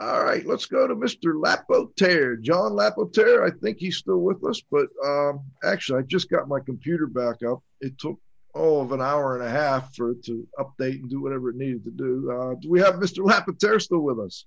All 0.00 0.24
right 0.24 0.44
let's 0.46 0.66
go 0.66 0.86
to 0.86 0.94
mr 0.94 1.40
Lapotaire. 1.40 2.36
John 2.36 2.74
Lapotaire 2.74 3.44
i 3.44 3.50
think 3.50 3.78
he's 3.78 3.96
still 3.96 4.18
with 4.18 4.44
us 4.44 4.62
but 4.70 4.88
um, 5.04 5.40
actually 5.64 6.00
i 6.00 6.02
just 6.02 6.28
got 6.30 6.48
my 6.48 6.60
computer 6.60 7.06
back 7.06 7.42
up. 7.42 7.62
It 7.80 7.98
took 7.98 8.18
all 8.54 8.80
of 8.82 8.92
an 8.92 9.00
hour 9.00 9.36
and 9.36 9.46
a 9.46 9.50
half 9.50 9.94
for 9.94 10.12
it 10.12 10.24
to 10.24 10.46
update 10.58 11.00
and 11.00 11.10
do 11.10 11.22
whatever 11.22 11.50
it 11.50 11.56
needed 11.56 11.84
to 11.84 11.90
do. 11.90 12.30
Uh, 12.30 12.54
do 12.60 12.70
we 12.70 12.80
have 12.80 12.94
mr 12.94 13.24
Lapotaire 13.24 13.80
still 13.80 14.00
with 14.00 14.18
us? 14.18 14.46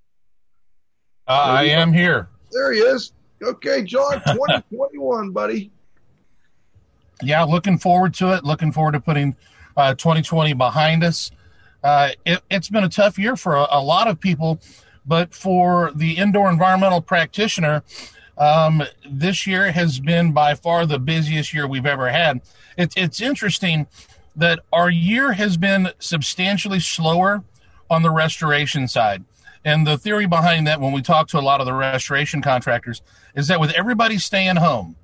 Uh, 1.27 1.31
i 1.31 1.63
am 1.65 1.93
here. 1.93 2.27
There 2.51 2.73
he 2.73 2.79
is. 2.79 3.13
Okay, 3.43 3.83
John, 3.83 4.13
2021, 4.27 5.31
buddy. 5.31 5.71
Yeah, 7.21 7.43
looking 7.43 7.77
forward 7.77 8.13
to 8.15 8.33
it. 8.33 8.43
Looking 8.43 8.71
forward 8.71 8.93
to 8.93 8.99
putting 8.99 9.35
uh, 9.80 9.93
2020 9.93 10.53
behind 10.53 11.03
us. 11.03 11.31
Uh, 11.84 12.10
it, 12.26 12.41
has 12.51 12.69
been 12.69 12.84
a 12.84 12.89
tough 12.89 13.18
year 13.18 13.38
for 13.38 13.56
a, 13.56 13.65
a, 13.72 13.81
lot 13.81 14.10
of 14.10 14.19
people, 14.19 14.60
but 15.06 15.34
for 15.34 15.91
the 15.95 16.18
indoor 16.18 16.49
environmental 16.49 17.01
practitioner, 17.01 17.81
um, 18.38 18.84
this 19.10 19.47
year 19.47 19.72
has 19.72 20.01
been 20.01 20.34
by 20.34 20.53
far 20.53 20.85
the 20.85 20.99
busiest 20.99 21.53
year 21.53 21.65
we've 21.65 21.85
ever 21.85 22.10
had. 22.10 22.41
It, 22.77 22.91
it's 22.97 23.22
interesting 23.22 23.88
that 24.35 24.60
our 24.73 24.89
year 24.89 25.31
has 25.31 25.56
been 25.56 25.91
substantially 25.99 26.81
slower 26.81 27.43
on 27.89 28.01
the 28.01 28.11
restoration 28.11 28.88
side. 28.88 29.23
And 29.64 29.88
the 29.88 29.97
theory 29.97 30.26
behind 30.26 30.68
that, 30.68 30.81
when 30.81 30.91
we 30.91 31.01
talk 31.01 31.30
to 31.30 31.39
a 31.39 31.41
lot 31.41 31.61
of 31.61 31.65
the 31.65 31.73
restoration 31.73 32.41
contractors, 32.41 33.01
is 33.35 33.47
that 33.47 33.60
with 33.60 33.72
everybody 33.72 34.18
staying 34.18 34.57
home, 34.57 34.97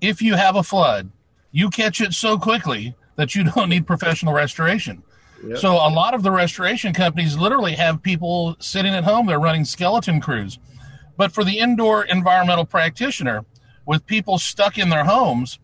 if 0.00 0.22
you 0.22 0.34
have 0.34 0.54
a 0.54 0.62
flood, 0.62 1.10
you 1.50 1.70
catch 1.70 2.00
it 2.00 2.12
so 2.12 2.38
quickly 2.38 2.94
that 3.16 3.34
you 3.34 3.44
don't 3.54 3.68
need 3.68 3.86
professional 3.86 4.32
restoration. 4.32 5.02
Yep. 5.46 5.58
So 5.58 5.72
a 5.72 5.90
lot 5.90 6.14
of 6.14 6.22
the 6.22 6.30
restoration 6.30 6.92
companies 6.92 7.36
literally 7.36 7.74
have 7.74 8.02
people 8.02 8.56
sitting 8.60 8.94
at 8.94 9.04
home, 9.04 9.26
they're 9.26 9.38
running 9.38 9.64
skeleton 9.64 10.20
crews. 10.20 10.58
But 11.16 11.32
for 11.32 11.44
the 11.44 11.58
indoor 11.58 12.04
environmental 12.04 12.64
practitioner, 12.64 13.44
with 13.86 14.06
people 14.06 14.38
stuck 14.38 14.78
in 14.78 14.88
their 14.88 15.04
homes, 15.04 15.58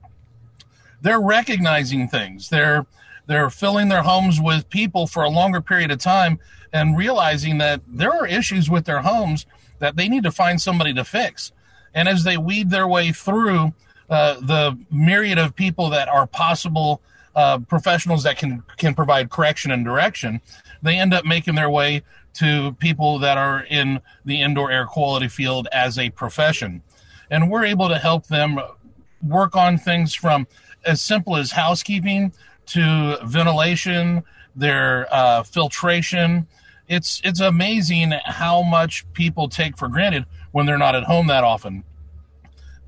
they're 1.01 1.20
recognizing 1.20 2.09
things. 2.09 2.51
They're 2.51 2.86
they're 3.27 3.51
filling 3.51 3.89
their 3.89 4.02
homes 4.02 4.40
with 4.40 4.68
people 4.70 5.06
for 5.06 5.22
a 5.22 5.28
longer 5.28 5.60
period 5.60 5.93
of 5.93 5.98
time 5.98 6.40
and 6.72 6.98
realizing 6.98 7.59
that 7.59 7.81
there 7.86 8.12
are 8.12 8.27
issues 8.27 8.68
with 8.68 8.86
their 8.86 9.02
homes 9.02 9.47
that 9.78 9.94
they 9.94 10.09
need 10.09 10.24
to 10.24 10.32
find 10.32 10.60
somebody 10.60 10.93
to 10.94 11.05
fix. 11.05 11.52
And 11.94 12.09
as 12.09 12.24
they 12.24 12.36
weed 12.36 12.70
their 12.70 12.89
way 12.89 13.12
through 13.12 13.72
uh, 14.09 14.40
the 14.40 14.77
myriad 14.90 15.39
of 15.39 15.55
people 15.55 15.90
that 15.90 16.09
are 16.09 16.27
possible 16.27 17.01
uh, 17.35 17.59
professionals 17.59 18.23
that 18.24 18.39
can 18.39 18.62
can 18.77 18.94
provide 18.94 19.31
correction 19.31 19.70
and 19.70 19.85
direction, 19.85 20.40
they 20.82 20.97
end 20.97 21.15
up 21.15 21.24
making 21.24 21.55
their 21.55 21.70
way 21.70 22.02
to 22.35 22.73
people 22.78 23.19
that 23.19 23.39
are 23.39 23.65
in 23.65 24.01
the 24.24 24.40
indoor 24.40 24.70
air 24.70 24.86
quality 24.86 25.28
field 25.28 25.69
as 25.73 25.98
a 25.98 26.11
profession, 26.11 26.82
and 27.31 27.51
we're 27.51 27.65
able 27.65 27.89
to 27.89 27.98
help 27.98 28.27
them 28.27 28.59
work 29.23 29.57
on 29.57 29.77
things 29.77 30.15
from 30.15 30.47
as 30.85 31.01
simple 31.01 31.36
as 31.36 31.52
housekeeping 31.52 32.32
to 32.66 33.19
ventilation, 33.24 34.23
their 34.55 35.07
uh, 35.12 35.43
filtration, 35.43 36.47
it's 36.90 37.20
it's 37.23 37.40
amazing 37.40 38.12
how 38.24 38.62
much 38.62 39.11
people 39.12 39.48
take 39.48 39.78
for 39.78 39.89
granted 39.89 40.27
when 40.51 40.66
they're 40.66 40.77
not 40.77 40.97
at 40.97 41.05
home 41.05 41.28
that 41.28 41.44
often. 41.44 41.85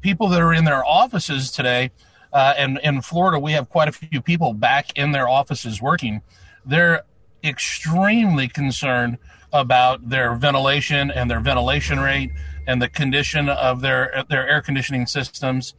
People 0.00 0.28
that 0.30 0.40
are 0.40 0.52
in 0.52 0.64
their 0.64 0.84
offices 0.84 1.52
today, 1.52 1.92
uh, 2.32 2.54
and 2.56 2.80
in 2.82 3.02
Florida, 3.02 3.38
we 3.38 3.52
have 3.52 3.68
quite 3.68 3.88
a 3.88 3.92
few 3.92 4.20
people 4.20 4.54
back 4.54 4.96
in 4.96 5.12
their 5.12 5.28
offices 5.28 5.82
working. 5.82 6.22
They're 6.64 7.04
extremely 7.44 8.48
concerned 8.48 9.18
about 9.52 10.08
their 10.08 10.34
ventilation 10.34 11.10
and 11.10 11.30
their 11.30 11.40
ventilation 11.40 12.00
rate 12.00 12.30
and 12.66 12.80
the 12.80 12.88
condition 12.88 13.48
of 13.48 13.80
their 13.80 14.24
their 14.30 14.48
air 14.48 14.62
conditioning 14.62 15.06
systems. 15.06 15.74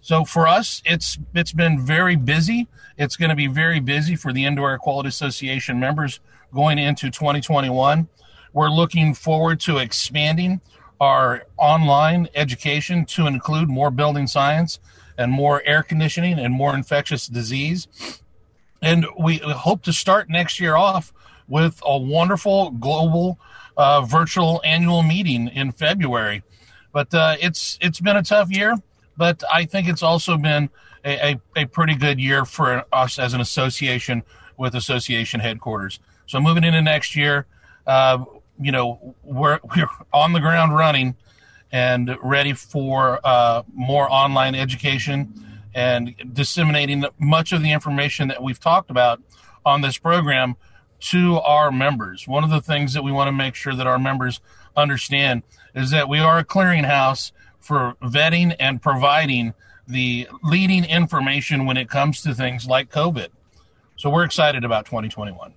So 0.00 0.24
for 0.24 0.48
us, 0.48 0.80
it's 0.86 1.18
it's 1.34 1.52
been 1.52 1.84
very 1.84 2.16
busy. 2.16 2.66
It's 2.96 3.16
going 3.16 3.28
to 3.28 3.36
be 3.36 3.46
very 3.46 3.80
busy 3.80 4.16
for 4.16 4.32
the 4.32 4.46
Indoor 4.46 4.70
Air 4.70 4.78
Quality 4.78 5.08
Association 5.08 5.78
members 5.78 6.20
going 6.54 6.78
into 6.78 7.10
2021. 7.10 8.08
We're 8.52 8.70
looking 8.70 9.14
forward 9.14 9.60
to 9.60 9.78
expanding 9.78 10.60
our 11.00 11.46
online 11.56 12.28
education 12.34 13.04
to 13.06 13.26
include 13.26 13.68
more 13.68 13.90
building 13.90 14.26
science 14.26 14.80
and 15.20 15.30
more 15.30 15.62
air 15.66 15.82
conditioning 15.82 16.38
and 16.38 16.52
more 16.52 16.74
infectious 16.74 17.26
disease. 17.26 17.86
And 18.80 19.06
we 19.18 19.36
hope 19.36 19.82
to 19.82 19.92
start 19.92 20.30
next 20.30 20.58
year 20.58 20.76
off 20.76 21.12
with 21.46 21.80
a 21.84 21.98
wonderful 21.98 22.70
global 22.70 23.38
uh, 23.76 24.00
virtual 24.00 24.62
annual 24.64 25.02
meeting 25.02 25.48
in 25.48 25.72
February. 25.72 26.42
But 26.92 27.12
uh, 27.14 27.36
it's 27.38 27.78
it's 27.82 28.00
been 28.00 28.16
a 28.16 28.22
tough 28.22 28.50
year, 28.50 28.76
but 29.16 29.44
I 29.52 29.66
think 29.66 29.88
it's 29.88 30.02
also 30.02 30.38
been 30.38 30.70
a, 31.04 31.32
a, 31.32 31.40
a, 31.56 31.64
pretty 31.66 31.94
good 31.94 32.18
year 32.18 32.44
for 32.44 32.84
us 32.92 33.18
as 33.18 33.32
an 33.34 33.40
association 33.40 34.22
with 34.56 34.74
association 34.74 35.40
headquarters. 35.40 36.00
So 36.26 36.40
moving 36.40 36.64
into 36.64 36.82
next 36.82 37.14
year, 37.14 37.46
uh, 37.86 38.24
you 38.58 38.72
know, 38.72 39.14
we're 39.22 39.60
we're 39.76 39.88
on 40.12 40.32
the 40.32 40.40
ground 40.40 40.74
running 40.74 41.14
and 41.72 42.16
ready 42.22 42.52
for 42.52 43.20
uh, 43.24 43.62
more 43.72 44.10
online 44.10 44.54
education 44.54 45.46
and 45.74 46.14
disseminating 46.32 47.04
much 47.18 47.52
of 47.52 47.62
the 47.62 47.72
information 47.72 48.28
that 48.28 48.42
we've 48.42 48.58
talked 48.58 48.90
about 48.90 49.20
on 49.64 49.80
this 49.80 49.98
program 49.98 50.56
to 50.98 51.38
our 51.38 51.70
members. 51.70 52.26
One 52.26 52.44
of 52.44 52.50
the 52.50 52.60
things 52.60 52.92
that 52.94 53.02
we 53.02 53.12
want 53.12 53.28
to 53.28 53.32
make 53.32 53.54
sure 53.54 53.74
that 53.74 53.86
our 53.86 53.98
members 53.98 54.40
understand 54.76 55.42
is 55.74 55.90
that 55.90 56.08
we 56.08 56.18
are 56.18 56.38
a 56.38 56.44
clearinghouse 56.44 57.32
for 57.58 57.94
vetting 58.02 58.54
and 58.58 58.82
providing 58.82 59.54
the 59.86 60.28
leading 60.42 60.84
information 60.84 61.66
when 61.66 61.76
it 61.76 61.88
comes 61.88 62.22
to 62.22 62.34
things 62.34 62.66
like 62.66 62.90
COVID. 62.90 63.28
So 63.96 64.10
we're 64.10 64.24
excited 64.24 64.64
about 64.64 64.86
2021. 64.86 65.54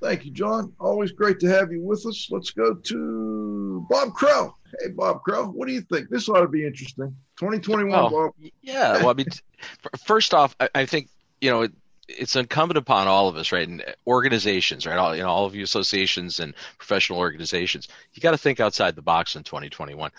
Thank 0.00 0.24
you, 0.24 0.30
John. 0.30 0.72
Always 0.78 1.12
great 1.12 1.40
to 1.40 1.48
have 1.48 1.72
you 1.72 1.80
with 1.82 2.06
us. 2.06 2.28
Let's 2.30 2.50
go 2.50 2.74
to 2.74 3.86
Bob 3.90 4.10
Krell. 4.10 4.54
Hey, 4.80 4.90
Bob 4.90 5.22
Krell, 5.26 5.52
what 5.52 5.68
do 5.68 5.74
you 5.74 5.80
think? 5.80 6.08
This 6.08 6.28
ought 6.28 6.40
to 6.40 6.48
be 6.48 6.66
interesting. 6.66 7.16
2021, 7.38 7.98
oh, 7.98 8.10
Bob. 8.10 8.50
Yeah. 8.62 8.98
Well, 8.98 9.10
I 9.10 9.14
mean, 9.14 9.26
first 10.04 10.34
off, 10.34 10.54
I, 10.60 10.68
I 10.74 10.86
think, 10.86 11.08
you 11.40 11.50
know, 11.50 11.68
it's 12.08 12.36
incumbent 12.36 12.78
upon 12.78 13.06
all 13.06 13.28
of 13.28 13.36
us, 13.36 13.52
right? 13.52 13.68
And 13.68 13.84
organizations, 14.06 14.86
right? 14.86 14.96
All 14.96 15.14
you 15.14 15.22
know, 15.22 15.28
all 15.28 15.44
of 15.44 15.54
you 15.54 15.62
associations 15.62 16.40
and 16.40 16.54
professional 16.78 17.18
organizations, 17.18 17.88
you 18.14 18.22
got 18.22 18.30
to 18.30 18.38
think 18.38 18.60
outside 18.60 18.96
the 18.96 19.02
box 19.02 19.36
in 19.36 19.42
2021. 19.42 20.10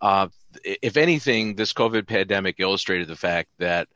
Uh, 0.00 0.28
if 0.64 0.96
anything, 0.96 1.54
this 1.54 1.72
COVID 1.72 2.06
pandemic 2.06 2.56
illustrated 2.58 3.08
the 3.08 3.16
fact 3.16 3.50
that 3.58 3.88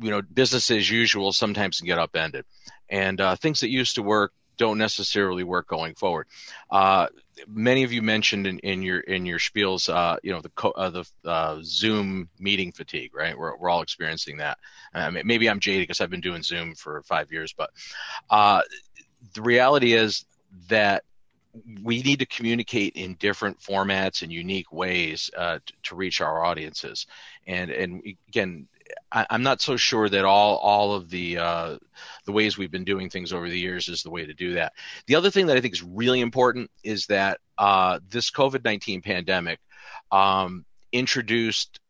you 0.00 0.10
know 0.10 0.22
business 0.22 0.70
as 0.70 0.88
usual 0.90 1.32
sometimes 1.32 1.78
can 1.78 1.86
get 1.86 1.98
upended, 1.98 2.46
and 2.88 3.20
uh, 3.20 3.36
things 3.36 3.60
that 3.60 3.70
used 3.70 3.96
to 3.96 4.02
work 4.02 4.32
don't 4.56 4.78
necessarily 4.78 5.44
work 5.44 5.66
going 5.68 5.94
forward. 5.94 6.26
Uh, 6.70 7.08
many 7.46 7.84
of 7.84 7.92
you 7.92 8.02
mentioned 8.02 8.46
in, 8.46 8.58
in 8.60 8.82
your 8.82 9.00
in 9.00 9.26
your 9.26 9.38
spiels, 9.38 9.92
uh, 9.92 10.16
you 10.22 10.32
know, 10.32 10.40
the 10.40 10.68
uh, 10.68 10.90
the 10.90 11.04
uh, 11.24 11.58
Zoom 11.62 12.28
meeting 12.38 12.72
fatigue, 12.72 13.14
right? 13.14 13.36
We're 13.38 13.56
we're 13.56 13.70
all 13.70 13.82
experiencing 13.82 14.38
that. 14.38 14.58
I 14.94 15.10
mean, 15.10 15.26
maybe 15.26 15.48
I'm 15.48 15.60
jaded 15.60 15.82
because 15.82 16.00
I've 16.00 16.10
been 16.10 16.20
doing 16.20 16.42
Zoom 16.42 16.74
for 16.74 17.02
five 17.02 17.30
years, 17.30 17.54
but 17.56 17.70
uh, 18.30 18.62
the 19.34 19.42
reality 19.42 19.92
is 19.92 20.24
that 20.68 21.04
we 21.82 22.02
need 22.02 22.18
to 22.20 22.26
communicate 22.26 22.94
in 22.94 23.14
different 23.14 23.58
formats 23.58 24.22
and 24.22 24.32
unique 24.32 24.72
ways 24.72 25.30
uh, 25.36 25.58
to, 25.64 25.72
to 25.84 25.94
reach 25.94 26.20
our 26.20 26.44
audiences. 26.44 27.06
And 27.46 27.70
and 27.70 28.02
again, 28.28 28.68
I, 29.10 29.26
am 29.30 29.42
not 29.42 29.60
so 29.60 29.76
sure 29.76 30.08
that 30.08 30.24
all 30.24 30.56
all 30.56 30.94
of 30.94 31.10
the 31.10 31.38
uh, 31.38 31.78
the 32.24 32.32
ways 32.32 32.56
we've 32.56 32.70
been 32.70 32.84
doing 32.84 33.10
things 33.10 33.32
over 33.32 33.48
the 33.48 33.58
years 33.58 33.88
is 33.88 34.02
the 34.02 34.10
way 34.10 34.26
to 34.26 34.34
do 34.34 34.54
that. 34.54 34.72
The 35.06 35.16
other 35.16 35.30
thing 35.30 35.46
that 35.46 35.56
I 35.56 35.60
think 35.60 35.74
is 35.74 35.82
really 35.82 36.20
important 36.20 36.70
is 36.82 37.06
that 37.06 37.40
uh, 37.56 38.00
this 38.08 38.30
COVID 38.30 38.64
nineteen 38.64 39.02
pandemic 39.02 39.60
um, 40.10 40.64
introduced 40.92 41.80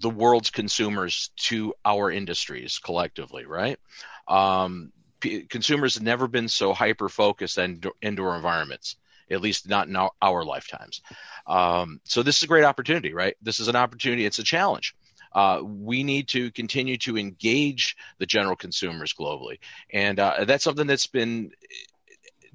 the 0.00 0.10
world's 0.10 0.50
consumers 0.50 1.30
to 1.36 1.74
our 1.84 2.10
industries 2.10 2.78
collectively, 2.78 3.46
right? 3.46 3.78
Um, 4.26 4.92
p- 5.20 5.44
consumers 5.44 5.94
have 5.94 6.02
never 6.02 6.26
been 6.28 6.48
so 6.48 6.72
hyper 6.72 7.08
focused 7.08 7.58
on 7.58 7.80
indoor 8.02 8.36
environments 8.36 8.96
at 9.30 9.40
least 9.40 9.66
not 9.68 9.88
in 9.88 9.96
our, 9.96 10.10
our 10.20 10.44
lifetimes. 10.44 11.00
Um, 11.46 12.00
so 12.04 12.22
this 12.22 12.36
is 12.36 12.42
a 12.42 12.46
great 12.46 12.64
opportunity, 12.64 13.14
right? 13.14 13.34
This 13.40 13.58
is 13.58 13.68
an 13.68 13.76
opportunity. 13.76 14.26
It's 14.26 14.38
a 14.38 14.44
challenge 14.44 14.94
uh, 15.34 15.60
we 15.62 16.02
need 16.04 16.28
to 16.28 16.50
continue 16.52 16.96
to 16.98 17.18
engage 17.18 17.96
the 18.18 18.26
general 18.26 18.56
consumers 18.56 19.12
globally. 19.12 19.58
And 19.90 20.20
uh, 20.20 20.44
that's 20.44 20.64
something 20.64 20.86
that's 20.86 21.06
been, 21.06 21.50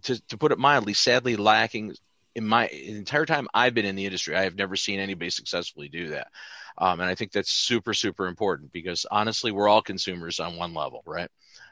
to, 0.03 0.19
to 0.27 0.37
put 0.37 0.51
it 0.51 0.59
mildly, 0.59 0.93
sadly 0.93 1.35
lacking 1.35 1.95
in 2.35 2.47
my 2.47 2.67
entire 2.67 3.25
time 3.25 3.47
I've 3.53 3.73
been 3.73 3.85
in 3.85 3.95
the 3.95 4.05
industry. 4.05 4.35
I 4.35 4.43
have 4.43 4.55
never 4.55 4.75
seen 4.75 4.99
anybody 4.99 5.29
successfully 5.29 5.89
do 5.89 6.09
that. 6.09 6.27
Um, 6.77 7.01
and 7.01 7.09
I 7.09 7.15
think 7.15 7.31
that's 7.31 7.51
super, 7.51 7.93
super 7.93 8.27
important 8.27 8.71
because 8.71 9.05
honestly, 9.11 9.51
we're 9.51 9.67
all 9.67 9.81
consumers 9.81 10.39
on 10.39 10.55
one 10.55 10.73
level, 10.73 11.03
right? 11.05 11.29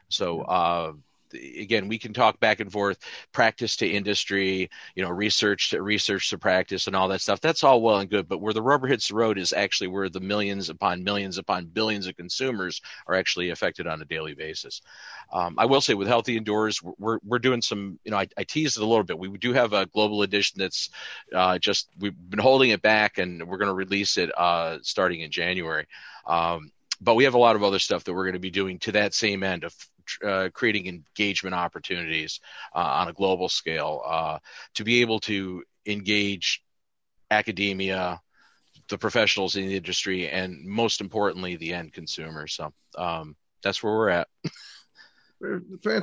So, 0.09 0.41
uh, 0.41 0.93
again, 1.33 1.87
we 1.87 1.99
can 1.99 2.13
talk 2.13 2.39
back 2.39 2.59
and 2.59 2.71
forth, 2.71 2.97
practice 3.31 3.77
to 3.77 3.87
industry, 3.87 4.69
you 4.95 5.03
know, 5.03 5.09
research 5.09 5.71
to 5.71 5.81
research 5.81 6.29
to 6.29 6.37
practice 6.37 6.87
and 6.87 6.95
all 6.95 7.07
that 7.09 7.21
stuff. 7.21 7.41
That's 7.41 7.63
all 7.63 7.81
well 7.81 7.97
and 7.97 8.09
good, 8.09 8.27
but 8.27 8.39
where 8.39 8.53
the 8.53 8.61
rubber 8.61 8.87
hits 8.87 9.09
the 9.09 9.15
road 9.15 9.37
is 9.37 9.53
actually 9.53 9.87
where 9.87 10.09
the 10.09 10.19
millions 10.19 10.69
upon 10.69 11.03
millions 11.03 11.37
upon 11.37 11.65
billions 11.65 12.07
of 12.07 12.15
consumers 12.15 12.81
are 13.07 13.15
actually 13.15 13.49
affected 13.49 13.87
on 13.87 14.01
a 14.01 14.05
daily 14.05 14.33
basis. 14.33 14.81
Um, 15.31 15.55
I 15.57 15.65
will 15.65 15.81
say 15.81 15.93
with 15.93 16.07
Healthy 16.07 16.37
Indoors, 16.37 16.81
we're 16.97 17.19
we're 17.23 17.39
doing 17.39 17.61
some, 17.61 17.99
you 18.03 18.11
know, 18.11 18.17
I, 18.17 18.27
I 18.37 18.43
teased 18.43 18.77
it 18.77 18.83
a 18.83 18.85
little 18.85 19.03
bit. 19.03 19.19
We 19.19 19.29
do 19.37 19.53
have 19.53 19.73
a 19.73 19.85
global 19.85 20.21
edition 20.21 20.59
that's 20.59 20.89
uh, 21.33 21.59
just 21.59 21.89
we've 21.99 22.15
been 22.29 22.39
holding 22.39 22.69
it 22.69 22.81
back, 22.81 23.17
and 23.17 23.47
we're 23.47 23.57
going 23.57 23.67
to 23.67 23.73
release 23.73 24.17
it 24.17 24.31
uh, 24.37 24.79
starting 24.81 25.21
in 25.21 25.31
January. 25.31 25.87
Um, 26.25 26.71
but 26.99 27.15
we 27.15 27.25
have 27.25 27.35
a 27.35 27.39
lot 27.39 27.55
of 27.55 27.63
other 27.63 27.79
stuff 27.79 28.03
that 28.03 28.13
we're 28.13 28.25
going 28.25 28.33
to 28.33 28.39
be 28.39 28.49
doing 28.49 28.79
to 28.79 28.93
that 28.93 29.13
same 29.13 29.43
end 29.43 29.63
of 29.63 29.73
uh, 30.25 30.49
creating 30.53 30.87
engagement 30.87 31.55
opportunities 31.55 32.39
uh, 32.75 32.79
on 32.79 33.07
a 33.07 33.13
global 33.13 33.49
scale 33.49 34.01
uh, 34.05 34.39
to 34.75 34.83
be 34.83 35.01
able 35.01 35.19
to 35.21 35.63
engage 35.85 36.63
academia, 37.31 38.21
the 38.89 38.97
professionals 38.97 39.55
in 39.55 39.67
the 39.67 39.75
industry, 39.75 40.29
and 40.29 40.65
most 40.65 41.01
importantly, 41.01 41.55
the 41.55 41.73
end 41.73 41.93
consumer. 41.93 42.47
So 42.47 42.73
um, 42.97 43.35
that's 43.63 43.83
where 43.83 43.93
we're 43.93 44.09
at. 44.09 44.27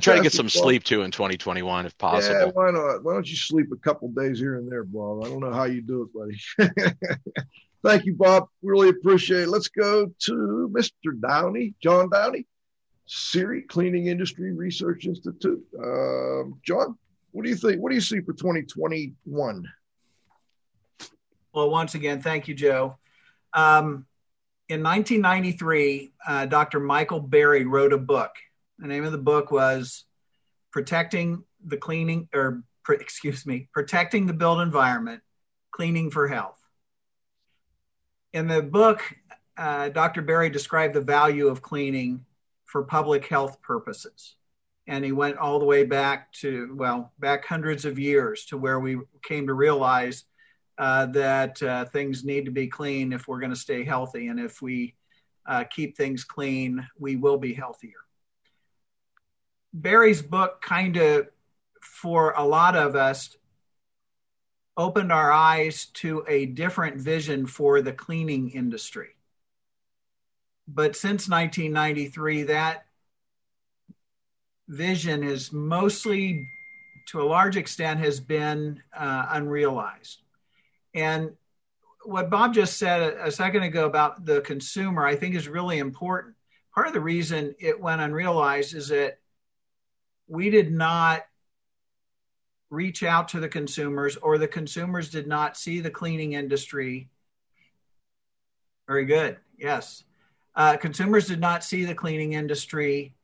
Try 0.01 0.17
to 0.17 0.23
get 0.23 0.33
some 0.33 0.49
sleep 0.49 0.85
too 0.85 1.03
in 1.03 1.11
2021 1.11 1.87
if 1.87 1.99
possible. 1.99 2.37
Yeah, 2.37 2.45
why 2.53 2.71
not? 2.71 3.03
Why 3.03 3.15
don't 3.15 3.29
you 3.29 3.37
sleep 3.37 3.67
a 3.73 3.77
couple 3.77 4.09
days 4.09 4.39
here 4.39 4.57
and 4.57 4.71
there, 4.71 4.85
Bob? 4.85 5.25
I 5.25 5.29
don't 5.29 5.41
know 5.41 5.53
how 5.53 5.65
you 5.65 5.83
do 5.83 6.03
it, 6.03 6.15
buddy. 6.15 6.87
Thank 7.85 8.07
you, 8.07 8.15
Bob. 8.15 8.49
Really 8.63 8.89
appreciate 8.89 9.43
it. 9.43 9.49
Let's 9.49 9.69
go 9.69 10.07
to 10.07 10.71
Mr. 10.73 11.21
Downey, 11.21 11.75
John 11.83 12.09
Downey. 12.11 12.47
CIRI 13.07 13.63
Cleaning 13.63 14.07
Industry 14.07 14.53
Research 14.53 15.07
Institute. 15.07 15.63
Uh, 15.75 16.51
John, 16.63 16.97
what 17.33 17.45
do 17.45 17.51
you 17.51 17.57
think? 17.57 17.81
What 17.81 17.91
do 17.91 17.95
you 17.95 18.01
see 18.01 18.21
for 18.21 18.33
2021? 18.33 19.69
Well, 21.53 21.71
once 21.71 21.95
again, 21.95 22.21
thank 22.21 22.49
you, 22.49 22.55
Joe. 22.55 22.99
Um, 23.53 24.07
in 24.69 24.83
1993, 24.83 26.13
uh, 26.27 26.47
Dr. 26.47 26.81
Michael 26.81 27.21
Berry 27.21 27.65
wrote 27.65 27.93
a 27.93 27.99
book. 27.99 28.31
The 28.79 28.89
name 28.89 29.05
of 29.05 29.13
the 29.13 29.19
book 29.19 29.51
was 29.51 30.05
Protecting 30.73 31.45
the 31.65 31.77
Cleaning, 31.77 32.29
or 32.35 32.65
excuse 32.89 33.47
me, 33.47 33.69
Protecting 33.73 34.27
the 34.27 34.33
Built 34.33 34.61
Environment, 34.61 35.23
Cleaning 35.71 36.11
for 36.11 36.27
Health. 36.27 36.59
In 38.33 38.49
the 38.49 38.63
book, 38.63 39.03
uh, 39.57 39.91
Dr. 39.91 40.23
Berry 40.23 40.51
described 40.51 40.95
the 40.95 41.01
value 41.01 41.47
of 41.47 41.63
cleaning 41.63 42.25
for 42.75 42.83
public 42.83 43.29
health 43.29 43.63
purposes. 43.63 44.35
And 44.89 45.05
he 45.05 45.13
went 45.13 45.37
all 45.37 45.61
the 45.61 45.65
way 45.65 45.85
back 45.85 46.33
to, 46.41 46.75
well, 46.75 47.13
back 47.21 47.45
hundreds 47.45 47.85
of 47.85 48.01
years 48.01 48.47
to 48.47 48.59
where 48.59 48.81
we 48.81 48.99
came 49.23 49.47
to 49.47 49.55
realize 49.55 50.25
uh, 50.77 51.07
that 51.07 51.63
uh, 51.63 51.85
things 51.85 52.25
need 52.25 52.47
to 52.47 52.51
be 52.51 52.67
clean 52.67 53.13
if 53.13 53.29
we're 53.29 53.39
going 53.39 53.53
to 53.53 53.57
stay 53.57 53.85
healthy. 53.85 54.27
And 54.27 54.41
if 54.41 54.61
we 54.61 54.97
uh, 55.47 55.63
keep 55.71 55.97
things 55.97 56.25
clean, 56.25 56.85
we 56.99 57.15
will 57.15 57.39
be 57.39 57.55
healthier. 57.55 58.03
Berry's 59.73 60.21
book 60.21 60.61
kind 60.61 60.97
of, 60.97 61.29
for 61.81 62.33
a 62.33 62.45
lot 62.45 62.75
of 62.75 62.97
us, 62.97 63.37
opened 64.77 65.13
our 65.13 65.31
eyes 65.31 65.87
to 66.03 66.25
a 66.27 66.47
different 66.47 66.97
vision 66.97 67.47
for 67.47 67.83
the 67.83 67.93
cleaning 67.93 68.51
industry 68.51 69.14
but 70.67 70.97
since 70.97 71.29
1993, 71.29 72.45
that 72.45 72.87
vision 74.69 75.23
is 75.23 75.53
mostly, 75.53 76.47
to 77.09 77.21
a 77.21 77.25
large 77.25 77.57
extent, 77.57 78.01
has 78.01 78.21
been 78.21 78.83
uh, 78.97 79.27
unrealized. 79.31 80.23
And 80.95 81.33
what 82.05 82.31
Bob 82.31 82.55
just 82.55 82.79
said 82.79 83.03
a, 83.03 83.27
a 83.27 83.31
second 83.31 83.63
ago 83.63 83.87
about 83.87 84.25
the 84.25 84.41
consumer, 84.41 85.05
I 85.05 85.17
think 85.17 85.35
is 85.35 85.49
really 85.49 85.79
important. 85.79 86.35
Part 86.75 86.87
of 86.87 86.93
the 86.93 87.01
reason 87.01 87.55
it 87.59 87.81
went 87.81 88.01
unrealized 88.01 88.75
is 88.75 88.89
that 88.89 89.19
we 90.27 90.51
did 90.51 90.73
not 90.73 91.25
reach 92.71 93.03
out 93.03 93.29
to 93.29 93.41
the 93.41 93.49
consumers 93.49 94.17
or 94.17 94.39
the 94.39 94.49
consumers 94.49 95.11
did 95.11 95.27
not 95.27 95.57
see 95.57 95.81
the 95.81 95.91
cleaning 95.91 96.33
industry. 96.33 97.09
Very 98.87 99.05
good. 99.05 99.37
Yes. 99.57 100.05
Uh, 100.57 100.77
consumers 100.77 101.27
did 101.27 101.41
not 101.41 101.65
see 101.65 101.85
the 101.85 101.95
cleaning 101.95 102.35
industry 102.35 103.15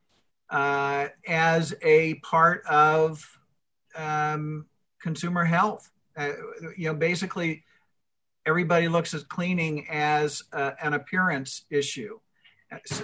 uh, 0.51 1.07
as 1.29 1.75
a 1.83 2.15
part 2.15 2.65
of 2.67 3.25
um, 3.95 4.67
consumer 5.01 5.45
health. 5.45 5.91
Uh, 6.17 6.33
you 6.77 6.87
know, 6.87 6.95
basically, 6.95 7.65
everybody 8.47 8.89
looks 8.89 9.15
at 9.15 9.29
cleaning 9.29 9.87
as 9.89 10.43
uh, 10.53 10.73
an 10.83 10.95
appearance 10.95 11.65
issue. 11.71 12.19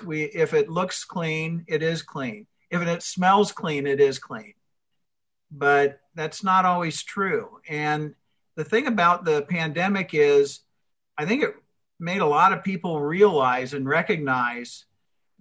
We, 0.04 0.24
if 0.24 0.54
it 0.54 0.68
looks 0.68 1.04
clean, 1.04 1.64
it 1.68 1.82
is 1.82 2.02
clean. 2.02 2.46
If 2.70 2.82
it 2.82 3.02
smells 3.02 3.52
clean, 3.52 3.86
it 3.86 4.00
is 4.00 4.18
clean. 4.18 4.54
But 5.50 6.00
that's 6.14 6.42
not 6.42 6.64
always 6.64 7.02
true. 7.02 7.60
And 7.68 8.14
the 8.56 8.64
thing 8.64 8.86
about 8.86 9.24
the 9.24 9.42
pandemic 9.42 10.10
is, 10.12 10.60
I 11.16 11.24
think 11.26 11.42
it 11.42 11.54
made 11.98 12.20
a 12.20 12.26
lot 12.26 12.52
of 12.52 12.64
people 12.64 13.00
realize 13.00 13.74
and 13.74 13.88
recognize 13.88 14.84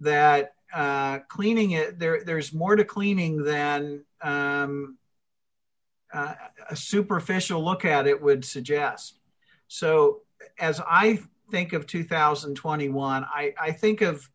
that 0.00 0.54
uh, 0.74 1.20
cleaning 1.28 1.72
it 1.72 1.98
there 1.98 2.24
there's 2.24 2.52
more 2.52 2.76
to 2.76 2.84
cleaning 2.84 3.42
than 3.42 4.04
um, 4.20 4.98
uh, 6.12 6.34
a 6.68 6.76
superficial 6.76 7.64
look 7.64 7.84
at 7.84 8.06
it 8.06 8.20
would 8.20 8.44
suggest. 8.44 9.20
So 9.68 10.22
as 10.58 10.80
i 10.88 11.18
think 11.50 11.72
of 11.72 11.86
2021 11.86 13.24
i, 13.24 13.54
I 13.60 13.72
think 13.72 14.00
of 14.00 14.28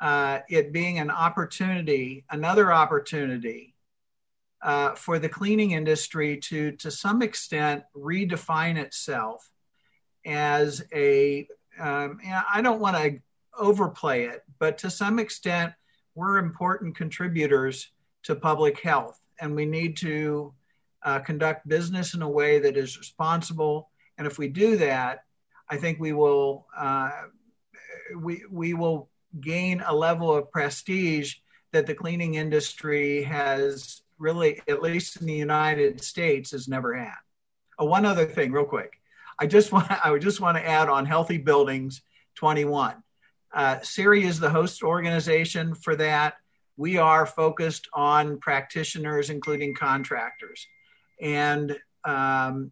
uh, 0.00 0.40
it 0.48 0.72
being 0.72 0.98
an 0.98 1.10
opportunity 1.10 2.24
another 2.30 2.72
opportunity 2.72 3.74
uh, 4.62 4.94
for 4.94 5.18
the 5.18 5.28
cleaning 5.28 5.72
industry 5.72 6.36
to 6.38 6.72
to 6.72 6.90
some 6.90 7.22
extent 7.22 7.84
redefine 7.96 8.76
itself 8.76 9.50
as 10.26 10.82
a 10.94 11.46
um, 11.78 12.20
I 12.52 12.60
don't 12.62 12.80
want 12.80 12.96
to 12.96 13.18
overplay 13.58 14.24
it, 14.24 14.44
but 14.58 14.78
to 14.78 14.90
some 14.90 15.18
extent, 15.18 15.72
we're 16.14 16.38
important 16.38 16.96
contributors 16.96 17.90
to 18.24 18.34
public 18.34 18.80
health, 18.80 19.20
and 19.40 19.54
we 19.54 19.64
need 19.64 19.96
to 19.98 20.52
uh, 21.02 21.18
conduct 21.20 21.66
business 21.66 22.14
in 22.14 22.22
a 22.22 22.28
way 22.28 22.58
that 22.58 22.76
is 22.76 22.98
responsible. 22.98 23.90
And 24.18 24.26
if 24.26 24.38
we 24.38 24.48
do 24.48 24.76
that, 24.76 25.24
I 25.68 25.76
think 25.76 25.98
we 25.98 26.12
will 26.12 26.66
uh, 26.76 27.10
we 28.16 28.44
we 28.50 28.74
will 28.74 29.08
gain 29.40 29.82
a 29.86 29.94
level 29.94 30.34
of 30.34 30.50
prestige 30.50 31.36
that 31.72 31.86
the 31.86 31.94
cleaning 31.94 32.34
industry 32.34 33.22
has 33.22 34.02
really, 34.18 34.60
at 34.68 34.82
least 34.82 35.20
in 35.20 35.26
the 35.26 35.34
United 35.34 36.02
States, 36.02 36.50
has 36.52 36.68
never 36.68 36.94
had. 36.94 37.16
Oh, 37.78 37.86
one 37.86 38.04
other 38.04 38.26
thing, 38.26 38.52
real 38.52 38.64
quick. 38.64 39.00
I 39.42 39.46
just 39.46 39.72
want 39.72 39.90
I 40.04 40.12
would 40.12 40.22
just 40.22 40.40
want 40.40 40.56
to 40.56 40.66
add 40.66 40.88
on 40.88 41.04
Healthy 41.04 41.38
Buildings 41.38 42.02
21. 42.36 43.02
Uh, 43.52 43.80
CIRI 43.80 44.22
is 44.22 44.38
the 44.38 44.48
host 44.48 44.82
organization 44.84 45.74
for 45.74 45.96
that. 45.96 46.34
We 46.76 46.96
are 46.96 47.26
focused 47.26 47.88
on 47.92 48.38
practitioners, 48.38 49.30
including 49.30 49.74
contractors, 49.74 50.66
and 51.20 51.76
um, 52.04 52.70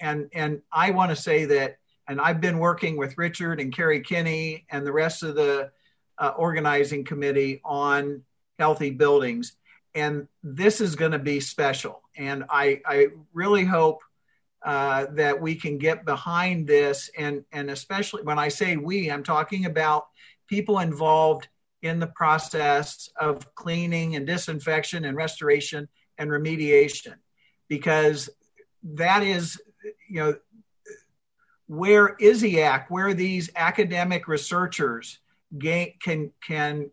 and 0.00 0.30
and 0.32 0.62
I 0.72 0.92
want 0.92 1.10
to 1.10 1.16
say 1.16 1.44
that, 1.46 1.78
and 2.08 2.20
I've 2.20 2.40
been 2.40 2.58
working 2.58 2.96
with 2.96 3.18
Richard 3.18 3.60
and 3.60 3.74
Carrie 3.74 4.00
Kinney 4.00 4.66
and 4.70 4.86
the 4.86 4.92
rest 4.92 5.24
of 5.24 5.34
the 5.34 5.72
uh, 6.16 6.32
organizing 6.36 7.04
committee 7.04 7.60
on 7.64 8.22
healthy 8.58 8.90
buildings, 8.90 9.56
and 9.96 10.28
this 10.44 10.80
is 10.80 10.94
going 10.94 11.12
to 11.12 11.18
be 11.18 11.40
special. 11.40 12.02
And 12.16 12.44
I 12.48 12.80
I 12.86 13.08
really 13.34 13.64
hope 13.64 14.00
uh, 14.64 15.06
that 15.12 15.40
we 15.40 15.54
can 15.54 15.78
get 15.78 16.04
behind 16.04 16.66
this. 16.66 17.10
And 17.16 17.44
and 17.52 17.70
especially 17.70 18.22
when 18.22 18.38
i 18.38 18.48
say 18.48 18.76
we 18.76 19.10
i'm 19.10 19.22
talking 19.22 19.66
about 19.66 20.08
people 20.48 20.80
involved 20.80 21.48
in 21.82 22.00
the 22.00 22.08
process 22.08 23.08
of 23.20 23.54
cleaning 23.54 24.16
and 24.16 24.26
disinfection 24.26 25.04
and 25.04 25.16
restoration 25.16 25.88
and 26.18 26.30
remediation. 26.30 27.14
Because 27.68 28.28
that 28.82 29.22
is 29.22 29.60
you 30.08 30.20
know 30.20 30.34
where 31.66 32.16
ISIAQ, 32.16 32.86
where 32.88 33.12
these 33.12 33.50
academic 33.54 34.26
researchers 34.26 35.18
gain, 35.58 35.94
can 36.02 36.32
can 36.44 36.90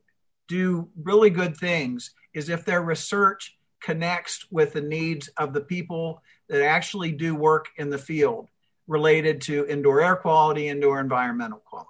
do 0.48 0.90
really 1.02 1.30
good 1.30 1.58
things 1.58 2.12
is 2.34 2.50
if 2.50 2.66
their 2.66 2.82
research 2.82 3.58
connects 3.82 4.46
with 4.52 4.74
the 4.74 4.82
needs 4.82 5.28
of 5.38 5.54
the 5.54 5.62
people 5.62 6.22
that 6.50 6.64
actually 6.64 7.12
do 7.12 7.36
work 7.36 7.68
in 7.78 7.90
the 7.90 7.98
field 7.98 8.50
related 8.88 9.42
to 9.42 9.66
indoor 9.68 10.02
air 10.02 10.16
quality, 10.16 10.68
indoor 10.68 11.00
environmental 11.00 11.60
quality. 11.60 11.90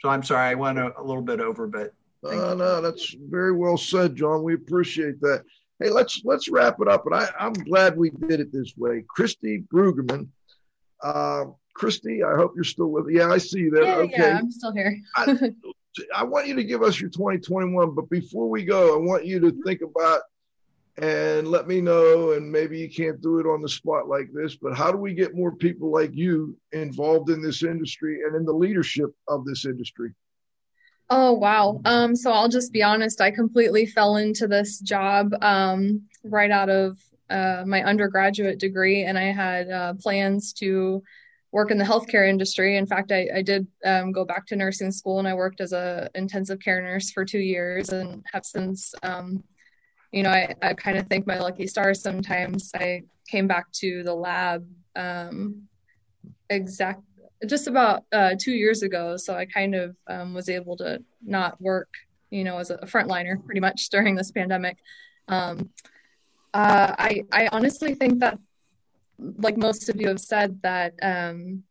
So 0.00 0.08
I'm 0.08 0.22
sorry, 0.22 0.50
I 0.50 0.54
went 0.54 0.78
a, 0.78 0.98
a 1.00 1.02
little 1.02 1.22
bit 1.22 1.40
over, 1.40 1.66
but 1.66 1.94
uh, 2.24 2.54
no, 2.54 2.80
that's 2.80 3.14
very 3.28 3.52
well 3.52 3.76
said, 3.76 4.16
John. 4.16 4.42
We 4.42 4.54
appreciate 4.54 5.20
that. 5.20 5.44
Hey, 5.80 5.90
let's 5.90 6.22
let's 6.24 6.48
wrap 6.48 6.76
it 6.80 6.88
up. 6.88 7.06
And 7.06 7.14
I, 7.14 7.28
I'm 7.38 7.52
glad 7.52 7.96
we 7.96 8.10
did 8.10 8.40
it 8.40 8.52
this 8.52 8.74
way. 8.76 9.04
Christy 9.08 9.64
Brueggemann. 9.72 10.28
Uh, 11.02 11.46
Christy, 11.74 12.22
I 12.22 12.36
hope 12.36 12.52
you're 12.54 12.64
still 12.64 12.88
with. 12.88 13.06
Yeah, 13.10 13.28
I 13.30 13.38
see 13.38 13.68
that. 13.70 13.82
Yeah, 13.82 13.96
okay, 13.96 14.14
yeah, 14.18 14.38
I'm 14.38 14.50
still 14.50 14.72
here. 14.72 15.00
I, 15.16 15.52
I 16.14 16.24
want 16.24 16.46
you 16.46 16.54
to 16.54 16.64
give 16.64 16.82
us 16.82 17.00
your 17.00 17.10
2021, 17.10 17.94
but 17.94 18.08
before 18.08 18.48
we 18.48 18.64
go, 18.64 18.94
I 18.94 18.98
want 18.98 19.24
you 19.24 19.40
to 19.40 19.62
think 19.64 19.80
about 19.82 20.22
and 20.98 21.48
let 21.48 21.66
me 21.66 21.80
know. 21.80 22.32
And 22.32 22.50
maybe 22.50 22.78
you 22.78 22.90
can't 22.90 23.20
do 23.20 23.38
it 23.38 23.46
on 23.46 23.62
the 23.62 23.68
spot 23.68 24.08
like 24.08 24.28
this, 24.32 24.56
but 24.56 24.76
how 24.76 24.92
do 24.92 24.98
we 24.98 25.14
get 25.14 25.34
more 25.34 25.54
people 25.54 25.90
like 25.90 26.14
you 26.14 26.56
involved 26.72 27.30
in 27.30 27.42
this 27.42 27.62
industry 27.62 28.20
and 28.26 28.36
in 28.36 28.44
the 28.44 28.52
leadership 28.52 29.10
of 29.28 29.44
this 29.44 29.64
industry? 29.64 30.12
Oh 31.10 31.32
wow. 31.32 31.80
Um, 31.84 32.16
so 32.16 32.30
I'll 32.30 32.48
just 32.48 32.72
be 32.72 32.82
honest, 32.82 33.20
I 33.20 33.30
completely 33.30 33.86
fell 33.86 34.16
into 34.16 34.46
this 34.48 34.78
job 34.78 35.34
um, 35.42 36.02
right 36.24 36.50
out 36.50 36.70
of 36.70 36.98
uh, 37.28 37.64
my 37.66 37.82
undergraduate 37.82 38.58
degree, 38.58 39.04
and 39.04 39.18
I 39.18 39.32
had 39.32 39.70
uh, 39.70 39.94
plans 39.94 40.52
to 40.54 41.02
work 41.50 41.70
in 41.70 41.76
the 41.76 41.84
healthcare 41.84 42.28
industry. 42.28 42.76
In 42.76 42.86
fact, 42.86 43.12
I, 43.12 43.28
I 43.34 43.42
did 43.42 43.66
um, 43.84 44.12
go 44.12 44.24
back 44.24 44.46
to 44.46 44.56
nursing 44.56 44.90
school, 44.90 45.18
and 45.18 45.28
I 45.28 45.34
worked 45.34 45.60
as 45.60 45.72
a 45.72 46.08
intensive 46.14 46.60
care 46.60 46.80
nurse 46.80 47.10
for 47.10 47.24
two 47.24 47.40
years, 47.40 47.90
and 47.90 48.24
have 48.32 48.44
since 48.44 48.94
um, 49.02 49.44
you 50.12 50.22
know, 50.22 50.30
I, 50.30 50.54
I 50.60 50.74
kind 50.74 50.98
of 50.98 51.06
thank 51.08 51.26
my 51.26 51.38
lucky 51.38 51.66
stars 51.66 52.02
sometimes. 52.02 52.70
I 52.74 53.02
came 53.26 53.46
back 53.46 53.72
to 53.72 54.02
the 54.02 54.14
lab 54.14 54.66
um, 54.94 55.62
exact 56.50 57.00
just 57.46 57.66
about 57.66 58.04
uh, 58.12 58.34
two 58.38 58.52
years 58.52 58.82
ago. 58.82 59.16
So 59.16 59.34
I 59.34 59.46
kind 59.46 59.74
of 59.74 59.96
um, 60.06 60.34
was 60.34 60.48
able 60.48 60.76
to 60.76 61.02
not 61.24 61.60
work, 61.60 61.88
you 62.30 62.44
know, 62.44 62.58
as 62.58 62.70
a 62.70 62.76
frontliner 62.78 63.42
pretty 63.44 63.60
much 63.60 63.88
during 63.88 64.14
this 64.14 64.30
pandemic. 64.30 64.76
Um, 65.28 65.70
uh, 66.54 66.94
I, 66.98 67.22
I 67.32 67.48
honestly 67.50 67.94
think 67.94 68.20
that, 68.20 68.38
like 69.18 69.56
most 69.56 69.88
of 69.88 70.00
you 70.00 70.08
have 70.08 70.20
said, 70.20 70.60
that 70.62 70.94
um, 71.02 71.62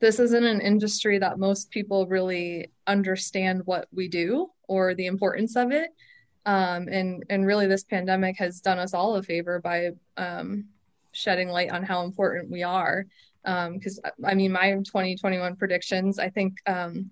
this 0.00 0.18
isn't 0.18 0.44
an 0.44 0.60
industry 0.60 1.18
that 1.18 1.38
most 1.38 1.70
people 1.70 2.06
really 2.06 2.70
understand 2.86 3.62
what 3.66 3.86
we 3.92 4.08
do 4.08 4.50
or 4.66 4.94
the 4.94 5.06
importance 5.06 5.56
of 5.56 5.70
it 5.70 5.90
um, 6.50 6.88
and 6.88 7.24
and 7.30 7.46
really 7.46 7.68
this 7.68 7.84
pandemic 7.84 8.36
has 8.36 8.60
done 8.60 8.78
us 8.78 8.92
all 8.92 9.14
a 9.14 9.22
favor 9.22 9.60
by 9.60 9.90
um, 10.16 10.64
shedding 11.12 11.48
light 11.48 11.70
on 11.70 11.84
how 11.84 12.02
important 12.02 12.50
we 12.50 12.62
are. 12.64 13.06
Because 13.44 14.00
um, 14.04 14.26
i 14.26 14.34
mean 14.34 14.52
my 14.52 14.72
2021 14.72 15.56
predictions 15.56 16.18
i 16.18 16.28
think 16.28 16.58
um, 16.66 17.10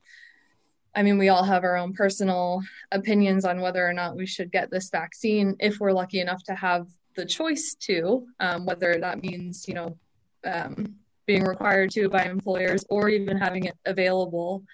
i 0.94 1.02
mean 1.02 1.16
we 1.16 1.30
all 1.30 1.42
have 1.42 1.64
our 1.64 1.74
own 1.78 1.94
personal 1.94 2.60
opinions 2.92 3.46
on 3.46 3.62
whether 3.62 3.86
or 3.86 3.94
not 3.94 4.14
we 4.14 4.26
should 4.26 4.52
get 4.52 4.70
this 4.70 4.90
vaccine 4.90 5.56
if 5.58 5.80
we're 5.80 5.92
lucky 5.92 6.20
enough 6.20 6.42
to 6.44 6.54
have 6.54 6.86
the 7.16 7.24
choice 7.24 7.74
to 7.80 8.26
um, 8.40 8.66
whether 8.66 8.98
that 9.00 9.22
means 9.22 9.66
you 9.66 9.72
know 9.72 9.96
um, 10.44 10.96
being 11.24 11.44
required 11.44 11.90
to 11.92 12.10
by 12.10 12.24
employers 12.24 12.84
or 12.90 13.08
even 13.08 13.38
having 13.38 13.64
it 13.64 13.76
available. 13.86 14.64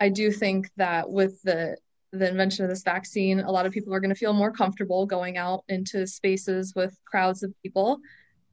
I 0.00 0.08
do 0.10 0.30
think 0.30 0.70
that 0.76 1.08
with 1.08 1.40
the 1.42 1.76
the 2.18 2.28
invention 2.28 2.64
of 2.64 2.70
this 2.70 2.82
vaccine, 2.82 3.40
a 3.40 3.50
lot 3.50 3.66
of 3.66 3.72
people 3.72 3.92
are 3.94 4.00
going 4.00 4.10
to 4.10 4.14
feel 4.14 4.32
more 4.32 4.52
comfortable 4.52 5.06
going 5.06 5.36
out 5.36 5.64
into 5.68 6.06
spaces 6.06 6.74
with 6.74 6.98
crowds 7.04 7.42
of 7.42 7.52
people. 7.62 7.98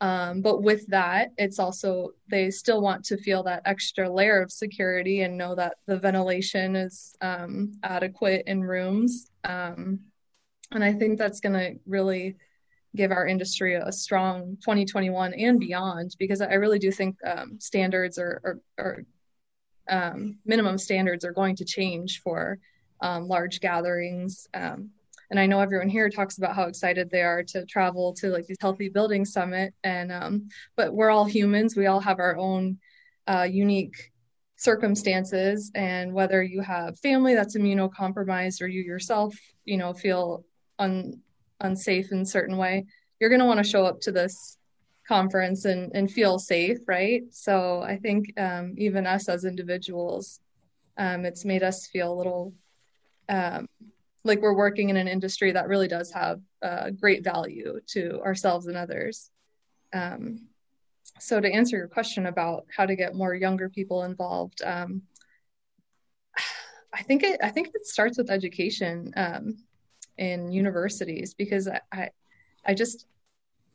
Um, 0.02 0.42
but 0.42 0.64
with 0.64 0.88
that, 0.88 1.30
it's 1.38 1.60
also 1.60 2.12
they 2.28 2.50
still 2.50 2.82
want 2.82 3.06
to 3.06 3.18
feel 3.18 3.44
that 3.44 3.62
extra 3.66 4.12
layer 4.12 4.42
of 4.42 4.52
security 4.52 5.22
and 5.22 5.38
know 5.38 5.54
that 5.54 5.76
the 5.86 5.98
ventilation 5.98 6.76
is 6.76 7.16
um, 7.22 7.74
adequate 7.84 8.44
in 8.48 8.64
rooms. 8.64 9.30
Um, 9.44 10.00
and 10.72 10.84
I 10.84 10.94
think 10.94 11.20
that's 11.20 11.40
going 11.40 11.54
to 11.54 11.80
really 11.86 12.36
give 12.96 13.12
our 13.12 13.28
industry 13.28 13.76
a 13.76 13.92
strong 13.92 14.58
2021 14.62 15.34
and 15.36 15.60
beyond 15.60 16.16
because 16.18 16.42
I 16.42 16.54
really 16.56 16.80
do 16.80 16.92
think 16.92 17.16
um, 17.26 17.60
standards 17.60 18.18
or, 18.18 18.42
or, 18.44 18.60
or 18.78 19.06
um, 19.90 20.40
minimum 20.46 20.78
standards 20.78 21.24
are 21.24 21.32
going 21.32 21.56
to 21.58 21.66
change 21.66 22.22
for 22.24 22.60
um, 23.02 23.28
large 23.28 23.60
gatherings. 23.60 24.48
Um, 24.54 24.90
and 25.30 25.40
I 25.40 25.46
know 25.46 25.62
everyone 25.62 25.90
here 25.90 26.10
talks 26.10 26.38
about 26.38 26.56
how 26.56 26.64
excited 26.64 27.10
they 27.10 27.22
are 27.22 27.42
to 27.44 27.66
travel 27.66 28.14
to 28.16 28.28
like 28.28 28.48
these 28.48 28.58
healthy 28.60 28.90
building 28.90 29.24
summit. 29.24 29.74
And 29.84 30.12
um, 30.12 30.50
but 30.76 30.94
we're 30.94 31.10
all 31.10 31.26
humans. 31.26 31.76
We 31.76 31.88
all 31.88 32.02
have 32.02 32.20
our 32.20 32.36
own 32.38 32.78
uh, 33.28 33.48
unique 33.50 34.12
circumstances, 34.58 35.72
and 35.74 36.14
whether 36.14 36.44
you 36.44 36.62
have 36.62 37.00
family 37.00 37.34
that's 37.34 37.58
immunocompromised 37.58 38.62
or 38.62 38.68
you 38.68 38.82
yourself, 38.82 39.34
you 39.66 39.78
know, 39.78 39.94
feel 39.94 40.44
un- 40.78 41.20
unsafe 41.62 42.12
in 42.12 42.20
a 42.20 42.26
certain 42.26 42.58
way, 42.58 42.86
you're 43.20 43.30
going 43.30 43.40
to 43.40 43.46
want 43.46 43.64
to 43.64 43.70
show 43.70 43.86
up 43.86 44.02
to 44.02 44.12
this 44.12 44.58
conference 45.08 45.66
and, 45.66 45.92
and 45.96 46.12
feel 46.12 46.40
safe, 46.40 46.78
right? 46.88 47.24
So 47.32 47.82
I 47.82 47.98
think 47.98 48.34
um, 48.40 48.76
even 48.78 49.08
us 49.08 49.30
as 49.30 49.46
individuals, 49.46 50.40
um, 50.98 51.26
it's 51.26 51.46
made 51.46 51.64
us 51.64 51.88
feel 51.88 52.14
a 52.14 52.16
little 52.16 52.54
um, 53.30 53.68
like 54.24 54.42
we're 54.42 54.56
working 54.56 54.90
in 54.90 54.98
an 54.98 55.08
industry 55.08 55.52
that 55.52 55.68
really 55.68 55.88
does 55.88 56.12
have 56.12 56.42
uh, 56.62 56.92
great 56.92 57.24
value 57.24 57.80
to 57.88 58.22
ourselves 58.22 58.68
and 58.68 58.78
others. 58.78 59.32
Um, 59.94 60.48
so 61.20 61.40
to 61.40 61.52
answer 61.52 61.78
your 61.78 61.88
question 61.88 62.28
about 62.28 62.66
how 62.76 62.86
to 62.86 62.96
get 62.96 63.16
more 63.16 63.34
younger 63.34 63.70
people 63.70 64.04
involved, 64.04 64.62
um, 64.64 65.04
I 66.94 67.04
think 67.04 67.24
it 67.24 67.40
I 67.42 67.50
think 67.50 67.70
it 67.74 67.86
starts 67.86 68.18
with 68.18 68.30
education 68.30 69.14
um, 69.16 69.58
in 70.18 70.52
universities 70.52 71.34
because 71.34 71.68
I 71.68 71.80
I, 71.92 72.10
I 72.66 72.74
just 72.74 73.06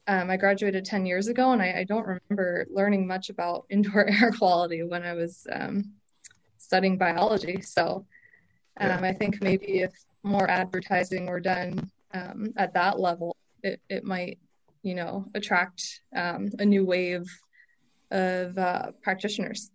um, 0.09 0.31
I 0.31 0.37
graduated 0.37 0.85
10 0.85 1.05
years 1.05 1.27
ago 1.29 1.53
and 1.53 1.61
I, 1.61 1.81
I, 1.81 1.85
don't 1.85 2.07
remember 2.07 2.65
learning 2.71 3.09
much 3.09 3.29
about 3.29 3.67
indoor 3.71 4.09
air 4.23 4.31
quality 4.31 4.85
when 4.85 5.03
I 5.03 5.15
was 5.15 5.47
um, 5.53 5.95
studying 6.59 6.97
biology. 6.97 7.61
So 7.61 8.07
um, 8.79 9.05
I 9.05 9.13
think 9.13 9.43
maybe 9.43 9.81
if 9.81 9.93
more 10.23 10.49
advertising 10.51 11.27
were 11.27 11.41
done 11.41 11.91
um, 12.13 12.53
at 12.57 12.75
that 12.75 12.99
level, 12.99 13.37
it, 13.63 13.81
it 13.89 14.05
might, 14.05 14.39
you 14.83 14.95
know, 14.95 15.27
attract 15.35 16.01
um, 16.15 16.51
a 16.59 16.65
new 16.65 16.85
wave 16.85 17.27
of 18.11 18.57
uh, 18.59 18.93
practitioners. 19.03 19.71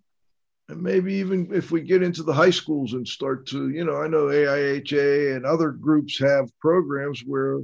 And 0.69 0.81
maybe 0.81 1.15
even 1.15 1.49
if 1.51 1.71
we 1.71 1.81
get 1.81 2.03
into 2.03 2.23
the 2.23 2.33
high 2.33 2.51
schools 2.51 2.93
and 2.93 3.05
start 3.07 3.47
to, 3.47 3.69
you 3.69 3.83
know, 3.83 3.97
I 3.97 4.07
know 4.07 4.25
AIHA 4.27 5.35
and 5.35 5.45
other 5.45 5.71
groups 5.71 6.19
have 6.19 6.49
programs 6.59 7.23
where 7.25 7.59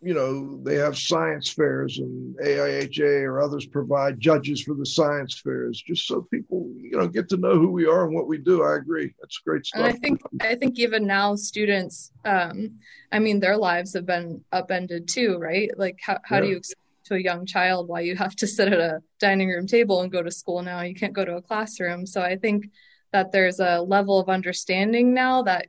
you 0.00 0.14
know, 0.14 0.62
they 0.62 0.76
have 0.76 0.96
science 0.96 1.50
fairs 1.50 1.98
and 1.98 2.36
AIHA 2.36 3.24
or 3.24 3.40
others 3.40 3.66
provide 3.66 4.20
judges 4.20 4.62
for 4.62 4.74
the 4.74 4.86
science 4.86 5.40
fairs, 5.40 5.82
just 5.84 6.06
so 6.06 6.22
people, 6.22 6.70
you 6.76 6.96
know, 6.96 7.08
get 7.08 7.28
to 7.30 7.36
know 7.36 7.58
who 7.58 7.72
we 7.72 7.84
are 7.84 8.06
and 8.06 8.14
what 8.14 8.28
we 8.28 8.38
do. 8.38 8.62
I 8.62 8.76
agree. 8.76 9.12
That's 9.20 9.38
great 9.38 9.66
stuff. 9.66 9.84
And 9.84 9.92
I 9.92 9.98
think, 9.98 10.20
I 10.40 10.54
think 10.54 10.78
even 10.78 11.04
now 11.04 11.34
students, 11.34 12.12
um, 12.24 12.78
I 13.10 13.18
mean, 13.18 13.40
their 13.40 13.56
lives 13.56 13.92
have 13.94 14.06
been 14.06 14.44
upended 14.52 15.08
too, 15.08 15.36
right? 15.38 15.70
Like 15.76 15.98
how, 16.00 16.18
how 16.22 16.36
yeah. 16.36 16.42
do 16.42 16.48
you 16.48 16.56
explain 16.58 16.84
to 17.06 17.14
a 17.14 17.18
young 17.18 17.44
child 17.44 17.88
why 17.88 18.00
you 18.00 18.14
have 18.14 18.36
to 18.36 18.46
sit 18.46 18.72
at 18.72 18.78
a 18.78 19.00
dining 19.18 19.48
room 19.48 19.66
table 19.66 20.02
and 20.02 20.12
go 20.12 20.22
to 20.22 20.30
school 20.30 20.62
now? 20.62 20.80
You 20.82 20.94
can't 20.94 21.12
go 21.12 21.24
to 21.24 21.36
a 21.36 21.42
classroom. 21.42 22.06
So 22.06 22.22
I 22.22 22.36
think 22.36 22.70
that 23.12 23.32
there's 23.32 23.58
a 23.58 23.80
level 23.80 24.20
of 24.20 24.28
understanding 24.28 25.12
now 25.12 25.42
that, 25.42 25.66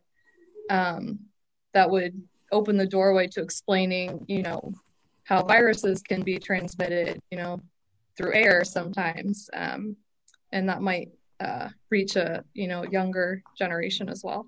um, 0.69 1.22
that 1.73 1.89
would 1.89 2.28
open 2.51 2.77
the 2.77 2.85
doorway 2.85 3.27
to 3.27 3.41
explaining, 3.41 4.26
you 4.27 4.41
know, 4.41 4.73
how 5.23 5.43
viruses 5.43 6.01
can 6.01 6.21
be 6.21 6.39
transmitted, 6.39 7.21
you 7.31 7.38
know, 7.38 7.61
through 8.17 8.34
air 8.34 8.63
sometimes, 8.63 9.49
um, 9.53 9.95
and 10.51 10.67
that 10.67 10.81
might 10.81 11.09
uh, 11.39 11.69
reach 11.89 12.15
a 12.15 12.43
you 12.53 12.67
know 12.67 12.84
younger 12.84 13.41
generation 13.57 14.09
as 14.09 14.23
well. 14.23 14.47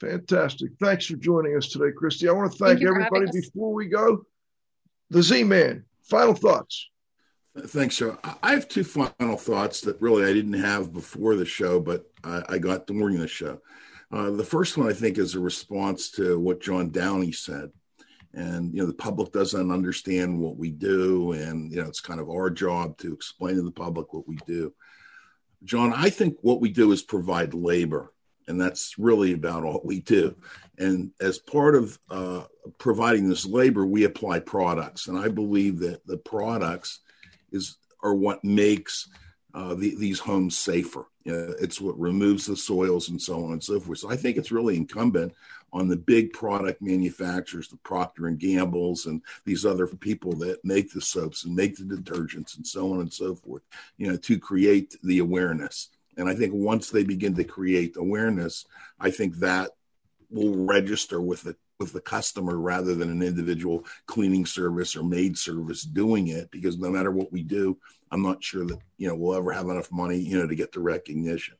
Fantastic! 0.00 0.72
Thanks 0.80 1.06
for 1.06 1.16
joining 1.16 1.56
us 1.56 1.68
today, 1.68 1.92
Christy. 1.96 2.28
I 2.28 2.32
want 2.32 2.52
to 2.52 2.58
thank, 2.58 2.80
thank 2.80 2.88
everybody. 2.88 3.26
Before 3.32 3.72
we 3.72 3.86
go, 3.86 4.24
the 5.10 5.22
Z 5.22 5.44
Man. 5.44 5.84
Final 6.02 6.34
thoughts. 6.34 6.90
Thanks, 7.56 7.96
Joe. 7.96 8.18
I 8.42 8.52
have 8.52 8.68
two 8.68 8.82
final 8.82 9.36
thoughts 9.36 9.82
that 9.82 10.00
really 10.00 10.24
I 10.24 10.32
didn't 10.32 10.54
have 10.54 10.92
before 10.92 11.36
the 11.36 11.44
show, 11.44 11.80
but 11.80 12.04
I, 12.24 12.42
I 12.48 12.58
got 12.58 12.86
during 12.86 13.18
the 13.18 13.28
show. 13.28 13.60
Uh, 14.12 14.30
the 14.30 14.44
first 14.44 14.76
one, 14.76 14.88
I 14.88 14.92
think, 14.92 15.16
is 15.16 15.34
a 15.34 15.40
response 15.40 16.10
to 16.12 16.38
what 16.38 16.60
John 16.60 16.90
Downey 16.90 17.32
said. 17.32 17.70
And, 18.34 18.74
you 18.74 18.80
know, 18.80 18.86
the 18.86 18.94
public 18.94 19.32
doesn't 19.32 19.70
understand 19.70 20.38
what 20.38 20.56
we 20.56 20.70
do. 20.70 21.32
And, 21.32 21.72
you 21.72 21.80
know, 21.82 21.88
it's 21.88 22.00
kind 22.00 22.20
of 22.20 22.28
our 22.28 22.50
job 22.50 22.98
to 22.98 23.12
explain 23.12 23.56
to 23.56 23.62
the 23.62 23.70
public 23.70 24.12
what 24.12 24.28
we 24.28 24.36
do. 24.46 24.72
John, 25.64 25.92
I 25.94 26.10
think 26.10 26.36
what 26.42 26.60
we 26.60 26.70
do 26.70 26.92
is 26.92 27.02
provide 27.02 27.54
labor. 27.54 28.12
And 28.48 28.60
that's 28.60 28.98
really 28.98 29.32
about 29.32 29.64
all 29.64 29.80
we 29.84 30.00
do. 30.00 30.36
And 30.78 31.12
as 31.20 31.38
part 31.38 31.74
of 31.74 31.98
uh, 32.10 32.44
providing 32.78 33.28
this 33.28 33.46
labor, 33.46 33.86
we 33.86 34.04
apply 34.04 34.40
products. 34.40 35.06
And 35.06 35.16
I 35.16 35.28
believe 35.28 35.78
that 35.80 36.06
the 36.06 36.18
products 36.18 37.00
is 37.50 37.78
are 38.02 38.14
what 38.14 38.42
makes 38.42 39.08
uh, 39.54 39.74
the, 39.74 39.94
these 39.94 40.18
homes 40.18 40.56
safer. 40.56 41.06
Uh, 41.26 41.52
it's 41.60 41.80
what 41.80 41.98
removes 41.98 42.46
the 42.46 42.56
soils 42.56 43.08
and 43.08 43.20
so 43.20 43.44
on 43.44 43.52
and 43.52 43.62
so 43.62 43.78
forth. 43.78 43.98
So 43.98 44.10
I 44.10 44.16
think 44.16 44.36
it's 44.36 44.52
really 44.52 44.76
incumbent 44.76 45.32
on 45.72 45.88
the 45.88 45.96
big 45.96 46.32
product 46.32 46.82
manufacturers, 46.82 47.68
the 47.68 47.76
Procter 47.78 48.26
and 48.26 48.38
Gamble's, 48.38 49.06
and 49.06 49.22
these 49.44 49.64
other 49.64 49.86
people 49.86 50.32
that 50.34 50.64
make 50.64 50.92
the 50.92 51.00
soaps 51.00 51.44
and 51.44 51.54
make 51.54 51.76
the 51.76 51.84
detergents 51.84 52.56
and 52.56 52.66
so 52.66 52.92
on 52.92 53.00
and 53.00 53.12
so 53.12 53.34
forth. 53.34 53.62
You 53.96 54.08
know, 54.08 54.16
to 54.16 54.38
create 54.38 54.96
the 55.02 55.20
awareness. 55.20 55.88
And 56.16 56.28
I 56.28 56.34
think 56.34 56.52
once 56.52 56.90
they 56.90 57.04
begin 57.04 57.34
to 57.36 57.44
create 57.44 57.96
awareness, 57.96 58.66
I 59.00 59.10
think 59.10 59.36
that 59.36 59.70
will 60.30 60.64
register 60.64 61.20
with 61.20 61.42
the 61.42 61.56
with 61.82 61.92
the 61.92 62.00
customer 62.00 62.58
rather 62.58 62.94
than 62.94 63.10
an 63.10 63.22
individual 63.22 63.84
cleaning 64.06 64.46
service 64.46 64.96
or 64.96 65.02
maid 65.02 65.36
service 65.36 65.82
doing 65.82 66.28
it 66.28 66.50
because 66.50 66.78
no 66.78 66.90
matter 66.90 67.10
what 67.10 67.32
we 67.32 67.42
do 67.42 67.76
i'm 68.10 68.22
not 68.22 68.42
sure 68.42 68.64
that 68.64 68.78
you 68.98 69.08
know 69.08 69.14
we'll 69.14 69.36
ever 69.36 69.52
have 69.52 69.68
enough 69.68 69.90
money 69.90 70.16
you 70.16 70.38
know 70.38 70.46
to 70.46 70.54
get 70.54 70.72
the 70.72 70.80
recognition 70.80 71.54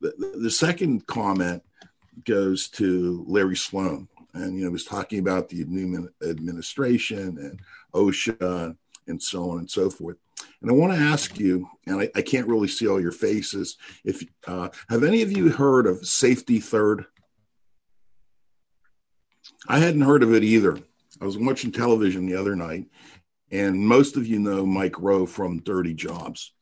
the, 0.00 0.32
the 0.40 0.50
second 0.50 1.06
comment 1.06 1.62
goes 2.24 2.68
to 2.68 3.24
larry 3.26 3.56
sloan 3.56 4.06
and 4.34 4.56
you 4.56 4.64
know 4.64 4.70
was 4.70 4.84
talking 4.84 5.18
about 5.18 5.48
the 5.48 5.64
new 5.64 6.08
administration 6.22 7.38
and 7.38 7.60
osha 7.94 8.76
and 9.06 9.22
so 9.22 9.50
on 9.50 9.58
and 9.58 9.70
so 9.70 9.90
forth 9.90 10.16
and 10.62 10.70
I 10.70 10.74
want 10.74 10.94
to 10.94 10.98
ask 10.98 11.38
you, 11.38 11.68
and 11.86 12.00
I, 12.00 12.10
I, 12.14 12.22
can't 12.22 12.48
really 12.48 12.68
see 12.68 12.88
all 12.88 13.00
your 13.00 13.12
faces. 13.12 13.76
If 14.02 14.24
uh, 14.46 14.70
have 14.88 15.04
any 15.04 15.20
of 15.20 15.30
you 15.30 15.50
heard 15.50 15.86
of 15.86 16.06
Safety 16.06 16.58
Third? 16.58 17.04
I 19.68 19.78
hadn't 19.78 20.02
heard 20.02 20.22
of 20.22 20.34
it 20.34 20.44
either. 20.44 20.78
I 21.20 21.24
was 21.24 21.38
watching 21.38 21.72
television 21.72 22.26
the 22.26 22.36
other 22.36 22.56
night, 22.56 22.86
and 23.50 23.78
most 23.78 24.16
of 24.16 24.26
you 24.26 24.38
know 24.38 24.66
Mike 24.66 24.98
Rowe 24.98 25.26
from 25.26 25.60
Dirty 25.60 25.94
Jobs. 25.94 26.52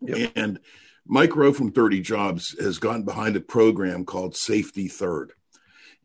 Yep. 0.00 0.32
And 0.34 0.58
Mike 1.06 1.36
Rowe 1.36 1.52
from 1.52 1.72
Dirty 1.72 2.00
Jobs 2.00 2.56
has 2.60 2.78
gotten 2.78 3.02
behind 3.02 3.36
a 3.36 3.40
program 3.40 4.04
called 4.04 4.36
Safety 4.36 4.88
Third. 4.88 5.32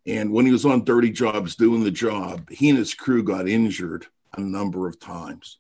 And 0.06 0.32
when 0.32 0.46
he 0.46 0.52
was 0.52 0.66
on 0.66 0.86
Dirty 0.86 1.12
Jobs 1.12 1.56
doing 1.56 1.84
the 1.84 1.92
job, 1.92 2.50
he 2.50 2.70
and 2.70 2.78
his 2.78 2.94
crew 2.94 3.24
got 3.24 3.48
injured 3.48 4.08
a 4.36 4.42
number 4.42 4.88
of 4.88 5.00
times. 5.00 5.60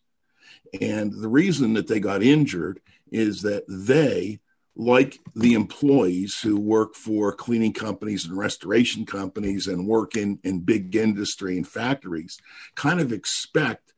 And 0.79 1.13
the 1.13 1.27
reason 1.27 1.73
that 1.73 1.87
they 1.87 1.99
got 1.99 2.23
injured 2.23 2.79
is 3.11 3.41
that 3.43 3.63
they 3.67 4.39
like 4.77 5.19
the 5.35 5.55
employees 5.55 6.39
who 6.39 6.55
work 6.59 6.93
for 6.93 7.33
cleaning 7.33 7.73
companies 7.73 8.25
and 8.25 8.37
restoration 8.37 9.07
companies 9.07 9.65
and 9.65 9.87
work 9.87 10.15
in, 10.15 10.39
in 10.43 10.59
big 10.59 10.95
industry 10.95 11.57
and 11.57 11.67
factories 11.67 12.39
kind 12.75 12.99
of 12.99 13.11
expect 13.11 13.93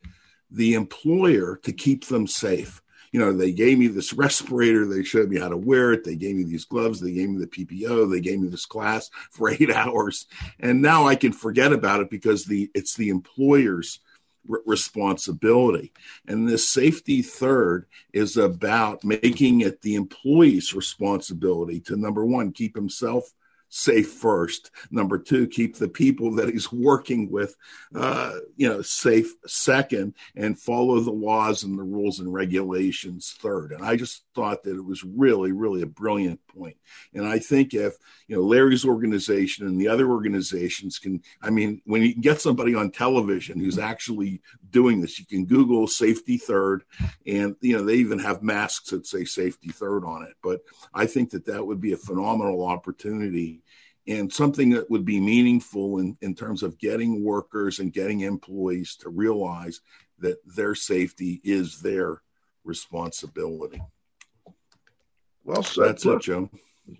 the 0.50 0.74
employer 0.76 1.60
to 1.64 1.74
keep 1.74 2.06
them 2.06 2.26
safe. 2.26 2.82
You 3.12 3.20
know, 3.20 3.34
they 3.34 3.52
gave 3.52 3.78
me 3.78 3.88
this 3.88 4.14
respirator, 4.14 4.86
they 4.86 5.04
showed 5.04 5.30
me 5.30 5.38
how 5.38 5.50
to 5.50 5.58
wear 5.58 5.92
it, 5.92 6.06
they 6.06 6.16
gave 6.16 6.36
me 6.36 6.44
these 6.44 6.66
gloves, 6.66 7.02
they 7.02 7.12
gave 7.12 7.30
me 7.30 7.40
the 7.40 7.48
PPO, 7.48 8.10
they 8.10 8.22
gave 8.22 8.40
me 8.40 8.48
this 8.48 8.66
class 8.66 9.12
for 9.32 9.50
eight 9.50 9.72
hours. 9.72 10.28
And 10.62 10.82
now 10.82 11.08
I 11.08 11.16
can 11.16 11.34
forget 11.34 11.74
about 11.74 12.00
it 12.00 12.10
because 12.10 12.46
the 12.46 12.72
it's 12.74 12.96
the 12.96 13.10
employer's 13.10 14.00
responsibility. 14.48 15.92
And 16.28 16.48
this 16.48 16.68
safety 16.68 17.22
third 17.22 17.86
is 18.14 18.38
about 18.38 19.04
making 19.04 19.62
it 19.62 19.82
the 19.82 19.96
employee's 19.96 20.74
responsibility 20.74 21.80
to 21.82 21.96
number 21.96 22.26
one, 22.26 22.52
keep 22.52 22.76
himself 22.76 23.32
safe 23.70 24.12
first. 24.12 24.72
Number 24.92 25.18
two, 25.18 25.48
keep 25.48 25.76
the 25.76 25.88
people 25.88 26.36
that 26.36 26.50
he's 26.50 26.72
working 26.72 27.32
with, 27.32 27.56
uh, 27.96 28.34
you 28.56 28.68
know, 28.68 28.82
safe 28.82 29.34
second, 29.46 30.16
and 30.36 30.60
follow 30.60 31.00
the 31.00 31.12
laws 31.12 31.64
and 31.64 31.78
the 31.78 31.84
rules 31.84 32.20
and 32.20 32.34
regulations 32.34 33.36
third. 33.40 33.72
And 33.72 33.84
I 33.84 33.96
just 33.96 34.24
thought 34.36 34.64
that 34.64 34.76
it 34.76 34.86
was 34.86 35.04
really, 35.04 35.52
really 35.52 35.82
a 35.82 35.88
brilliant 35.88 36.40
point. 36.48 36.78
And 37.14 37.26
I 37.26 37.40
think 37.40 37.74
if 37.74 37.96
you 38.28 38.36
know 38.36 38.42
Larry's 38.42 38.86
organization 38.86 39.68
and 39.68 39.80
the 39.80 39.88
other 39.88 40.10
organizations 40.10 41.00
can, 41.00 41.22
I 41.42 41.50
mean, 41.50 41.82
when 41.86 42.02
you 42.02 42.16
get 42.16 42.42
somebody 42.42 42.76
on 42.76 42.92
television 42.92 43.60
who's 43.60 43.80
actually 43.80 44.42
doing 44.72 45.02
this, 45.02 45.20
you 45.20 45.26
can 45.26 45.46
Google 45.46 45.88
safety 45.88 46.38
third, 46.38 46.84
and 47.26 47.56
you 47.62 47.78
know 47.78 47.84
they 47.84 47.96
even 47.96 48.20
have 48.20 48.44
masks 48.44 48.90
that 48.90 49.08
say 49.08 49.26
safety 49.26 49.70
third 49.70 50.04
on 50.04 50.24
it. 50.24 50.34
But 50.44 50.62
I 50.94 51.06
think 51.06 51.32
that 51.32 51.46
that 51.46 51.66
would 51.66 51.82
be 51.82 51.94
a 51.94 51.98
phenomenal 51.98 52.66
opportunity 52.66 53.62
and 54.08 54.34
something 54.34 54.72
that 54.72 54.90
would 54.90 55.06
be 55.06 55.20
meaningful 55.20 56.00
in, 56.00 56.18
in 56.22 56.34
terms 56.34 56.64
of 56.64 56.80
getting 56.80 57.24
workers 57.24 57.80
and 57.80 57.94
getting 57.94 58.22
employees 58.22 58.96
to 58.96 59.10
realize 59.10 59.82
that 60.18 60.38
their 60.46 60.74
safety 60.74 61.40
is 61.44 61.80
their 61.80 62.22
responsibility. 62.64 63.82
Well 65.44 65.64
said. 65.64 65.90
That's 65.90 66.06
it, 66.06 66.22
Joe. 66.22 66.50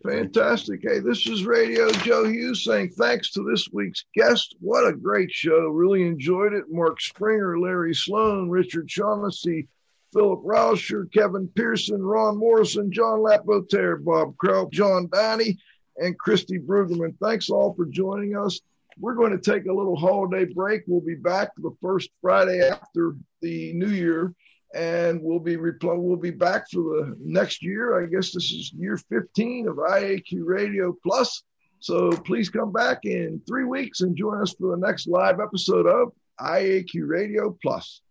Fantastic. 0.04 0.82
Hey, 0.84 1.00
this 1.00 1.28
is 1.28 1.46
Radio 1.46 1.92
Joe 1.92 2.26
Hughes 2.26 2.64
saying 2.64 2.92
thanks 2.92 3.32
to 3.32 3.44
this 3.44 3.68
week's 3.72 4.06
guest. 4.16 4.56
What 4.60 4.88
a 4.88 4.94
great 4.94 5.32
show. 5.32 5.68
Really 5.68 6.04
enjoyed 6.04 6.54
it. 6.54 6.66
Mark 6.70 7.02
Springer, 7.02 7.60
Larry 7.60 7.94
Sloan, 7.94 8.50
Richard 8.50 8.90
Shaughnessy, 8.90 9.68
Philip 10.14 10.42
Rauscher, 10.44 11.12
Kevin 11.14 11.50
Pearson, 11.56 12.02
Ron 12.02 12.38
Morrison, 12.38 12.92
John 12.92 13.22
Lapotaire, 13.22 13.98
Bob 13.98 14.36
Krell, 14.38 14.72
John 14.72 15.08
Downey, 15.08 15.58
and 15.98 16.18
Christy 16.18 16.60
Brueggemann. 16.60 17.18
Thanks 17.22 17.50
all 17.50 17.74
for 17.74 17.86
joining 17.86 18.38
us. 18.38 18.60
We're 18.98 19.16
going 19.16 19.38
to 19.38 19.52
take 19.52 19.66
a 19.66 19.74
little 19.74 19.96
holiday 19.96 20.46
break. 20.46 20.84
We'll 20.88 21.02
be 21.02 21.16
back 21.16 21.52
the 21.58 21.76
first 21.82 22.10
Friday 22.22 22.62
after 22.68 23.16
the 23.42 23.74
new 23.74 23.90
year, 23.90 24.34
and 24.74 25.22
we'll 25.22 25.40
be 25.40 25.58
repl- 25.58 26.00
we'll 26.00 26.16
be 26.18 26.32
back 26.32 26.70
for 26.70 26.82
the 26.82 27.16
next 27.20 27.64
year. 27.64 28.02
I 28.02 28.08
guess 28.08 28.32
this 28.32 28.52
is 28.52 28.72
year 28.74 28.98
15 28.98 29.68
of 29.68 29.76
IAQ 29.78 30.42
Radio 30.44 30.96
Plus. 31.04 31.44
So 31.80 32.12
please 32.12 32.50
come 32.50 32.72
back 32.72 33.06
in 33.06 33.42
three 33.48 33.64
weeks 33.64 34.02
and 34.02 34.16
join 34.16 34.42
us 34.42 34.54
for 34.54 34.76
the 34.76 34.86
next 34.86 35.08
live 35.08 35.40
episode 35.40 35.88
of 35.88 36.12
IAQ 36.40 37.08
Radio 37.08 37.58
Plus. 37.62 38.02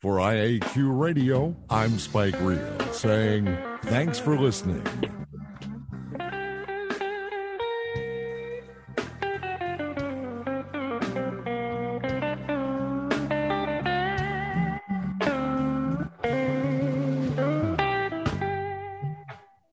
For 0.00 0.18
IAQ 0.18 0.96
Radio, 0.96 1.56
I'm 1.68 1.98
Spike 1.98 2.40
Reel 2.40 2.92
saying 2.92 3.58
thanks 3.82 4.18
for 4.18 4.38
listening. 4.38 4.84